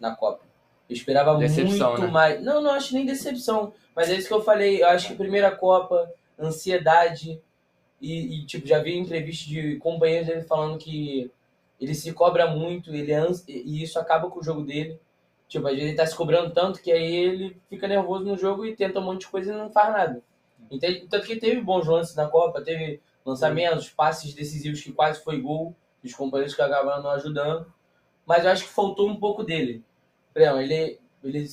na 0.00 0.14
Copa. 0.16 0.42
Eu 0.88 0.94
esperava 0.94 1.36
Decepção, 1.38 1.90
muito 1.90 2.02
né? 2.02 2.08
mais. 2.10 2.42
Não, 2.42 2.60
não 2.60 2.72
acho 2.72 2.92
nem 2.94 3.06
decepção. 3.06 3.72
Mas 3.94 4.10
é 4.10 4.16
isso 4.16 4.26
que 4.26 4.34
eu 4.34 4.42
falei. 4.42 4.82
Eu 4.82 4.88
acho 4.88 5.08
que 5.08 5.14
primeira 5.14 5.50
Copa, 5.54 6.10
ansiedade. 6.38 7.40
E, 8.00 8.40
e, 8.40 8.46
tipo, 8.46 8.66
já 8.66 8.80
vi 8.80 8.96
entrevistas 8.98 9.46
de 9.46 9.76
companheiros 9.76 10.26
dele 10.26 10.42
falando 10.42 10.76
que 10.78 11.30
ele 11.80 11.94
se 11.94 12.12
cobra 12.12 12.48
muito, 12.48 12.92
ele 12.92 13.12
é 13.12 13.16
ans- 13.16 13.44
e 13.46 13.80
isso 13.82 13.98
acaba 13.98 14.28
com 14.28 14.40
o 14.40 14.42
jogo 14.42 14.62
dele. 14.62 14.98
Tipo, 15.52 15.66
às 15.66 15.74
vezes 15.74 15.88
ele 15.88 15.96
tá 15.98 16.06
se 16.06 16.16
cobrando 16.16 16.50
tanto 16.50 16.80
que 16.80 16.90
aí 16.90 17.14
ele 17.14 17.60
fica 17.68 17.86
nervoso 17.86 18.24
no 18.24 18.38
jogo 18.38 18.64
e 18.64 18.74
tenta 18.74 19.00
um 19.00 19.02
monte 19.02 19.20
de 19.20 19.28
coisa 19.28 19.52
e 19.52 19.54
não 19.54 19.70
faz 19.70 19.92
nada. 19.92 20.22
Entende? 20.70 21.06
Tanto 21.10 21.26
que 21.26 21.36
teve 21.36 21.60
bons 21.60 21.86
lances 21.86 22.16
na 22.16 22.26
Copa, 22.26 22.62
teve 22.62 23.02
lançamentos, 23.22 23.90
passes 23.90 24.32
decisivos 24.32 24.80
que 24.80 24.90
quase 24.94 25.22
foi 25.22 25.42
gol, 25.42 25.76
os 26.02 26.14
companheiros 26.14 26.54
que 26.54 26.62
acabaram 26.62 27.02
não 27.02 27.10
ajudando. 27.10 27.70
Mas 28.24 28.46
eu 28.46 28.50
acho 28.50 28.64
que 28.64 28.70
faltou 28.70 29.06
um 29.06 29.16
pouco 29.16 29.44
dele. 29.44 29.84
Exemplo, 30.34 30.62
ele, 30.62 30.98
ele 31.22 31.46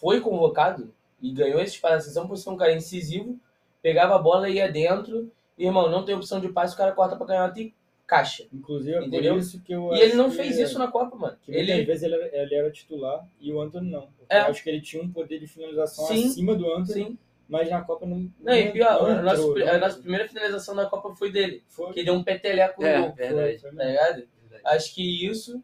foi 0.00 0.20
convocado 0.20 0.92
e 1.22 1.30
ganhou 1.30 1.60
esse 1.60 1.76
espaço 1.76 1.94
da 1.94 2.00
seleção 2.00 2.26
por 2.26 2.36
ser 2.36 2.50
um 2.50 2.56
cara 2.56 2.72
incisivo, 2.72 3.38
pegava 3.80 4.16
a 4.16 4.18
bola 4.18 4.50
e 4.50 4.54
ia 4.54 4.68
dentro. 4.68 5.30
E, 5.56 5.64
irmão, 5.64 5.88
não 5.88 6.04
tem 6.04 6.16
opção 6.16 6.40
de 6.40 6.48
passe, 6.48 6.74
o 6.74 6.76
cara 6.76 6.90
corta 6.90 7.14
pra 7.14 7.24
canhota 7.24 7.60
e 7.60 7.72
caixa. 8.08 8.48
Inclusive, 8.52 8.96
é 8.96 9.04
Entendeu? 9.04 9.34
por 9.34 9.40
isso 9.40 9.60
que 9.62 9.72
eu 9.72 9.94
E 9.94 10.00
ele 10.00 10.14
não 10.14 10.30
fez 10.30 10.58
isso 10.58 10.78
na 10.78 10.88
Copa, 10.88 11.14
mano. 11.14 11.36
Que 11.42 11.52
muitas 11.52 11.68
Ele, 11.68 11.84
vezes 11.84 12.02
ele 12.02 12.14
era, 12.14 12.42
ele 12.42 12.54
era 12.54 12.70
titular 12.72 13.28
e 13.38 13.52
o 13.52 13.60
Antônio 13.60 13.90
não. 13.90 14.08
É. 14.28 14.40
Eu 14.40 14.46
acho 14.46 14.62
que 14.62 14.70
ele 14.70 14.80
tinha 14.80 15.02
um 15.02 15.12
poder 15.12 15.38
de 15.38 15.46
finalização 15.46 16.06
Sim. 16.06 16.26
acima 16.26 16.56
do 16.56 16.66
Antônio, 16.72 16.86
sim. 16.86 17.18
mas 17.46 17.68
na 17.70 17.82
Copa 17.82 18.06
não. 18.06 18.28
Não, 18.40 18.54
e 18.54 18.72
pior, 18.72 18.88
a, 19.10 19.22
nossa, 19.22 19.42
entrou, 19.42 19.68
a 19.68 19.72
não 19.74 19.80
nossa 19.80 19.98
primeira 20.00 20.26
finalização 20.26 20.74
da 20.74 20.86
Copa 20.86 21.14
foi 21.14 21.30
dele. 21.30 21.62
Foi, 21.68 21.92
Que 21.92 22.02
deu 22.02 22.14
um 22.14 22.24
peteleco 22.24 22.80
no 22.80 22.86
É, 22.88 22.98
gol, 23.00 23.12
verdade. 23.12 23.58
foi, 23.58 23.70
foi 23.70 23.78
tá 23.78 23.84
ligado? 23.84 24.28
Verdade. 24.48 24.62
Acho 24.76 24.94
que 24.94 25.26
isso. 25.26 25.62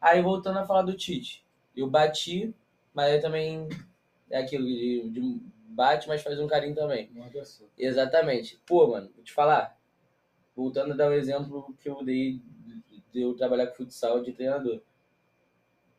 Aí 0.00 0.20
voltando 0.22 0.58
a 0.58 0.66
falar 0.66 0.82
do 0.82 0.92
Tite. 0.94 1.42
Eu 1.74 1.88
bati, 1.88 2.54
mas 2.92 3.12
aí 3.14 3.20
também 3.20 3.66
é 4.30 4.38
aquilo 4.38 4.66
de, 4.66 5.08
de 5.10 5.40
bate, 5.68 6.06
mas 6.06 6.22
faz 6.22 6.38
um 6.38 6.46
carinho 6.46 6.74
também. 6.74 7.10
A. 7.16 7.30
Exatamente. 7.78 8.60
Pô, 8.66 8.88
mano, 8.88 9.10
vou 9.14 9.24
te 9.24 9.32
falar. 9.32 9.77
Voltando 10.58 10.92
a 10.92 10.96
dar 10.96 11.08
o 11.08 11.12
exemplo 11.14 11.72
que 11.80 11.88
eu 11.88 12.02
dei 12.04 12.42
de 13.12 13.20
eu 13.22 13.32
trabalhar 13.34 13.68
com 13.68 13.76
futsal 13.76 14.20
de 14.24 14.32
treinador. 14.32 14.80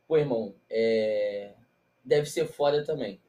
Pô, 0.05 0.18
irmão, 0.18 0.53
é... 0.70 1.53
deve 2.03 2.26
ser 2.30 2.45
foda 2.45 2.84
também. 2.84 3.22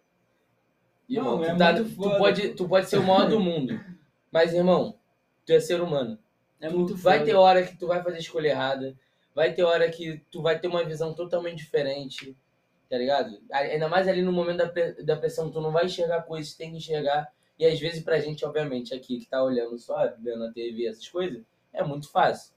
Irmão, 1.09 1.37
Não, 1.39 1.45
tu, 1.45 1.51
é 1.51 1.57
tá- 1.57 1.75
tu 1.75 1.85
foda, 1.91 2.19
pode, 2.19 2.49
pô. 2.49 2.55
tu 2.57 2.69
pode 2.69 2.89
ser 2.89 2.99
o 2.99 3.03
maior 3.05 3.29
do 3.29 3.39
mundo. 3.39 3.79
Mas, 4.33 4.53
irmão, 4.53 4.99
tu 5.47 5.53
é 5.53 5.61
ser 5.61 5.81
humano. 5.81 6.19
É 6.61 6.69
Tu 6.69 6.77
muito 6.77 6.97
vai 6.97 7.19
foda. 7.19 7.31
ter 7.31 7.37
hora 7.37 7.63
que 7.65 7.77
tu 7.77 7.87
vai 7.87 8.03
fazer 8.03 8.19
escolha 8.19 8.49
errada. 8.49 8.99
Vai 9.33 9.53
ter 9.53 9.63
hora 9.63 9.89
que 9.89 10.21
tu 10.33 10.43
vai 10.43 10.59
ter 10.59 10.67
uma 10.67 10.85
visão 10.85 11.15
totalmente 11.15 11.59
diferente. 11.59 12.37
Tá 12.89 12.99
ligado? 12.99 13.41
Ainda 13.53 13.89
mais 13.89 14.09
ali 14.09 14.21
no 14.21 14.33
momento 14.33 14.59
da, 14.59 14.69
pre- 14.69 15.01
da 15.05 15.15
pressão, 15.17 15.49
tu 15.49 15.61
não 15.61 15.71
vai 15.71 15.87
enxergar 15.87 16.23
coisas, 16.23 16.53
tu 16.55 16.59
tem 16.59 16.73
que 16.73 16.79
enxergar. 16.79 17.33
E 17.61 17.67
às 17.67 17.79
vezes 17.79 18.03
pra 18.03 18.19
gente, 18.19 18.43
obviamente, 18.43 18.95
aqui 18.95 19.19
que 19.19 19.27
tá 19.29 19.45
olhando 19.45 19.79
só, 19.79 20.11
vendo 20.19 20.45
a 20.45 20.51
TV, 20.51 20.87
essas 20.87 21.07
coisas, 21.07 21.43
é 21.75 21.85
muito 21.85 22.11
fácil. 22.11 22.55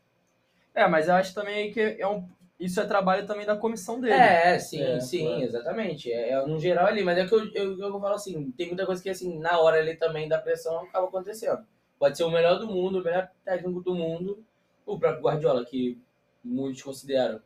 É, 0.73 0.87
mas 0.87 1.09
eu 1.09 1.15
acho 1.15 1.35
também 1.35 1.73
que 1.73 1.97
é 1.99 2.07
um, 2.07 2.25
isso 2.57 2.79
é 2.79 2.85
trabalho 2.85 3.27
também 3.27 3.45
da 3.45 3.57
comissão 3.57 3.99
dele. 3.99 4.13
É, 4.13 4.57
sim, 4.57 4.81
É, 4.81 5.01
sim, 5.01 5.25
claro. 5.25 5.43
exatamente. 5.43 6.09
É, 6.09 6.29
é 6.29 6.47
no 6.47 6.57
geral 6.57 6.87
ali, 6.87 7.03
mas 7.03 7.17
é 7.17 7.27
que 7.27 7.35
eu, 7.35 7.51
eu, 7.53 7.77
eu 7.77 7.99
falo 7.99 8.15
assim, 8.15 8.49
tem 8.51 8.67
muita 8.67 8.85
coisa 8.85 9.03
que 9.03 9.09
assim, 9.09 9.37
na 9.39 9.59
hora 9.59 9.77
ali 9.77 9.97
também 9.97 10.29
da 10.29 10.39
pressão 10.39 10.79
acaba 10.79 11.07
acontecendo. 11.07 11.67
Pode 11.99 12.15
ser 12.15 12.23
o 12.23 12.31
melhor 12.31 12.57
do 12.57 12.67
mundo, 12.67 12.99
o 12.99 13.03
melhor 13.03 13.29
técnico 13.43 13.81
do 13.81 13.93
mundo, 13.93 14.41
o 14.85 14.97
próprio 14.97 15.21
Guardiola, 15.21 15.65
que 15.65 16.01
muitos 16.41 16.81
consideram, 16.81 17.41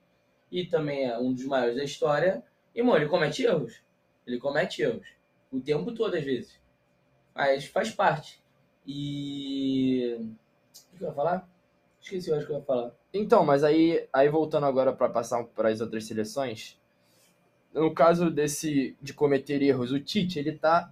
e 0.51 0.63
também 0.63 1.05
é 1.05 1.17
um 1.17 1.33
dos 1.33 1.45
maiores 1.45 1.75
da 1.75 1.83
história. 1.83 2.43
E, 2.75 2.83
mano, 2.83 2.97
ele 2.97 3.09
comete 3.09 3.43
erros. 3.43 3.81
Ele 4.27 4.37
comete 4.37 4.83
erros. 4.83 5.07
O 5.51 5.59
tempo 5.59 5.91
todo, 5.91 6.15
às 6.15 6.23
vezes. 6.23 6.59
Mas 7.37 7.65
faz 7.65 7.91
parte. 7.91 8.41
E. 8.85 10.17
O 10.93 10.97
que 10.97 11.03
eu 11.03 11.09
ia 11.09 11.13
falar? 11.13 11.47
Esqueci, 12.01 12.29
eu 12.29 12.37
acho 12.37 12.47
que 12.47 12.51
eu 12.51 12.57
ia 12.57 12.63
falar. 12.63 12.91
Então, 13.13 13.45
mas 13.45 13.63
aí, 13.63 14.07
aí 14.11 14.27
voltando 14.27 14.65
agora 14.65 14.91
para 14.91 15.07
passar 15.07 15.43
para 15.43 15.69
as 15.69 15.79
outras 15.79 16.05
seleções, 16.05 16.79
no 17.73 17.93
caso 17.93 18.31
desse 18.31 18.97
de 19.01 19.13
cometer 19.13 19.61
erros, 19.61 19.91
o 19.91 19.99
Tite, 19.99 20.39
ele 20.39 20.53
tá 20.53 20.91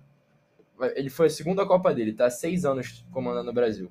ele 0.95 1.09
foi 1.09 1.27
a 1.27 1.29
segunda 1.29 1.65
Copa 1.65 1.93
dele, 1.93 2.13
tá 2.13 2.29
seis 2.29 2.65
anos 2.65 3.05
comandando 3.11 3.49
o 3.49 3.53
Brasil. 3.53 3.89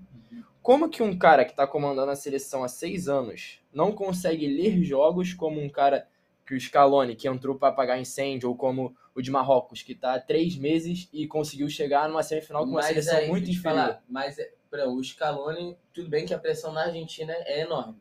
Como 0.63 0.89
que 0.89 1.03
um 1.03 1.17
cara 1.19 1.45
que 1.45 1.57
tá 1.57 1.67
comandando 1.67 2.11
a 2.11 2.17
seleção 2.17 2.63
há 2.63 2.69
seis 2.69 3.09
anos 3.09 3.61
não 3.73 3.93
consegue 3.93 4.47
ler 4.47 4.83
jogos 4.83 5.33
como 5.33 5.61
um 5.61 5.69
cara 5.69 6.07
que 6.47 6.55
o 6.55 6.61
Scaloni, 6.61 7.17
que 7.17 7.27
entrou 7.27 7.57
para 7.57 7.69
apagar 7.69 7.99
incêndio, 7.99 8.51
ou 8.51 8.57
como 8.57 8.95
o 9.15 9.23
de 9.23 9.31
Marrocos, 9.31 9.83
que 9.83 9.95
tá 9.95 10.15
há 10.15 10.21
três 10.21 10.57
meses 10.57 11.09
e 11.13 11.27
conseguiu 11.27 11.69
chegar 11.69 12.09
numa 12.09 12.23
semifinal 12.23 12.65
com 12.65 12.71
uma 12.71 12.83
seleção 12.83 13.17
aí, 13.19 13.29
muito 13.29 13.49
inferior? 13.51 13.63
falar, 13.63 14.03
mas 14.09 14.39
é, 14.39 14.53
exemplo, 14.81 14.97
o 14.97 15.05
Scaloni, 15.05 15.77
tudo 15.93 16.09
bem 16.09 16.27
que 16.27 16.35
a 16.35 16.39
pressão 16.39 16.73
na 16.73 16.83
Argentina 16.85 17.33
é 17.33 17.61
enorme. 17.61 17.97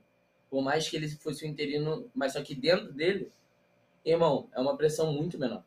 Por 0.49 0.61
mais 0.61 0.89
que 0.89 0.95
ele 0.95 1.07
fosse 1.09 1.45
o 1.45 1.47
interino, 1.47 2.09
mas 2.15 2.33
só 2.33 2.41
que 2.41 2.55
dentro 2.55 2.91
dele, 2.91 3.31
irmão, 4.05 4.49
é 4.53 4.59
uma 4.59 4.75
pressão 4.75 5.11
muito 5.13 5.37
menor. 5.39 5.63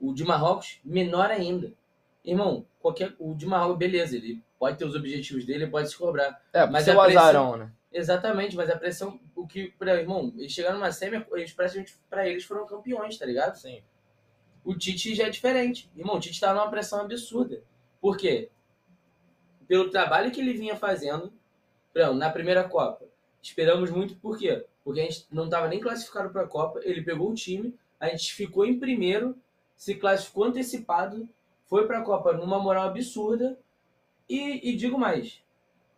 O 0.00 0.12
de 0.12 0.24
Marrocos, 0.24 0.78
menor 0.84 1.30
ainda. 1.30 1.72
Irmão, 2.24 2.66
qualquer, 2.80 3.14
o 3.18 3.34
de 3.34 3.46
Marrocos, 3.46 3.78
beleza, 3.78 4.16
ele 4.16 4.42
pode 4.58 4.78
ter 4.78 4.84
os 4.84 4.94
objetivos 4.94 5.44
dele, 5.44 5.66
pode 5.66 5.88
se 5.88 5.96
cobrar. 5.96 6.42
É, 6.52 6.66
Mas 6.66 6.88
a 6.88 6.92
o 6.98 7.04
pressão- 7.04 7.22
azarão, 7.22 7.56
né? 7.56 7.72
Exatamente, 7.92 8.56
mas 8.56 8.68
a 8.68 8.76
pressão, 8.76 9.18
o 9.34 9.46
que, 9.46 9.68
exemplo, 9.88 10.02
irmão, 10.02 10.32
eles 10.36 10.52
chegaram 10.52 10.76
numa 10.76 10.92
semi, 10.92 11.24
eles 11.32 11.52
praticamente, 11.52 11.96
pra 12.10 12.28
eles 12.28 12.44
foram 12.44 12.66
campeões, 12.66 13.16
tá 13.16 13.24
ligado? 13.24 13.56
Sim. 13.56 13.82
O 14.66 14.74
Tite 14.76 15.14
já 15.14 15.26
é 15.26 15.30
diferente. 15.30 15.90
Irmão, 15.96 16.16
o 16.16 16.20
Tite 16.20 16.38
tá 16.40 16.52
numa 16.52 16.68
pressão 16.70 17.00
absurda. 17.00 17.62
Por 18.02 18.18
quê? 18.18 18.50
Pelo 19.66 19.90
trabalho 19.90 20.30
que 20.30 20.40
ele 20.40 20.52
vinha 20.52 20.76
fazendo, 20.76 21.32
na 22.16 22.30
primeira 22.30 22.68
Copa. 22.68 23.04
Esperamos 23.42 23.90
muito, 23.90 24.16
por 24.16 24.38
quê? 24.38 24.64
Porque 24.84 25.00
a 25.00 25.04
gente 25.04 25.26
não 25.30 25.44
estava 25.46 25.68
nem 25.68 25.80
classificado 25.80 26.30
para 26.30 26.42
a 26.42 26.46
Copa, 26.48 26.80
ele 26.84 27.02
pegou 27.02 27.30
o 27.30 27.34
time, 27.34 27.74
a 27.98 28.08
gente 28.08 28.34
ficou 28.34 28.64
em 28.66 28.78
primeiro, 28.78 29.36
se 29.76 29.94
classificou 29.94 30.44
antecipado, 30.44 31.28
foi 31.66 31.86
para 31.86 31.98
a 31.98 32.02
Copa 32.02 32.32
numa 32.32 32.58
moral 32.60 32.88
absurda. 32.88 33.58
E, 34.28 34.70
e 34.70 34.76
digo 34.76 34.98
mais, 34.98 35.40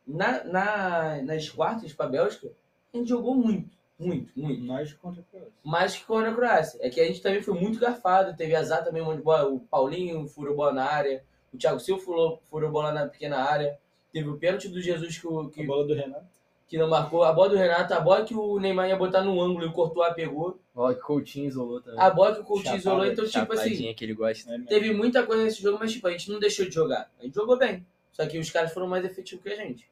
na, 0.07 0.45
na- 0.45 1.23
nas 1.23 1.49
quartas 1.51 1.93
para 1.93 2.07
a 2.07 2.11
Bélgica, 2.11 2.53
a 2.93 2.97
gente 2.99 3.09
jogou 3.09 3.35
muito, 3.35 3.71
muito, 3.99 4.31
muito 4.39 4.63
Nós 4.63 4.93
contra 4.93 5.21
a 5.21 5.25
Croácia. 5.25 5.53
mais 5.65 5.97
que 5.97 6.05
contra 6.05 6.31
a 6.31 6.35
Croácia. 6.35 6.79
É 6.83 6.89
que 6.89 7.01
a 7.01 7.05
gente 7.05 7.21
também 7.21 7.43
foi 7.43 7.55
muito 7.59 7.81
garfado. 7.81 8.37
Teve 8.37 8.55
azar 8.55 8.85
também, 8.85 9.03
monte 9.03 9.17
de 9.19 9.23
bola. 9.23 9.49
O 9.49 9.61
Paulinho 9.61 10.27
furou 10.29 10.55
bola 10.55 10.73
na 10.73 10.85
área. 10.85 11.25
O 11.53 11.59
Thiago 11.59 11.81
Silva 11.81 12.03
furou, 12.03 12.43
furou 12.51 12.71
bola 12.71 12.93
na 12.93 13.07
pequena 13.09 13.39
área. 13.39 13.79
Teve 14.13 14.29
o 14.29 14.39
pênalti 14.39 14.69
do 14.69 14.81
Jesus 14.81 15.19
que, 15.19 15.27
o- 15.27 15.41
A 15.41 15.51
que, 15.51 15.65
bola 15.67 15.85
do 15.87 15.95
Renato. 15.95 16.27
que 16.69 16.77
não 16.79 16.89
marcou. 16.89 17.25
A 17.25 17.33
bola 17.33 17.49
do 17.51 17.57
Renato, 17.57 17.93
a 17.95 18.01
bola 18.01 18.25
que 18.25 18.35
o 18.35 18.61
Neymar 18.61 18.89
ia 18.89 18.97
botar 18.97 19.23
no 19.23 19.41
ângulo 19.41 19.65
e 19.65 19.69
o 19.69 19.73
Courtois 19.73 20.15
pegou. 20.15 20.59
Ó, 20.77 20.93
que 20.95 21.01
Coutinho 21.01 21.47
isolou 21.47 21.81
também. 21.81 21.99
A 22.01 22.11
bola 22.11 22.35
que 22.35 22.41
o 22.41 22.45
Coutinho 22.45 22.65
Chapada- 22.77 22.79
isolou. 22.79 23.07
Então, 23.07 23.25
tipo 23.27 23.53
assim, 23.55 23.95
que 23.95 24.05
ele 24.05 24.15
gosta. 24.15 24.55
É 24.55 24.59
teve 24.61 24.93
muita 24.93 25.27
coisa 25.27 25.43
nesse 25.45 25.61
jogo, 25.63 25.79
mas 25.81 25.91
tipo, 25.93 26.07
a 26.07 26.11
gente 26.13 26.31
não 26.31 26.39
deixou 26.39 26.67
de 26.67 26.75
jogar. 26.75 27.11
A 27.19 27.25
gente 27.25 27.35
jogou 27.35 27.57
bem. 27.59 27.85
Só 28.13 28.27
que 28.27 28.39
os 28.39 28.51
caras 28.51 28.73
foram 28.73 28.87
mais 28.87 29.05
efetivos 29.05 29.43
que 29.43 29.51
a 29.51 29.57
gente. 29.57 29.89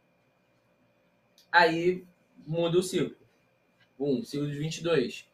Aí 1.51 2.05
muda 2.47 2.79
o 2.79 2.83
ciclo. 2.83 3.17
Um, 3.99 4.23
ciclo 4.25 4.49
de 4.49 4.59
22. 4.59 5.27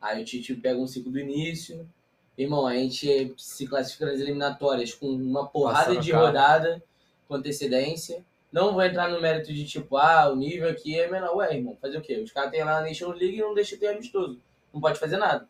Aí 0.00 0.22
o 0.22 0.24
Tite 0.24 0.54
pega 0.54 0.78
um 0.78 0.86
ciclo 0.86 1.10
do 1.10 1.18
início. 1.18 1.88
Irmão, 2.36 2.66
a 2.66 2.74
gente 2.74 3.34
se 3.38 3.66
classifica 3.66 4.06
nas 4.06 4.20
eliminatórias 4.20 4.92
com 4.92 5.06
uma 5.06 5.46
porrada 5.46 5.86
Passando 5.86 6.02
de 6.02 6.12
rodada 6.12 6.82
com 7.28 7.34
antecedência. 7.34 8.24
Não 8.52 8.72
vou 8.72 8.82
entrar 8.82 9.08
no 9.08 9.20
mérito 9.20 9.52
de 9.52 9.64
tipo, 9.66 9.96
ah, 9.96 10.30
o 10.30 10.36
nível 10.36 10.68
aqui 10.68 10.98
é 10.98 11.10
menor. 11.10 11.36
Ué, 11.36 11.56
irmão, 11.56 11.76
fazer 11.80 11.98
o 11.98 12.02
quê? 12.02 12.16
Os 12.18 12.30
caras 12.30 12.50
têm 12.50 12.62
lá 12.62 12.80
na 12.80 12.88
National 12.88 13.16
League 13.16 13.36
e 13.36 13.40
não 13.40 13.54
deixa 13.54 13.74
de 13.74 13.80
ter 13.80 13.88
amistoso. 13.88 14.38
Não 14.72 14.80
pode 14.80 14.98
fazer 14.98 15.16
nada. 15.16 15.48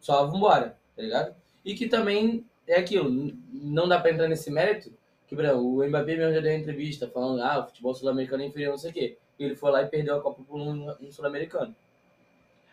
Só 0.00 0.26
vambora, 0.26 0.76
tá 0.96 1.02
ligado? 1.02 1.34
E 1.64 1.74
que 1.74 1.88
também 1.88 2.44
é 2.66 2.76
aquilo, 2.76 3.32
não 3.52 3.88
dá 3.88 4.00
pra 4.00 4.10
entrar 4.10 4.28
nesse 4.28 4.50
mérito, 4.50 4.92
que 5.26 5.34
por 5.34 5.44
exemplo, 5.44 5.78
o 5.78 5.86
Mbappé 5.86 6.16
mesmo 6.16 6.34
já 6.34 6.40
deu 6.40 6.52
uma 6.52 6.58
entrevista 6.58 7.08
falando, 7.08 7.42
ah, 7.42 7.60
o 7.60 7.66
futebol 7.66 7.94
sul-americano 7.94 8.42
é 8.42 8.46
inferior, 8.46 8.70
não 8.70 8.78
sei 8.78 8.90
o 8.90 8.94
quê. 8.94 9.18
E 9.38 9.44
ele 9.44 9.56
foi 9.56 9.70
lá 9.70 9.82
e 9.82 9.86
perdeu 9.86 10.16
a 10.16 10.20
Copa 10.20 10.42
por 10.42 10.58
um, 10.58 10.90
um 11.00 11.10
sul-americano. 11.12 11.74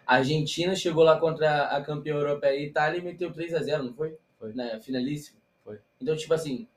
A 0.06 0.16
Argentina 0.16 0.76
chegou 0.76 1.04
lá 1.04 1.20
contra 1.20 1.68
a 1.68 1.82
campeã 1.82 2.16
europeia 2.16 2.60
Itália 2.60 3.00
e 3.00 3.02
meteu 3.02 3.32
3 3.32 3.54
a 3.54 3.64
0 3.64 3.84
não 3.84 3.94
foi? 3.94 4.18
Foi. 4.40 4.54
Na 4.54 4.80
finalíssima. 4.80 5.40
Foi. 5.64 5.80
Então, 6.02 6.16
tipo 6.16 6.34
assim, 6.34 6.68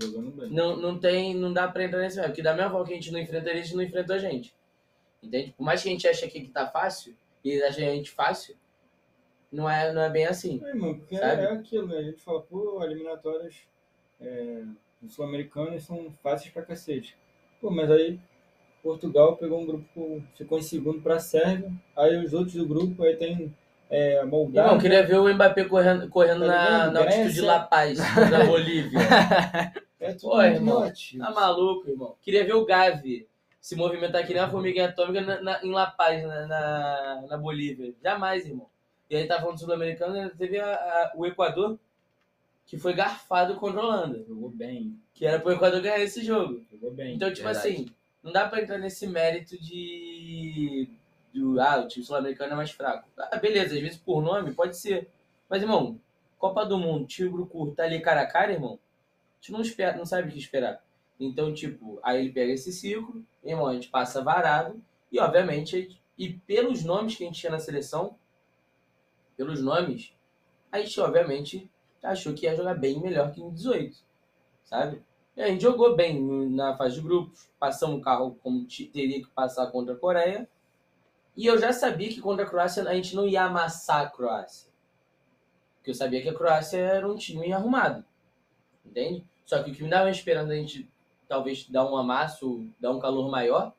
Jogando 0.00 0.30
bem. 0.32 0.50
não, 0.50 0.76
não 0.76 0.98
tem, 0.98 1.34
não 1.34 1.52
dá 1.52 1.68
pra 1.68 1.84
entrar 1.84 2.00
nesse 2.00 2.16
mérito, 2.16 2.32
porque 2.32 2.42
da 2.42 2.54
mesma 2.54 2.70
forma 2.70 2.86
que 2.86 2.92
a 2.92 2.96
gente 2.96 3.10
não 3.10 3.18
enfrenta 3.20 3.48
eles, 3.48 3.62
eles 3.66 3.72
não 3.72 3.82
enfrentam 3.82 4.16
a 4.16 4.18
gente. 4.18 4.54
Entende? 5.22 5.54
Por 5.56 5.64
mais 5.64 5.82
que 5.82 5.88
a 5.88 5.92
gente 5.92 6.08
ache 6.08 6.24
aqui 6.24 6.40
que 6.42 6.50
tá 6.50 6.66
fácil, 6.66 7.14
e 7.42 7.50
eles 7.50 7.62
acham 7.62 7.88
a 7.88 7.94
gente 7.94 8.10
fácil, 8.10 8.56
não 9.50 9.68
é, 9.68 9.92
não 9.92 10.02
é 10.02 10.10
bem 10.10 10.26
assim. 10.26 10.60
É, 10.64 10.74
mano, 10.74 10.98
porque 10.98 11.16
é, 11.16 11.18
Sabe? 11.18 11.42
é 11.42 11.52
aquilo, 11.52 11.88
né? 11.88 11.98
A 11.98 12.02
gente 12.02 12.20
fala, 12.20 12.42
pô, 12.42 12.82
eliminatórias 12.84 13.56
é, 14.20 14.62
sul-americanas 15.08 15.82
são 15.82 16.10
fáceis 16.22 16.52
pra 16.52 16.62
cacete. 16.62 17.16
Pô, 17.60 17.70
mas 17.70 17.90
aí 17.90 18.20
Portugal 18.82 19.36
pegou 19.36 19.60
um 19.60 19.66
grupo, 19.66 19.84
com- 19.94 20.22
ficou 20.34 20.58
em 20.58 20.62
segundo 20.62 21.00
pra 21.00 21.18
Sérvia, 21.18 21.70
aí 21.96 22.16
os 22.24 22.32
outros 22.32 22.54
do 22.54 22.66
grupo, 22.66 23.02
aí 23.02 23.16
tem 23.16 23.54
é, 23.90 24.18
Irmão, 24.20 24.40
moldada. 24.44 24.78
queria 24.80 25.04
ver 25.06 25.18
o 25.18 25.28
Mbappé 25.34 25.64
correndo, 25.64 26.08
correndo 26.08 26.46
Tá 26.46 26.46
na, 26.46 26.90
na 26.92 27.00
altitude 27.00 27.34
de. 27.34 27.40
La 27.40 27.60
Paz, 27.60 27.98
na 27.98 28.44
Bolívia. 28.46 29.00
É 29.98 30.12
tudo 30.12 30.30
Pô, 30.30 30.42
irmão, 30.42 30.78
relativo. 30.80 31.24
Tá 31.24 31.30
maluco, 31.32 31.90
irmão? 31.90 32.14
Queria 32.22 32.44
ver 32.44 32.54
o 32.54 32.64
Gavi 32.64 33.26
se 33.60 33.76
movimentar 33.76 34.26
que 34.26 34.32
nem 34.32 34.42
uma 34.42 34.48
formiguinha 34.48 34.86
atômica 34.88 35.20
na, 35.20 35.42
na- 35.42 35.64
em 35.64 35.70
La 35.72 35.86
Paz, 35.90 36.22
na, 36.24 36.46
na, 36.46 37.24
na 37.28 37.36
Bolívia. 37.36 37.92
Jamais, 38.02 38.46
irmão. 38.46 38.66
E 39.10 39.16
aí 39.16 39.26
tá 39.26 39.38
falando 39.40 39.54
do 39.56 39.60
Sul-Americano, 39.60 40.14
né? 40.14 40.30
teve 40.38 40.58
a- 40.58 40.72
a- 40.72 41.12
o 41.16 41.26
Equador, 41.26 41.76
que 42.64 42.78
foi 42.78 42.94
garfado 42.94 43.56
contra 43.56 43.80
a 43.80 43.84
Holanda. 43.84 44.24
Jogou 44.26 44.48
bem, 44.50 44.96
Que 45.12 45.26
era 45.26 45.40
pro 45.40 45.52
Equador 45.52 45.80
ganhar 45.82 45.98
esse 46.00 46.24
jogo. 46.24 46.62
jogou 46.70 46.92
bem. 46.92 47.16
Então, 47.16 47.28
tipo 47.32 47.44
Verdade. 47.44 47.68
assim, 47.68 47.86
não 48.22 48.32
dá 48.32 48.48
pra 48.48 48.62
entrar 48.62 48.78
nesse 48.78 49.06
mérito 49.06 49.58
de. 49.60 50.88
Do, 51.32 51.60
ah, 51.60 51.80
o 51.80 51.88
time 51.88 52.04
sul-americano 52.04 52.52
é 52.52 52.56
mais 52.56 52.70
fraco. 52.70 53.08
Ah, 53.16 53.36
beleza, 53.36 53.74
às 53.74 53.80
vezes 53.80 53.98
por 53.98 54.20
nome 54.20 54.52
pode 54.52 54.76
ser. 54.76 55.08
Mas, 55.48 55.62
irmão, 55.62 56.00
Copa 56.38 56.64
do 56.64 56.78
Mundo, 56.78 57.06
tiro 57.06 57.46
curto, 57.46 57.76
tá 57.76 57.84
ali 57.84 58.00
cara 58.00 58.22
a 58.22 58.26
cara, 58.26 58.52
irmão. 58.52 58.78
A 58.78 59.36
gente 59.40 59.52
não, 59.52 59.60
espera, 59.60 59.96
não 59.96 60.04
sabe 60.04 60.28
o 60.28 60.32
que 60.32 60.38
esperar. 60.38 60.82
Então, 61.18 61.52
tipo, 61.52 62.00
aí 62.02 62.20
ele 62.20 62.32
pega 62.32 62.52
esse 62.52 62.72
ciclo, 62.72 63.24
irmão, 63.44 63.66
a 63.66 63.74
gente 63.74 63.88
passa 63.88 64.22
varado. 64.22 64.82
E, 65.12 65.20
obviamente, 65.20 66.00
e 66.18 66.32
pelos 66.32 66.84
nomes 66.84 67.16
que 67.16 67.24
a 67.24 67.26
gente 67.26 67.38
tinha 67.40 67.52
na 67.52 67.58
seleção, 67.58 68.16
pelos 69.36 69.62
nomes, 69.62 70.14
a 70.70 70.78
gente, 70.80 71.00
obviamente, 71.00 71.70
achou 72.02 72.34
que 72.34 72.46
ia 72.46 72.56
jogar 72.56 72.74
bem 72.74 73.00
melhor 73.00 73.32
que 73.32 73.40
em 73.40 73.50
18, 73.50 73.96
sabe? 74.64 75.02
E 75.36 75.42
a 75.42 75.48
gente 75.48 75.62
jogou 75.62 75.94
bem 75.94 76.20
na 76.50 76.76
fase 76.76 76.96
de 76.96 77.02
grupos, 77.02 77.48
passamos 77.58 77.98
o 77.98 78.02
carro 78.02 78.36
como 78.42 78.66
teria 78.92 79.22
que 79.22 79.30
passar 79.30 79.66
contra 79.68 79.94
a 79.94 79.96
Coreia. 79.96 80.48
E 81.36 81.46
eu 81.46 81.58
já 81.58 81.72
sabia 81.72 82.08
que 82.08 82.20
contra 82.20 82.44
a 82.44 82.48
Croácia 82.48 82.82
a 82.82 82.94
gente 82.94 83.14
não 83.14 83.26
ia 83.26 83.44
amassar 83.44 84.02
a 84.02 84.10
Croácia. 84.10 84.70
Porque 85.76 85.90
eu 85.90 85.94
sabia 85.94 86.20
que 86.20 86.28
a 86.28 86.34
Croácia 86.34 86.78
era 86.78 87.08
um 87.08 87.16
time 87.16 87.52
arrumado. 87.52 88.04
Entende? 88.84 89.24
Só 89.46 89.62
que 89.62 89.70
o 89.70 89.74
que 89.74 89.82
me 89.82 89.88
dava 89.88 90.10
esperando 90.10 90.50
a 90.50 90.56
gente 90.56 90.88
talvez 91.28 91.66
dar 91.68 91.90
um 91.90 91.96
amasso, 91.96 92.66
dar 92.80 92.90
um 92.90 92.98
calor 92.98 93.30
maior, 93.30 93.72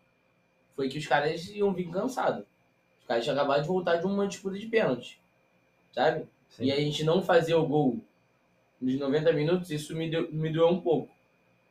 foi 0.75 0.87
que 0.87 0.97
os 0.97 1.05
caras 1.05 1.47
iam 1.49 1.73
vir 1.73 1.91
cansados. 1.91 2.45
Os 3.01 3.05
caras 3.05 3.23
tinham 3.23 3.37
acabado 3.37 3.61
de 3.61 3.67
voltar 3.67 3.97
de 3.97 4.05
uma 4.05 4.27
disputa 4.27 4.57
de 4.57 4.67
pênalti. 4.67 5.21
Sabe? 5.91 6.27
Sim. 6.49 6.65
E 6.65 6.71
a 6.71 6.77
gente 6.77 7.03
não 7.03 7.21
fazer 7.21 7.53
o 7.55 7.65
gol 7.65 7.99
nos 8.79 8.97
90 8.97 9.33
minutos, 9.33 9.69
isso 9.69 9.95
me, 9.95 10.09
deu, 10.09 10.31
me 10.31 10.51
doeu 10.51 10.69
um 10.69 10.81
pouco. 10.81 11.13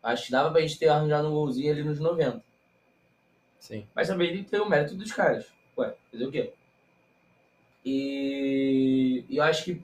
Acho 0.03 0.27
que 0.27 0.33
dava 0.33 0.51
pra 0.51 0.61
gente 0.63 0.79
ter 0.79 0.89
arranjado 0.89 1.29
um 1.29 1.33
golzinho 1.33 1.73
ali 1.73 1.83
nos 1.83 2.01
90. 2.01 2.43
Sim. 3.59 3.87
Mas 3.95 4.09
também 4.09 4.43
tem 4.45 4.61
o 4.61 4.69
mérito 4.69 4.95
dos 4.95 5.13
caras. 5.13 5.47
Ué, 5.77 5.95
fazer 6.11 6.27
o 6.27 6.31
quê? 6.33 6.53
E 7.85 9.25
e 9.29 9.37
eu 9.37 9.43
acho 9.43 9.65
que 9.65 9.83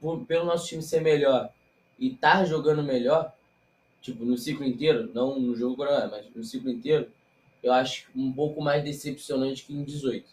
por- 0.00 0.24
pelo 0.26 0.44
nosso 0.44 0.66
time 0.68 0.82
ser 0.82 1.00
melhor 1.00 1.50
e 1.98 2.08
estar 2.12 2.44
jogando 2.44 2.82
melhor, 2.82 3.32
tipo, 4.00 4.24
no 4.24 4.36
ciclo 4.36 4.64
inteiro, 4.64 5.10
não 5.14 5.38
no 5.40 5.56
jogo 5.56 5.84
mas 6.10 6.26
no 6.34 6.44
ciclo 6.44 6.70
inteiro, 6.70 7.10
eu 7.62 7.72
acho 7.72 8.08
um 8.14 8.32
pouco 8.32 8.60
mais 8.60 8.84
decepcionante 8.84 9.64
que 9.64 9.72
em 9.74 9.82
18. 9.82 10.28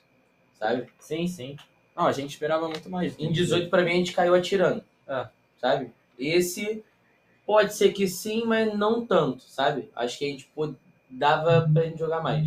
Sabe? 0.55 0.87
Sim, 0.99 1.27
sim. 1.27 1.55
Não, 1.95 2.05
a 2.07 2.11
gente 2.11 2.31
esperava 2.31 2.67
muito 2.67 2.89
mais. 2.89 3.17
Em 3.19 3.31
18, 3.31 3.69
pra 3.69 3.83
mim, 3.83 3.91
a 3.91 3.95
gente 3.95 4.13
caiu 4.13 4.33
atirando. 4.33 4.83
É. 5.07 5.27
Sabe? 5.57 5.91
Esse 6.17 6.83
pode 7.53 7.75
ser 7.75 7.93
que 7.93 8.07
sim, 8.07 8.45
mas 8.47 8.75
não 8.75 9.05
tanto, 9.05 9.43
sabe? 9.43 9.87
Acho 9.95 10.17
que 10.17 10.25
a 10.25 10.27
gente 10.27 10.49
pô- 10.55 10.73
dava 11.07 11.69
pra 11.71 11.83
gente 11.83 11.99
jogar 11.99 12.19
mais. 12.19 12.43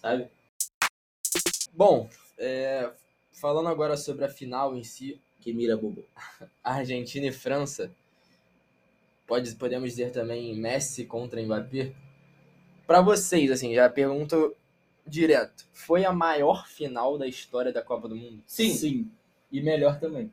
Sabe? 0.00 0.26
Bom, 1.72 2.10
é, 2.36 2.90
falando 3.32 3.68
agora 3.68 3.96
sobre 3.96 4.24
a 4.24 4.28
final 4.28 4.74
em 4.76 4.82
si, 4.82 5.20
Que 5.40 5.52
mira 5.52 5.76
bobo. 5.76 6.04
Argentina 6.64 7.26
e 7.26 7.30
França, 7.30 7.92
pode, 9.24 9.54
podemos 9.54 9.90
dizer 9.90 10.10
também 10.10 10.52
Messi 10.56 11.04
contra 11.04 11.40
Mbappé. 11.40 11.92
Para 12.88 13.02
vocês, 13.02 13.52
assim, 13.52 13.72
já 13.72 13.88
pergunto 13.88 14.52
direto, 15.06 15.64
foi 15.72 16.04
a 16.04 16.12
maior 16.12 16.66
final 16.66 17.16
da 17.16 17.28
história 17.28 17.72
da 17.72 17.82
Copa 17.82 18.08
do 18.08 18.16
Mundo? 18.16 18.42
Sim. 18.48 18.70
Sim. 18.74 19.10
E 19.52 19.60
melhor 19.62 20.00
também. 20.00 20.28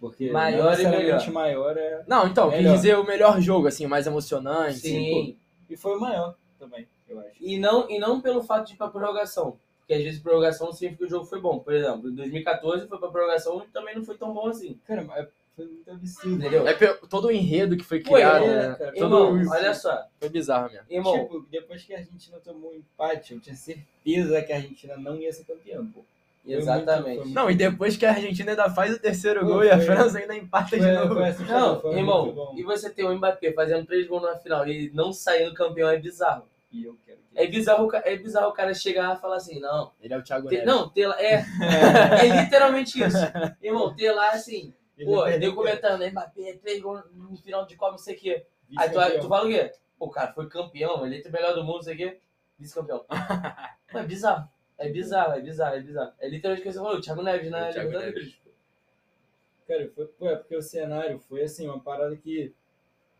Porque 0.00 0.30
Maior 0.30 0.58
não 0.58 0.66
e 0.66 0.76
necessariamente 0.76 1.30
maior 1.30 1.76
é. 1.76 2.04
Não, 2.06 2.26
então, 2.28 2.48
quis 2.50 2.58
Melhor. 2.58 2.76
dizer 2.76 2.98
o 2.98 3.04
melhor 3.04 3.40
jogo, 3.40 3.66
assim, 3.66 3.84
o 3.84 3.88
mais 3.88 4.06
emocionante. 4.06 4.78
Sim. 4.78 5.36
E 5.68 5.76
foi 5.76 5.96
o 5.96 6.00
maior 6.00 6.36
também, 6.58 6.86
eu 7.08 7.18
acho. 7.20 7.30
E 7.40 7.58
não, 7.58 7.90
e 7.90 7.98
não 7.98 8.20
pelo 8.20 8.42
fato 8.42 8.66
de 8.68 8.74
ir 8.74 8.76
pra 8.76 8.88
prorrogação. 8.88 9.58
Porque 9.80 9.94
às 9.94 10.02
vezes 10.02 10.20
prorrogação 10.20 10.72
significa 10.72 10.98
que 10.98 11.04
o 11.06 11.10
jogo 11.10 11.24
foi 11.26 11.40
bom. 11.40 11.58
Por 11.58 11.72
exemplo, 11.74 12.08
em 12.10 12.14
2014 12.14 12.86
foi 12.86 12.98
pra 12.98 13.08
prorrogação 13.08 13.62
e 13.64 13.66
também 13.72 13.96
não 13.96 14.04
foi 14.04 14.16
tão 14.16 14.32
bom 14.32 14.46
assim. 14.48 14.78
Cara, 14.86 15.02
mas 15.02 15.26
foi 15.56 15.64
muito 15.66 15.90
absurdo. 15.90 16.36
Entendeu? 16.36 16.68
É 16.68 16.74
todo 17.08 17.26
o 17.28 17.30
enredo 17.32 17.76
que 17.76 17.84
foi 17.84 18.00
criado, 18.00 18.44
é, 18.44 18.68
né? 18.68 18.74
cara. 18.78 18.92
Todo 18.92 19.02
Irmão, 19.04 19.32
o- 19.32 19.50
olha 19.50 19.74
só. 19.74 20.04
Foi 20.20 20.28
bizarro 20.28 20.70
mesmo. 20.70 20.86
Irmão, 20.88 21.18
Tipo, 21.18 21.40
depois 21.50 21.82
que 21.82 21.92
a 21.94 21.98
Argentina 21.98 22.38
tomou 22.38 22.70
um 22.70 22.74
empate, 22.74 23.32
eu 23.34 23.40
tinha 23.40 23.56
certeza 23.56 24.42
que 24.42 24.52
a 24.52 24.56
Argentina 24.56 24.96
não 24.96 25.16
ia 25.16 25.32
ser 25.32 25.44
campeã, 25.44 25.84
pô. 25.92 26.04
Foi 26.44 26.54
exatamente. 26.54 27.16
foi 27.16 27.24
muito- 27.24 27.34
Não, 27.34 27.50
e 27.50 27.54
depois 27.54 27.96
que 27.96 28.06
a 28.06 28.10
Argentina 28.10 28.50
ainda 28.52 28.70
faz 28.70 28.94
o 28.94 28.98
terceiro 28.98 29.40
Pô, 29.40 29.46
gol 29.46 29.64
e 29.64 29.70
a 29.70 29.76
foi- 29.76 29.86
França 29.86 30.18
ainda 30.18 30.34
empata 30.34 30.76
de 30.78 30.82
Foi, 30.82 30.92
novo. 30.92 31.14
foi 31.14 31.28
assustador, 31.28 31.60
Não, 31.60 31.80
foi 31.80 31.94
irmão, 31.98 32.32
bom. 32.32 32.54
e 32.56 32.62
você 32.62 32.88
ter 32.90 33.04
o 33.04 33.14
Mbappé 33.14 33.52
fazendo 33.52 33.86
três 33.86 34.06
gols 34.06 34.22
na 34.22 34.36
final 34.36 34.66
e 34.66 34.90
não 34.94 35.12
saindo 35.12 35.52
campeão 35.54 35.88
é 35.88 35.98
bizarro. 35.98 36.48
E 36.72 36.84
eu 36.84 36.96
quero 37.04 37.18
que 37.18 37.38
É 37.38 37.46
bizarro, 37.46 37.88
é 37.94 38.16
bizarro 38.16 38.48
o 38.48 38.52
cara 38.52 38.74
chegar 38.74 39.16
e 39.16 39.20
falar 39.20 39.36
assim, 39.36 39.58
não, 39.60 39.92
Ele 40.00 40.12
é 40.14 40.18
o 40.18 40.22
Thiago 40.22 40.48
Neves. 40.50 40.66
não, 40.66 40.88
ter 40.88 41.06
lá, 41.06 41.20
é, 41.20 41.44
é 42.22 42.42
literalmente 42.42 43.02
isso. 43.02 43.16
Irmão, 43.62 43.94
ter 43.94 44.12
lá 44.12 44.30
assim, 44.30 44.74
ele 44.96 45.10
pô, 45.10 45.24
deu 45.24 45.54
comentando, 45.54 46.06
Mbappé, 46.10 46.54
três 46.62 46.80
gols 46.82 47.02
no 47.14 47.36
final 47.36 47.66
de 47.66 47.76
Copa, 47.76 47.92
não 47.92 47.98
sei 47.98 48.14
o 48.14 48.18
quê. 48.18 48.46
Aí 48.76 48.90
tu, 48.90 48.98
tu 49.20 49.28
fala 49.28 49.46
o 49.46 49.48
quê? 49.48 49.70
Pô, 49.98 50.06
o 50.06 50.10
cara 50.10 50.32
foi 50.32 50.48
campeão, 50.48 51.04
ele 51.06 51.22
é 51.24 51.28
o 51.28 51.32
melhor 51.32 51.54
do 51.54 51.62
mundo, 51.64 51.76
não 51.76 51.82
sei 51.82 51.94
o 51.94 51.96
quê, 51.98 52.18
vice-campeão. 52.58 53.04
É 53.94 54.02
bizarro, 54.02 54.46
é 54.78 54.88
bizarro, 54.88 55.32
é 55.34 55.40
bizarro, 55.40 55.74
é 55.76 55.80
bizarro. 55.80 56.12
É 56.20 56.28
literalmente 56.28 56.60
o 56.60 56.64
que 56.64 56.72
você 56.72 56.78
falou, 56.78 56.96
o 56.98 57.00
Thiago 57.00 57.22
Neves 57.22 57.50
na 57.50 57.66
É 57.66 57.70
o 57.70 57.72
Thiago 57.72 57.88
Libertadores. 57.90 58.38
Cara, 59.66 59.90
foi, 59.94 60.06
pô, 60.06 60.28
é 60.28 60.36
porque 60.36 60.56
o 60.56 60.62
cenário 60.62 61.18
foi 61.18 61.42
assim, 61.42 61.66
uma 61.66 61.78
parada 61.80 62.16
que. 62.16 62.52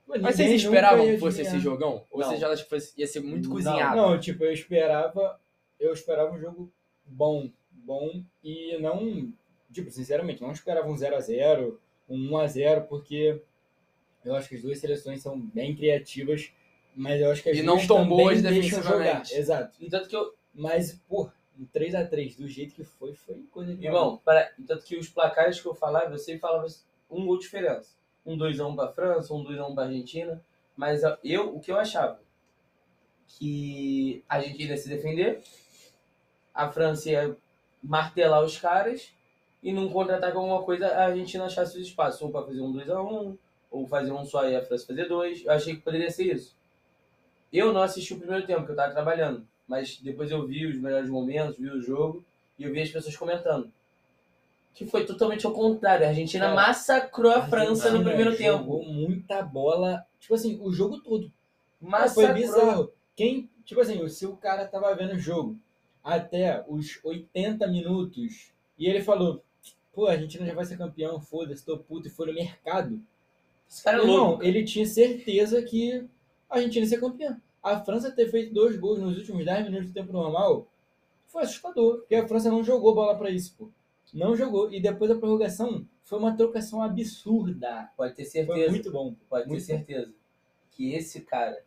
pô, 0.07 0.15
Mas 0.21 0.37
vocês 0.37 0.63
esperavam 0.63 1.05
que 1.05 1.19
fosse 1.19 1.43
esse 1.43 1.59
jogão? 1.59 2.07
Ou 2.11 2.21
Não. 2.21 2.27
vocês 2.29 2.41
já 2.41 2.49
acham 2.51 2.65
que 2.65 2.71
fosse- 2.71 2.95
ia 2.99 3.07
ser 3.07 3.21
muito 3.21 3.49
Não, 3.49 3.55
cozinhado? 3.57 3.97
Não, 3.97 4.19
tipo, 4.19 4.45
eu 4.45 4.53
esperava. 4.53 5.39
Eu 5.79 5.93
esperava 5.93 6.33
um 6.33 6.41
jogo 6.41 6.73
bom. 7.05 7.51
Bom 7.71 8.23
e 8.43 8.77
não. 8.79 9.33
Tipo, 9.73 9.91
sinceramente, 9.91 10.41
não 10.43 10.53
esperava 10.53 10.89
um 10.89 10.95
0x0, 10.95 11.77
um 12.09 12.17
1x0, 12.31 12.87
porque 12.87 13.41
eu 14.25 14.35
acho 14.35 14.49
que 14.49 14.57
as 14.57 14.63
duas 14.63 14.79
seleções 14.79 15.23
são 15.23 15.39
bem 15.39 15.75
criativas, 15.77 16.51
mas 16.97 17.21
eu 17.21 17.31
acho 17.31 17.43
que 17.43 17.51
as 17.51 17.59
E 17.59 17.63
não 17.63 17.75
duas 17.77 17.87
tão 17.87 17.97
também 17.99 18.09
boas 18.09 18.43
deixam 18.43 18.83
jogar. 18.83 19.23
Exato. 19.31 19.77
E 19.81 19.89
tanto 19.89 20.09
que 20.09 20.17
eu, 20.17 20.35
Mas, 20.55 20.95
pô, 21.09 21.31
um 21.59 21.67
3x3, 21.67 22.37
do 22.37 22.47
jeito 22.47 22.75
que 22.75 22.85
foi, 22.85 23.13
foi 23.15 23.43
coisa 23.51 23.75
de 23.75 23.85
Irmão, 23.85 24.21
para, 24.25 24.53
tanto 24.67 24.85
que 24.85 24.97
os 24.97 25.09
placares 25.09 25.61
que 25.61 25.67
eu 25.67 25.75
falava, 25.75 26.13
eu 26.13 26.19
sempre 26.19 26.41
falava 26.41 26.67
um 27.11 27.27
gol 27.27 27.37
de 27.37 27.45
diferença. 27.45 27.97
Um 28.25 28.37
2x1 28.37 28.75
pra 28.75 28.93
França, 28.93 29.35
um 29.35 29.45
2x1 29.45 29.75
pra 29.75 29.85
Argentina. 29.85 30.45
Mas 30.77 31.03
eu, 31.25 31.57
o 31.57 31.61
que 31.61 31.73
eu 31.73 31.79
achava? 31.79 32.21
Que 33.27 34.23
a 34.29 34.37
Argentina 34.37 34.71
ia 34.71 34.77
se 34.77 34.89
defender, 34.89 35.43
a 36.55 36.71
França 36.71 37.11
ia 37.11 37.37
martelar 37.83 38.45
os 38.45 38.59
caras, 38.59 39.13
e 39.63 39.73
num 39.73 39.89
contra-ataque 39.91 40.37
alguma 40.37 40.63
coisa, 40.63 40.87
a 40.87 41.07
Argentina 41.07 41.47
achasse 41.47 41.77
os 41.77 41.87
espaços. 41.87 42.23
Ou 42.23 42.31
pra 42.31 42.43
fazer 42.43 42.61
um 42.61 42.73
2x1, 42.73 43.37
ou 43.71 43.87
fazer 43.87 44.13
um 44.13 44.25
só 44.25 44.49
e 44.49 44.55
a 44.55 44.65
França 44.65 44.87
fazer 44.87 45.09
dois. 45.09 45.45
Eu 45.45 45.53
achei 45.53 45.75
que 45.75 45.83
poderia 45.83 46.11
ser 46.11 46.35
isso. 46.35 46.57
Eu 47.53 47.73
não 47.73 47.83
assisti 47.83 48.15
o 48.15 48.19
primeiro 48.19 48.47
tempo, 48.47 48.61
porque 48.61 48.73
eu 48.73 48.77
tava 48.77 48.93
trabalhando. 48.93 49.47
Mas 49.69 49.99
depois 49.99 50.31
eu 50.31 50.47
vi 50.47 50.67
os 50.67 50.79
melhores 50.79 51.11
momentos, 51.11 51.59
vi 51.59 51.69
o 51.69 51.81
jogo, 51.81 52.25
e 52.59 52.65
eu 52.65 52.73
vi 52.73 52.81
as 52.81 52.91
pessoas 52.91 53.17
comentando. 53.17 53.71
Que 54.75 54.87
foi 54.87 55.05
totalmente 55.05 55.45
ao 55.45 55.53
contrário. 55.53 56.07
A 56.07 56.09
Argentina 56.09 56.47
Cara, 56.47 56.57
massacrou 56.57 57.33
a 57.33 57.47
França 57.47 57.91
no 57.91 57.99
Argentina 57.99 58.05
primeiro 58.05 58.37
jogou 58.37 58.81
tempo. 58.81 58.93
muita 58.93 59.43
bola, 59.43 60.07
tipo 60.19 60.35
assim, 60.35 60.59
o 60.63 60.73
jogo 60.73 61.01
todo. 61.01 61.31
Massacrou. 61.81 62.27
foi 62.27 62.35
bizarro. 62.35 62.93
Quem, 63.15 63.51
tipo 63.65 63.81
assim, 63.81 64.09
se 64.09 64.25
o 64.25 64.37
cara 64.37 64.67
tava 64.67 64.95
vendo 64.95 65.15
o 65.15 65.19
jogo 65.19 65.57
até 66.03 66.65
os 66.67 66.99
80 67.05 67.67
minutos 67.67 68.53
e 68.79 68.87
ele 68.87 69.03
falou, 69.03 69.43
pô, 69.93 70.07
a 70.07 70.13
Argentina 70.13 70.47
já 70.47 70.55
vai 70.55 70.65
ser 70.65 70.79
campeão, 70.79 71.21
foda-se, 71.21 71.65
tô 71.65 71.77
puto, 71.77 72.07
e 72.07 72.11
foi 72.11 72.27
no 72.27 72.35
mercado. 72.35 73.01
Esse 73.69 73.83
cara 73.83 73.99
é 73.99 74.01
louco. 74.01 74.43
ele 74.43 74.65
tinha 74.65 74.87
certeza 74.87 75.61
que 75.63 76.09
a 76.49 76.57
Argentina 76.57 76.85
ia 76.85 76.89
ser 76.89 77.01
campeã. 77.01 77.39
A 77.63 77.81
França 77.81 78.11
ter 78.11 78.31
feito 78.31 78.55
dois 78.55 78.79
gols 78.79 79.01
nos 79.01 79.17
últimos 79.19 79.45
10 79.45 79.67
minutos 79.67 79.89
do 79.89 79.95
tempo 79.95 80.13
normal 80.13 80.67
foi 81.27 81.43
assustador, 81.43 81.99
porque 81.99 82.15
a 82.15 82.27
França 82.27 82.51
não 82.51 82.65
jogou 82.65 82.95
bola 82.95 83.17
pra 83.17 83.31
isso, 83.31 83.55
pô. 83.57 83.69
Não 84.15 84.35
jogou. 84.37 84.73
E 84.73 84.81
depois 84.81 85.11
da 85.11 85.19
prorrogação, 85.19 85.87
foi 86.05 86.19
uma 86.19 86.35
trocação 86.35 86.83
absurda. 86.83 87.91
Pode 87.97 88.15
ter 88.15 88.25
Foi 88.25 88.31
certeza. 88.31 88.71
muito 88.71 88.91
bom. 88.91 89.15
Pode 89.29 89.45
ter 89.45 89.51
muito 89.51 89.63
certeza. 89.63 90.11
Que 90.71 90.95
esse 90.95 91.21
cara 91.21 91.63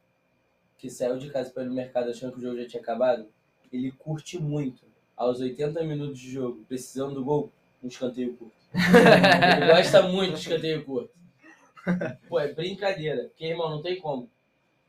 que 0.77 0.89
saiu 0.89 1.19
de 1.19 1.29
casa 1.29 1.51
para 1.51 1.63
ir 1.63 1.67
no 1.67 1.75
mercado 1.75 2.09
achando 2.09 2.33
que 2.33 2.39
o 2.39 2.41
jogo 2.41 2.57
já 2.57 2.67
tinha 2.67 2.81
acabado, 2.81 3.27
ele 3.71 3.91
curte 3.91 4.39
muito. 4.39 4.83
Aos 5.15 5.39
80 5.39 5.83
minutos 5.83 6.17
de 6.17 6.31
jogo, 6.31 6.65
precisando 6.67 7.13
do 7.13 7.23
gol, 7.23 7.51
um 7.83 7.87
escanteio 7.87 8.35
curto. 8.35 8.55
ele 8.73 9.67
gosta 9.67 10.01
muito 10.01 10.33
de 10.33 10.39
escanteio 10.39 10.83
curto. 10.83 11.11
Pô, 12.27 12.39
é 12.39 12.51
brincadeira. 12.51 13.25
Porque, 13.25 13.45
irmão, 13.45 13.69
não 13.69 13.81
tem 13.83 13.99
como. 13.99 14.27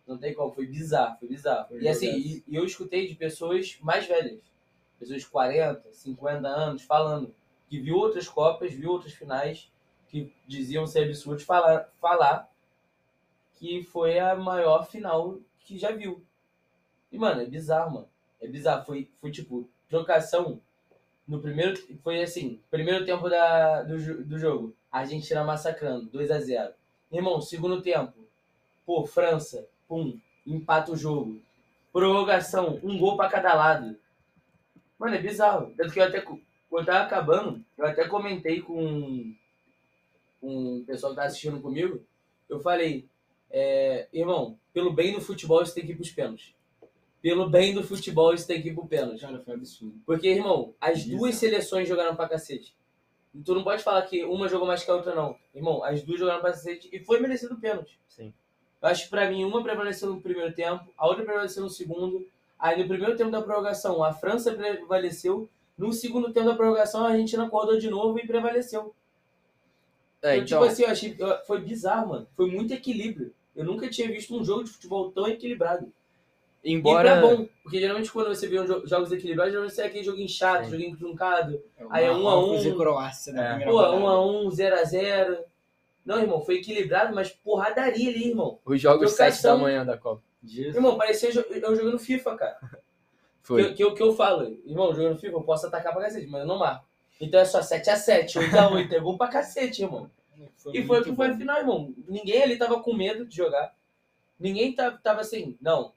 Não 0.07 0.19
tem 0.19 0.35
como. 0.35 0.53
Foi 0.53 0.67
bizarro, 0.67 1.19
foi 1.19 1.29
bizarro. 1.29 1.69
Foi 1.69 1.81
e 1.81 1.89
assim, 1.89 2.11
e, 2.17 2.45
e 2.47 2.57
eu 2.57 2.65
escutei 2.65 3.07
de 3.07 3.15
pessoas 3.15 3.79
mais 3.81 4.07
velhas. 4.07 4.41
Pessoas 4.99 5.23
de 5.23 5.29
40, 5.29 5.93
50 5.93 6.49
anos 6.49 6.83
falando 6.83 7.35
que 7.69 7.81
viu 7.81 7.97
outras 7.97 8.29
Copas, 8.29 8.73
viu 8.73 8.91
outras 8.91 9.15
finais, 9.15 9.71
que 10.09 10.33
diziam 10.47 10.87
ser 10.87 11.05
absurdos 11.05 11.43
falar, 11.43 11.91
falar 12.01 12.53
que 13.55 13.83
foi 13.83 14.19
a 14.19 14.35
maior 14.35 14.87
final 14.87 15.39
que 15.61 15.79
já 15.79 15.91
viu. 15.91 16.23
E, 17.11 17.19
mano, 17.19 17.43
é 17.43 17.47
bizarro, 17.47 17.95
mano. 17.95 18.09
É 18.41 18.47
bizarro. 18.47 18.85
Foi, 18.85 19.09
foi 19.21 19.31
tipo, 19.31 19.69
trocação 19.89 20.61
no 21.27 21.41
primeiro. 21.41 21.81
Foi 22.03 22.23
assim, 22.23 22.61
primeiro 22.71 23.05
tempo 23.05 23.29
da, 23.31 23.83
do, 23.83 24.25
do 24.25 24.39
jogo. 24.39 24.75
A 24.91 24.99
Argentina 24.99 25.43
massacrando, 25.45 26.11
2 26.11 26.31
a 26.31 26.41
0 26.41 26.75
Irmão, 27.11 27.41
segundo 27.41 27.81
tempo. 27.81 28.27
Pô, 28.85 29.07
França, 29.07 29.67
pum, 29.93 30.19
empata 30.47 30.93
o 30.93 30.97
jogo. 30.97 31.43
Prorrogação, 31.93 32.81
um 32.83 32.99
gol 32.99 33.15
pra 33.15 33.29
cada 33.29 33.53
lado. 33.53 33.95
Mano, 34.99 35.15
é 35.15 35.21
bizarro. 35.21 35.75
Tanto 35.77 35.93
que 35.93 36.01
eu 36.01 36.05
até. 36.05 36.25
Quando 36.71 36.87
tava 36.87 37.05
acabando, 37.05 37.63
eu 37.77 37.85
até 37.85 38.09
comentei 38.09 38.63
com 38.63 39.35
com 40.41 40.79
o 40.79 40.85
pessoal 40.85 41.13
que 41.13 41.21
tá 41.21 41.27
assistindo 41.27 41.61
comigo. 41.61 42.03
Eu 42.49 42.59
falei, 42.59 43.07
é, 43.51 44.09
irmão, 44.13 44.59
pelo 44.73 44.93
bem 44.93 45.13
do 45.13 45.21
futebol 45.21 45.63
isso 45.63 45.75
tem 45.75 45.85
que 45.85 45.93
ir 45.93 45.97
pros 45.97 46.11
pênaltis. 46.11 46.55
Pelo 47.21 47.49
bem 47.49 47.75
do 47.75 47.85
futebol 47.85 48.33
isso 48.33 48.47
tem 48.47 48.63
que 48.63 48.71
ir 48.71 48.75
pro 48.75 48.87
pênalti. 48.87 49.21
Cara, 49.21 49.43
foi 49.43 49.55
absurdo. 49.55 50.01
Porque, 50.07 50.29
irmão, 50.29 50.75
as 50.81 51.05
duas 51.05 51.35
seleções 51.35 51.87
jogaram 51.87 52.17
pra 52.17 52.29
cacete. 52.29 52.75
Tu 53.45 53.55
não 53.55 53.63
pode 53.63 53.83
falar 53.83 54.03
que 54.03 54.25
uma 54.25 54.49
jogou 54.49 54.67
mais 54.67 54.83
que 54.83 54.91
a 54.91 54.95
outra, 54.95 55.15
não. 55.15 55.37
Irmão, 55.55 55.85
as 55.85 56.03
duas 56.03 56.19
jogaram 56.19 56.41
pra 56.41 56.51
cacete 56.51 56.89
e 56.91 56.99
foi 57.05 57.21
merecido 57.21 57.55
o 57.55 57.61
pênalti. 57.61 58.01
Sim. 58.09 58.33
Eu 58.83 58.89
acho 58.89 59.05
que 59.05 59.11
pra 59.11 59.31
mim, 59.31 59.45
uma 59.45 59.63
prevaleceu 59.63 60.09
no 60.11 60.21
primeiro 60.21 60.53
tempo, 60.53 60.85
a 60.99 61.07
outra 61.07 61.25
prevaleceu 61.25 61.63
no 61.63 61.71
segundo. 61.71 62.27
Aí 62.59 62.81
no 62.83 62.89
primeiro 62.89 63.17
tempo 63.17 63.31
da 63.31 63.41
prorrogação, 63.41 64.03
a 64.03 64.13
França 64.13 64.53
prevaleceu. 64.53 65.49
No 65.79 65.93
segundo 65.93 66.33
tempo 66.33 66.47
da 66.47 66.55
prorrogação, 66.55 67.05
a 67.05 67.11
Argentina 67.11 67.45
acordou 67.47 67.79
de 67.79 67.89
novo 67.89 68.19
e 68.19 68.27
prevaleceu. 68.27 68.95
É, 70.23 70.37
eu, 70.39 70.43
então, 70.43 70.47
tipo 70.61 70.65
assim, 70.65 70.83
eu 70.85 70.91
achei. 70.91 71.17
foi 71.47 71.61
bizarro, 71.61 72.09
mano. 72.11 72.27
Foi 72.37 72.51
muito 72.51 72.73
equilíbrio. 72.73 73.33
Eu 73.57 73.65
nunca 73.65 73.89
tinha 73.89 74.09
visto 74.09 74.35
um 74.39 74.45
jogo 74.45 74.65
de 74.65 74.71
futebol 74.71 75.11
tão 75.11 75.27
equilibrado. 75.29 75.93
embora. 76.65 77.09
E 77.09 77.13
pra 77.13 77.21
bom, 77.21 77.49
porque 77.63 77.81
geralmente 77.81 78.11
quando 78.13 78.29
você 78.29 78.47
vê 78.47 78.61
um 78.61 78.65
jo- 78.65 78.87
jogos 78.87 79.11
equilibrados, 79.11 79.53
geralmente 79.53 79.81
é 79.81 79.85
aquele 79.85 80.05
joguinho 80.05 80.29
chato, 80.29 80.65
Sim. 80.65 80.71
joguinho 80.71 80.97
truncado. 80.97 81.61
É 81.77 81.85
Aí 81.91 82.05
é 82.05 82.13
um 82.13 82.29
a 82.29 82.39
um. 82.45 82.77
Croácia 82.77 83.33
da 83.33 83.61
É. 83.61 83.65
Pô, 83.65 83.73
rodada. 83.73 83.97
1x1, 83.97 84.51
0x0. 84.51 85.39
Não, 86.05 86.19
irmão, 86.21 86.41
foi 86.41 86.57
equilibrado, 86.57 87.15
mas 87.15 87.31
porradaria 87.31 88.11
ali, 88.11 88.29
irmão. 88.31 88.59
Os 88.65 88.81
jogos 88.81 89.15
Trocação. 89.15 89.33
7 89.33 89.43
da 89.43 89.57
manhã 89.57 89.85
da 89.87 89.97
Copa. 89.97 90.23
Jesus. 90.45 90.75
Irmão, 90.75 90.97
parecia 90.99 91.29
eu 91.31 91.77
jogando 91.77 91.99
FIFA, 91.99 92.37
cara. 92.37 92.59
Foi. 93.43 93.69
Que, 93.69 93.75
que, 93.75 93.85
eu- 93.85 93.95
que 93.95 94.03
eu 94.03 94.13
falo, 94.15 94.45
irmão, 94.67 94.95
jogando 94.95 95.19
FIFA, 95.19 95.35
eu 95.37 95.43
posso 95.43 95.67
atacar 95.67 95.93
pra 95.93 96.03
cacete, 96.03 96.27
mas 96.27 96.41
eu 96.43 96.47
não 96.47 96.59
marco. 96.59 96.85
Então 97.21 97.39
é 97.39 97.45
só 97.45 97.61
7x7, 97.61 98.35
8x8, 98.51 98.93
é 98.93 98.99
gol 99.01 99.17
pra 99.17 99.29
cacete, 99.29 99.83
irmão. 99.83 100.11
E 100.75 100.83
foi 100.85 101.01
o 101.01 101.05
que 101.05 101.15
foi 101.15 101.27
a 101.29 101.31
bom. 101.33 101.39
final, 101.39 101.59
irmão. 101.59 101.95
Ninguém 102.09 102.43
ali 102.43 102.57
tava 102.57 102.81
com 102.81 102.93
medo 102.93 103.25
de 103.25 103.37
jogar. 103.37 103.73
Ninguém 104.41 104.73
tava, 104.75 104.99
tava 104.99 105.21
assim, 105.21 105.57
não. 105.61 105.93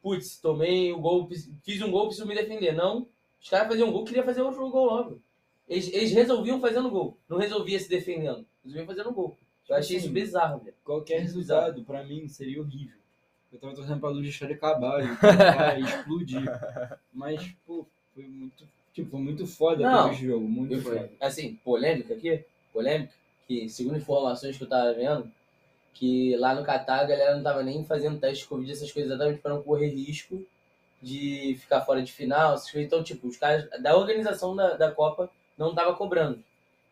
Putz, 0.00 0.36
tomei 0.36 0.92
o 0.92 0.98
gol, 1.00 1.28
fiz 1.64 1.80
um 1.82 1.90
gol, 1.90 2.06
preciso 2.06 2.26
me 2.28 2.34
defender. 2.36 2.72
Não. 2.72 3.08
Os 3.42 3.48
caras 3.48 3.66
faziam 3.68 3.88
um 3.88 3.92
gol, 3.92 4.04
queria 4.04 4.22
fazer 4.22 4.42
outro 4.42 4.68
gol 4.70 4.86
logo. 4.86 5.20
Eles, 5.68 5.92
eles 5.92 6.12
resolviam 6.12 6.60
fazendo 6.60 6.90
gol. 6.90 7.16
Não 7.28 7.38
resolvia 7.38 7.78
se 7.80 7.88
defendendo. 7.88 8.46
Resolviam 8.64 8.86
fazendo 8.86 9.12
gol. 9.12 9.36
Eu 9.68 9.76
achei 9.76 9.96
isso 9.96 10.10
bizarro, 10.10 10.60
velho. 10.60 10.76
Qualquer 10.84 11.20
resultado, 11.20 11.82
pra 11.84 12.02
mim, 12.04 12.28
seria 12.28 12.60
horrível. 12.60 12.98
Eu 13.52 13.58
tava 13.58 13.74
torcendo 13.74 14.00
pra 14.00 14.10
luz 14.10 14.34
de 14.34 14.44
acabar 14.44 15.02
e 15.04 15.06
acabar 15.10 15.78
explodir. 15.80 16.42
Mas, 17.12 17.54
pô, 17.66 17.86
foi 18.14 18.24
muito. 18.24 18.66
Tipo, 18.92 19.10
foi 19.10 19.20
muito 19.20 19.46
foda 19.46 19.82
Não. 19.82 20.06
aquele 20.06 20.26
jogo. 20.28 20.46
Muito 20.48 20.80
fui, 20.80 20.96
foda. 20.96 21.10
assim, 21.20 21.54
polêmica 21.64 22.14
aqui, 22.14 22.44
polêmica, 22.72 23.12
que 23.46 23.68
segundo 23.68 23.96
informações 23.96 24.56
que 24.56 24.62
eu 24.64 24.68
tava 24.68 24.92
vendo, 24.92 25.30
que 25.92 26.36
lá 26.36 26.54
no 26.54 26.64
Catar 26.64 27.00
a 27.00 27.04
galera 27.04 27.36
não 27.36 27.42
tava 27.42 27.62
nem 27.62 27.84
fazendo 27.84 28.18
teste 28.20 28.44
de 28.44 28.48
Covid, 28.48 28.70
essas 28.70 28.90
coisas 28.92 29.10
exatamente 29.10 29.40
para 29.40 29.54
não 29.54 29.62
correr 29.62 29.88
risco 29.88 30.44
de 31.02 31.56
ficar 31.60 31.80
fora 31.82 32.02
de 32.02 32.12
final. 32.12 32.56
Então, 32.76 33.02
tipo, 33.02 33.26
os 33.28 33.36
caras 33.36 33.68
da 33.82 33.96
organização 33.96 34.54
da, 34.56 34.74
da 34.74 34.90
Copa 34.90 35.30
não 35.56 35.74
tava 35.74 35.94
cobrando. 35.94 36.42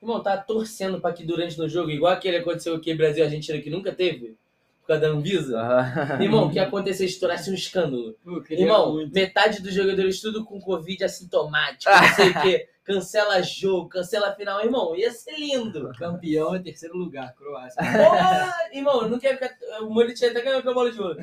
Irmão, 0.03 0.21
tava 0.21 0.43
torcendo 0.43 1.01
pra 1.01 1.13
que 1.13 1.25
durante 1.25 1.61
o 1.61 1.69
jogo, 1.69 1.89
igual 1.89 2.13
aquele 2.13 2.39
que 2.39 2.43
aconteceu 2.43 2.75
aqui 2.75 2.93
Brasil 2.93 3.23
e 3.23 3.27
Argentina 3.27 3.61
que 3.61 3.71
nunca 3.71 3.93
teve, 3.93 4.37
por 4.81 4.89
causa 4.89 5.03
da 5.03 5.09
Anvisa. 5.09 5.63
Irmão, 6.21 6.51
que 6.51 6.59
acontecesse, 6.59 7.05
estourasse 7.05 7.49
um 7.49 7.55
escândalo. 7.55 8.17
Irmão, 8.51 8.95
muito. 8.95 9.15
metade 9.15 9.63
dos 9.63 9.73
jogadores 9.73 10.21
tudo 10.21 10.45
com 10.45 10.61
Covid 10.61 11.05
assintomático, 11.05 11.89
não 11.95 12.15
sei 12.17 12.31
o 12.31 12.43
quê. 12.43 12.69
Cancela 12.83 13.41
jogo, 13.43 13.89
cancela 13.89 14.35
final. 14.35 14.61
Irmão, 14.61 14.97
ia 14.97 15.13
ser 15.13 15.39
lindo. 15.39 15.93
Campeão 15.97 16.53
é 16.53 16.59
terceiro 16.59 16.97
lugar, 16.97 17.33
Croácia. 17.37 17.79
Porra! 17.81 18.53
irmão, 18.73 19.03
eu 19.03 19.09
não 19.09 19.21
quero 19.21 19.39
ficar. 19.39 19.57
O 19.83 19.91
Moritinho 19.91 20.33
até 20.33 20.41
ganhou 20.41 20.59
a 20.59 20.75
bola 20.75 20.91
de 20.91 21.01
ouro. 21.01 21.21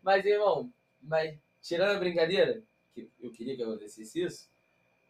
Mas, 0.00 0.24
irmão, 0.24 0.70
mas 1.02 1.36
tirando 1.60 1.96
a 1.96 1.98
brincadeira, 1.98 2.62
que 2.94 3.10
eu 3.20 3.32
queria 3.32 3.56
que 3.56 3.64
acontecesse 3.64 4.22
isso, 4.22 4.48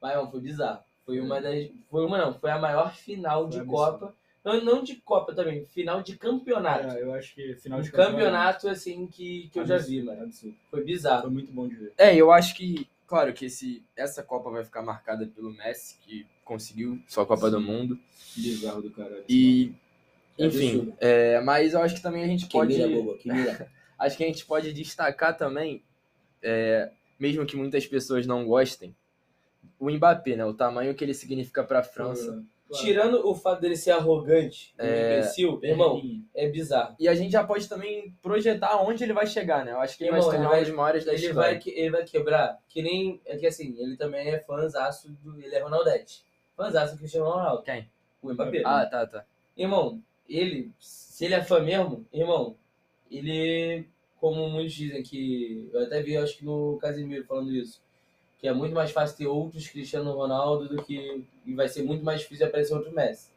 mas, 0.00 0.12
irmão, 0.12 0.30
foi 0.30 0.40
bizarro. 0.40 0.82
Foi 1.06 1.20
uma 1.20 1.40
das. 1.40 1.70
Foi 1.88 2.04
uma 2.04 2.18
não, 2.18 2.34
foi 2.34 2.50
a 2.50 2.58
maior 2.58 2.92
final 2.94 3.48
de 3.48 3.58
Foi 3.58 3.66
Copa. 3.66 4.14
Não, 4.44 4.62
não 4.62 4.82
de 4.82 4.96
Copa 4.96 5.34
também, 5.34 5.64
final 5.64 6.02
de 6.02 6.16
campeonato. 6.16 6.88
É, 6.88 7.02
eu 7.02 7.12
acho 7.14 7.34
que 7.34 7.54
final 7.56 7.78
Um 7.78 7.82
de 7.82 7.90
campeonato, 7.90 8.68
assim, 8.68 9.06
que, 9.06 9.48
que 9.52 9.58
eu 9.58 9.66
já 9.66 9.76
vi, 9.78 10.02
mano. 10.02 10.22
Absurdo. 10.22 10.56
Foi 10.70 10.84
bizarro. 10.84 11.22
Foi 11.22 11.30
muito 11.30 11.50
bom 11.52 11.66
de 11.66 11.74
ver. 11.74 11.92
É, 11.98 12.14
eu 12.14 12.30
acho 12.30 12.54
que, 12.54 12.88
claro, 13.08 13.32
que 13.32 13.46
esse, 13.46 13.82
essa 13.96 14.22
Copa 14.22 14.50
vai 14.50 14.62
ficar 14.64 14.82
marcada 14.82 15.26
pelo 15.26 15.50
Messi, 15.52 15.96
que 16.00 16.26
conseguiu 16.44 17.00
sua 17.08 17.26
Copa 17.26 17.50
do 17.50 17.60
Mundo. 17.60 17.98
Bizarro 18.36 18.82
do 18.82 18.90
caralho. 18.90 19.24
E, 19.28 19.72
É 20.38 20.46
enfim, 20.46 20.92
é, 21.00 21.40
mas 21.40 21.72
eu 21.72 21.80
acho 21.82 21.96
que 21.96 22.02
também 22.02 22.22
a 22.22 22.28
gente 22.28 22.46
Que 22.46 22.52
pode. 22.52 22.72
mira, 22.72 22.88
bobo, 22.88 23.18
que 23.18 23.32
mira. 23.32 23.68
Acho 23.98 24.16
que 24.16 24.22
a 24.22 24.26
gente 24.28 24.44
pode 24.46 24.72
destacar 24.72 25.36
também, 25.36 25.82
é, 26.40 26.92
mesmo 27.18 27.44
que 27.46 27.56
muitas 27.56 27.84
pessoas 27.86 28.26
não 28.26 28.44
gostem, 28.46 28.94
o 29.78 29.90
Mbappé, 29.90 30.36
né? 30.36 30.44
O 30.44 30.54
tamanho 30.54 30.94
que 30.94 31.04
ele 31.04 31.14
significa 31.14 31.62
para 31.64 31.80
a 31.80 31.82
França. 31.82 32.42
Tirando 32.72 33.24
o 33.24 33.32
fato 33.32 33.60
dele 33.60 33.76
ser 33.76 33.92
arrogante, 33.92 34.74
É, 34.76 35.18
imbecil, 35.18 35.60
irmão, 35.62 36.02
é 36.34 36.48
bizarro. 36.48 36.96
E 36.98 37.06
a 37.08 37.14
gente 37.14 37.30
já 37.30 37.44
pode 37.44 37.68
também 37.68 38.12
projetar 38.20 38.82
onde 38.82 39.04
ele 39.04 39.12
vai 39.12 39.24
chegar, 39.24 39.64
né? 39.64 39.70
Eu 39.70 39.78
acho 39.80 39.96
que 39.96 40.02
ele 40.02 40.10
Irmão, 40.10 40.22
vai 40.22 40.30
se 40.36 40.42
tornar 40.42 40.56
um 40.58 40.62
dos 40.64 40.74
maiores 40.74 41.04
da 41.04 41.12
Ele 41.14 41.26
história. 41.28 41.50
vai, 41.52 41.58
que- 41.60 41.70
ele 41.70 41.90
vai 41.90 42.04
quebrar, 42.04 42.58
que 42.68 42.82
nem. 42.82 43.20
É 43.24 43.36
que 43.36 43.46
assim, 43.46 43.72
ele 43.78 43.96
também 43.96 44.28
é 44.30 44.40
fãzaço 44.40 45.08
do. 45.22 45.40
Ele 45.40 45.54
é 45.54 45.60
Ronaldete. 45.60 46.24
Fãzaço 46.56 46.94
do 46.94 46.98
Cristiano 46.98 47.30
Ronaldo. 47.30 47.62
Quem? 47.62 47.88
O 48.20 48.32
Mbappé. 48.32 48.62
Ah, 48.64 48.84
tá, 48.84 49.06
tá. 49.06 49.24
Irmão, 49.56 50.02
ele. 50.28 50.72
Se 50.80 51.24
ele 51.24 51.34
é 51.34 51.44
fã 51.44 51.60
mesmo, 51.60 52.04
irmão, 52.12 52.56
ele. 53.08 53.86
Como 54.18 54.48
muitos 54.48 54.72
dizem 54.74 55.04
que. 55.04 55.68
Eu 55.72 55.84
até 55.84 56.02
vi, 56.02 56.16
acho 56.16 56.38
que 56.38 56.44
no 56.44 56.78
Casimiro 56.80 57.24
falando 57.24 57.52
isso. 57.54 57.80
Que 58.46 58.50
é 58.50 58.54
muito 58.54 58.76
mais 58.76 58.92
fácil 58.92 59.16
ter 59.16 59.26
outros 59.26 59.66
Cristiano 59.66 60.12
Ronaldo 60.12 60.68
do 60.68 60.80
que. 60.80 61.26
E 61.44 61.52
vai 61.52 61.68
ser 61.68 61.82
muito 61.82 62.04
mais 62.04 62.20
difícil 62.20 62.46
aparecer 62.46 62.74
outro 62.74 62.94
Messi. 62.94 63.32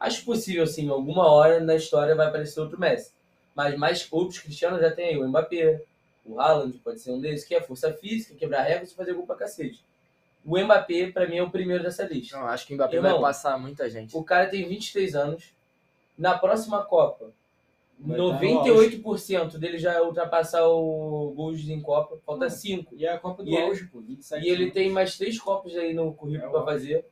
Acho 0.00 0.24
possível, 0.24 0.66
sim, 0.66 0.88
alguma 0.88 1.30
hora 1.30 1.60
na 1.60 1.76
história 1.76 2.12
vai 2.16 2.26
aparecer 2.26 2.58
outro 2.58 2.76
Messi. 2.76 3.12
Mas 3.54 3.78
mais 3.78 4.08
outros 4.10 4.40
Cristianos 4.40 4.80
já 4.80 4.90
tem 4.90 5.10
aí. 5.10 5.16
O 5.16 5.28
Mbappé, 5.28 5.80
o 6.24 6.40
Haaland 6.40 6.76
pode 6.78 6.98
ser 6.98 7.12
um 7.12 7.20
deles, 7.20 7.44
que 7.44 7.54
é 7.54 7.62
força 7.62 7.92
física, 7.92 8.34
quebrar 8.34 8.64
recordes 8.64 8.90
e 8.90 8.96
fazer 8.96 9.14
gol 9.14 9.26
pra 9.26 9.36
cacete. 9.36 9.80
O 10.44 10.58
Mbappé, 10.58 11.12
pra 11.12 11.28
mim, 11.28 11.36
é 11.36 11.42
o 11.44 11.50
primeiro 11.50 11.84
dessa 11.84 12.02
lista. 12.02 12.36
Não, 12.36 12.48
acho 12.48 12.66
que 12.66 12.72
o 12.72 12.76
Mbappé 12.76 12.96
Irmão, 12.96 13.12
vai 13.12 13.20
passar 13.20 13.56
muita 13.60 13.88
gente. 13.88 14.16
O 14.16 14.24
cara 14.24 14.48
tem 14.48 14.68
23 14.68 15.14
anos. 15.14 15.54
Na 16.18 16.36
próxima 16.36 16.84
Copa, 16.84 17.30
98% 18.06 19.58
dele 19.58 19.78
já 19.78 19.92
é 19.94 20.00
ultrapassar 20.02 20.66
o 20.68 21.32
gols 21.34 21.60
em 21.68 21.80
Copa. 21.80 22.18
Falta 22.24 22.46
Hum. 22.46 22.50
5. 22.50 22.94
E 22.96 23.04
é 23.06 23.12
a 23.12 23.18
Copa 23.18 23.42
do 23.42 23.50
E 23.50 23.54
ele- 23.56 23.66
Auge, 23.66 23.86
pô. 23.86 24.00
27 24.00 24.44
E 24.46 24.48
ele 24.50 24.70
tem 24.70 24.90
mais 24.90 25.16
três 25.16 25.38
Copas 25.40 25.76
aí 25.76 25.92
no 25.94 26.12
currículo 26.14 26.48
É 26.48 26.50
pra 26.50 26.60
ótimo. 26.60 26.72
fazer. 26.72 27.04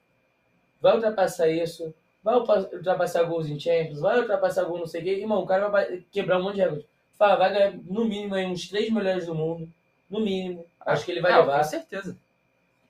Vai 0.80 0.94
ultrapassar 0.94 1.48
isso. 1.48 1.92
Vai 2.22 2.36
ultrapassar 2.38 3.22
gols 3.24 3.48
em 3.48 3.58
Champions. 3.58 4.00
Vai 4.00 4.20
ultrapassar 4.20 4.64
gol 4.64 4.78
não 4.78 4.86
sei 4.86 5.00
o 5.00 5.04
quê. 5.04 5.10
Irmão, 5.10 5.42
o 5.42 5.46
cara 5.46 5.68
vai 5.68 6.04
quebrar 6.10 6.38
um 6.38 6.42
monte 6.42 6.56
de 6.56 6.60
recordes. 6.62 6.86
Fala, 7.18 7.36
vai 7.36 7.52
ganhar 7.52 7.72
no 7.84 8.04
mínimo 8.04 8.34
aí 8.34 8.44
uns 8.46 8.68
três 8.68 8.90
melhores 8.90 9.26
do 9.26 9.34
mundo. 9.34 9.68
No 10.10 10.20
mínimo. 10.20 10.66
Acho 10.80 11.04
que 11.04 11.12
ele 11.12 11.20
vai 11.20 11.32
Não, 11.32 11.40
levar. 11.40 11.58
Com 11.58 11.64
certeza. 11.64 12.16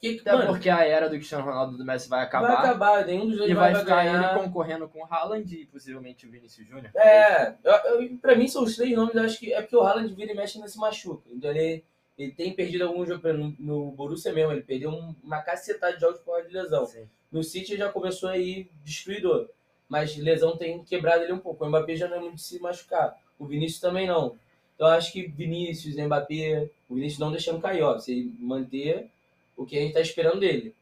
Que, 0.00 0.18
Até 0.20 0.32
mano, 0.32 0.46
porque 0.48 0.68
a 0.68 0.84
era 0.84 1.08
do 1.08 1.14
Cristiano 1.16 1.44
Ronaldo 1.44 1.76
do 1.78 1.84
Messi 1.84 2.08
vai 2.08 2.22
acabar. 2.22 2.48
vai 2.48 2.56
acabar. 2.56 3.06
Nenhum 3.06 3.26
dos 3.28 3.38
dois 3.38 3.50
E 3.50 3.54
vai 3.54 3.72
vai, 3.72 3.80
ficar 3.82 4.04
ganhar. 4.04 4.34
ele 4.34 4.42
concorrendo 4.44 4.88
com 4.88 5.00
o 5.00 5.06
Haaland 5.06 5.54
e 5.54 5.66
possivelmente 5.66 6.26
o 6.26 6.30
Vinícius 6.30 6.66
Júnior. 6.66 6.90
É, 6.94 7.54
eu, 7.64 7.72
eu, 8.02 8.18
pra 8.18 8.34
mim 8.36 8.46
são 8.46 8.62
os 8.62 8.76
três 8.76 8.94
nomes, 8.94 9.14
eu 9.14 9.22
acho 9.22 9.38
que 9.38 9.52
é 9.52 9.60
porque 9.62 9.76
o 9.76 9.80
Haaland 9.82 10.12
vira 10.14 10.32
e 10.32 10.34
mexe 10.36 10.58
não 10.58 10.68
se 10.68 10.78
machuca. 10.78 11.24
Então 11.30 11.50
ele, 11.50 11.82
Ele 12.18 12.32
tem 12.32 12.52
perdido 12.54 12.84
alguns 12.84 13.08
jogos, 13.08 13.34
no, 13.38 13.54
no 13.58 13.90
Borussia 13.92 14.32
mesmo, 14.32 14.50
ele 14.52 14.62
perdeu 14.62 14.88
um- 14.90 15.14
uma 15.22 15.42
cacetada 15.42 15.92
de 15.94 16.00
jogos 16.00 16.18
por 16.20 16.32
causa 16.34 16.48
de 16.48 16.54
lesão. 16.54 16.86
Sim. 16.86 17.06
No 17.30 17.42
City 17.44 17.72
ele 17.72 17.80
já 17.82 17.90
começou 17.92 18.30
aí 18.30 18.70
destruidor, 18.82 19.48
mas 19.86 20.16
lesão 20.16 20.56
tem 20.56 20.82
quebrado 20.82 21.24
ele 21.24 21.32
um 21.34 21.38
pouco. 21.38 21.62
O 21.64 21.68
Mbappé 21.68 21.94
já 21.94 22.08
não 22.08 22.16
é 22.16 22.20
muito 22.20 22.36
de 22.36 22.42
se 22.42 22.58
machucar, 22.58 23.14
o 23.38 23.44
Vinícius 23.44 23.80
também 23.80 24.06
não. 24.06 24.34
Então 24.74 24.86
eu 24.88 24.94
acho 24.94 25.12
que 25.12 25.26
Vinícius, 25.26 25.94
Mbappé, 25.96 26.70
o 26.88 26.94
Vinícius 26.94 27.18
não 27.20 27.30
deixando 27.30 27.60
cair, 27.60 27.82
ó, 27.82 27.98
se 27.98 28.12
ele 28.12 28.34
manter 28.38 29.10
o 29.56 29.64
que 29.64 29.76
a 29.78 29.80
gente 29.80 29.94
tá 29.94 30.00
esperando 30.00 30.40
dele. 30.40 30.74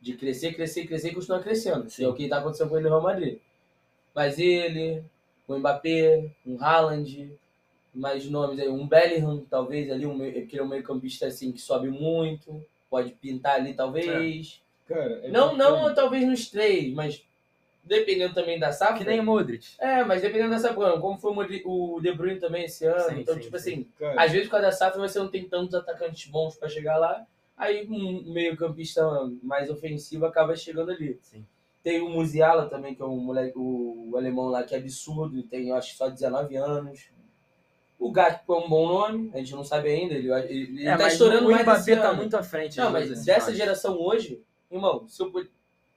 De 0.00 0.14
crescer, 0.14 0.54
crescer, 0.54 0.86
crescer 0.86 1.10
e 1.10 1.14
continuar 1.14 1.40
crescendo. 1.40 1.86
Que 1.86 2.04
é 2.04 2.08
o 2.08 2.14
que 2.14 2.28
tá 2.28 2.38
acontecendo 2.38 2.68
com 2.68 2.76
ele 2.76 2.84
no 2.84 2.90
Real 2.90 3.02
Madrid. 3.02 3.38
Mas 4.14 4.38
ele, 4.38 5.02
o 5.46 5.56
Mbappé, 5.56 6.30
um 6.46 6.62
Haaland, 6.62 7.32
mais 7.94 8.28
nomes 8.28 8.58
aí, 8.58 8.68
um 8.68 8.86
Bellingham, 8.86 9.44
talvez 9.48 9.90
ali, 9.90 10.06
um 10.06 10.22
ele 10.24 10.48
é 10.52 10.62
um 10.62 10.68
meio 10.68 10.82
campista 10.82 11.26
assim 11.26 11.52
que 11.52 11.60
sobe 11.60 11.88
muito, 11.88 12.64
pode 12.90 13.12
pintar 13.12 13.56
ali 13.56 13.74
talvez. 13.74 14.60
Cara, 14.86 15.20
é 15.24 15.28
não, 15.28 15.56
não 15.56 15.94
talvez 15.94 16.26
nos 16.26 16.50
três, 16.50 16.92
mas 16.92 17.24
dependendo 17.84 18.34
também 18.34 18.58
da 18.58 18.72
safra. 18.72 18.98
Que 18.98 19.04
nem 19.04 19.20
o 19.20 19.24
Modric. 19.24 19.74
É, 19.78 20.04
mas 20.04 20.22
dependendo 20.22 20.50
da 20.50 20.58
safra, 20.58 20.98
como 20.98 21.18
foi 21.18 21.32
o 21.64 21.94
o 21.96 22.00
De 22.00 22.12
Bruyne 22.12 22.40
também 22.40 22.64
esse 22.64 22.84
ano, 22.86 23.10
Sim, 23.10 23.20
então 23.20 23.34
sim, 23.34 23.40
tipo 23.40 23.58
sim. 23.58 23.72
assim, 23.72 23.86
Cara, 23.98 24.22
às 24.22 24.30
vezes 24.30 24.46
por 24.46 24.52
causa 24.52 24.66
da 24.66 24.72
safra 24.72 25.00
você 25.00 25.18
não 25.18 25.28
tem 25.28 25.44
tantos 25.44 25.74
atacantes 25.74 26.30
bons 26.30 26.56
pra 26.56 26.68
chegar 26.68 26.96
lá, 26.98 27.26
aí 27.56 27.86
um 27.88 28.32
meio 28.32 28.56
campista 28.56 29.02
mais 29.42 29.70
ofensivo 29.70 30.26
acaba 30.26 30.56
chegando 30.56 30.90
ali. 30.90 31.18
Sim. 31.22 31.46
Tem 31.82 32.00
o 32.00 32.08
Musiala 32.08 32.68
também, 32.68 32.94
que 32.94 33.02
é 33.02 33.04
um 33.04 33.18
moleque, 33.18 33.58
o, 33.58 34.12
alemão 34.16 34.46
lá 34.48 34.62
que 34.62 34.74
é 34.74 34.78
absurdo, 34.78 35.42
tem 35.42 35.68
eu 35.68 35.76
acho 35.76 35.96
só 35.96 36.08
19 36.08 36.56
anos. 36.56 37.10
O 37.98 38.10
Gatpo 38.10 38.54
é 38.54 38.58
um 38.58 38.68
bom 38.68 38.88
nome, 38.88 39.30
a 39.34 39.38
gente 39.38 39.52
não 39.52 39.64
sabe 39.64 39.88
ainda, 39.88 40.14
ele, 40.14 40.30
ele, 40.32 40.80
ele 40.80 40.88
É, 40.88 40.96
tá 40.96 41.08
estourando 41.08 41.48
o 41.48 41.50
mais 41.50 41.66
esse 41.66 41.92
Mbappé 41.92 41.96
tá 41.96 42.08
ano. 42.08 42.16
muito 42.16 42.36
à 42.36 42.42
frente. 42.42 42.78
Não, 42.78 42.86
às 42.88 42.92
mas 42.92 43.08
vezes, 43.08 43.24
dessa 43.24 43.54
geração 43.54 43.96
hoje, 43.98 44.42
irmão, 44.70 45.06
se 45.08 45.22
eu 45.22 45.32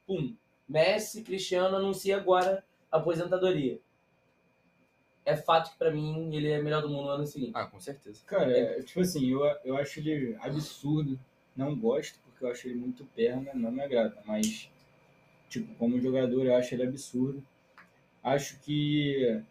pum, 0.05 0.35
Messi, 0.67 1.23
Cristiano 1.23 1.77
anuncia 1.77 2.17
agora 2.17 2.63
a 2.91 2.97
aposentadoria. 2.97 3.79
É 5.23 5.35
fato 5.35 5.71
que 5.71 5.77
pra 5.77 5.91
mim 5.91 6.35
ele 6.35 6.49
é 6.51 6.61
melhor 6.61 6.81
do 6.81 6.89
mundo 6.89 7.05
no 7.05 7.09
ano 7.09 7.25
seguinte. 7.25 7.53
Ah, 7.55 7.65
com 7.65 7.79
certeza. 7.79 8.23
Cara, 8.25 8.55
é, 8.55 8.81
tipo 8.83 9.01
assim, 9.01 9.31
eu, 9.31 9.41
eu 9.63 9.75
acho 9.77 9.99
ele 9.99 10.35
absurdo. 10.39 11.19
Não 11.55 11.75
gosto, 11.75 12.19
porque 12.25 12.43
eu 12.43 12.49
acho 12.49 12.67
ele 12.67 12.75
muito 12.75 13.05
perna, 13.15 13.51
não 13.53 13.71
me 13.71 13.81
agrada. 13.81 14.17
Mas, 14.25 14.69
tipo, 15.49 15.73
como 15.75 15.99
jogador, 15.99 16.45
eu 16.45 16.55
acho 16.55 16.73
ele 16.75 16.83
absurdo. 16.83 17.43
Acho 18.23 18.59
que, 18.61 19.41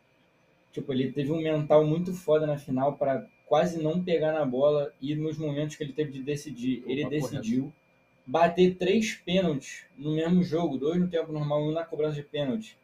tipo, 0.72 0.92
ele 0.92 1.12
teve 1.12 1.32
um 1.32 1.40
mental 1.40 1.84
muito 1.84 2.12
foda 2.12 2.46
na 2.46 2.58
final 2.58 2.96
para 2.96 3.26
quase 3.46 3.82
não 3.82 4.02
pegar 4.02 4.32
na 4.32 4.44
bola 4.44 4.92
e 5.00 5.14
nos 5.14 5.38
momentos 5.38 5.76
que 5.76 5.84
ele 5.84 5.92
teve 5.92 6.12
de 6.12 6.22
decidir, 6.22 6.80
Opa, 6.80 6.90
ele 6.90 7.04
correto. 7.04 7.30
decidiu. 7.30 7.72
Bater 8.26 8.76
três 8.76 9.14
pênaltis 9.14 9.84
no 9.98 10.14
mesmo 10.14 10.42
jogo, 10.42 10.78
dois 10.78 10.98
no 10.98 11.08
tempo 11.08 11.30
normal 11.30 11.60
e 11.60 11.68
um 11.68 11.72
na 11.72 11.84
cobrança 11.84 12.16
de 12.16 12.22
pênalti. 12.22 12.76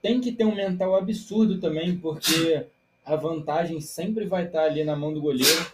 Tem 0.00 0.20
que 0.20 0.30
ter 0.30 0.44
um 0.44 0.54
mental 0.54 0.94
absurdo 0.94 1.58
também, 1.60 1.98
porque 1.98 2.66
a 3.04 3.16
vantagem 3.16 3.80
sempre 3.80 4.26
vai 4.26 4.46
estar 4.46 4.62
ali 4.62 4.84
na 4.84 4.94
mão 4.94 5.12
do 5.12 5.20
goleiro, 5.20 5.72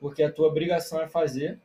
porque 0.00 0.22
a 0.22 0.30
tua 0.30 0.46
obrigação 0.46 1.00
é 1.00 1.08
fazer 1.08 1.58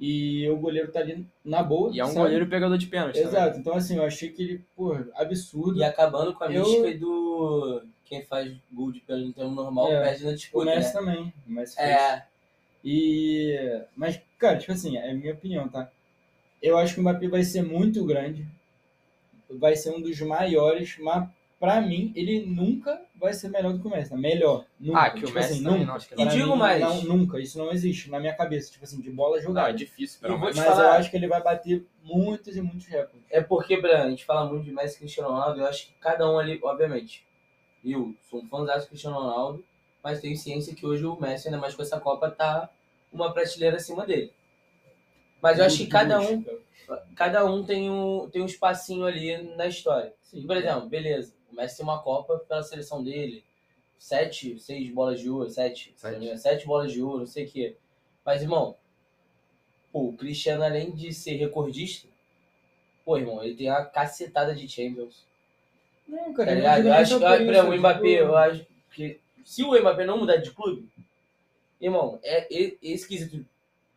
e 0.00 0.48
o 0.50 0.56
goleiro 0.56 0.90
tá 0.90 1.00
ali 1.00 1.24
na 1.44 1.62
boa. 1.62 1.90
E 1.94 2.00
é 2.00 2.04
um 2.04 2.08
sabe? 2.08 2.18
goleiro 2.20 2.46
pegador 2.48 2.76
de 2.78 2.86
pênalti. 2.86 3.14
também. 3.14 3.28
Exato. 3.28 3.58
Então, 3.58 3.74
assim, 3.74 3.96
eu 3.96 4.04
achei 4.04 4.30
que 4.30 4.42
ele, 4.42 4.64
pô, 4.76 4.96
absurdo. 5.14 5.78
E 5.78 5.84
acabando 5.84 6.34
com 6.34 6.44
a 6.44 6.52
Eu- 6.52 6.62
mística 6.64 6.98
do 6.98 7.82
quem 8.04 8.22
faz 8.22 8.52
gol 8.72 8.92
de 8.92 9.00
pênalti 9.00 9.26
no 9.28 9.32
tempo 9.32 9.50
normal 9.50 9.90
É. 9.92 10.02
perde 10.02 10.24
na 10.24 10.30
O 10.30 10.34
disputa, 10.34 10.64
Messi 10.66 10.94
né? 10.94 11.00
também. 11.00 11.32
O 11.48 11.52
Messi 11.52 11.76
fez. 11.76 11.88
É, 11.88 12.24
E. 12.84 13.80
Mas, 13.96 14.20
cara, 14.38 14.58
tipo 14.58 14.72
assim, 14.72 14.96
é 14.98 15.10
a 15.10 15.14
minha 15.14 15.32
opinião, 15.32 15.68
tá? 15.68 15.88
Eu 16.62 16.76
acho 16.76 16.94
que 16.94 17.00
o 17.00 17.02
Mbappé 17.02 17.28
vai 17.28 17.42
ser 17.42 17.62
muito 17.62 18.04
grande. 18.04 18.44
Vai 19.50 19.76
ser 19.76 19.90
um 19.90 20.00
dos 20.00 20.20
maiores, 20.20 20.96
mas 20.98 21.28
pra 21.60 21.80
mim, 21.80 22.12
ele 22.14 22.44
nunca 22.46 23.00
vai 23.16 23.32
ser 23.32 23.48
melhor 23.48 23.72
do 23.72 23.80
que 23.80 23.86
o 23.86 23.90
Messi. 23.90 24.10
Tá? 24.10 24.16
Melhor. 24.16 24.64
Nunca. 24.78 25.00
Ah, 25.00 25.10
que 25.10 25.18
o 25.18 25.26
Tipo 25.26 25.34
Messi 25.38 25.52
assim, 25.54 25.62
nunca. 25.62 25.84
não, 25.84 25.94
acho 25.94 26.08
que 26.08 26.14
E 26.14 26.16
Pra 26.16 26.24
digo 26.26 26.50
mim, 26.52 26.56
mais. 26.58 26.80
Não, 26.80 27.02
nunca. 27.04 27.38
Isso 27.40 27.58
não 27.58 27.72
existe 27.72 28.10
na 28.10 28.20
minha 28.20 28.34
cabeça. 28.34 28.70
Tipo 28.72 28.84
assim, 28.84 29.00
de 29.00 29.10
bola 29.10 29.32
Não, 29.32 29.38
é 29.38 29.42
jogada. 29.42 29.72
difícil, 29.72 30.18
E 30.18 30.22
pelo 30.22 30.34
vou 30.34 30.40
menos. 30.48 30.56
te 30.56 30.60
Mas 30.60 30.68
eu 30.70 30.76
falar- 30.84 30.96
acho 30.98 31.10
que 31.10 31.16
ele 31.16 31.28
vai 31.28 31.42
bater 31.42 31.86
muitos 32.02 32.56
e 32.56 32.60
muitos 32.60 32.86
recordes. 32.86 33.22
é 33.30 33.40
porque, 33.40 33.80
Bran, 33.80 34.02
a 34.04 34.10
gente 34.10 34.24
fala 34.24 34.44
muito 34.48 34.64
de 34.64 34.72
Messi 34.72 34.96
e 34.96 34.98
Cristiano 35.00 35.30
Ronaldo, 35.30 35.60
eu 35.60 35.66
acho 35.66 35.86
que 35.86 35.92
cada 36.00 36.30
um 36.30 36.38
ali, 36.38 36.60
obviamente, 36.62 37.24
eu 37.84 38.14
sou 38.28 38.40
um 38.42 38.48
fãzão 38.48 38.78
do 38.78 38.86
Cristiano 38.86 39.16
Ronaldo, 39.16 39.64
mas 40.02 40.20
tenho 40.20 40.36
ciência 40.36 40.74
que 40.74 40.84
hoje 40.84 41.04
o 41.06 41.18
Messi, 41.18 41.48
ainda 41.48 41.58
mais 41.58 41.74
com 41.74 41.82
essa 41.82 41.98
Copa, 41.98 42.30
tá 42.30 42.68
uma 43.12 43.32
prateleira 43.32 43.76
acima 43.76 44.04
dele. 44.06 44.32
Mas 45.40 45.58
eu 45.58 45.64
acho 45.66 45.76
que 45.78 45.86
cada 45.86 46.20
um, 46.20 46.44
cada 47.14 47.44
um 47.44 47.62
tem 47.62 47.90
um, 47.90 48.28
tem 48.30 48.40
um 48.42 48.46
espacinho 48.46 49.04
ali 49.06 49.36
na 49.56 49.66
história. 49.66 50.12
Sim, 50.22 50.46
Por 50.46 50.56
exemplo, 50.56 50.88
beleza, 50.88 51.34
o 51.54 51.56
Messi 51.56 51.76
tem 51.78 51.84
uma 51.86 52.02
Copa 52.02 52.38
pela 52.40 52.62
seleção 52.62 53.02
dele, 53.02 53.44
sete, 53.98 54.58
seis 54.58 54.90
bolas 54.90 55.20
de 55.20 55.30
ouro, 55.30 55.48
sete, 55.48 55.94
se 55.96 56.04
não 56.10 56.18
me 56.18 56.24
engano, 56.26 56.38
sete 56.38 56.66
bolas 56.66 56.92
de 56.92 57.00
ouro, 57.00 57.20
não 57.20 57.26
sei 57.26 57.46
o 57.46 57.50
quê. 57.50 57.76
Mas, 58.24 58.42
irmão, 58.42 58.76
pô, 59.92 60.08
o 60.08 60.12
Cristiano, 60.12 60.64
além 60.64 60.90
de 60.90 61.12
ser 61.12 61.36
recordista, 61.36 62.08
pô, 63.04 63.16
irmão, 63.16 63.42
ele 63.42 63.54
tem 63.54 63.70
uma 63.70 63.84
cacetada 63.84 64.54
de 64.54 64.68
Champions. 64.68 65.24
Não, 66.06 66.32
Tá 66.32 66.44
cara, 66.44 66.50
eu 66.50 66.56
ligado? 66.56 66.76
digo 66.76 66.88
Eu 66.88 66.94
acho 66.94 67.18
que, 67.18 67.24
exemplo, 67.24 67.70
o 67.70 67.74
eu 67.74 67.78
Mbappé, 67.78 68.20
eu 68.20 68.36
acho 68.36 68.66
que 68.92 69.20
se 69.44 69.62
o 69.62 69.80
Mbappé 69.80 70.04
não 70.04 70.18
mudar 70.18 70.36
de 70.36 70.50
clube, 70.50 70.88
irmão, 71.80 72.18
é, 72.22 72.46
e- 72.52 72.78
esse 72.82 73.06
quesito 73.06 73.44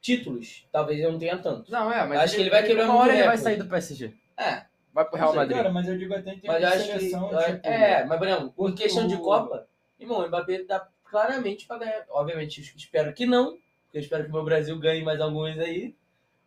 títulos, 0.02 0.66
talvez 0.72 1.00
ele 1.00 1.12
não 1.12 1.20
tenha 1.20 1.38
tanto. 1.38 1.70
Não, 1.72 1.92
é, 1.92 2.06
mas 2.06 2.20
Acho 2.22 2.36
que 2.36 2.42
ele 2.42 2.50
vai 2.50 2.64
quebrar 2.64 2.86
uma 2.86 2.96
hora 3.00 3.12
ele 3.14 3.24
vai 3.24 3.36
recorde. 3.36 3.44
sair 3.44 3.58
do 3.58 3.70
PSG. 3.70 4.14
É, 4.38 4.66
Vai 4.98 5.06
pro 5.06 5.16
Real 5.18 5.30
sei, 5.30 5.38
Madrid. 5.40 5.58
Cara, 5.58 5.72
mas 5.72 5.88
eu 5.88 5.96
digo 5.96 6.14
até 6.16 6.34
em 6.34 6.40
termos 6.40 6.48
mas 6.48 6.58
de 6.60 6.66
acho 6.66 6.92
que. 6.92 7.00
seleção, 7.00 7.32
eu 7.32 7.38
acho- 7.38 7.54
tipo, 7.54 7.68
é, 7.68 8.06
mas, 8.06 8.18
por 8.18 8.28
exemplo, 8.28 8.46
em 8.48 8.52
porque 8.54 8.84
questão 8.84 9.08
de 9.08 9.14
o- 9.16 9.22
Copa, 9.22 9.68
irmão, 10.00 10.24
o 10.24 10.28
Mbappé 10.28 10.64
dá 10.64 10.88
claramente 11.06 11.68
pra 11.68 11.78
ganhar. 11.78 12.04
Obviamente, 12.10 12.62
espero 12.76 13.14
que 13.14 13.28
não, 13.28 13.52
porque 13.84 13.98
eu 13.98 14.02
espero 14.02 14.24
que 14.24 14.30
o 14.32 14.34
meu 14.34 14.44
Brasil 14.44 14.76
ganhe 14.80 15.04
mais 15.04 15.22
alguns 15.22 15.56
aí. 15.60 15.94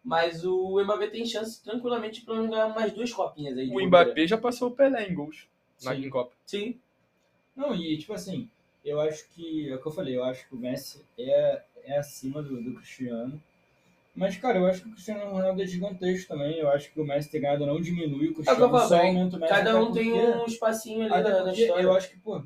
Mas 0.03 0.45
o 0.45 0.83
Mbappé 0.83 1.07
tem 1.07 1.25
chance 1.25 1.63
tranquilamente 1.63 2.23
pra 2.23 2.35
ganhar 2.43 2.69
mais 2.71 2.93
duas 2.93 3.13
copinhas 3.13 3.57
aí. 3.57 3.67
de 3.67 3.71
O 3.71 3.75
bobeira. 3.75 4.05
Mbappé 4.07 4.27
já 4.27 4.37
passou 4.37 4.69
o 4.69 4.73
Pelé 4.73 5.07
em 5.09 5.15
gols 5.15 5.47
na 5.85 5.95
Sim. 5.95 6.11
Copa. 6.11 6.33
Sim. 6.45 6.77
Não, 7.55 7.73
e 7.73 7.97
tipo 7.99 8.13
assim, 8.15 8.51
eu 8.85 9.01
acho 9.01 9.29
que, 9.29 9.69
é 9.71 9.75
o 9.77 9.79
que 9.81 9.87
eu 9.87 9.93
falei, 9.93 10.17
eu 10.17 10.25
acho 10.25 10.49
que 10.49 10.55
o 10.57 10.59
Messi 10.59 11.05
é, 11.17 11.63
é 11.85 11.99
acima 11.99 12.43
do, 12.43 12.61
do 12.61 12.75
Cristiano. 12.75 13.41
Mas, 14.21 14.37
cara, 14.37 14.59
eu 14.59 14.67
acho 14.67 14.83
que 14.83 14.89
o 14.89 14.93
Cristiano 14.93 15.33
Ronaldo 15.33 15.63
é 15.63 15.67
gigantesco 15.67 16.29
também. 16.29 16.59
Eu 16.59 16.69
acho 16.69 16.93
que 16.93 17.01
o 17.01 17.05
Messi 17.07 17.31
ter 17.31 17.41
ganhado 17.41 17.65
não 17.65 17.81
diminui 17.81 18.29
o 18.29 18.35
Cristiano, 18.35 18.69
falo, 18.69 18.87
só 18.87 18.99
bem, 18.99 19.17
aumenta 19.17 19.39
o 19.39 19.41
Messi. 19.41 19.55
Cada 19.55 19.81
um 19.81 19.93
tem 19.93 20.13
um 20.13 20.45
espacinho 20.45 21.11
ali 21.11 21.25
na 21.25 21.43
porque 21.43 21.63
história. 21.63 21.83
eu 21.83 21.95
acho 21.95 22.11
que, 22.11 22.19
pô, 22.19 22.43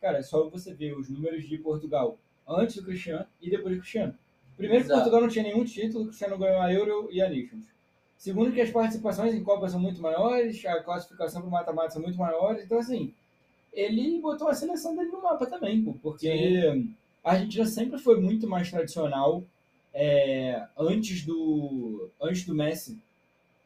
cara, 0.00 0.18
é 0.18 0.22
só 0.22 0.48
você 0.48 0.72
ver 0.72 0.96
os 0.96 1.08
números 1.08 1.48
de 1.48 1.58
Portugal 1.58 2.16
antes 2.46 2.76
do 2.76 2.84
Cristiano 2.84 3.26
e 3.42 3.50
depois 3.50 3.74
do 3.74 3.80
Cristiano. 3.80 4.16
Primeiro 4.56 4.84
que 4.84 4.92
Exato. 4.92 5.00
Portugal 5.00 5.22
não 5.22 5.28
tinha 5.28 5.42
nenhum 5.42 5.64
título, 5.64 6.04
o 6.04 6.06
Cristiano 6.06 6.38
ganhou 6.38 6.60
a 6.60 6.72
Euro 6.72 7.08
e 7.10 7.20
a 7.20 7.28
Nations. 7.28 7.64
Segundo 8.16 8.52
que 8.52 8.60
as 8.60 8.70
participações 8.70 9.34
em 9.34 9.42
Copa 9.42 9.68
são 9.68 9.80
muito 9.80 10.00
maiores, 10.00 10.64
a 10.66 10.80
classificação 10.84 11.40
para 11.40 11.48
o 11.48 11.50
mata-mata 11.50 11.90
são 11.90 12.02
muito 12.02 12.16
maiores, 12.16 12.62
então 12.62 12.78
assim, 12.78 13.12
ele 13.72 14.20
botou 14.20 14.46
a 14.46 14.54
seleção 14.54 14.94
dele 14.94 15.10
no 15.10 15.20
mapa 15.20 15.46
também, 15.46 15.82
pô, 15.82 15.94
porque 16.00 16.86
a 17.24 17.32
Argentina 17.32 17.66
sempre 17.66 17.98
foi 17.98 18.20
muito 18.20 18.48
mais 18.48 18.70
tradicional 18.70 19.42
é, 19.94 20.66
antes 20.76 21.24
do 21.24 22.10
antes 22.20 22.44
do 22.44 22.54
Messi. 22.54 22.98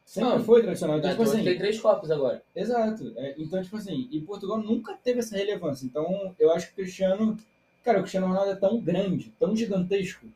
Sempre 0.05 0.29
Não, 0.29 0.43
foi 0.43 0.61
tradicional. 0.61 0.97
Então, 0.97 1.09
tipo 1.11 1.23
assim, 1.23 1.43
tem 1.43 1.57
três 1.57 1.79
copos 1.79 2.11
agora. 2.11 2.43
Exato. 2.55 3.13
É, 3.15 3.35
então, 3.37 3.61
tipo 3.63 3.77
assim, 3.77 4.07
e 4.11 4.19
Portugal 4.21 4.59
nunca 4.59 4.93
teve 4.95 5.19
essa 5.19 5.37
relevância. 5.37 5.85
Então, 5.85 6.35
eu 6.37 6.51
acho 6.51 6.67
que 6.67 6.73
o 6.73 6.75
Cristiano. 6.75 7.37
Cara, 7.83 7.99
o 7.99 8.01
Cristiano 8.01 8.27
Ronaldo 8.27 8.51
é 8.51 8.55
tão 8.55 8.79
grande, 8.79 9.33
tão 9.39 9.55
gigantesco, 9.55 10.27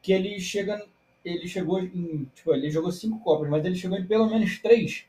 que 0.00 0.12
ele 0.12 0.38
chega. 0.40 0.84
Ele 1.24 1.46
chegou 1.46 1.80
em. 1.80 2.28
Tipo, 2.34 2.52
ele 2.52 2.70
jogou 2.70 2.90
cinco 2.90 3.20
Copas, 3.20 3.48
mas 3.48 3.64
ele 3.64 3.76
chegou 3.76 3.96
em 3.96 4.04
pelo 4.04 4.28
menos 4.28 4.58
três, 4.58 5.04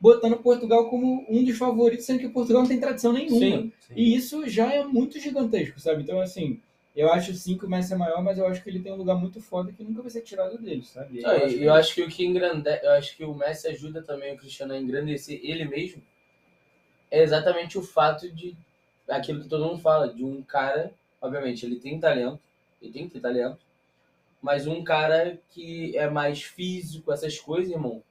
botando 0.00 0.38
Portugal 0.38 0.88
como 0.88 1.24
um 1.28 1.44
dos 1.44 1.58
favoritos, 1.58 2.06
sendo 2.06 2.20
que 2.20 2.28
Portugal 2.28 2.62
não 2.62 2.68
tem 2.68 2.80
tradição 2.80 3.12
nenhuma. 3.12 3.38
Sim. 3.38 3.72
E 3.94 4.14
isso 4.16 4.48
já 4.48 4.72
é 4.72 4.84
muito 4.84 5.20
gigantesco, 5.20 5.78
sabe? 5.78 6.02
Então, 6.02 6.18
assim, 6.18 6.60
eu 6.94 7.12
acho 7.12 7.34
sim 7.34 7.58
que 7.58 7.66
o 7.66 7.68
Messi 7.68 7.92
é 7.92 7.96
maior, 7.96 8.22
mas 8.22 8.38
eu 8.38 8.46
acho 8.46 8.62
que 8.62 8.70
ele 8.70 8.80
tem 8.80 8.92
um 8.92 8.96
lugar 8.96 9.16
muito 9.16 9.40
foda 9.40 9.72
que 9.72 9.82
nunca 9.82 10.02
vai 10.02 10.10
ser 10.10 10.22
tirado 10.22 10.58
dele, 10.58 10.84
sabe? 10.84 11.22
Não, 11.22 11.48
e 11.48 11.64
eu, 11.64 11.74
acho 11.74 11.94
que 11.94 12.02
o 12.02 12.08
que 12.08 12.24
engrandece, 12.24 12.84
eu 12.86 12.92
acho 12.92 13.16
que 13.16 13.24
o 13.24 13.34
Messi 13.34 13.68
ajuda 13.68 14.02
também 14.02 14.34
o 14.34 14.38
Cristiano 14.38 14.72
a 14.72 14.78
engrandecer 14.78 15.40
ele 15.42 15.64
mesmo 15.64 16.02
é 17.14 17.22
exatamente 17.22 17.78
o 17.78 17.82
fato 17.82 18.28
de 18.30 18.56
aquilo 19.08 19.42
que 19.42 19.48
todo 19.48 19.64
mundo 19.64 19.80
fala, 19.80 20.12
de 20.12 20.24
um 20.24 20.42
cara, 20.42 20.92
obviamente, 21.20 21.64
ele 21.64 21.76
tem 21.76 22.00
talento, 22.00 22.40
ele 22.82 22.92
tem 22.92 23.06
que 23.06 23.14
ter 23.14 23.20
talento, 23.20 23.64
mas 24.42 24.66
um 24.66 24.82
cara 24.82 25.38
que 25.50 25.96
é 25.96 26.10
mais 26.10 26.42
físico, 26.42 27.12
essas 27.12 27.38
coisas, 27.38 27.70
irmão, 27.70 28.02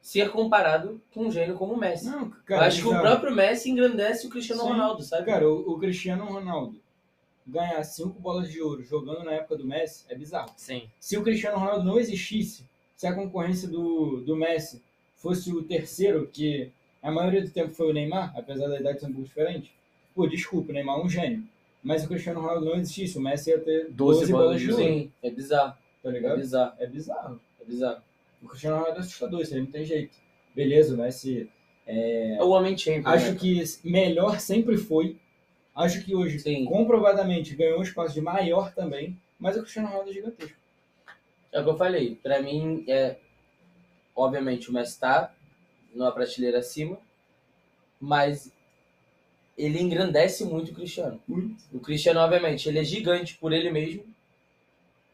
ser 0.00 0.30
comparado 0.30 1.02
com 1.12 1.24
um 1.24 1.30
gênio 1.30 1.56
como 1.56 1.74
o 1.74 1.76
Messi. 1.76 2.06
Não, 2.06 2.26
eu 2.26 2.32
cara, 2.44 2.66
acho 2.66 2.82
que 2.82 2.88
o 2.88 3.00
próprio 3.00 3.34
Messi 3.34 3.70
engrandece 3.70 4.26
o 4.26 4.30
Cristiano 4.30 4.62
Sim. 4.62 4.68
Ronaldo, 4.68 5.02
sabe? 5.02 5.26
Cara, 5.26 5.48
o, 5.48 5.72
o 5.72 5.78
Cristiano 5.78 6.24
Ronaldo, 6.24 6.80
ganhar 7.46 7.82
cinco 7.84 8.18
bolas 8.20 8.50
de 8.50 8.60
ouro 8.60 8.82
jogando 8.82 9.24
na 9.24 9.32
época 9.32 9.56
do 9.56 9.66
Messi 9.66 10.04
é 10.08 10.14
bizarro. 10.14 10.50
Sim. 10.56 10.88
Se 10.98 11.16
o 11.16 11.22
Cristiano 11.22 11.58
Ronaldo 11.58 11.84
não 11.84 11.98
existisse, 11.98 12.64
se 12.96 13.06
a 13.06 13.14
concorrência 13.14 13.68
do, 13.68 14.20
do 14.22 14.34
Messi 14.36 14.82
fosse 15.16 15.52
o 15.52 15.62
terceiro, 15.62 16.28
que 16.32 16.70
a 17.02 17.10
maioria 17.10 17.42
do 17.42 17.50
tempo 17.50 17.72
foi 17.72 17.90
o 17.90 17.92
Neymar, 17.92 18.32
apesar 18.36 18.68
da 18.68 18.80
idade 18.80 19.00
ser 19.00 19.06
um 19.06 19.12
pouco 19.12 19.28
diferente, 19.28 19.72
pô, 20.14 20.26
desculpa, 20.26 20.70
o 20.70 20.74
Neymar 20.74 20.98
é 20.98 21.02
um 21.04 21.08
gênio. 21.08 21.46
Mas 21.82 22.00
se 22.00 22.06
o 22.06 22.10
Cristiano 22.10 22.40
Ronaldo 22.40 22.64
não 22.64 22.74
existisse, 22.74 23.16
o 23.16 23.20
Messi 23.20 23.50
ia 23.50 23.60
ter 23.60 23.90
12 23.90 23.92
12, 23.92 24.32
bolas 24.32 24.46
bolas 24.46 24.60
de 24.60 24.70
ouro, 24.72 24.82
Sim, 24.84 25.12
é 25.22 25.30
bizarro. 25.30 25.74
tá 26.02 26.08
É 26.08 26.12
ligado? 26.12 26.36
bizarro. 26.38 26.72
É 26.78 26.86
bizarro. 26.86 27.40
É 27.60 27.64
bizarro. 27.64 28.02
O 28.42 28.48
Cristiano 28.48 28.76
Ronaldo 28.78 28.98
é 28.98 29.00
assustador, 29.02 29.40
isso 29.40 29.54
aí 29.54 29.60
não 29.60 29.70
tem 29.70 29.84
jeito. 29.84 30.16
Beleza, 30.54 30.94
o 30.94 30.98
Messi 30.98 31.48
É 31.86 32.38
o 32.40 32.48
homem 32.48 32.76
champion. 32.76 33.08
acho 33.08 33.32
né? 33.32 33.38
que 33.38 33.62
melhor 33.84 34.40
sempre 34.40 34.76
foi. 34.76 35.16
Acho 35.76 36.02
que 36.02 36.14
hoje, 36.14 36.38
Sim. 36.38 36.64
comprovadamente, 36.64 37.54
ganhou 37.54 37.78
um 37.78 37.82
espaço 37.82 38.14
de 38.14 38.22
maior 38.22 38.72
também, 38.72 39.20
mas 39.38 39.56
o 39.56 39.60
Cristiano 39.60 39.88
Ronaldo 39.88 40.08
é 40.08 40.14
gigantesco. 40.14 40.56
É 41.52 41.60
o 41.60 41.64
que 41.64 41.70
eu 41.70 41.76
falei. 41.76 42.14
Pra 42.16 42.40
mim, 42.40 42.84
é. 42.88 43.18
Obviamente, 44.14 44.70
o 44.70 44.72
Messi 44.72 44.98
tá 44.98 45.34
numa 45.94 46.10
prateleira 46.10 46.60
acima, 46.60 46.98
mas 48.00 48.50
ele 49.58 49.80
engrandece 49.80 50.44
muito 50.46 50.72
o 50.72 50.74
Cristiano. 50.74 51.20
Muito. 51.28 51.62
O 51.70 51.78
Cristiano, 51.78 52.20
obviamente, 52.20 52.66
ele 52.66 52.78
é 52.78 52.84
gigante 52.84 53.36
por 53.36 53.52
ele 53.52 53.70
mesmo 53.70 54.04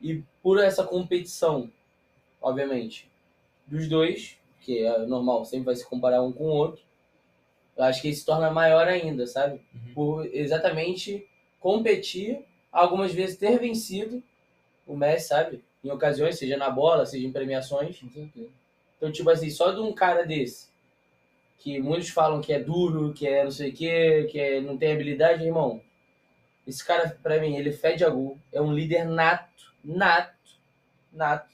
e 0.00 0.22
por 0.40 0.62
essa 0.62 0.84
competição, 0.84 1.70
obviamente, 2.40 3.08
dos 3.66 3.88
dois, 3.88 4.36
que 4.60 4.84
é 4.84 4.98
normal, 5.06 5.44
sempre 5.44 5.66
vai 5.66 5.76
se 5.76 5.88
comparar 5.88 6.22
um 6.22 6.32
com 6.32 6.44
o 6.44 6.54
outro. 6.54 6.82
Eu 7.76 7.84
acho 7.84 8.00
que 8.02 8.08
ele 8.08 8.16
se 8.16 8.24
torna 8.24 8.50
maior 8.50 8.86
ainda, 8.86 9.26
sabe? 9.26 9.60
Uhum. 9.74 9.94
Por 9.94 10.26
exatamente 10.26 11.26
competir, 11.58 12.44
algumas 12.70 13.12
vezes 13.12 13.36
ter 13.36 13.58
vencido 13.58 14.22
o 14.86 14.96
Messi, 14.96 15.28
sabe? 15.28 15.64
Em 15.82 15.90
ocasiões, 15.90 16.38
seja 16.38 16.56
na 16.56 16.70
bola, 16.70 17.06
seja 17.06 17.26
em 17.26 17.32
premiações. 17.32 18.00
Então, 18.96 19.10
tipo 19.10 19.30
assim, 19.30 19.50
só 19.50 19.72
de 19.72 19.80
um 19.80 19.92
cara 19.92 20.24
desse, 20.24 20.68
que 21.58 21.80
muitos 21.80 22.10
falam 22.10 22.40
que 22.40 22.52
é 22.52 22.60
duro, 22.60 23.12
que 23.12 23.26
é 23.26 23.44
não 23.44 23.50
sei 23.50 23.70
o 23.70 23.74
quê, 23.74 24.28
que 24.30 24.38
é, 24.38 24.60
não 24.60 24.76
tem 24.76 24.92
habilidade, 24.92 25.44
irmão. 25.44 25.80
Esse 26.66 26.84
cara, 26.84 27.18
pra 27.22 27.40
mim, 27.40 27.56
ele 27.56 27.72
fede 27.72 28.04
a 28.04 28.08
gol, 28.08 28.38
é 28.52 28.60
um 28.60 28.72
líder 28.72 29.04
nato, 29.04 29.72
nato, 29.82 30.36
nato. 31.12 31.50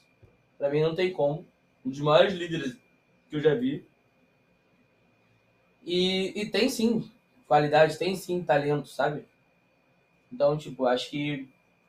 Pra 0.57 0.69
mim 0.69 0.81
não 0.81 0.93
tem 0.93 1.11
como. 1.11 1.45
Um 1.85 1.89
dos 1.89 1.99
maiores 1.99 2.33
líderes 2.33 2.77
que 3.29 3.35
eu 3.35 3.41
já 3.41 3.55
vi. 3.55 3.85
E, 5.91 6.41
e 6.41 6.45
tem 6.45 6.69
sim 6.69 7.09
qualidade, 7.47 7.97
tem 7.97 8.15
sim 8.15 8.41
talento, 8.43 8.87
sabe? 8.87 9.25
Então, 10.31 10.57
tipo, 10.57 10.85
acho 10.85 11.09
que 11.09 11.47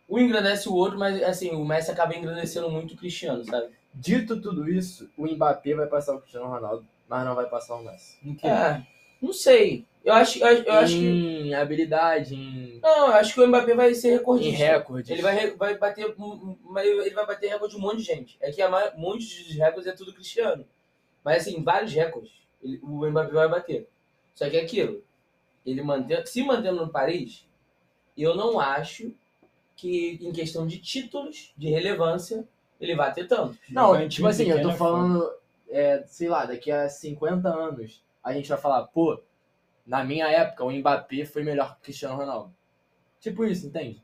um 0.09 0.19
engrandece 0.19 0.69
o 0.69 0.75
outro, 0.75 0.99
mas 0.99 1.23
assim, 1.23 1.51
o 1.51 1.65
Messi 1.65 1.91
acaba 1.91 2.17
engrandecendo 2.17 2.71
muito 2.71 2.95
o 2.95 2.97
Cristiano, 2.97 3.45
sabe? 3.45 3.69
Dito 3.93 4.41
tudo 4.41 4.69
isso, 4.71 5.11
o 5.17 5.27
Mbappé 5.27 5.75
vai 5.75 5.87
passar 5.87 6.15
o 6.15 6.21
Cristiano 6.21 6.47
Ronaldo, 6.49 6.87
mas 7.09 7.25
não 7.25 7.35
vai 7.35 7.47
passar 7.47 7.77
o 7.77 7.83
Messi. 7.85 8.17
Em? 8.25 8.39
É, 8.43 8.87
não 9.21 9.33
sei. 9.33 9.85
Eu 10.03 10.15
acho, 10.15 10.39
eu, 10.39 10.63
eu 10.63 10.73
acho 10.73 10.95
que. 10.97 11.05
em 11.05 11.55
habilidade, 11.55 12.35
em, 12.35 12.81
Não, 12.83 13.09
eu 13.09 13.15
acho 13.15 13.35
que 13.35 13.41
o 13.41 13.47
Mbappé 13.47 13.75
vai 13.75 13.95
ser 13.95 14.09
em 14.09 14.13
recordista. 14.13 14.65
recorde. 14.65 15.13
Ele 15.13 15.21
vai, 15.21 15.51
vai 15.51 15.77
bater. 15.77 16.15
um- 16.19 16.57
um- 16.67 16.79
Ele 16.79 17.11
vai 17.11 17.27
bater 17.27 17.51
recorde 17.51 17.75
de 17.75 17.79
um 17.81 17.83
monte 17.85 17.99
de 17.99 18.05
gente. 18.05 18.39
É 18.41 18.51
que 18.51 18.63
a 18.63 18.71
ma- 18.71 18.93
muitos 18.97 19.29
dos 19.45 19.55
recordes 19.55 19.87
é 19.87 19.93
tudo 19.93 20.15
Cristiano. 20.15 20.65
Mas 21.23 21.43
assim, 21.47 21.63
vários 21.63 21.93
recordes 21.93 22.33
ele- 22.63 22.81
o 22.83 23.07
Mbappé 23.07 23.33
vai 23.33 23.49
bater. 23.49 23.89
Só 24.35 24.49
que 24.49 24.57
é 24.57 24.63
aquilo. 24.63 25.03
Ele 25.65 25.83
mantém, 25.83 26.25
se 26.27 26.43
mantendo 26.43 26.85
no 26.85 26.91
Paris, 26.91 27.47
eu 28.17 28.35
não 28.35 28.59
acho 28.59 29.13
que 29.77 30.19
em 30.21 30.33
questão 30.33 30.67
de 30.67 30.79
títulos, 30.79 31.53
de 31.57 31.69
relevância, 31.69 32.47
ele 32.81 32.95
vai 32.95 33.13
ter 33.13 33.27
tanto. 33.27 33.59
Não, 33.71 34.01
em 34.01 34.09
tipo 34.09 34.27
assim, 34.27 34.51
eu 34.51 34.63
tô 34.63 34.71
é 34.71 34.77
falando, 34.77 35.31
é, 35.69 36.03
sei 36.07 36.29
lá, 36.29 36.45
daqui 36.47 36.71
a 36.71 36.89
50 36.89 37.49
anos, 37.49 38.03
a 38.23 38.33
gente 38.33 38.49
vai 38.49 38.59
falar, 38.59 38.85
pô, 38.89 39.21
na 39.87 40.05
minha 40.05 40.29
época 40.29 40.65
o 40.65 40.71
Mbappé 40.71 41.25
foi 41.25 41.43
melhor 41.43 41.75
que 41.75 41.81
o 41.81 41.85
Cristiano 41.85 42.17
Ronaldo. 42.17 42.55
Tipo 43.21 43.45
isso, 43.45 43.67
entende? 43.67 44.03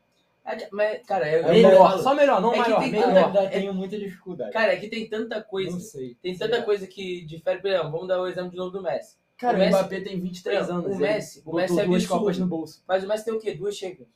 É 0.49 0.69
mas, 0.71 1.05
cara, 1.05 1.29
eu, 1.29 1.39
É 1.45 1.49
eu 1.49 1.53
melhor, 1.53 1.89
falo- 1.89 2.01
só 2.03 2.15
melhor, 2.15 2.41
não 2.41 2.53
É 2.53 2.57
maior, 2.59 2.79
tem 2.79 2.91
melhor. 2.91 3.13
tanta- 3.13 3.43
é- 3.43 3.49
tenho 3.49 3.73
muita 3.73 3.97
dificuldade. 3.99 4.51
Cara, 4.53 4.73
é 4.73 4.77
que 4.77 4.87
tem 4.87 5.07
tanta 5.09 5.35
não 5.37 5.43
coisa. 5.43 5.79
sei. 5.79 6.15
Tem 6.21 6.37
tanta 6.37 6.61
coisa 6.63 6.87
que 6.87 7.25
difere, 7.25 7.59
por 7.59 7.67
exemplo, 7.69 7.91
vamos 7.91 8.07
dar 8.07 8.21
o 8.21 8.27
exemplo 8.27 8.51
de 8.51 8.57
novo 8.57 8.71
do 8.71 8.81
Messi. 8.81 9.17
Cara, 9.37 9.53
O 9.57 9.57
o, 9.57 9.59
Messi- 9.59 9.77
Mbappé 9.77 10.01
tem 10.01 10.19
23 10.19 10.67
Não, 10.69 10.75
anos. 10.77 10.87
o 10.87 10.89
ele 10.95 10.99
Messi- 10.99 11.43
o 11.45 11.53
Messi 11.55 11.73
é 11.79 11.85
duas 11.85 12.01
absurdo. 12.03 12.19
copas 12.21 12.37
no 12.39 12.47
bolso. 12.47 12.83
Mas 12.87 13.03
o 13.03 13.07
Messi 13.07 13.25
tem 13.25 13.33
o 13.33 13.39
quê? 13.39 13.53
Duas 13.53 13.75
Champions? 13.75 14.07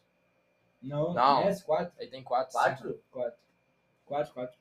Não, 0.82 1.14
Não. 1.14 1.44
Messi, 1.46 1.64
quatro. 1.66 1.94
Ele 2.00 2.10
tem 2.10 2.24
4, 2.24 2.52
Quatro? 2.54 3.00
Quatro. 3.12 3.38
Quatro, 4.06 4.34
quatro. 4.34 4.58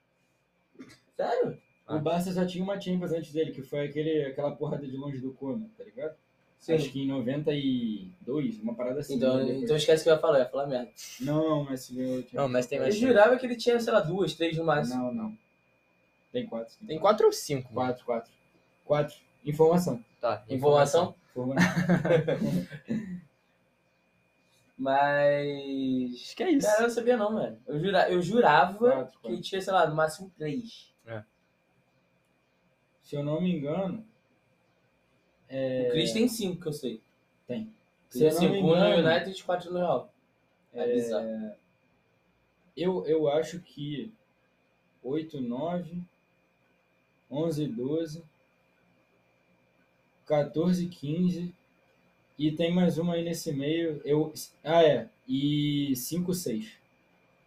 Sério? 1.17 1.59
Ah. 1.87 1.97
O 1.97 2.01
Barça 2.01 2.33
só 2.33 2.45
tinha 2.45 2.63
uma 2.63 2.81
Champions 2.81 3.13
antes 3.13 3.33
dele, 3.33 3.53
que 3.53 3.63
foi 3.63 3.87
aquele, 3.87 4.25
aquela 4.27 4.55
porrada 4.55 4.87
de 4.87 4.97
longe 4.97 5.19
do 5.19 5.33
Koeman, 5.33 5.69
tá 5.79 5.85
ligado? 5.85 6.15
Sim. 6.61 6.75
Acho 6.75 6.91
que 6.91 7.01
em 7.03 7.07
92, 7.09 8.61
uma 8.61 8.75
parada 8.75 9.01
assim. 9.01 9.15
Então, 9.15 9.39
né, 9.39 9.55
então 9.55 9.75
esquece 9.75 10.03
o 10.03 10.05
que 10.05 10.11
eu 10.11 10.15
ia 10.15 10.21
falar, 10.21 10.39
eu 10.39 10.43
ia 10.45 10.51
falar 10.51 10.67
merda. 10.67 10.91
Não, 11.21 11.43
não, 11.49 11.63
o 11.63 11.71
Messi 11.71 11.95
ganhou. 11.95 12.25
Não, 12.33 12.47
o 12.47 12.49
Messi 12.49 12.69
tem 12.69 12.79
Eu 12.79 12.83
mais 12.85 12.97
jurava 12.97 13.37
que 13.37 13.47
ele 13.47 13.57
tinha, 13.57 13.81
sei 13.81 13.93
lá, 13.93 14.01
duas, 14.01 14.35
três 14.35 14.57
no 14.59 14.65
máximo. 14.65 15.05
Não, 15.05 15.15
não. 15.15 15.39
Tem 16.31 16.47
quatro. 16.47 16.75
Tem 16.87 16.99
4 16.99 17.27
ou 17.27 17.33
5? 17.33 17.73
Quatro, 17.73 18.05
quatro. 18.05 18.31
Quatro. 18.85 19.17
Informação. 19.45 20.05
Tá. 20.21 20.45
Informação? 20.49 21.15
Informação. 21.31 21.67
Mas. 24.77 26.15
Acho 26.15 26.37
que 26.37 26.43
é 26.43 26.51
isso. 26.53 26.67
Cara, 26.67 26.79
eu 26.79 26.83
não 26.83 26.95
sabia 26.95 27.17
não, 27.17 27.33
mano. 27.33 27.59
Eu, 27.67 27.81
jura, 27.81 28.11
eu 28.11 28.23
jurava 28.23 28.79
Quatro, 28.79 29.19
que 29.19 29.29
quatro. 29.29 29.41
tinha, 29.41 29.61
sei 29.61 29.73
lá, 29.73 29.87
no 29.87 29.95
máximo 29.95 30.31
três. 30.37 30.91
Se 33.03 33.17
eu 33.17 33.25
não 33.25 33.41
me 33.41 33.57
engano. 33.57 34.07
É... 35.51 35.89
O 35.89 35.91
Chris 35.91 36.13
tem 36.13 36.29
cinco, 36.29 36.63
que 36.63 36.69
eu 36.69 36.73
sei. 36.73 37.01
Tem. 37.47 37.69
Se 38.09 38.25
não 38.25 38.31
cinco, 38.31 38.55
um 38.55 38.63
no 38.63 38.77
engano, 38.77 39.09
United 39.09 39.39
e 39.39 39.43
quatro 39.43 39.73
no 39.73 39.79
Real. 39.79 40.13
É, 40.73 40.83
É, 40.83 40.95
bizarro. 40.95 41.53
Eu, 42.77 43.05
eu 43.07 43.29
acho 43.29 43.61
que 43.61 44.13
8, 45.03 45.41
9, 45.41 46.03
11, 47.31 47.67
12, 47.67 48.25
14, 50.25 50.87
15 50.87 51.55
e 52.39 52.53
tem 52.53 52.73
mais 52.73 52.97
uma 52.97 53.15
aí 53.15 53.25
nesse 53.25 53.53
meio. 53.53 54.01
Eu, 54.05 54.33
ah, 54.65 54.83
é. 54.83 55.09
E 55.29 55.95
5, 55.97 56.33
6. 56.33 56.80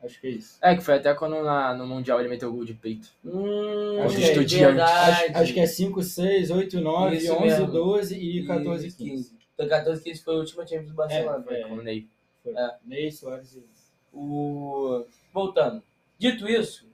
Acho 0.03 0.19
que 0.19 0.27
é 0.27 0.29
isso. 0.31 0.57
É, 0.61 0.75
que 0.75 0.81
foi 0.83 0.95
até 0.95 1.13
quando 1.13 1.41
na- 1.43 1.73
no 1.73 1.87
Mundial 1.87 2.19
ele 2.19 2.27
meteu 2.29 2.49
o 2.49 2.53
gol 2.53 2.65
de 2.65 2.73
peito. 2.73 3.07
Hum, 3.23 4.01
Acho 4.03 4.17
é 4.17 4.43
que 4.45 4.55
é. 4.63 4.67
Acho, 4.81 5.37
acho 5.37 5.53
que 5.53 5.59
é 5.61 5.65
5, 5.65 6.03
6, 6.03 6.51
8, 6.51 6.81
9, 6.81 7.15
Isso 7.15 7.33
11, 7.33 7.41
mesmo. 7.43 7.67
12 7.67 8.15
e 8.17 8.45
14, 8.45 8.87
Isso, 8.87 8.97
15. 8.97 9.37
Então 9.53 9.67
14, 9.67 10.03
15 10.03 10.23
foi 10.23 10.35
o 10.35 10.39
último 10.39 10.65
time 10.65 10.83
do 10.85 10.93
Barcelona. 10.93 11.45
É, 11.49 11.63
Com 11.63 11.75
o 11.75 11.81
Ney. 11.81 12.07
Foi. 12.43 12.53
É. 12.53 12.75
Ney, 12.85 13.11
Soares 13.11 13.55
e... 13.55 13.63
O... 14.11 15.05
Voltando. 15.33 15.81
Dito 16.19 16.47
isso, 16.47 16.85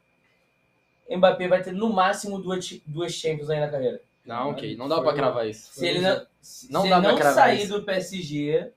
Mbappé 1.10 1.48
vai 1.48 1.62
ter 1.62 1.74
no 1.74 1.92
máximo 1.92 2.40
duas, 2.40 2.80
duas 2.86 3.12
Champions 3.14 3.50
aí 3.50 3.60
na 3.60 3.70
carreira. 3.70 4.02
Não, 4.26 4.52
ok. 4.52 4.76
Não 4.78 4.88
dá 4.88 4.96
Foi 4.96 5.06
pra 5.06 5.14
cravar 5.14 5.48
isso. 5.50 5.72
Se 5.74 5.88
ele 5.88 6.02
não, 6.02 6.26
se 6.40 6.72
Não 6.72 6.84
se 6.84 6.90
dá 6.90 6.98
ele 7.00 7.08
não 7.08 7.18
sair 7.34 7.64
isso. 7.64 7.74
do 7.74 7.84
PSG, 7.84 8.72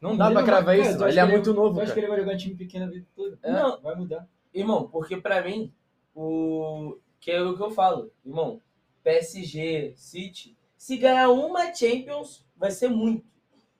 Não 0.00 0.16
dá 0.16 0.30
pra 0.30 0.42
cravar 0.42 0.76
Cara, 0.76 0.88
isso. 0.88 1.04
acha 1.04 1.08
Ele 1.08 1.20
é 1.20 1.24
muito 1.26 1.52
novo, 1.52 1.74
Tu 1.76 1.82
acha 1.82 1.92
que 1.92 2.00
cara. 2.00 2.00
ele 2.00 2.08
vai 2.08 2.20
jogar 2.20 2.34
em 2.34 2.38
time 2.38 2.54
pequeno 2.56 2.86
a 2.86 2.88
vida 2.88 3.06
toda? 3.14 3.38
É. 3.42 3.50
Não. 3.52 3.80
Vai 3.82 3.94
mudar. 3.94 4.26
irmão, 4.54 4.88
porque 4.88 5.16
pra 5.18 5.42
mim, 5.42 5.72
o 6.14 6.96
que 7.20 7.30
é 7.30 7.42
o 7.42 7.54
que 7.56 7.62
eu 7.62 7.70
falo, 7.70 8.10
irmão, 8.24 8.60
PSG, 9.02 9.92
City, 9.96 10.56
se 10.76 10.96
ganhar 10.96 11.28
uma 11.30 11.72
Champions, 11.74 12.46
vai 12.56 12.70
ser 12.70 12.88
muito. 12.88 13.26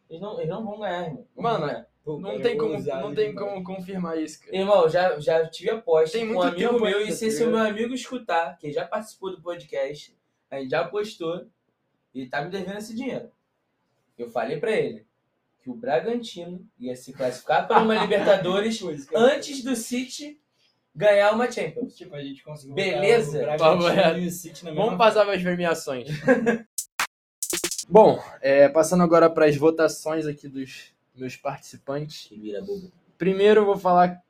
Eles 0.09 0.21
não, 0.21 0.37
eles 0.39 0.51
não 0.51 0.65
vão 0.65 0.81
ganhar, 0.81 1.07
irmão. 1.07 1.27
Mano, 1.37 1.67
ganhar. 1.67 1.87
Pô, 2.05 2.19
Não 2.19 2.31
cara, 2.31 2.43
tem 2.43 2.53
eu 2.53 2.59
como, 2.59 2.73
não 2.73 3.07
ele 3.09 3.15
tem 3.17 3.29
demais. 3.31 3.39
como 3.53 3.65
confirmar 3.65 4.19
isso, 4.19 4.41
cara. 4.41 4.57
Irmão, 4.57 4.89
já, 4.89 5.21
já 5.21 5.47
tive 5.49 5.71
aposta 5.71 6.17
Tem 6.19 6.27
com 6.27 6.33
um 6.33 6.37
muito 6.37 6.55
amigo 6.55 6.81
meu, 6.85 7.01
e 7.03 7.13
se 7.13 7.21
tá 7.21 7.27
esse 7.27 7.45
ligado? 7.45 7.51
meu 7.51 7.61
amigo 7.71 7.95
escutar, 7.95 8.57
que 8.59 8.73
já 8.73 8.87
participou 8.87 9.31
do 9.31 9.43
podcast, 9.43 10.17
a 10.51 10.59
gente 10.59 10.71
já 10.71 10.83
postou, 10.89 11.47
e 12.15 12.27
tá 12.27 12.43
me 12.43 12.51
devendo 12.51 12.79
esse 12.79 12.95
dinheiro. 12.97 13.31
Eu 14.17 14.29
falei 14.31 14.59
pra 14.59 14.73
ele 14.73 15.07
que 15.63 15.71
o 15.71 15.75
Bragantino 15.75 16.67
ia 16.79 16.97
se 16.97 17.13
classificar 17.13 17.69
para 17.69 17.83
uma 17.83 17.95
Libertadores 18.03 18.81
antes 19.15 19.63
do 19.63 19.77
City 19.77 20.41
ganhar 20.95 21.33
uma 21.33 21.51
Champions. 21.51 21.95
Tipo, 21.97 22.15
a 22.15 22.23
gente 22.23 22.43
conseguiu 22.43 22.75
Beleza? 22.75 23.41
botar 23.41 23.55
o 23.55 23.59
Papo 23.59 23.83
Bragantino 23.83 24.05
reto. 24.05 24.19
e 24.21 24.27
o 24.27 24.31
City 24.31 24.65
na 24.65 24.71
mesma 24.71 24.85
Vamos 24.85 24.99
passar 24.99 25.25
para 25.25 25.35
as 25.35 25.43
premiações. 25.43 26.09
Bom, 27.89 28.23
é, 28.41 28.69
passando 28.69 29.03
agora 29.03 29.29
para 29.29 29.47
as 29.47 29.57
votações 29.57 30.27
aqui 30.27 30.49
dos 30.49 30.95
meus 31.15 31.37
participantes. 31.37 32.27
Que 32.29 32.39
vira 32.39 32.61
bobo. 32.61 32.91
Primeiro 33.19 33.63
eu 33.63 33.67
vou 33.67 33.77
falar 33.77 34.23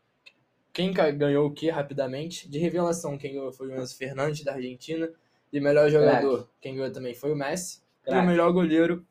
quem 0.73 0.93
ganhou 0.93 1.47
o 1.47 1.53
que 1.53 1.69
rapidamente. 1.69 2.49
De 2.49 2.59
revelação, 2.59 3.19
quem 3.19 3.35
ganhou 3.35 3.53
foi 3.53 3.69
o 3.69 3.77
Enzo 3.79 3.97
Fernandes, 3.97 4.43
da 4.43 4.55
Argentina. 4.55 5.11
De 5.53 5.61
melhor 5.61 5.91
jogador, 5.91 6.49
quem 6.61 6.75
ganhou 6.75 6.91
também 6.91 7.15
foi 7.15 7.33
o 7.33 7.37
Messi. 7.37 7.83
E 8.07 8.15
o 8.15 8.23
melhor 8.23 8.51
goleiro 8.53 9.05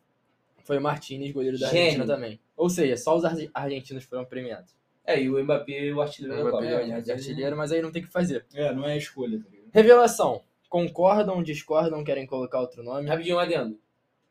foi 0.70 0.78
o 0.78 0.82
Martinez, 0.82 1.32
goleiro 1.32 1.58
da 1.58 1.66
Gênio. 1.66 1.82
Argentina 1.86 2.06
também. 2.06 2.40
Ou 2.56 2.70
seja, 2.70 2.96
só 2.96 3.18
os 3.18 3.26
ar- 3.26 3.36
argentinos 3.56 4.04
foram 4.04 4.24
premiados. 4.24 4.78
É, 5.04 5.20
e 5.20 5.28
o 5.28 5.44
Mbappé, 5.44 5.92
o 5.92 6.00
artilheiro 6.00 6.38
da 6.38 6.52
Copa. 6.52 6.62
Mbappé 6.64 6.84
É, 6.84 6.90
é 6.90 7.12
artilheiro, 7.12 7.58
mas 7.58 7.72
aí 7.72 7.82
não 7.82 7.92
tem 7.92 8.04
o 8.04 8.06
que 8.06 8.12
fazer. 8.12 8.46
É, 8.54 8.72
não 8.72 8.86
é 8.86 8.96
escolha, 8.96 9.40
tá? 9.40 9.46
Revelação. 9.74 10.44
Concordam, 10.70 11.42
discordam, 11.42 12.04
querem 12.04 12.28
colocar 12.28 12.60
outro 12.60 12.84
nome? 12.84 13.08
Rapidinho 13.10 13.38
um 13.38 13.40
adendo. 13.40 13.80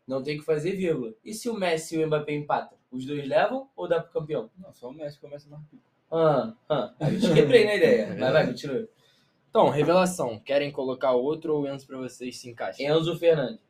Não 0.07 0.23
tem 0.23 0.39
que 0.39 0.45
fazer 0.45 0.77
vírgula. 0.77 1.13
E 1.25 1.35
se 1.35 1.49
o 1.49 1.55
Messi 1.55 1.97
e 1.97 2.05
o 2.05 2.07
Mbappé 2.07 2.35
empatam? 2.35 2.79
Os 2.93 3.05
dois 3.05 3.27
levam 3.27 3.69
ou 3.75 3.89
dá 3.89 4.01
pro 4.01 4.13
campeão? 4.13 4.49
Não, 4.57 4.73
só 4.73 4.91
o 4.91 4.95
Messi 4.95 5.19
começa 5.19 5.49
a 5.49 5.51
marcar. 5.51 5.77
Ah, 6.13 6.55
ah. 7.01 7.11
Eu 7.13 7.21
te 7.21 7.35
quebrei 7.35 7.65
na 7.65 7.75
ideia. 7.75 8.17
Mas 8.17 8.33
vai, 8.33 8.47
continua. 8.47 8.89
Então, 9.51 9.69
revelação. 9.71 10.39
Querem 10.39 10.71
colocar 10.71 11.11
outro 11.13 11.57
ou 11.57 11.63
o 11.63 11.69
Enzo 11.69 11.85
pra 11.85 11.99
vocês 11.99 12.39
se 12.39 12.49
encaixem? 12.49 12.87
Enzo 12.87 13.19
Fernandes. 13.19 13.61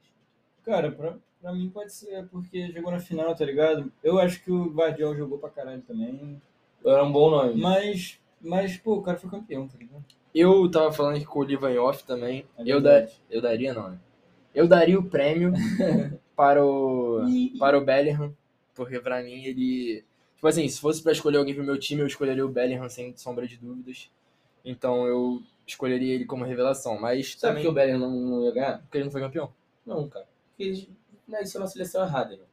Cara, 0.62 0.92
pra, 0.92 1.16
pra 1.40 1.52
mim 1.52 1.70
pode 1.70 1.92
ser 1.92 2.26
porque 2.28 2.70
jogou 2.72 2.90
na 2.90 3.00
final, 3.00 3.34
tá 3.34 3.44
ligado? 3.44 3.92
Eu 4.02 4.18
acho 4.18 4.42
que 4.42 4.50
o 4.50 4.70
Guardiola 4.70 5.16
jogou 5.16 5.38
pra 5.38 5.50
caralho 5.50 5.82
também. 5.82 6.40
Era 6.84 7.04
um 7.04 7.12
bom 7.12 7.30
nome. 7.30 7.60
Mas, 7.60 8.18
mas 8.40 8.76
pô, 8.76 8.96
o 8.96 9.02
cara 9.02 9.18
foi 9.18 9.30
campeão, 9.30 9.66
tá 9.66 9.76
ligado? 9.78 10.04
Eu 10.34 10.70
tava 10.70 10.92
falando 10.92 11.18
que 11.18 11.26
com 11.26 11.38
o 11.38 11.42
Oliva 11.42 11.70
em 11.72 11.78
off 11.78 12.04
também. 12.04 12.44
É 12.56 12.62
eu, 12.64 12.80
da, 12.80 13.08
eu 13.30 13.40
daria, 13.40 13.72
não, 13.74 13.90
né? 13.90 13.98
Eu 14.54 14.68
daria 14.68 14.98
o 14.98 15.04
prêmio 15.04 15.52
para 16.36 16.64
o, 16.64 17.22
para 17.58 17.78
o 17.78 17.84
Bellingham, 17.84 18.34
porque 18.74 19.00
pra 19.00 19.22
mim 19.22 19.44
ele. 19.44 20.04
Tipo 20.34 20.46
assim, 20.46 20.68
se 20.68 20.80
fosse 20.80 21.02
pra 21.02 21.12
escolher 21.12 21.38
alguém 21.38 21.54
pro 21.54 21.64
meu 21.64 21.78
time, 21.78 22.00
eu 22.00 22.06
escolheria 22.06 22.46
o 22.46 22.48
Bellingham 22.48 22.88
sem 22.88 23.16
sombra 23.16 23.46
de 23.46 23.56
dúvidas. 23.56 24.10
Então 24.64 25.06
eu 25.06 25.42
escolheria 25.66 26.14
ele 26.14 26.24
como 26.24 26.44
revelação. 26.44 27.00
Mas 27.00 27.32
Sabe 27.32 27.40
também 27.40 27.62
que 27.62 27.68
o 27.68 27.72
Bellingham 27.72 27.98
não, 27.98 28.10
não 28.10 28.44
ia 28.44 28.52
ganhar? 28.52 28.78
porque 28.82 28.98
ele 28.98 29.04
não 29.04 29.10
foi 29.10 29.20
campeão. 29.20 29.52
Não, 29.84 30.08
cara. 30.08 30.26
Porque 30.56 30.88
Não, 31.28 31.40
isso 31.40 31.56
é 31.56 31.60
uma 31.60 31.66
seleção 31.66 32.02
errada, 32.04 32.32
irmão. 32.32 32.48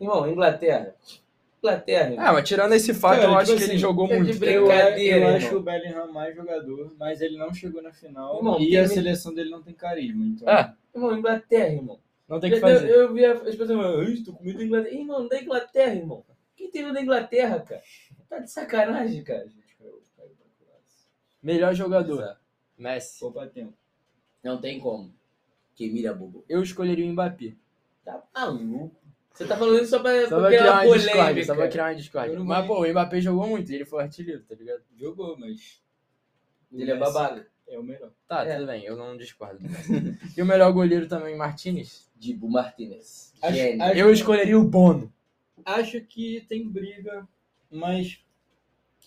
Irmão, 0.00 0.28
Inglaterra. 0.28 0.94
Inglaterra, 1.58 2.10
irmão. 2.10 2.26
Ah, 2.26 2.32
mas 2.32 2.48
tirando 2.48 2.72
esse 2.74 2.92
fato, 2.94 3.20
Cara, 3.20 3.30
eu 3.32 3.34
acho 3.38 3.46
tipo 3.46 3.58
que 3.58 3.64
ele 3.64 3.72
assim, 3.72 3.78
jogou 3.80 4.06
é 4.06 4.16
de 4.16 4.22
muito. 4.24 4.38
brincadeira. 4.38 5.16
Eu, 5.26 5.30
eu 5.30 5.36
acho 5.36 5.56
o 5.56 5.62
Bellingham 5.62 6.12
mais 6.12 6.34
jogador, 6.34 6.94
mas 6.98 7.20
ele 7.20 7.36
não 7.38 7.52
chegou 7.54 7.82
na 7.82 7.92
final 7.92 8.36
Irmão, 8.36 8.60
e 8.60 8.76
a 8.76 8.88
seleção 8.88 9.32
dele 9.34 9.50
não 9.50 9.62
tem 9.62 9.74
carisma. 9.74 10.24
Então, 10.26 10.48
É. 10.48 10.74
Irmão, 10.94 11.16
Inglaterra, 11.18 11.72
irmão. 11.72 11.98
Não 12.28 12.40
tem 12.40 12.50
que 12.50 12.60
fazer. 12.60 12.88
eu, 12.88 13.02
eu 13.02 13.12
vi 13.14 13.24
as 13.24 13.40
pessoas 13.40 13.68
falando, 13.68 14.00
"Ai, 14.00 14.16
tô 14.24 14.32
com 14.32 14.44
medo 14.44 14.58
da 14.58 14.64
Inglaterra. 14.64 14.94
Irmão, 14.94 15.28
da 15.28 15.40
Inglaterra, 15.40 15.94
irmão. 15.94 16.24
Quem 16.56 16.70
tem 16.70 16.82
medo 16.82 16.94
da 16.94 17.02
Inglaterra, 17.02 17.60
cara? 17.60 17.82
Tá 18.28 18.38
de 18.38 18.50
sacanagem, 18.50 19.22
cara. 19.22 19.46
Melhor 21.42 21.74
jogador, 21.74 22.20
Exato. 22.22 22.40
Messi. 22.78 23.20
Poupa 23.20 23.46
tempo. 23.46 23.74
Não 24.42 24.58
tem 24.58 24.80
como. 24.80 25.12
Que 25.74 25.90
mira 25.90 26.14
bobo. 26.14 26.44
Eu 26.48 26.62
escolheria 26.62 27.04
o 27.04 27.08
Mbappé. 27.12 27.54
Tá 28.04 28.22
maluco. 28.34 28.94
Você 29.32 29.46
tá 29.46 29.56
falando 29.56 29.80
isso 29.80 29.90
só 29.90 29.98
pra, 29.98 30.28
Só 30.28 30.38
pra 30.38 30.46
criar 30.48 30.60
criar 30.60 30.72
uma 30.74 30.82
polêmica. 30.84 31.44
só 31.44 31.54
pra 31.56 31.68
criar 31.68 31.84
uma 31.84 31.90
não 32.38 32.44
Mas, 32.44 32.66
pô, 32.66 32.82
o 32.84 32.88
Mbappé 32.88 33.20
jogou 33.20 33.46
muito 33.48 33.72
e 33.72 33.74
ele 33.74 33.84
foi 33.84 34.02
artilheiro, 34.04 34.42
tá 34.44 34.54
ligado? 34.54 34.82
Jogou, 34.96 35.36
mas. 35.38 35.82
Ele 36.72 36.90
é 36.90 36.96
babaca. 36.96 37.46
É 37.66 37.78
o 37.78 37.82
melhor. 37.82 38.10
Tá, 38.28 38.44
É. 38.46 38.54
tudo 38.56 38.66
bem, 38.66 38.84
eu 38.84 38.94
não 38.96 39.16
discordo. 39.16 39.58
e 40.36 40.42
o 40.42 40.46
melhor 40.46 40.70
goleiro 40.72 41.08
também, 41.08 41.36
Martinez? 41.36 42.08
Dibu 42.14 42.48
Martinez. 42.48 43.32
Acho- 43.42 43.54
Gênio. 43.56 43.82
acho- 43.82 43.98
Eu 43.98 44.12
escolheria 44.12 44.58
o 44.58 44.64
Bono. 44.64 45.12
Acho 45.64 46.00
que 46.02 46.44
tem 46.48 46.68
briga, 46.68 47.26
mas. 47.70 48.20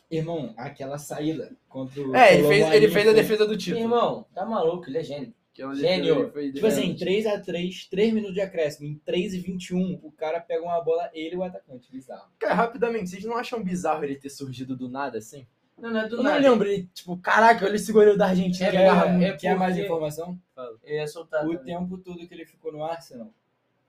Irmão, 0.10 0.54
aquela 0.58 0.98
saída 0.98 1.52
contra 1.70 2.02
o. 2.02 2.16
É, 2.16 2.34
ele 2.36 2.48
fez, 2.48 2.72
ele 2.74 2.90
fez 2.90 3.08
a 3.08 3.14
defesa 3.14 3.46
do 3.46 3.58
título. 3.58 3.84
Irmão, 3.84 4.26
tá 4.34 4.46
maluco, 4.46 4.90
ele 4.90 4.98
é 5.00 5.04
gênio. 5.04 5.34
Que 5.58 5.64
é 5.64 5.76
Gênio. 5.76 6.32
foi 6.32 6.52
Tipo 6.52 6.68
assim, 6.68 6.94
defesa- 6.94 7.42
3x3, 7.42 7.90
3 7.90 8.14
minutos 8.14 8.36
de 8.36 8.42
acréscimo. 8.42 8.88
Em 8.88 8.96
3 9.04 9.34
e 9.34 9.40
21, 9.40 10.00
o 10.04 10.12
cara 10.12 10.40
pega 10.40 10.62
uma 10.64 10.80
bola, 10.82 11.10
ele 11.14 11.34
e 11.34 11.38
o 11.38 11.42
atacante. 11.44 11.92
Bizarro. 11.92 12.30
Cara, 12.38 12.54
rapidamente, 12.54 13.10
vocês 13.10 13.26
não 13.26 13.36
acham 13.36 13.64
bizarro 13.64 14.04
ele 14.04 14.16
ter 14.18 14.30
surgido 14.30 14.76
do 14.78 14.88
nada 14.88 15.18
assim? 15.18 15.48
Não, 15.76 15.90
não 15.92 16.00
é 16.02 16.08
do 16.08 16.18
Eu 16.18 16.24
nada. 16.24 16.40
não 16.40 16.52
lembro, 16.52 16.68
ele, 16.68 16.88
tipo, 16.94 17.18
caraca, 17.18 17.66
olha 17.66 17.76
esse 17.76 17.92
goleiro 17.92 18.16
da 18.18 18.28
Argentina 18.28 18.68
É, 18.68 18.72
que 18.72 18.78
é, 18.78 19.12
muito. 19.12 19.24
é 19.26 19.38
Quer 19.38 19.56
mais 19.58 19.78
informação? 19.78 20.40
Eu 20.84 20.96
ia 20.96 21.08
soltar. 21.08 21.44
O 21.46 21.58
também. 21.58 21.76
tempo 21.76 21.98
todo 21.98 22.28
que 22.28 22.34
ele 22.34 22.46
ficou 22.46 22.72
no 22.72 22.84
Arsenal, 22.84 23.32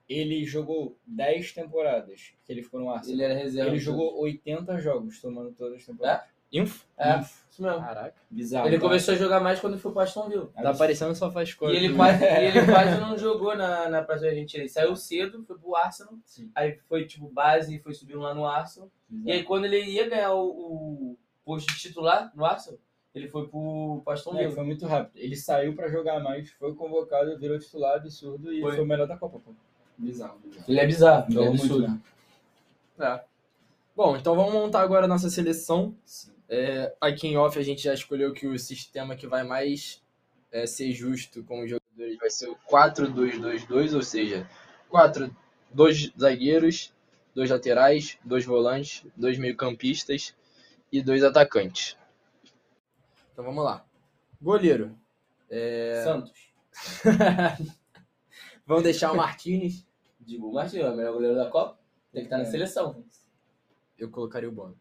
ele 0.08 0.44
jogou 0.46 0.96
10 1.06 1.52
temporadas 1.52 2.32
que 2.44 2.50
ele 2.52 2.62
ficou 2.62 2.80
no 2.80 2.90
Arsenal. 2.90 3.14
Ele 3.14 3.22
era 3.24 3.34
reserva. 3.34 3.70
Ele 3.70 3.78
jogou 3.78 4.18
80 4.20 4.78
jogos, 4.78 5.20
tomando 5.20 5.52
todas 5.52 5.80
as 5.80 5.84
temporadas. 5.86 6.26
Inf? 6.52 6.82
É, 6.96 7.18
isso 7.50 7.62
mesmo. 7.62 7.80
Caraca. 7.80 8.14
Bizarro. 8.30 8.66
Ele 8.66 8.76
tá? 8.76 8.82
começou 8.82 9.14
a 9.14 9.16
jogar 9.16 9.40
mais 9.40 9.60
quando 9.60 9.78
foi 9.78 9.92
pro 9.92 10.00
Aston 10.00 10.28
Villa. 10.28 10.50
Tá 10.62 10.72
parecendo 10.74 11.14
só 11.14 11.30
faz 11.30 11.50
E 11.50 11.56
coisa. 11.56 11.76
ele 11.76 11.94
quase, 11.94 12.24
e 12.24 12.26
ele 12.44 12.64
quase 12.72 13.00
não 13.00 13.18
jogou 13.18 13.56
na, 13.56 13.88
na 13.88 14.02
Praça 14.02 14.26
Argentina. 14.26 14.62
Ele 14.62 14.68
saiu 14.70 14.96
cedo, 14.96 15.44
foi 15.44 15.58
pro 15.58 15.76
Arsenal. 15.76 16.14
Sim. 16.24 16.50
Aí 16.54 16.78
foi 16.88 17.04
tipo 17.06 17.28
base 17.28 17.76
e 17.76 17.78
foi 17.78 17.92
subindo 17.94 18.20
lá 18.20 18.34
no 18.34 18.46
Arsenal. 18.46 18.90
Bizarro. 19.08 19.28
E 19.28 19.32
aí 19.32 19.44
quando 19.44 19.64
ele 19.66 19.82
ia 19.84 20.08
ganhar 20.08 20.32
o, 20.32 20.46
o 20.48 21.18
posto 21.44 21.66
de 21.72 21.78
titular 21.78 22.32
no 22.34 22.44
Arsenal, 22.44 22.78
ele 23.14 23.28
foi 23.28 23.48
pro, 23.48 24.02
Aston 24.06 24.36
É, 24.36 24.42
Villa. 24.42 24.52
foi 24.54 24.64
muito 24.64 24.86
rápido. 24.86 25.16
Ele 25.16 25.34
saiu 25.36 25.74
pra 25.74 25.88
jogar 25.88 26.20
mais, 26.20 26.50
foi 26.52 26.74
convocado, 26.74 27.36
virou 27.38 27.58
titular 27.58 27.96
absurdo 27.96 28.52
e 28.52 28.60
Foi. 28.60 28.74
foi, 28.76 28.84
o 28.84 28.86
melhor 28.86 29.06
da 29.08 29.16
Copa. 29.16 29.38
Pô. 29.40 29.52
Bizarro, 29.96 30.38
bizarro. 30.38 30.64
Ele 30.68 30.78
é 30.80 30.86
bizarro, 30.86 31.24
ele 31.28 31.32
é 31.32 31.34
Jogou 31.34 31.48
muito, 31.48 31.62
absurdo. 31.64 31.88
né? 31.88 32.00
É. 33.00 33.24
Bom, 33.96 34.16
então 34.16 34.36
vamos 34.36 34.52
montar 34.52 34.82
agora 34.82 35.06
a 35.06 35.08
nossa 35.08 35.28
seleção. 35.28 35.94
Sim. 36.04 36.32
É, 36.48 36.94
aqui 37.00 37.28
em 37.28 37.36
off 37.36 37.58
a 37.58 37.62
gente 37.62 37.82
já 37.82 37.92
escolheu 37.92 38.32
que 38.32 38.46
o 38.46 38.58
sistema 38.58 39.14
que 39.14 39.26
vai 39.26 39.44
mais 39.44 40.02
é, 40.50 40.66
ser 40.66 40.92
justo 40.92 41.44
com 41.44 41.62
os 41.62 41.70
jogadores 41.70 42.16
vai 42.18 42.30
ser 42.30 42.48
o 42.48 42.56
4-2-2-2, 42.70 43.94
ou 43.94 44.02
seja, 44.02 44.48
quatro, 44.88 45.34
dois 45.70 46.10
zagueiros, 46.18 46.92
dois 47.34 47.50
laterais, 47.50 48.18
dois 48.24 48.44
volantes, 48.46 49.04
dois 49.14 49.36
meio-campistas 49.38 50.34
e 50.90 51.02
dois 51.02 51.22
atacantes. 51.22 51.96
Então 53.32 53.44
vamos 53.44 53.62
lá. 53.62 53.84
Goleiro. 54.40 54.96
É, 55.50 56.02
Santos. 56.04 56.32
Vamos 58.66 58.82
deixar 58.84 59.12
o 59.12 59.16
Martinez. 59.16 59.86
Dibu 60.20 60.52
Martins, 60.52 60.80
é 60.82 60.90
o 60.90 60.94
melhor 60.94 61.14
goleiro 61.14 61.34
da 61.36 61.48
Copa. 61.48 61.78
Tem 62.12 62.20
que 62.22 62.26
estar 62.26 62.36
na 62.36 62.42
É. 62.42 62.50
seleção. 62.50 63.02
Eu 63.96 64.10
colocaria 64.10 64.48
o 64.48 64.52
Bono. 64.52 64.78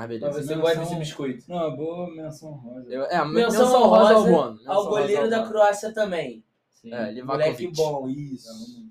Mas 0.00 0.08
beleza. 0.08 0.32
você 0.32 0.38
menção- 0.40 0.60
gosta 0.60 0.78
desse 0.80 0.94
biscoito. 0.96 1.44
Não, 1.48 1.56
uma 1.56 1.70
boa 1.76 2.10
menção 2.14 2.52
rosa. 2.52 2.86
Eu, 2.92 3.02
é, 3.04 3.24
Menção 3.24 3.32
menção 3.66 3.88
rosa 3.88 4.14
ao 4.14 4.24
Bono. 4.24 4.56
Menção 4.56 4.72
Ao 4.72 4.84
rosa 4.84 4.90
goleiro 5.00 5.30
da. 5.30 5.46
Croácia 5.48 5.92
também. 5.92 6.44
Sim. 6.70 6.92
É, 6.92 7.22
Moleque 7.22 7.66
bom, 7.68 8.08
isso. 8.08 8.48
Então, 8.48 8.88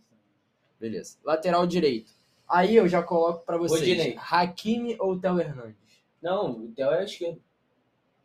Beleza. 0.79 1.17
Lateral 1.23 1.65
direito. 1.65 2.11
Aí 2.47 2.75
eu 2.75 2.87
já 2.87 3.01
coloco 3.01 3.45
pra 3.45 3.57
vocês. 3.57 3.79
Rodinei. 3.81 4.17
Hakimi 4.31 4.95
ou 4.99 5.17
Theo 5.19 5.39
Hernandes? 5.39 5.75
Não, 6.21 6.51
o 6.51 6.67
Theo 6.71 6.91
é 6.91 7.03
esquerdo. 7.03 7.41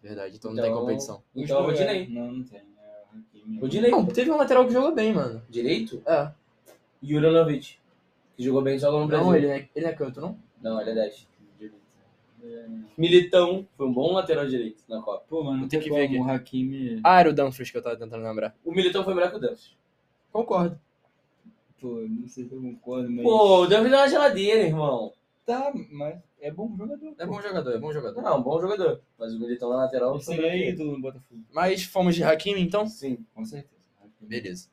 Verdade, 0.03 0.37
então, 0.37 0.51
não 0.53 0.59
Então- 0.59 0.65
tem 0.75 0.81
competição. 0.81 1.23
Então, 1.35 1.59
Os 1.61 1.65
dois, 1.67 1.79
Rodinei. 1.79 2.05
é. 2.05 2.09
Não, 2.09 2.33
não 2.33 2.45
tem. 2.45 2.59
É 2.59 2.63
o 3.15 3.19
Hakimi. 3.19 3.59
Rodinei. 3.61 3.91
Não, 3.91 4.07
teve 4.07 4.31
um 4.31 4.37
lateral 4.37 4.67
que 4.67 4.73
jogou 4.73 4.93
bem, 4.95 5.13
mano. 5.13 5.43
Direito? 5.49 6.03
É. 6.07 6.31
Juranovic. 7.03 7.77
Que 8.37 8.43
jogou 8.45 8.63
bem 8.63 8.79
só 8.79 8.91
no 8.93 9.07
Brasil. 9.07 9.27
Não, 9.27 9.35
ele 9.37 9.47
é, 9.47 9.69
ele 9.75 9.87
é 9.87 9.93
canto, 9.93 10.21
não? 10.21 10.37
Não, 10.61 10.81
ele 10.81 10.91
é 10.91 10.95
10. 10.95 11.27
É. 12.43 12.67
Militão. 12.99 13.67
Foi 13.77 13.87
um 13.87 13.93
bom 13.93 14.13
lateral 14.13 14.47
direito 14.47 14.83
na 14.89 15.01
Copa. 15.01 15.25
Pô, 15.29 15.45
mano, 15.45 15.63
não 15.63 15.69
tem 15.69 15.81
que 15.81 15.89
como. 15.89 16.01
ver 16.01 16.19
O 16.19 16.29
Hakimi. 16.29 17.01
Ah, 17.05 17.21
era 17.21 17.31
o 17.31 17.33
Dumfries 17.33 17.71
que 17.71 17.77
eu 17.77 17.83
tava 17.83 17.97
tentando 17.97 18.23
lembrar. 18.23 18.55
O 18.65 18.73
Militão 18.73 19.05
foi 19.05 19.15
melhor 19.15 19.31
que 19.31 19.37
o 19.37 19.41
Dumfries. 19.41 19.77
Concordo. 20.33 20.81
Pô, 21.81 22.01
não 22.09 22.29
sei 22.29 22.45
se 22.45 22.53
eu 22.55 22.61
concordo, 22.61 23.11
mas. 23.11 23.23
Pô, 23.23 23.63
o 23.63 23.67
Dumfries 23.67 23.93
é 23.93 23.97
uma 23.97 24.09
geladeira, 24.09 24.63
irmão. 24.63 25.13
Tá, 25.45 25.73
mas 25.91 26.21
é 26.41 26.51
bom 26.51 26.75
jogador. 26.77 27.15
É 27.19 27.27
bom 27.27 27.43
jogador, 27.43 27.73
é 27.73 27.79
bom 27.79 27.93
jogador. 27.93 28.23
Não, 28.23 28.39
um 28.39 28.43
bom 28.43 28.61
jogador. 28.61 29.01
Mas 29.19 29.35
o 29.35 29.41
Militão 29.41 29.71
na 29.71 29.77
lateral 29.77 30.15
Ele 30.15 30.23
foi 30.23 30.37
seria 30.37 30.71
ídolo 30.71 30.93
no 30.93 31.01
Botafogo. 31.01 31.41
Mas 31.53 31.85
fomos 31.85 32.15
de 32.15 32.23
Hakimi, 32.23 32.61
então? 32.61 32.87
Sim. 32.87 33.25
Com 33.35 33.45
certeza. 33.45 33.83
Beleza. 34.21 34.69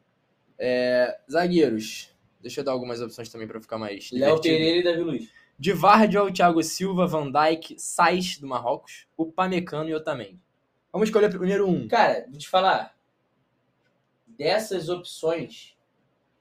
É, 0.57 1.20
zagueiros. 1.30 2.15
Deixa 2.41 2.61
eu 2.61 2.63
dar 2.63 2.72
algumas 2.72 3.01
opções 3.01 3.30
também 3.30 3.47
pra 3.47 3.59
ficar 3.59 3.78
mais 3.78 4.11
Léo 4.11 4.36
divertido. 4.36 4.55
Pereira 4.55 4.78
e 4.78 4.84
Davi 4.84 5.01
Luiz. 5.01 5.39
De 5.60 5.74
Vardiol, 5.74 6.32
Thiago 6.32 6.64
Silva, 6.64 7.05
Van 7.05 7.30
Dijk, 7.30 7.76
Sais 7.78 8.38
do 8.38 8.47
Marrocos, 8.47 9.07
o 9.18 9.26
Pamecano 9.26 9.89
e 9.89 9.93
Otamendi. 9.93 10.39
Vamos 10.91 11.10
escolher 11.10 11.30
primeiro 11.30 11.68
um. 11.68 11.88
Cara, 11.88 12.26
vou 12.30 12.38
te 12.38 12.47
falar. 12.47 12.95
Dessas 14.26 14.88
opções, 14.88 15.76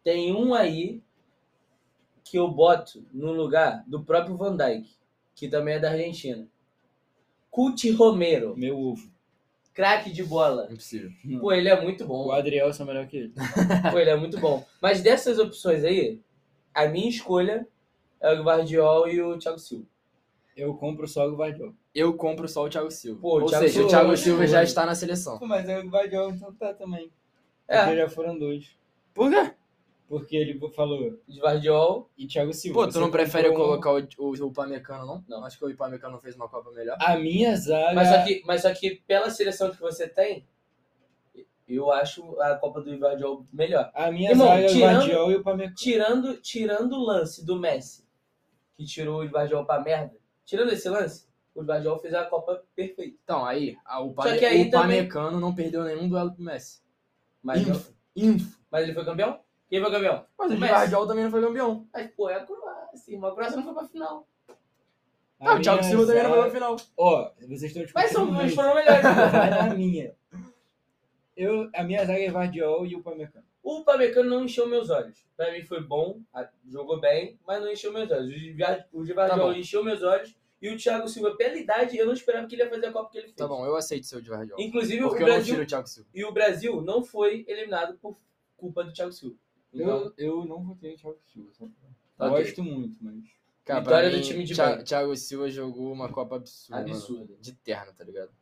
tem 0.04 0.32
um 0.32 0.54
aí 0.54 1.02
que 2.22 2.38
eu 2.38 2.48
boto 2.48 3.04
no 3.12 3.32
lugar 3.32 3.82
do 3.86 4.04
próprio 4.04 4.36
Van 4.36 4.56
Dijk, 4.56 4.88
que 5.34 5.48
também 5.48 5.74
é 5.74 5.78
da 5.80 5.90
Argentina. 5.90 6.46
Cuti 7.50 7.90
Romero, 7.90 8.56
Meu 8.56 8.78
ovo. 8.78 9.10
craque 9.74 10.12
de 10.12 10.22
bola. 10.22 10.68
Impossível. 10.70 11.10
Pô, 11.40 11.50
ele 11.52 11.68
é 11.68 11.80
muito 11.80 12.04
O 12.04 12.06
bom. 12.06 12.30
Adriel 12.30 12.70
é 12.70 12.84
melhor 12.84 13.06
que 13.08 13.16
ele. 13.16 13.34
Pô, 13.90 13.98
ele 13.98 14.10
é 14.10 14.16
muito 14.16 14.38
bom. 14.38 14.64
Mas 14.80 15.02
dessas 15.02 15.38
opções 15.40 15.82
aí, 15.82 16.20
a 16.72 16.86
minha 16.86 17.08
escolha 17.08 17.66
é 18.20 18.32
o 18.32 18.42
Guardiol 18.42 19.08
e 19.08 19.20
o 19.22 19.38
Thiago 19.38 19.58
Silva. 19.58 19.86
Eu 20.56 20.74
compro 20.74 21.06
só 21.06 21.26
o 21.28 21.36
Guardiola. 21.36 21.72
Eu 21.94 22.14
compro 22.14 22.48
só 22.48 22.64
o 22.64 22.68
Thiago 22.68 22.90
Silva. 22.90 23.20
Pô, 23.20 23.38
o 23.38 23.42
Ou 23.42 23.46
Thiago 23.46 23.64
seja, 23.64 23.78
o 23.80 23.82
Silva- 23.82 23.88
Thiago 23.90 24.16
Silva 24.16 24.46
já 24.46 24.62
está 24.62 24.84
na 24.84 24.94
seleção. 24.94 25.38
Pô, 25.38 25.46
mas 25.46 25.68
é 25.68 25.78
o 25.78 25.88
Guardiola 25.88 26.32
então 26.32 26.52
tá 26.54 26.74
também. 26.74 27.12
É. 27.68 27.84
Porque 27.84 27.96
já 27.96 28.08
foram 28.08 28.38
dois. 28.38 28.76
Por 29.14 29.30
quê? 29.30 29.52
Porque 30.08 30.36
ele 30.36 30.58
falou, 30.74 31.18
De 31.28 31.38
Vardiol. 31.38 32.08
e 32.16 32.26
Thiago 32.26 32.52
Silva. 32.54 32.80
Pô, 32.80 32.86
tu 32.86 32.94
você 32.94 32.98
não 32.98 33.10
prefere 33.10 33.48
comprou 33.50 33.78
colocar 33.78 33.92
o, 33.92 34.26
o, 34.26 34.30
o 34.42 34.46
Upamecano, 34.46 35.04
não? 35.06 35.24
Não. 35.28 35.44
Acho 35.44 35.58
que 35.58 35.64
o 35.64 35.68
Upamecano 35.70 36.18
fez 36.18 36.34
uma 36.34 36.48
Copa 36.48 36.70
melhor. 36.72 36.96
A 37.00 37.16
minha 37.16 37.54
zaga... 37.54 37.94
Mas 37.94 38.08
só, 38.08 38.24
que, 38.24 38.42
mas 38.46 38.62
só 38.62 38.72
que 38.74 39.02
pela 39.06 39.28
seleção 39.30 39.70
que 39.70 39.78
você 39.78 40.08
tem, 40.08 40.46
eu 41.68 41.92
acho 41.92 42.40
a 42.40 42.54
Copa 42.56 42.80
do 42.80 42.98
Vardiol 42.98 43.44
melhor. 43.52 43.90
A 43.94 44.10
minha 44.10 44.30
Irmão, 44.30 44.46
zaga 44.48 44.62
é 44.62 44.70
o 44.70 44.78
Guardiol 44.80 45.30
e 45.32 45.36
o 45.36 45.42
Pamecano. 45.44 45.74
Tirando, 45.76 46.34
tirando 46.40 46.92
o 46.94 47.04
lance 47.04 47.44
do 47.44 47.56
Messi, 47.60 48.07
que 48.78 48.84
tirou 48.86 49.24
o 49.24 49.28
Vardiol 49.28 49.66
pra 49.66 49.80
merda, 49.80 50.14
tirando 50.44 50.72
esse 50.72 50.88
lance, 50.88 51.26
o 51.52 51.64
Vardiol 51.64 51.98
fez 51.98 52.14
a 52.14 52.24
Copa 52.24 52.62
perfeita. 52.76 53.04
Então, 53.24 53.44
aí, 53.44 53.76
a, 53.84 54.00
o, 54.00 54.14
que 54.14 54.28
aí 54.28 54.68
o 54.68 54.70
também- 54.70 55.00
Upamecano 55.00 55.40
não 55.40 55.52
perdeu 55.52 55.82
nenhum 55.82 56.08
duelo 56.08 56.32
pro 56.32 56.44
Messi. 56.44 56.80
Mas, 57.42 57.66
Info. 57.66 57.92
Info. 58.14 58.58
mas 58.70 58.84
ele 58.84 58.94
foi 58.94 59.04
campeão? 59.04 59.40
Quem 59.68 59.80
foi 59.82 59.90
campeão? 59.90 60.24
Mas 60.38 60.52
o. 60.52 60.56
Guardiola 60.56 61.08
também 61.08 61.24
não 61.24 61.30
foi 61.32 61.42
campeão. 61.42 61.88
Mas, 61.92 62.10
pô, 62.12 62.30
é 62.30 62.36
a 62.36 62.46
Croácia. 62.46 63.12
irmão. 63.12 63.30
A 63.30 63.34
Croácia 63.34 63.56
não 63.56 63.64
foi 63.64 63.74
pra 63.74 63.88
final. 63.88 64.28
Ah, 65.40 65.54
o 65.54 65.60
Thiago 65.60 65.82
Silva 65.84 66.06
também 66.06 66.22
não 66.22 66.30
foi 66.30 66.40
pra 66.42 66.50
final. 66.50 66.76
Ó, 66.96 67.30
vocês 67.36 67.62
estão 67.64 67.82
discutindo 67.82 67.94
Mas 67.94 68.10
são, 68.12 68.26
mas 68.30 68.54
foram 68.54 68.74
melhores. 68.76 69.02
Vai 69.32 69.50
na 69.50 69.74
minha. 69.74 70.14
Eu, 71.36 71.68
a 71.74 71.82
minha 71.84 72.04
zaga 72.04 72.18
é 72.20 72.30
Vardiol 72.30 72.86
e 72.86 72.94
o 72.96 73.02
Pamecano. 73.02 73.44
O 73.62 73.84
Pamecano 73.84 74.30
não 74.30 74.44
encheu 74.44 74.66
meus 74.66 74.88
olhos. 74.90 75.26
Pra 75.36 75.52
mim 75.52 75.62
foi 75.62 75.82
bom, 75.82 76.20
jogou 76.66 77.00
bem, 77.00 77.38
mas 77.46 77.60
não 77.60 77.70
encheu 77.70 77.92
meus 77.92 78.10
olhos. 78.10 78.30
O 78.92 79.00
O 79.00 79.04
de 79.04 79.14
Tá 79.14 79.58
encheu 79.58 79.84
meus 79.84 80.02
olhos. 80.02 80.34
E 80.60 80.68
o 80.70 80.76
Thiago 80.76 81.08
Silva, 81.08 81.36
pela 81.36 81.56
idade, 81.56 81.96
eu 81.96 82.04
não 82.04 82.12
esperava 82.12 82.46
que 82.48 82.56
ele 82.56 82.64
ia 82.64 82.68
fazer 82.70 82.86
a 82.86 82.92
Copa 82.92 83.10
que 83.12 83.18
ele 83.18 83.26
fez. 83.26 83.36
Tá 83.36 83.46
bom, 83.46 83.64
eu 83.64 83.76
aceito 83.76 84.06
seu 84.06 84.20
de 84.20 84.28
Guardiola. 84.28 84.60
Inclusive, 84.60 85.02
Porque 85.02 85.18
o 85.18 85.20
eu 85.22 85.26
não 85.28 85.34
Brasil, 85.34 85.54
tiro 85.54 85.62
o 85.64 85.66
Thiago 85.66 85.86
Silva. 85.88 86.08
e 86.12 86.24
o 86.24 86.32
Brasil 86.32 86.80
não 86.82 87.04
foi 87.04 87.44
eliminado 87.46 87.96
por 87.98 88.18
culpa 88.56 88.82
do 88.82 88.92
Thiago 88.92 89.12
Silva. 89.12 89.36
Então, 89.72 90.12
Eu, 90.16 90.40
eu 90.40 90.44
não 90.46 90.64
votei 90.64 90.92
no 90.92 90.96
Thiago 90.96 91.18
Silva. 91.32 91.50
Só 91.52 91.68
Tá. 92.16 92.28
Gosto 92.28 92.64
muito, 92.64 92.96
mas... 93.00 93.14
Cara, 93.64 93.80
Vitória 93.80 94.10
pra 94.10 94.18
do 94.18 94.22
mim, 94.24 94.28
time 94.28 94.44
de 94.44 94.54
Thiago. 94.54 94.82
Thiago 94.82 95.16
Silva 95.16 95.48
jogou 95.48 95.92
uma 95.92 96.08
Copa 96.08 96.34
absurda. 96.36 96.80
mano. 96.82 96.94
Absurda. 96.94 97.34
De 97.40 97.52
terno, 97.54 97.92
tá 97.92 98.02
ligado? 98.02 98.32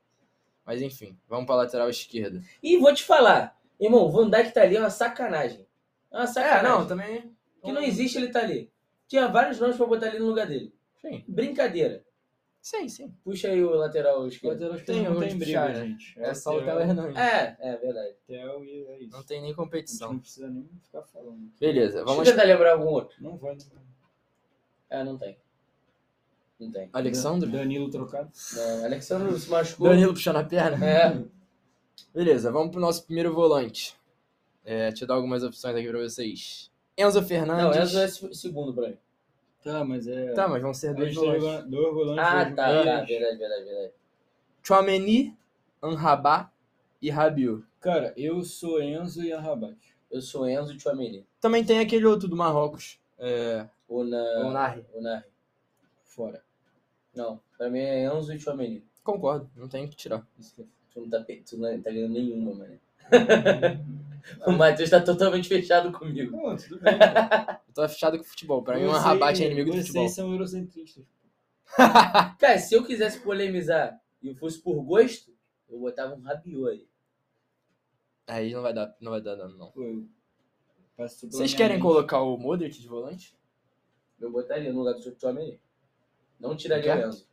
Mas 0.64 0.80
enfim, 0.80 1.18
vamos 1.28 1.44
pra 1.44 1.56
lateral 1.56 1.90
esquerda. 1.90 2.42
E 2.62 2.78
vou 2.78 2.94
te 2.94 3.04
falar, 3.04 3.60
irmão, 3.80 4.04
o 4.06 4.10
Van 4.10 4.28
Dijk 4.30 4.52
tá 4.52 4.62
ali 4.62 4.76
é 4.76 4.80
uma 4.80 4.90
sacanagem. 4.90 5.66
É 6.12 6.16
uma 6.16 6.26
sacanagem. 6.26 6.86
também. 6.88 7.36
Que 7.64 7.72
não 7.72 7.82
existe 7.82 8.18
ele 8.18 8.28
tá 8.28 8.40
ali. 8.40 8.70
Tinha 9.08 9.28
vários 9.28 9.58
nomes 9.60 9.76
pra 9.76 9.86
botar 9.86 10.06
ali 10.06 10.18
no 10.18 10.26
lugar 10.26 10.46
dele. 10.46 10.72
Sim, 11.00 11.24
Brincadeira. 11.28 12.04
sim, 12.60 12.88
sim. 12.88 13.14
Puxa 13.22 13.48
aí 13.48 13.62
o 13.62 13.70
lateral 13.70 14.22
O 14.22 14.26
esquerdo. 14.28 14.54
lateral 14.54 14.72
Tem 14.84 14.96
esquerdo 14.96 15.04
não 15.14 15.20
onde 15.20 15.28
tem 15.30 15.38
puxar, 15.38 15.64
briga, 15.66 15.80
né? 15.80 15.86
gente. 15.86 16.14
É 16.20 16.34
só 16.34 16.56
o 16.56 16.62
Theo- 16.64 16.80
Hernandes. 16.80 17.16
É, 17.16 17.56
é 17.60 17.76
verdade. 17.76 18.14
Theo 18.26 18.64
e 18.64 18.84
é 18.88 18.98
isso. 19.02 19.16
Não 19.16 19.22
tem 19.22 19.40
nem 19.42 19.54
competição. 19.54 20.12
não 20.14 20.18
precisa 20.20 20.48
nem 20.48 20.68
ficar 20.82 21.02
falando. 21.02 21.50
Beleza, 21.60 21.92
Deixa 21.92 22.04
vamos. 22.04 22.26
eu 22.26 22.32
tentar 22.34 22.44
lembrar 22.46 22.72
algum 22.72 22.86
outro. 22.86 23.16
Não 23.22 23.36
vai 23.36 23.52
lembrar. 23.52 23.82
É, 24.90 25.04
não 25.04 25.16
tem. 25.18 25.38
Não 26.58 26.70
tem. 26.72 26.88
Alexandre? 26.92 27.50
Danilo 27.50 27.90
trocado. 27.90 28.30
Não, 28.54 28.84
Alexandre 28.84 29.38
se 29.38 29.50
machucou. 29.50 29.88
Danilo 29.88 30.14
puxando 30.14 30.36
a 30.36 30.44
perna. 30.44 30.84
É. 30.84 31.24
Beleza, 32.16 32.50
vamos 32.50 32.70
pro 32.70 32.80
nosso 32.80 33.04
primeiro 33.04 33.34
volante. 33.34 33.94
É, 34.64 34.88
deixa 34.88 35.04
eu 35.04 35.08
dar 35.08 35.16
algumas 35.16 35.42
opções 35.42 35.76
aqui 35.76 35.86
pra 35.86 35.98
vocês. 35.98 36.70
Enzo 36.96 37.20
Não, 37.20 37.28
Fernandes. 37.28 37.78
Enzo 37.78 37.98
é 37.98 38.08
se- 38.08 38.34
segundo 38.34 38.72
pra 38.72 38.88
mim. 38.88 38.96
Tá, 39.62 39.84
mas 39.84 40.06
é... 40.08 40.32
Tá, 40.32 40.48
mas 40.48 40.62
vão 40.62 40.72
ser 40.72 40.94
dois 40.94 41.14
volantes. 41.14 41.68
dois 41.70 41.92
volantes. 41.94 42.24
Ah, 42.24 42.44
dois 42.44 42.56
tá, 42.56 42.66
meias. 42.68 42.84
tá. 42.86 43.04
Verdade, 43.04 43.36
verdade, 43.38 43.64
verdade. 43.64 43.92
Chouameni, 44.62 45.36
Anrabá 45.82 46.50
e 47.02 47.10
Rabiot. 47.10 47.62
Cara, 47.80 48.14
eu 48.16 48.42
sou 48.42 48.80
Enzo 48.82 49.22
e 49.22 49.30
Arrabat. 49.30 49.76
Eu 50.10 50.22
sou 50.22 50.48
Enzo 50.48 50.72
e 50.72 50.78
Tchouameni. 50.78 51.26
Também 51.38 51.62
tem 51.66 51.80
aquele 51.80 52.06
outro 52.06 52.26
do 52.28 52.34
Marrocos. 52.34 52.98
É, 53.18 53.68
O 53.86 54.02
na... 54.02 54.16
o 54.46 54.50
Narri. 54.52 54.86
O 54.94 55.02
Narri. 55.02 55.26
Fora. 56.02 56.42
Não, 57.14 57.38
pra 57.58 57.68
mim 57.68 57.80
é 57.80 58.06
Enzo 58.06 58.32
e 58.32 58.38
Tchouameni. 58.38 58.82
Concordo, 59.04 59.50
não 59.54 59.68
tem 59.68 59.86
que 59.86 59.94
tirar. 59.94 60.26
Isso 60.38 60.54
que 60.54 60.62
é 60.62 60.64
Tu 60.96 61.00
não 61.02 61.10
tá, 61.10 61.22
tu 61.22 61.58
não 61.58 61.82
tá 61.82 61.90
ganhando 61.90 62.14
nenhuma, 62.14 62.54
mano. 62.54 62.80
o 64.46 64.52
Matheus 64.52 64.88
tá 64.88 64.98
totalmente 64.98 65.46
fechado 65.46 65.92
comigo. 65.92 66.34
Não, 66.34 66.56
tudo 66.56 66.80
bem. 66.80 66.94
Eu 67.68 67.74
tô 67.74 67.86
fechado 67.86 68.16
com 68.16 68.24
futebol. 68.24 68.62
Pra 68.62 68.76
mim, 68.78 68.84
o 68.84 68.88
Vocês- 68.88 69.04
Anrabat 69.04 69.42
é 69.42 69.46
inimigo 69.46 69.70
do 69.72 69.74
Vocês 69.74 69.88
futebol. 69.88 70.08
são 70.08 70.32
eurocentristas. 70.32 71.04
Cara, 72.38 72.58
se 72.58 72.74
eu 72.74 72.82
quisesse 72.82 73.20
polemizar 73.20 74.00
e 74.22 74.28
eu 74.28 74.34
fosse 74.36 74.58
por 74.58 74.82
gosto, 74.82 75.30
eu 75.68 75.78
botava 75.78 76.14
um 76.14 76.22
Rabiot 76.22 76.70
aí. 76.70 76.86
Aí 78.26 78.54
não 78.54 78.62
vai 78.62 78.72
dar, 78.72 78.96
não 78.98 79.12
vai 79.12 79.20
dar 79.20 79.34
dano, 79.34 79.54
não. 79.58 80.08
Vocês 80.96 81.52
querem 81.52 81.76
mente. 81.76 81.82
colocar 81.82 82.22
o 82.22 82.38
Modric 82.38 82.80
de 82.80 82.88
volante? 82.88 83.36
Eu 84.18 84.32
botaria 84.32 84.72
no 84.72 84.78
lugar 84.78 84.94
do 84.94 85.10
Tchouameni. 85.14 85.60
Não 86.40 86.56
tiraria 86.56 86.96
o? 86.96 87.08
Enzo. 87.10 87.28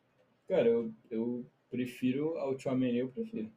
Cara, 0.49 0.67
eu, 0.67 0.91
eu 1.09 1.45
prefiro 1.77 2.37
ao 2.37 2.55
Tchouameni, 2.55 2.99
eu 2.99 3.07
prefiro. 3.09 3.49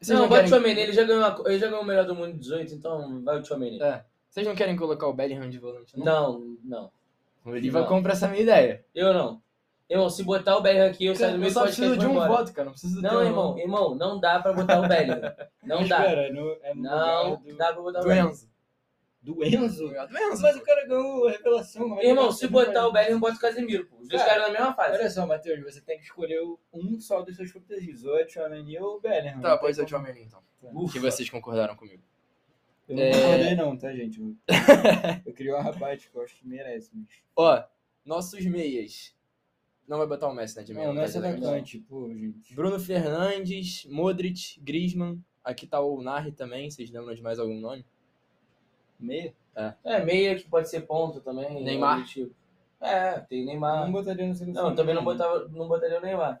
Vocês 0.00 0.18
não, 0.18 0.28
bota 0.28 0.42
querem... 0.42 0.46
o 0.52 0.56
Tchouameni, 0.56 0.80
ele 0.80 0.92
já, 0.92 1.02
ganhou 1.04 1.24
a- 1.24 1.42
ele 1.46 1.58
já 1.58 1.66
ganhou 1.66 1.82
o 1.82 1.86
melhor 1.86 2.04
do 2.06 2.14
mundo 2.14 2.28
em 2.30 2.36
18, 2.38 2.74
então 2.74 3.22
vai 3.24 3.38
o 3.38 3.42
Tchouameni. 3.42 3.82
É. 3.82 4.04
Vocês 4.30 4.46
não 4.46 4.54
querem 4.54 4.76
colocar 4.76 5.06
o 5.08 5.12
Bellingham 5.12 5.48
de 5.50 5.58
volante, 5.58 5.98
não? 5.98 6.04
Não, 6.04 6.56
não. 6.64 6.90
O 7.44 7.50
Oliva 7.50 7.80
Não. 7.80 7.86
compra 7.88 8.12
essa 8.12 8.28
minha 8.28 8.42
ideia. 8.42 8.84
Eu 8.94 9.12
não. 9.14 9.40
Irmão, 9.88 10.10
se 10.10 10.22
botar 10.24 10.56
o 10.56 10.60
Bellingham 10.60 10.88
aqui, 10.88 11.06
eu 11.06 11.14
saio 11.14 11.30
do 11.32 11.36
eu 11.36 11.40
meio 11.40 11.50
do 11.50 11.54
só 11.54 11.60
podcast 11.60 11.80
preciso 11.80 12.00
de 12.00 12.06
um 12.06 12.10
embora. 12.10 12.28
voto, 12.28 12.52
cara. 12.52 12.64
Não 12.66 12.72
preciso 12.72 13.00
Não, 13.02 13.10
ter 13.10 13.16
um- 13.16 13.22
irmão, 13.24 13.58
irmão, 13.58 13.94
não 13.94 14.18
dá 14.20 14.40
pra 14.40 14.52
botar 14.52 14.80
o 14.80 14.88
Bellingham. 14.88 15.32
Não 15.62 15.86
dá. 15.88 16.02
Pera, 16.02 16.32
no, 16.32 16.56
é 16.62 16.74
no 16.74 16.82
Não 16.82 17.36
do, 17.36 17.56
dá 17.56 17.72
pra 17.72 17.82
botar 17.82 18.00
o 18.00 18.04
Bellingham. 18.04 18.30
Enzo. 18.30 18.48
Do 19.26 19.44
Enzo? 19.44 19.88
Do 19.88 20.18
Enzo. 20.18 20.42
Mas 20.42 20.56
o 20.56 20.62
cara 20.62 20.86
ganhou 20.86 21.26
a 21.26 21.32
revelação. 21.32 21.82
como 21.82 21.96
é 21.96 22.00
que 22.00 22.06
Irmão, 22.06 22.30
se 22.30 22.46
botar 22.46 22.86
o 22.86 22.92
Bellingham, 22.92 23.18
bota 23.18 23.34
o 23.34 23.40
Casemiro, 23.40 23.86
pô. 23.86 23.96
Os 23.96 24.08
dois 24.08 24.22
Cara, 24.22 24.34
caras 24.34 24.52
na 24.52 24.58
mesma 24.60 24.74
fase. 24.74 24.98
Olha 24.98 25.10
só, 25.10 25.26
Matheus, 25.26 25.60
você 25.64 25.80
tem 25.80 25.98
que 25.98 26.04
escolher 26.04 26.40
um 26.72 27.00
só 27.00 27.22
dos 27.22 27.34
seus 27.34 27.50
protegidos. 27.50 28.04
Ou 28.04 28.16
é 28.16 28.24
Tchouameni 28.24 28.78
ou 28.78 28.98
o 28.98 29.00
Bellingham. 29.00 29.40
Tá, 29.40 29.58
pode 29.58 29.74
ser 29.74 29.82
o 29.82 29.84
Tchouameni, 29.86 30.22
então. 30.22 30.40
Ufa. 30.62 30.92
Que 30.92 30.98
vocês 31.00 31.28
concordaram 31.28 31.74
comigo. 31.74 32.02
Eu 32.88 32.94
não 32.96 33.02
É. 33.02 33.10
concordei 33.12 33.54
não, 33.56 33.76
tá, 33.76 33.92
gente? 33.92 34.20
Eu, 34.20 34.36
eu 35.26 35.32
queria 35.34 35.56
um 35.56 35.60
rabate 35.60 36.08
que 36.08 36.16
eu 36.16 36.22
acho 36.22 36.36
que 36.36 36.46
merece, 36.46 36.90
mas... 36.94 37.06
Ó, 37.34 37.64
nossos 38.04 38.44
meias. 38.46 39.12
Não 39.88 39.98
vai 39.98 40.06
botar 40.06 40.28
o 40.28 40.34
Messi, 40.34 40.56
né, 40.56 40.62
de 40.62 40.72
meia? 40.72 40.86
Não, 40.86 40.94
não 40.94 41.02
é 41.02 41.04
tá 41.06 41.12
dizendo? 41.18 41.26
atacante, 41.26 41.78
pô, 41.80 42.08
gente. 42.14 42.54
Bruno 42.54 42.78
Fernandes, 42.78 43.84
Modric, 43.86 44.60
Griezmann. 44.60 45.20
Aqui 45.44 45.66
tá 45.66 45.80
o 45.80 46.00
Narri 46.00 46.30
também. 46.32 46.70
Vocês 46.70 46.90
lembram 46.90 47.14
de 47.14 47.22
mais 47.22 47.38
algum 47.40 47.58
nome? 47.60 47.84
Meia? 48.98 49.34
É, 49.84 50.04
meia 50.04 50.36
que 50.36 50.48
pode 50.48 50.68
ser 50.68 50.82
ponta 50.82 51.20
também. 51.20 51.62
Neymar. 51.62 52.04
tipo. 52.04 52.34
É, 52.80 53.20
tem 53.20 53.44
Neymar. 53.44 53.84
Não 53.84 53.92
botaria 53.92 54.26
no 54.26 54.34
seleção. 54.34 54.64
Não, 54.64 54.74
também 54.74 54.94
não, 54.94 55.02
botava, 55.02 55.48
não 55.48 55.66
botaria 55.66 55.98
o 55.98 56.02
Neymar. 56.02 56.40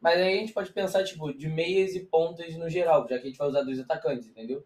Mas 0.00 0.16
aí 0.18 0.38
a 0.38 0.40
gente 0.40 0.52
pode 0.52 0.72
pensar, 0.72 1.04
tipo, 1.04 1.32
de 1.32 1.48
meias 1.48 1.94
e 1.94 2.00
pontas 2.00 2.56
no 2.56 2.70
geral, 2.70 3.02
já 3.02 3.18
que 3.18 3.24
a 3.24 3.28
gente 3.28 3.38
vai 3.38 3.48
usar 3.48 3.62
dois 3.62 3.78
atacantes, 3.80 4.28
entendeu? 4.28 4.64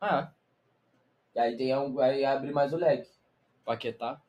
Ah, 0.00 0.30
E 1.34 1.38
aí, 1.38 1.56
tem 1.56 1.76
um, 1.76 2.00
aí 2.00 2.24
abre 2.24 2.50
mais 2.50 2.72
o 2.72 2.76
leque. 2.76 3.10
Paquetá. 3.64 4.20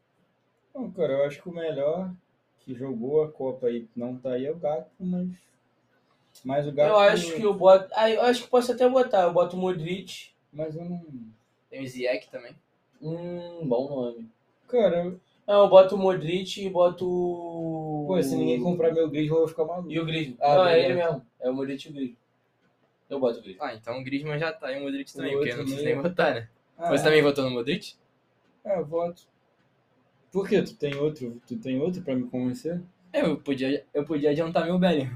Não, 0.76 0.92
cara, 0.92 1.14
eu 1.14 1.26
acho 1.26 1.42
que 1.42 1.50
o 1.50 1.54
melhor 1.54 2.12
que 2.60 2.76
jogou 2.76 3.24
a 3.24 3.32
Copa 3.32 3.68
aí, 3.68 3.88
não 3.96 4.18
tá 4.18 4.34
aí, 4.34 4.46
é 4.46 4.52
o 4.52 4.58
Gato, 4.58 4.92
mas... 5.00 5.30
Mas 6.44 6.68
o 6.68 6.72
Gato... 6.72 6.90
Eu 6.90 7.00
acho 7.00 7.36
que 7.36 7.42
eu 7.42 7.54
boto. 7.54 7.90
Ah, 7.96 8.10
eu 8.12 8.22
acho 8.22 8.44
que 8.44 8.50
posso 8.50 8.72
até 8.72 8.88
botar. 8.88 9.24
Eu 9.24 9.34
boto 9.34 9.56
o 9.56 9.60
Modric. 9.60 10.30
Mas 10.54 10.76
eu 10.76 10.86
não... 10.86 11.02
Tem 11.70 11.84
o 11.84 11.88
Ziyech 11.88 12.30
também. 12.30 12.56
Hum, 13.02 13.68
bom 13.68 13.90
nome. 13.90 14.30
Cara, 14.68 15.04
eu- 15.06 15.20
Não, 15.48 15.64
eu 15.64 15.70
boto 15.70 15.96
o 15.96 15.98
Modric 15.98 16.66
e 16.66 16.70
boto 16.70 17.06
o. 17.08 18.06
pô, 18.08 18.22
se 18.22 18.36
ninguém 18.36 18.62
comprar 18.62 18.94
meu 18.94 19.10
Griezmann, 19.10 19.36
eu 19.36 19.40
vou 19.42 19.48
ficar 19.48 19.66
maluco. 19.66 19.92
E 19.92 20.00
o 20.00 20.06
Griezmann. 20.06 20.38
Ah, 20.42 20.56
não, 20.58 20.68
é 20.68 20.80
ele 20.84 20.94
mesmo. 20.96 21.26
É 21.40 21.50
o 21.50 21.54
Modric 21.54 21.86
e 21.86 21.90
o 21.90 21.94
Griezmann. 21.94 22.18
Eu 23.10 23.20
boto 23.20 23.40
o 23.40 23.42
Griezmann. 23.42 23.70
Ah, 23.70 23.74
então 23.76 24.00
o 24.00 24.04
Griezmann 24.04 24.40
já 24.40 24.52
tá. 24.52 24.72
E 24.72 24.80
o 24.80 24.84
Modric 24.84 25.14
também, 25.14 25.36
O 25.36 25.38
porque 25.40 25.54
não 25.56 25.64
precisa 25.64 25.84
nem 25.84 25.96
votar, 26.02 26.36
né? 26.36 26.50
Ah, 26.78 26.90
Você 26.98 27.04
também 27.04 27.22
votou 27.22 27.44
no 27.46 27.52
Modric? 27.52 27.94
É, 28.66 28.78
eu 28.78 28.86
voto. 28.86 29.24
Por 30.32 30.48
quê? 30.48 30.62
Tu 30.62 30.76
tem 30.76 30.96
outro? 30.96 31.42
Tu 31.48 31.58
tem 31.58 31.80
outro 31.80 32.02
pra 32.02 32.14
me 32.16 32.28
convencer? 32.30 32.82
Eu 33.14 33.38
podia, 33.38 33.86
eu 33.94 34.04
podia 34.06 34.32
adiantar 34.32 34.66
meu 34.66 34.78
Bellingham. 34.78 35.16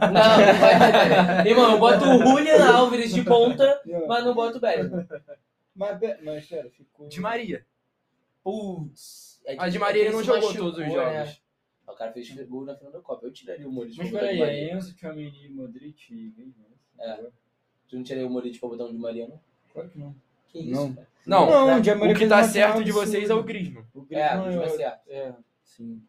Não, 0.00 0.10
não 0.10 0.58
vai. 0.58 1.46
Irmão, 1.46 1.72
eu 1.72 1.78
boto 1.78 2.04
o 2.04 2.18
Julian 2.26 2.64
Alves 2.74 3.12
de 3.12 3.22
ponta, 3.22 3.82
mas 4.08 4.24
não 4.24 4.34
boto 4.34 4.56
o 4.56 4.60
Bellingham. 4.60 5.06
Mas, 5.76 6.00
mas, 6.22 6.48
cara, 6.48 6.70
ficou... 6.70 7.06
De 7.08 7.20
Maria. 7.20 7.66
Putz. 8.42 9.40
é 9.44 9.54
que- 9.56 9.62
A 9.62 9.68
de 9.68 9.78
Maria 9.78 10.02
é 10.02 10.06
ele 10.06 10.14
não 10.14 10.22
jogou 10.22 10.42
machucou, 10.48 10.72
todos 10.72 10.78
os 10.80 10.86
né? 10.86 10.90
jogos. 11.24 11.42
O 11.86 11.94
cara 11.94 12.12
fez 12.12 12.30
gol 12.48 12.64
na 12.64 12.74
final 12.76 12.90
da 12.92 13.00
Copa. 13.00 13.26
Eu 13.26 13.32
tiraria 13.32 13.68
o 13.68 13.72
Modric 13.72 13.96
Mas 13.98 14.10
pra 14.10 14.20
botar 14.20 14.32
o 14.32 14.36
peraí, 14.38 14.58
é 14.70 14.74
Enzo, 14.74 14.94
Tchouameni, 14.96 15.48
Modric 15.50 16.12
e 16.12 16.30
Griezmann? 16.30 16.66
É. 16.98 17.30
Tu 17.88 17.96
não 17.96 18.02
tiraria 18.02 18.26
o 18.26 18.30
Modric 18.30 18.58
pra 18.58 18.68
botar 18.68 18.84
um 18.84 18.92
de 18.92 18.98
Maria, 18.98 19.28
não? 19.28 19.40
Claro 19.72 19.88
que 19.90 19.98
não. 19.98 20.16
Que 20.48 20.58
isso, 20.60 20.70
Não. 20.80 20.94
cara? 20.94 21.08
Não, 21.26 21.46
Não, 21.50 21.64
o 21.64 21.66
Maria 21.98 22.14
o 22.14 22.18
que 22.18 22.26
tá 22.28 22.42
certo 22.42 22.82
de 22.82 22.90
vocês 22.92 23.28
é 23.30 23.34
o. 23.34 23.42
Griezmann. 23.42 23.84
O 23.94 24.00
É, 24.10 24.28
Griezmann... 24.36 24.56
vai 24.58 24.66
eu- 24.66 24.70
ser. 24.76 24.82
É, 25.08 25.34
sim. 25.62 26.02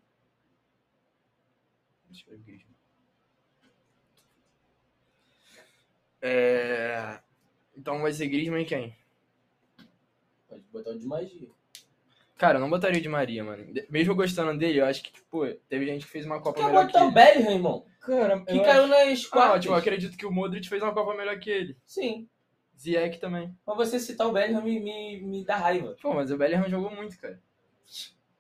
Deixa 2.10 2.26
eu 2.30 2.38
ver 2.38 2.42
o 2.42 2.46
Griezmann. 2.46 2.76
É... 6.22 7.20
Então 7.76 8.02
vai 8.02 8.12
ser 8.12 8.28
Griezmann 8.28 8.64
e 8.64 8.66
quem? 8.66 8.96
Botar 10.78 10.92
o 10.92 11.00
de 11.00 11.06
magia. 11.06 11.48
Cara, 12.38 12.58
eu 12.58 12.62
não 12.62 12.70
botaria 12.70 13.00
o 13.00 13.02
de 13.02 13.10
Maria, 13.10 13.44
mano. 13.44 13.66
Mesmo 13.90 14.14
gostando 14.16 14.56
dele, 14.60 14.80
eu 14.80 14.86
acho 14.86 15.02
que, 15.02 15.12
pô, 15.24 15.48
teve 15.68 15.86
gente 15.88 16.06
que 16.06 16.12
fez 16.12 16.24
uma 16.26 16.40
Copa 16.40 16.60
Quer 16.60 16.68
melhor 16.68 16.86
que 16.86 16.94
botar 16.94 17.06
o 17.06 17.08
ele. 17.08 17.16
Bellingham, 17.16 17.54
irmão? 17.54 17.86
Cara, 18.00 18.40
Que 18.42 18.58
eu 18.58 18.64
caiu 18.64 18.84
acho- 18.84 18.88
nas 18.90 19.26
Ah, 19.26 19.30
quartas. 19.32 19.62
tipo, 19.62 19.74
eu 19.74 19.78
acredito 19.78 20.16
que 20.18 20.26
o 20.26 20.32
Modric 20.32 20.70
fez 20.70 20.84
uma 20.84 20.94
Copa 20.94 21.16
melhor 21.16 21.40
que 21.40 21.50
ele. 21.50 21.78
Sim. 21.86 22.28
Ziyech 22.78 23.18
também. 23.20 23.52
Mas 23.66 23.76
você 23.76 24.00
citar 24.00 24.28
o 24.28 24.32
Bellingham 24.32 24.62
me, 24.62 24.80
me, 24.80 25.20
me 25.22 25.44
dá 25.44 25.56
raiva. 25.58 25.96
Pô, 26.00 26.14
mas 26.14 26.30
o 26.30 26.38
Bellingham 26.38 26.70
jogou 26.70 26.92
muito, 26.92 27.20
cara. 27.20 27.42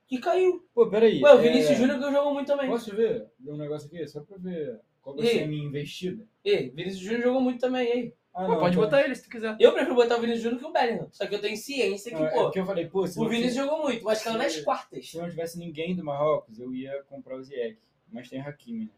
Que 0.07 0.19
caiu. 0.19 0.63
Pô, 0.75 0.87
peraí. 0.87 1.19
Ué, 1.23 1.33
o 1.33 1.39
é, 1.39 1.41
Vinícius 1.41 1.77
Júnior 1.79 1.99
que 1.99 2.11
jogou 2.11 2.33
muito 2.35 2.47
também. 2.47 2.69
Posso 2.69 2.95
ver? 2.95 3.25
Um 3.45 3.57
negócio 3.57 3.87
aqui? 3.87 4.07
Só 4.07 4.21
pra 4.21 4.37
ver 4.37 4.79
qual 5.01 5.15
vai 5.15 5.25
E 5.25 5.29
ser 5.29 5.37
aí? 5.39 5.43
a 5.43 5.47
minha 5.47 5.65
investida. 5.65 6.23
Ei, 6.45 6.69
Vinícius 6.69 7.01
Júnior 7.01 7.23
jogou 7.23 7.41
muito 7.41 7.59
também, 7.59 7.87
ei. 7.87 8.13
Ah, 8.39 8.45
Pô, 8.45 8.57
pode 8.59 8.75
tá. 8.75 8.81
botar 8.83 9.01
ele 9.01 9.15
se 9.15 9.23
tu 9.23 9.29
quiser. 9.31 9.57
Eu 9.59 9.73
prefiro 9.73 9.95
botar 9.95 10.15
o 10.17 10.21
Vinícius 10.21 10.43
Júnior 10.43 10.59
que 10.61 10.65
o 10.67 10.71
Bellingham. 10.71 11.07
Só 11.11 11.25
que 11.25 11.33
eu 11.33 11.41
tenho 11.41 11.57
ciência 11.57 12.11
que, 12.11 12.19
Não, 12.19 12.27
é 12.27 12.29
pô, 12.29 12.43
porque 12.43 12.59
eu 12.59 12.65
falei, 12.67 12.85
pô, 12.87 13.07
se 13.07 13.17
o 13.19 13.23
não, 13.23 13.29
Vinícius 13.29 13.55
jogou 13.55 13.81
muito, 13.81 14.03
mas 14.03 14.21
caiu 14.23 14.37
nas 14.37 14.53
Se- 14.53 14.63
quartas. 14.63 15.09
se 15.09 15.17
não 15.17 15.27
tivesse 15.27 15.57
ninguém 15.57 15.95
do 15.95 16.03
Marrocos, 16.03 16.59
eu 16.59 16.71
ia 16.75 17.01
comprar 17.09 17.35
o 17.35 17.43
Ziyech. 17.43 17.79
Mas 18.11 18.29
tem 18.29 18.39
o 18.39 18.47
Hakimi, 18.47 18.85
né? 18.85 18.91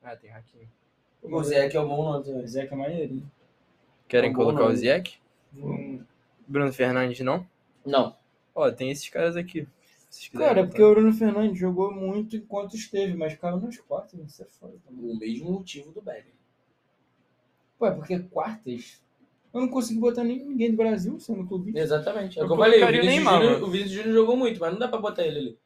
Ah, 0.00 0.14
tem 0.16 0.30
Hakimi. 0.30 0.68
O 1.24 1.42
Zé 1.42 1.68
que 1.68 1.76
é 1.76 1.80
o 1.80 1.88
bom 1.88 2.04
nome 2.04 2.30
O. 2.30 2.46
Ziyech 2.46 2.72
é 2.72 2.76
maneirinho. 2.76 3.28
Querem 4.06 4.30
É 4.30 4.34
colocar 4.34 4.60
o 4.60 4.64
nome. 4.66 4.76
Ziyech? 4.76 5.20
Hum. 5.56 6.04
Bruno 6.46 6.72
Fernandes, 6.72 7.18
não? 7.18 7.44
Não. 7.84 8.16
Ó, 8.54 8.70
tem 8.70 8.90
esses 8.92 9.08
caras 9.08 9.36
aqui. 9.36 9.66
Cara, 10.32 10.54
botar. 10.62 10.66
porque 10.68 10.82
o 10.82 10.90
Bruno 10.94 11.12
Fernandes 11.12 11.58
jogou 11.58 11.92
muito 11.92 12.36
enquanto 12.36 12.76
esteve, 12.76 13.14
mas 13.14 13.34
caiu 13.36 13.58
nas 13.58 13.76
quartas, 13.78 14.18
isso 14.20 14.40
é 14.42 14.46
foda 14.46 14.74
também. 14.86 15.10
O 15.10 15.18
mesmo 15.18 15.50
motivo 15.52 15.90
do 15.90 16.00
Bellingham. 16.00 16.38
Pô, 17.78 17.86
é 17.86 17.90
porque 17.92 18.18
quartas. 18.18 19.02
Eu 19.54 19.60
não 19.62 19.68
consigo 19.68 20.00
botar 20.00 20.24
nem 20.24 20.44
ninguém 20.44 20.70
do 20.72 20.76
Brasil 20.76 21.18
sendo 21.20 21.46
clube. 21.46 21.72
Exatamente. 21.78 22.38
É 22.38 22.42
o 22.42 22.44
Eu 22.44 22.48
que 22.48 22.52
eu 22.52 22.56
falei. 22.58 22.78
O 22.78 22.80
colocaria 22.80 23.00
o 23.00 23.02
Vinícius, 23.02 23.24
Neymar, 23.24 23.40
Júnior, 23.40 23.52
mano. 23.54 23.66
o 23.66 23.70
Vinícius 23.70 23.94
Júnior 23.96 24.14
jogou 24.14 24.36
muito, 24.36 24.60
mas 24.60 24.72
não 24.72 24.78
dá 24.78 24.88
pra 24.88 24.98
botar 24.98 25.24
ele 25.24 25.38
ali. 25.38 25.58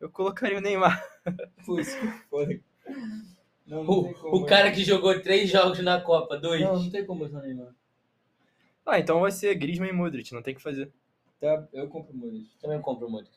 Eu 0.00 0.10
colocaria 0.10 0.58
o 0.58 0.60
Neymar. 0.60 1.02
Isso 1.78 1.98
que 1.98 2.06
foda. 2.28 2.60
Não, 3.66 3.82
não 3.82 4.02
tem 4.04 4.14
como. 4.14 4.36
o 4.36 4.46
cara 4.46 4.70
que 4.70 4.84
jogou 4.84 5.20
três 5.20 5.50
jogos 5.50 5.80
na 5.80 6.00
Copa, 6.00 6.36
dois. 6.36 6.60
Não, 6.60 6.78
não 6.80 6.90
tem 6.90 7.04
como 7.04 7.24
botar 7.26 7.38
o 7.38 7.42
Neymar. 7.42 7.74
Ah, 8.84 9.00
então 9.00 9.20
vai 9.20 9.32
ser 9.32 9.54
Griezmann 9.56 9.90
e 9.90 9.92
Modric, 9.92 10.32
não 10.32 10.42
tem 10.42 10.54
o 10.54 10.56
que 10.56 10.62
fazer. 10.62 10.92
Tá, 11.40 11.66
eu 11.72 11.88
compro 11.88 12.12
o 12.14 12.16
Modric. 12.16 12.46
Também 12.60 12.80
compra 12.80 13.06
o 13.06 13.10
Modric. 13.10 13.34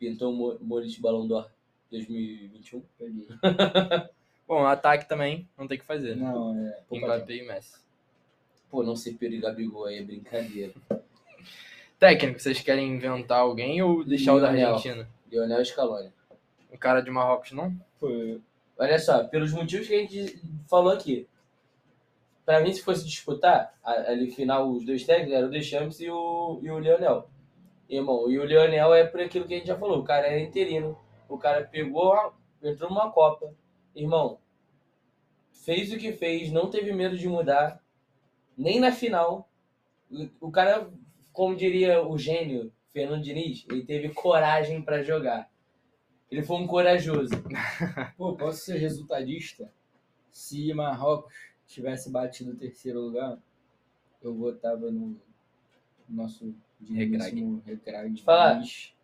Pintou 0.00 0.32
o 0.32 0.36
Mo- 0.36 0.58
Modric 0.60 1.00
Balão 1.00 1.26
d'Or 1.28 1.48
2021. 1.92 2.82
Peguei. 2.98 3.28
Bom, 4.48 4.66
ataque 4.66 5.06
também, 5.06 5.46
não 5.58 5.68
tem 5.68 5.76
o 5.76 5.80
que 5.80 5.86
fazer. 5.86 6.16
né? 6.16 6.24
Não, 6.24 6.56
é. 6.58 6.78
Mbappé 6.90 7.34
e 7.34 7.46
Messi. 7.46 7.76
Pô, 8.70 8.82
não 8.82 8.96
ser 8.96 9.12
Pedro 9.14 9.36
e 9.36 9.40
Gabigol 9.40 9.84
aí 9.84 9.98
é 9.98 10.02
brincadeira. 10.02 10.72
Técnico, 11.98 12.40
vocês 12.40 12.60
querem 12.60 12.94
inventar 12.94 13.40
alguém 13.40 13.82
ou 13.82 14.04
deixar 14.04 14.34
o 14.34 14.40
da. 14.40 14.48
Argentina? 14.48 15.06
Lionel 15.30 15.64
Scaloni. 15.64 16.10
O 16.72 16.78
cara 16.78 17.00
de 17.02 17.10
Marrocos, 17.10 17.52
não? 17.52 17.74
Eu- 18.00 18.40
Olha 18.80 18.98
só, 18.98 19.24
pelos 19.24 19.52
motivos 19.52 19.88
que 19.88 19.94
a 19.94 19.98
gente 19.98 20.40
falou 20.68 20.92
aqui. 20.92 21.26
Pra 22.46 22.60
mim, 22.60 22.72
se 22.72 22.80
fosse 22.80 23.04
disputar, 23.04 23.74
ali 23.82 24.30
final, 24.30 24.70
os 24.70 24.84
dois 24.86 25.04
técnicos 25.04 25.34
eram 25.34 25.48
o 25.48 25.50
Deschamps 25.50 26.00
e 26.00 26.08
o, 26.08 26.60
e 26.62 26.70
o 26.70 26.78
Lionel. 26.78 27.28
Irmão, 27.90 28.30
e 28.30 28.38
o 28.38 28.44
Lionel 28.44 28.94
é 28.94 29.04
por 29.04 29.20
aquilo 29.20 29.46
que 29.46 29.54
a 29.54 29.58
gente 29.58 29.66
já 29.66 29.76
falou. 29.76 29.98
O 29.98 30.04
cara 30.04 30.28
é 30.28 30.38
interino. 30.40 30.96
O 31.28 31.36
cara 31.36 31.64
pegou, 31.64 32.14
entrou 32.62 32.88
numa 32.88 33.10
Copa. 33.10 33.52
Irmão, 34.00 34.38
fez 35.52 35.92
o 35.92 35.98
que 35.98 36.12
fez, 36.12 36.50
não 36.52 36.70
teve 36.70 36.92
medo 36.92 37.16
de 37.18 37.28
mudar. 37.28 37.82
Nem 38.56 38.78
na 38.80 38.92
final. 38.92 39.48
O- 40.10 40.48
O 40.48 40.50
cara, 40.50 40.90
como 41.32 41.56
diria 41.56 42.02
o 42.06 42.16
gênio 42.16 42.72
Fernando 42.92 43.22
Diniz, 43.22 43.64
ele 43.70 43.84
teve 43.84 44.08
coragem 44.10 44.80
pra 44.82 45.02
jogar. 45.02 45.50
Ele 46.30 46.42
foi 46.42 46.56
um 46.56 46.66
corajoso. 46.66 47.30
Pô, 48.16 48.34
posso 48.36 48.60
ser 48.60 48.78
resultadista? 48.78 49.72
Se 50.30 50.72
Marrocos 50.74 51.32
tivesse 51.66 52.10
batido 52.10 52.52
o 52.52 52.56
terceiro 52.56 53.00
lugar, 53.00 53.38
eu 54.22 54.34
votava 54.34 54.90
no 54.90 55.16
nosso 56.08 56.54
digníssimo 56.80 57.62
Regrag. 57.66 58.22
Falar. 58.22 58.56
Mas, 58.56 58.94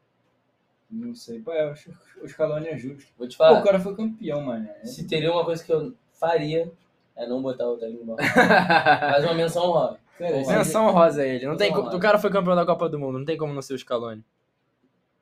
Não 0.91 1.15
sei. 1.15 1.41
Pô, 1.41 1.53
eu 1.53 1.71
acho 1.71 1.91
que 1.91 2.21
o 2.21 2.29
Scaloni 2.29 2.69
é 2.69 2.77
justo. 2.77 3.11
Vou 3.19 3.27
te 3.27 3.37
Pô, 3.37 3.45
falar. 3.45 3.61
o 3.61 3.65
cara 3.65 3.81
foi 3.81 3.95
campeão, 3.97 4.41
mano. 4.43 4.69
É- 4.83 4.87
Se 4.87 5.07
teria 5.07 5.33
uma 5.33 5.45
coisa 5.45 5.63
que 5.65 5.73
eu 5.73 5.95
faria, 6.13 6.71
é 7.17 7.27
não 7.27 7.43
botar 7.43 7.69
o 7.69 7.77
técnico 7.77 8.05
no 8.05 8.17
banco. 8.17 8.23
Faz 8.35 9.25
uma 9.25 9.35
menção 9.35 9.97
esse- 10.21 10.53
Menção 10.53 10.91
rosa 10.93 11.23
a 11.23 11.27
ele. 11.27 11.47
Não 11.47 11.57
tem 11.57 11.73
como... 11.73 11.89
O 11.89 11.99
cara 11.99 12.19
foi 12.19 12.31
campeão 12.31 12.55
da 12.55 12.65
Copa 12.67 12.89
do 12.89 12.99
Mundo, 12.99 13.19
não 13.19 13.25
tem 13.27 13.37
como 13.37 13.53
não 13.53 13.63
ser 13.63 13.75
o 13.75 13.79
Scaloni. 13.79 14.23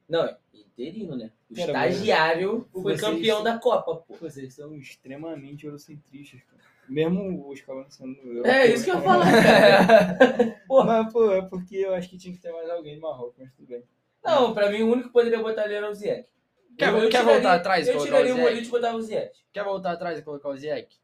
Não, 0.09 0.25
é 0.25 0.37
interino, 0.55 1.17
né? 1.17 1.31
O 1.51 1.55
Cara, 1.55 1.73
mas- 1.73 1.95
estagiário 1.95 2.67
foi 2.73 2.83
Vocês- 2.83 3.01
campeão 3.01 3.43
da 3.43 3.59
Copa, 3.59 3.97
pô. 3.97 4.15
Vocês 4.21 4.53
são 4.55 4.75
extremamente 4.77 5.65
eurocentristas, 5.65 6.41
cara. 6.43 6.61
Mesmo 6.89 7.49
o 7.49 7.57
Scaloni 7.57 7.87
sendo... 7.91 8.47
É 8.47 8.67
isso 8.67 8.85
que 8.85 8.91
eu 8.91 8.97
ia 8.97 9.01
falar, 9.03 9.25
cara. 9.43 10.61
Pô. 10.67 10.85
Mas, 10.85 11.11
pô, 11.13 11.33
é 11.33 11.41
porque 11.43 11.77
eu 11.77 11.95
acho 11.95 12.11
que 12.11 12.19
tinha 12.19 12.35
que 12.35 12.41
ter 12.41 12.53
mais 12.53 12.69
alguém 12.69 12.97
no 12.97 13.03
Marrocos, 13.03 13.35
mas 13.39 13.51
tudo 13.55 13.69
bem. 13.69 13.83
Não, 14.25 14.55
pra 14.55 14.71
mim 14.71 14.83
o 14.83 14.93
único 14.93 15.09
que 15.09 15.13
poderia 15.13 15.41
botar 15.43 15.63
ali 15.63 15.75
era 15.75 15.91
o 15.91 15.95
Ziyech. 15.95 16.29
Quer- 16.79 16.89
Eu- 16.89 16.97
eu 16.99 17.11
quer 17.11 17.19
tiraria- 17.21 17.33
voltar 17.35 17.55
atrás 17.55 17.87
e 17.87 17.91
Eu 17.91 17.95
colocar 17.97 18.11
tiraria 18.17 18.35
o? 18.35 18.39
Molite 18.39 18.69
e 18.69 18.71
botava 18.71 18.97
o 18.97 19.03
Ziyech. 19.03 19.45
Quer 19.53 19.65
voltar 19.65 19.93
atrás 19.93 20.19
e 20.19 20.23
colocar 20.23 20.49
o 20.49 20.57
Ziyech? 20.57 20.97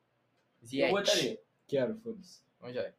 Eu 0.62 0.66
Ziyech. 0.68 0.90
botaria. 0.92 1.40
Quero, 1.66 1.96
foda-se. 1.98 2.40
Onde 2.62 2.78
é? 2.78 2.92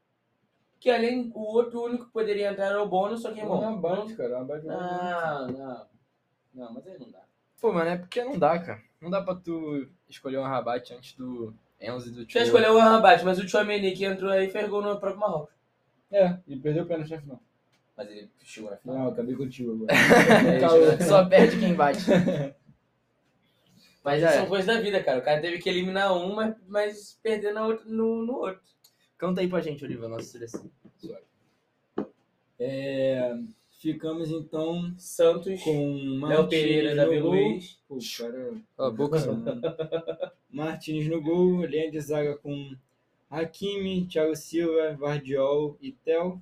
Que 0.79 0.89
além, 0.89 1.31
o 1.33 1.39
outro 1.41 1.83
único 1.83 2.05
que 2.05 2.11
poderia 2.11 2.49
entrar 2.51 2.67
era 2.67 2.81
o 2.81 2.87
Bônus, 2.87 3.21
só 3.21 3.31
que, 3.33 3.39
irmão... 3.39 3.59
Não, 3.59 3.81
Band, 3.81 4.15
cara. 4.15 4.39
A 4.39 4.43
Band 4.43 4.61
Não, 4.61 5.47
não. 5.47 5.85
Não, 6.53 6.73
mas 6.73 6.87
aí 6.87 6.97
não 6.99 7.09
dá. 7.11 7.21
Pô, 7.59 7.73
mano, 7.73 7.89
é 7.89 7.97
porque 7.97 8.23
não 8.23 8.37
dá, 8.39 8.57
cara. 8.59 8.81
Não 9.01 9.09
dá 9.09 9.21
pra 9.21 9.35
tu 9.35 9.87
escolher 10.07 10.37
um 10.37 10.43
rabat 10.43 10.93
antes 10.93 11.13
do 11.15 11.53
Enzo 11.81 12.07
e 12.07 12.11
do 12.11 12.21
Já 12.21 12.27
Tio. 12.27 12.41
escolheu 12.43 12.73
o 12.75 12.79
Rabat, 12.79 13.23
mas 13.23 13.39
o 13.39 13.45
Tchouameni 13.45 13.93
que 13.93 14.05
entrou 14.05 14.29
aí 14.31 14.49
fez 14.49 14.67
gol 14.69 14.81
no 14.81 14.99
próprio 14.99 15.19
Marrocos. 15.19 15.53
É, 16.11 16.37
e 16.47 16.55
perdeu 16.57 16.83
o 16.83 16.87
pênalti 16.87 17.11
na 17.11 17.19
final. 17.21 17.39
Mas 17.99 18.09
ele 18.11 18.29
chegou 18.41 18.71
na 18.71 18.77
final. 18.77 18.95
Não, 18.95 19.07
acabei 19.09 19.35
contigo 19.35 19.73
agora. 19.73 19.91
É, 21.01 21.03
Só 21.03 21.25
perde 21.25 21.59
quem 21.59 21.73
bate. 21.73 21.99
Mas 24.01 24.21
Já 24.21 24.31
são 24.31 24.43
é. 24.45 24.47
coisas 24.47 24.65
da 24.65 24.79
vida, 24.79 25.03
cara. 25.03 25.19
O 25.19 25.21
cara 25.21 25.41
teve 25.41 25.59
que 25.59 25.67
eliminar 25.67 26.15
um, 26.15 26.33
mas, 26.33 26.55
mas 26.65 27.19
perder 27.21 27.53
na 27.53 27.67
outra, 27.67 27.83
no, 27.85 28.25
no 28.25 28.37
outro. 28.37 28.61
Canta 29.17 29.41
aí 29.41 29.49
pra 29.49 29.59
gente, 29.59 29.83
Oliva, 29.83 30.07
nossa 30.07 30.23
seleção. 30.23 30.71
É, 32.57 33.37
ficamos 33.81 34.31
então 34.31 34.93
Santos, 34.97 35.61
com 35.61 35.93
Léo 35.93 36.19
Martins 36.19 36.49
Pereira, 36.49 36.91
no 36.91 36.95
Davi 36.95 37.19
gol. 37.19 37.31
Luiz. 37.31 37.79
Pô, 37.85 37.99
cara, 38.17 38.53
a 38.77 38.89
boca. 38.89 39.17
Martins 40.49 41.05
no 41.09 41.21
gol, 41.21 41.65
linha 41.65 41.91
de 41.91 41.99
zaga 41.99 42.37
com 42.37 42.77
Hakimi, 43.29 44.07
Thiago 44.07 44.37
Silva, 44.37 44.95
Vardiol 44.97 45.77
e 45.81 45.91
Tel. 45.91 46.41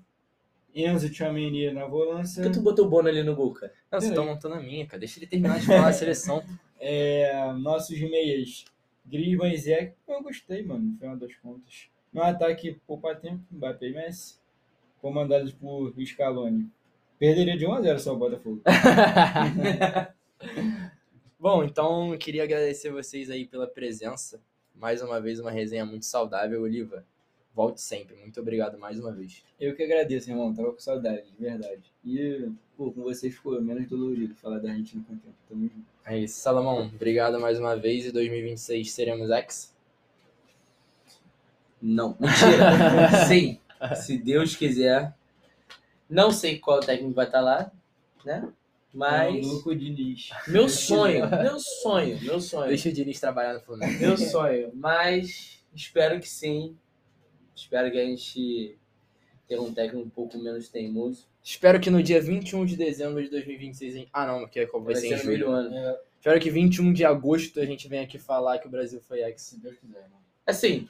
Enzo 0.73 1.09
Tchouameni 1.09 1.71
na 1.71 1.85
volância. 1.85 2.43
Por 2.43 2.51
que 2.51 2.57
tu 2.57 2.63
botou 2.63 2.85
o 2.85 2.89
Bono 2.89 3.09
ali 3.09 3.23
no 3.23 3.35
gol, 3.35 3.53
cara? 3.53 3.73
Não, 3.91 3.99
você 3.99 4.13
tá 4.13 4.21
montando 4.21 4.55
a 4.55 4.61
minha, 4.61 4.85
cara. 4.85 4.99
Deixa 4.99 5.19
ele 5.19 5.27
terminar 5.27 5.59
de 5.59 5.65
falar 5.65 5.87
a 5.89 5.93
seleção. 5.93 6.43
É, 6.79 7.51
nossos 7.53 7.99
meias, 7.99 8.63
Griezmann 9.03 9.51
e 9.51 9.57
Zé. 9.57 9.95
Eu 10.07 10.21
gostei, 10.21 10.61
mano, 10.61 10.91
no 10.91 10.97
final 10.99 11.17
das 11.17 11.33
contas. 11.37 11.89
No 12.13 12.21
ataque, 12.21 12.79
poupa 12.85 13.15
tempo, 13.15 13.43
Mbappé 13.51 13.87
e 13.87 13.93
Messi. 13.93 14.35
Comandados 15.01 15.51
por 15.51 15.91
Scaloni. 16.05 16.69
Perderia 17.17 17.57
de 17.57 17.65
1 17.65 17.73
a 17.73 17.81
0 17.81 17.99
só 17.99 18.13
o 18.13 18.17
Botafogo. 18.17 18.61
Bom, 21.39 21.63
então 21.63 22.13
eu 22.13 22.19
queria 22.19 22.43
agradecer 22.43 22.91
vocês 22.91 23.31
aí 23.31 23.47
pela 23.47 23.65
presença. 23.65 24.39
Mais 24.75 25.01
uma 25.01 25.19
vez, 25.19 25.39
uma 25.39 25.49
resenha 25.49 25.85
muito 25.85 26.05
saudável, 26.05 26.61
Oliva. 26.61 27.03
Volte 27.57 27.81
sempre. 27.81 28.15
Muito 28.17 28.39
obrigado 28.39 28.77
mais 28.77 28.99
uma 28.99 29.11
vez. 29.11 29.43
Eu 29.59 29.75
que 29.75 29.81
agradeço, 29.81 30.29
irmão. 30.29 30.53
Tava 30.53 30.71
com 30.71 30.79
saudade, 30.79 31.23
de 31.31 31.43
verdade. 31.43 31.91
E, 32.05 32.51
pô, 32.77 32.91
com 32.91 33.01
vocês 33.01 33.33
ficou 33.33 33.59
menos 33.59 33.87
dolorido 33.87 34.35
falar 34.35 34.59
da 34.59 34.69
Argentina 34.69 35.03
com 35.07 35.15
o 35.15 35.17
tempo. 35.17 35.35
Tamo 35.49 35.63
junto. 35.63 35.87
É 36.05 36.19
isso. 36.19 36.39
Salomão, 36.39 36.85
obrigado 36.85 37.39
mais 37.39 37.57
uma 37.59 37.75
vez. 37.75 38.05
E 38.05 38.11
2026 38.11 38.91
seremos 38.91 39.31
ex? 39.31 39.73
Não, 41.81 42.15
mentira. 42.19 43.25
Sim, 43.27 43.59
se 43.95 44.19
Deus 44.19 44.55
quiser. 44.55 45.15
Não 46.07 46.29
sei 46.29 46.59
qual 46.59 46.79
técnico 46.79 47.15
vai 47.15 47.25
estar 47.25 47.41
lá, 47.41 47.71
né? 48.23 48.47
Mas 48.93 49.47
Maluco 49.47 49.75
Diniz. 49.75 50.29
meu 50.47 50.69
sonho, 50.69 51.27
meu 51.27 51.59
sonho, 51.59 52.21
meu 52.21 52.39
sonho, 52.39 52.67
Deixa 52.67 52.89
o 52.89 52.93
Diniz 52.93 53.19
trabalhar 53.19 53.55
no 53.55 53.61
Fluminense. 53.61 53.99
meu 53.99 54.15
sonho. 54.15 54.71
Mas 54.75 55.59
espero 55.73 56.19
que 56.19 56.29
sim. 56.29 56.77
Espero 57.57 57.91
que 57.91 57.99
a 57.99 58.05
gente 58.05 58.77
tenha 59.47 59.61
um 59.61 59.73
técnico 59.73 60.05
um 60.05 60.09
pouco 60.09 60.37
menos 60.37 60.69
teimoso. 60.69 61.27
Espero 61.43 61.79
que 61.79 61.89
no 61.89 62.03
dia 62.03 62.21
21 62.21 62.65
de 62.65 62.77
dezembro 62.77 63.23
de 63.23 63.29
2026... 63.29 63.95
Em... 63.95 64.09
Ah, 64.13 64.27
não, 64.27 64.41
porque 64.41 64.65
vai, 64.65 64.81
Vai 64.81 64.95
ser 64.95 65.07
em 65.07 65.17
ser 65.17 65.17
do 65.17 65.23
julho. 65.23 65.51
ano. 65.51 65.75
É, 65.75 65.99
Espero 66.19 66.39
que 66.39 66.51
21 66.51 66.93
de 66.93 67.03
agosto 67.03 67.59
a 67.59 67.65
gente 67.65 67.87
venha 67.87 68.03
aqui 68.03 68.19
falar 68.19 68.59
que 68.59 68.67
o 68.67 68.69
Brasil 68.69 69.01
foi 69.01 69.23
ex. 69.23 69.41
se 69.41 69.59
Deus 69.59 69.75
quiser, 69.77 70.03
irmão. 70.03 70.19
Assim, 70.45 70.87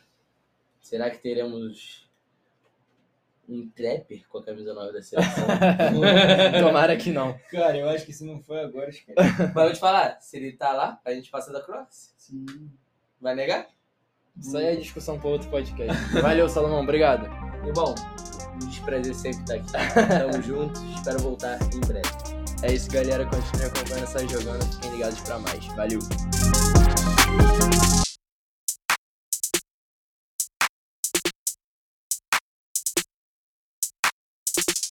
será 0.82 1.10
que 1.10 1.20
teremos 1.20 2.08
um 3.48 3.70
trapper 3.70 4.28
com 4.28 4.40
a 4.40 4.44
camisa 4.44 4.74
nova 4.74 4.92
da 4.92 5.02
seleção. 5.02 5.48
Tomara 6.60 6.98
que 6.98 7.12
não. 7.12 7.40
Cara, 7.50 7.78
eu 7.78 7.88
acho 7.88 8.06
que 8.06 8.12
se 8.12 8.26
não 8.26 8.42
foi 8.42 8.60
agora, 8.60 8.90
esquece. 8.90 9.16
Mas 9.16 9.40
eu 9.40 9.54
vou 9.54 9.72
te 9.72 9.80
falar, 9.80 10.20
se 10.20 10.36
ele 10.36 10.52
tá 10.52 10.74
lá, 10.74 11.00
a 11.06 11.14
gente 11.14 11.32
passa 11.32 11.54
da 11.54 11.62
Croácia. 11.62 12.14
Sim. 12.18 12.46
Vai 13.22 13.36
negar? 13.36 13.70
Isso 14.40 14.58
aí 14.58 14.66
é 14.66 14.76
discussão 14.76 15.20
para 15.20 15.30
outro 15.30 15.50
podcast. 15.50 15.98
Valeu, 16.22 16.48
Salomão. 16.48 16.82
Obrigado. 16.82 17.30
E 17.68 17.72
bom, 17.72 17.94
um 18.56 18.68
desprazer 18.68 19.14
sempre 19.16 19.42
estar 19.42 19.56
aqui. 19.56 19.72
Tamo 20.32 20.44
junto, 20.44 20.80
espero 20.96 21.20
voltar 21.20 21.60
em 21.74 21.80
breve. 21.82 22.08
É 22.64 22.74
isso, 22.74 22.90
galera. 22.90 23.26
Continue 23.26 23.66
acompanhando 23.66 24.04
essa 24.04 24.28
jogando. 24.28 24.64
Fiquem 24.76 24.92
ligados 24.92 25.20
para 25.20 25.40
mais. 25.40 25.66
Valeu. 25.68 26.00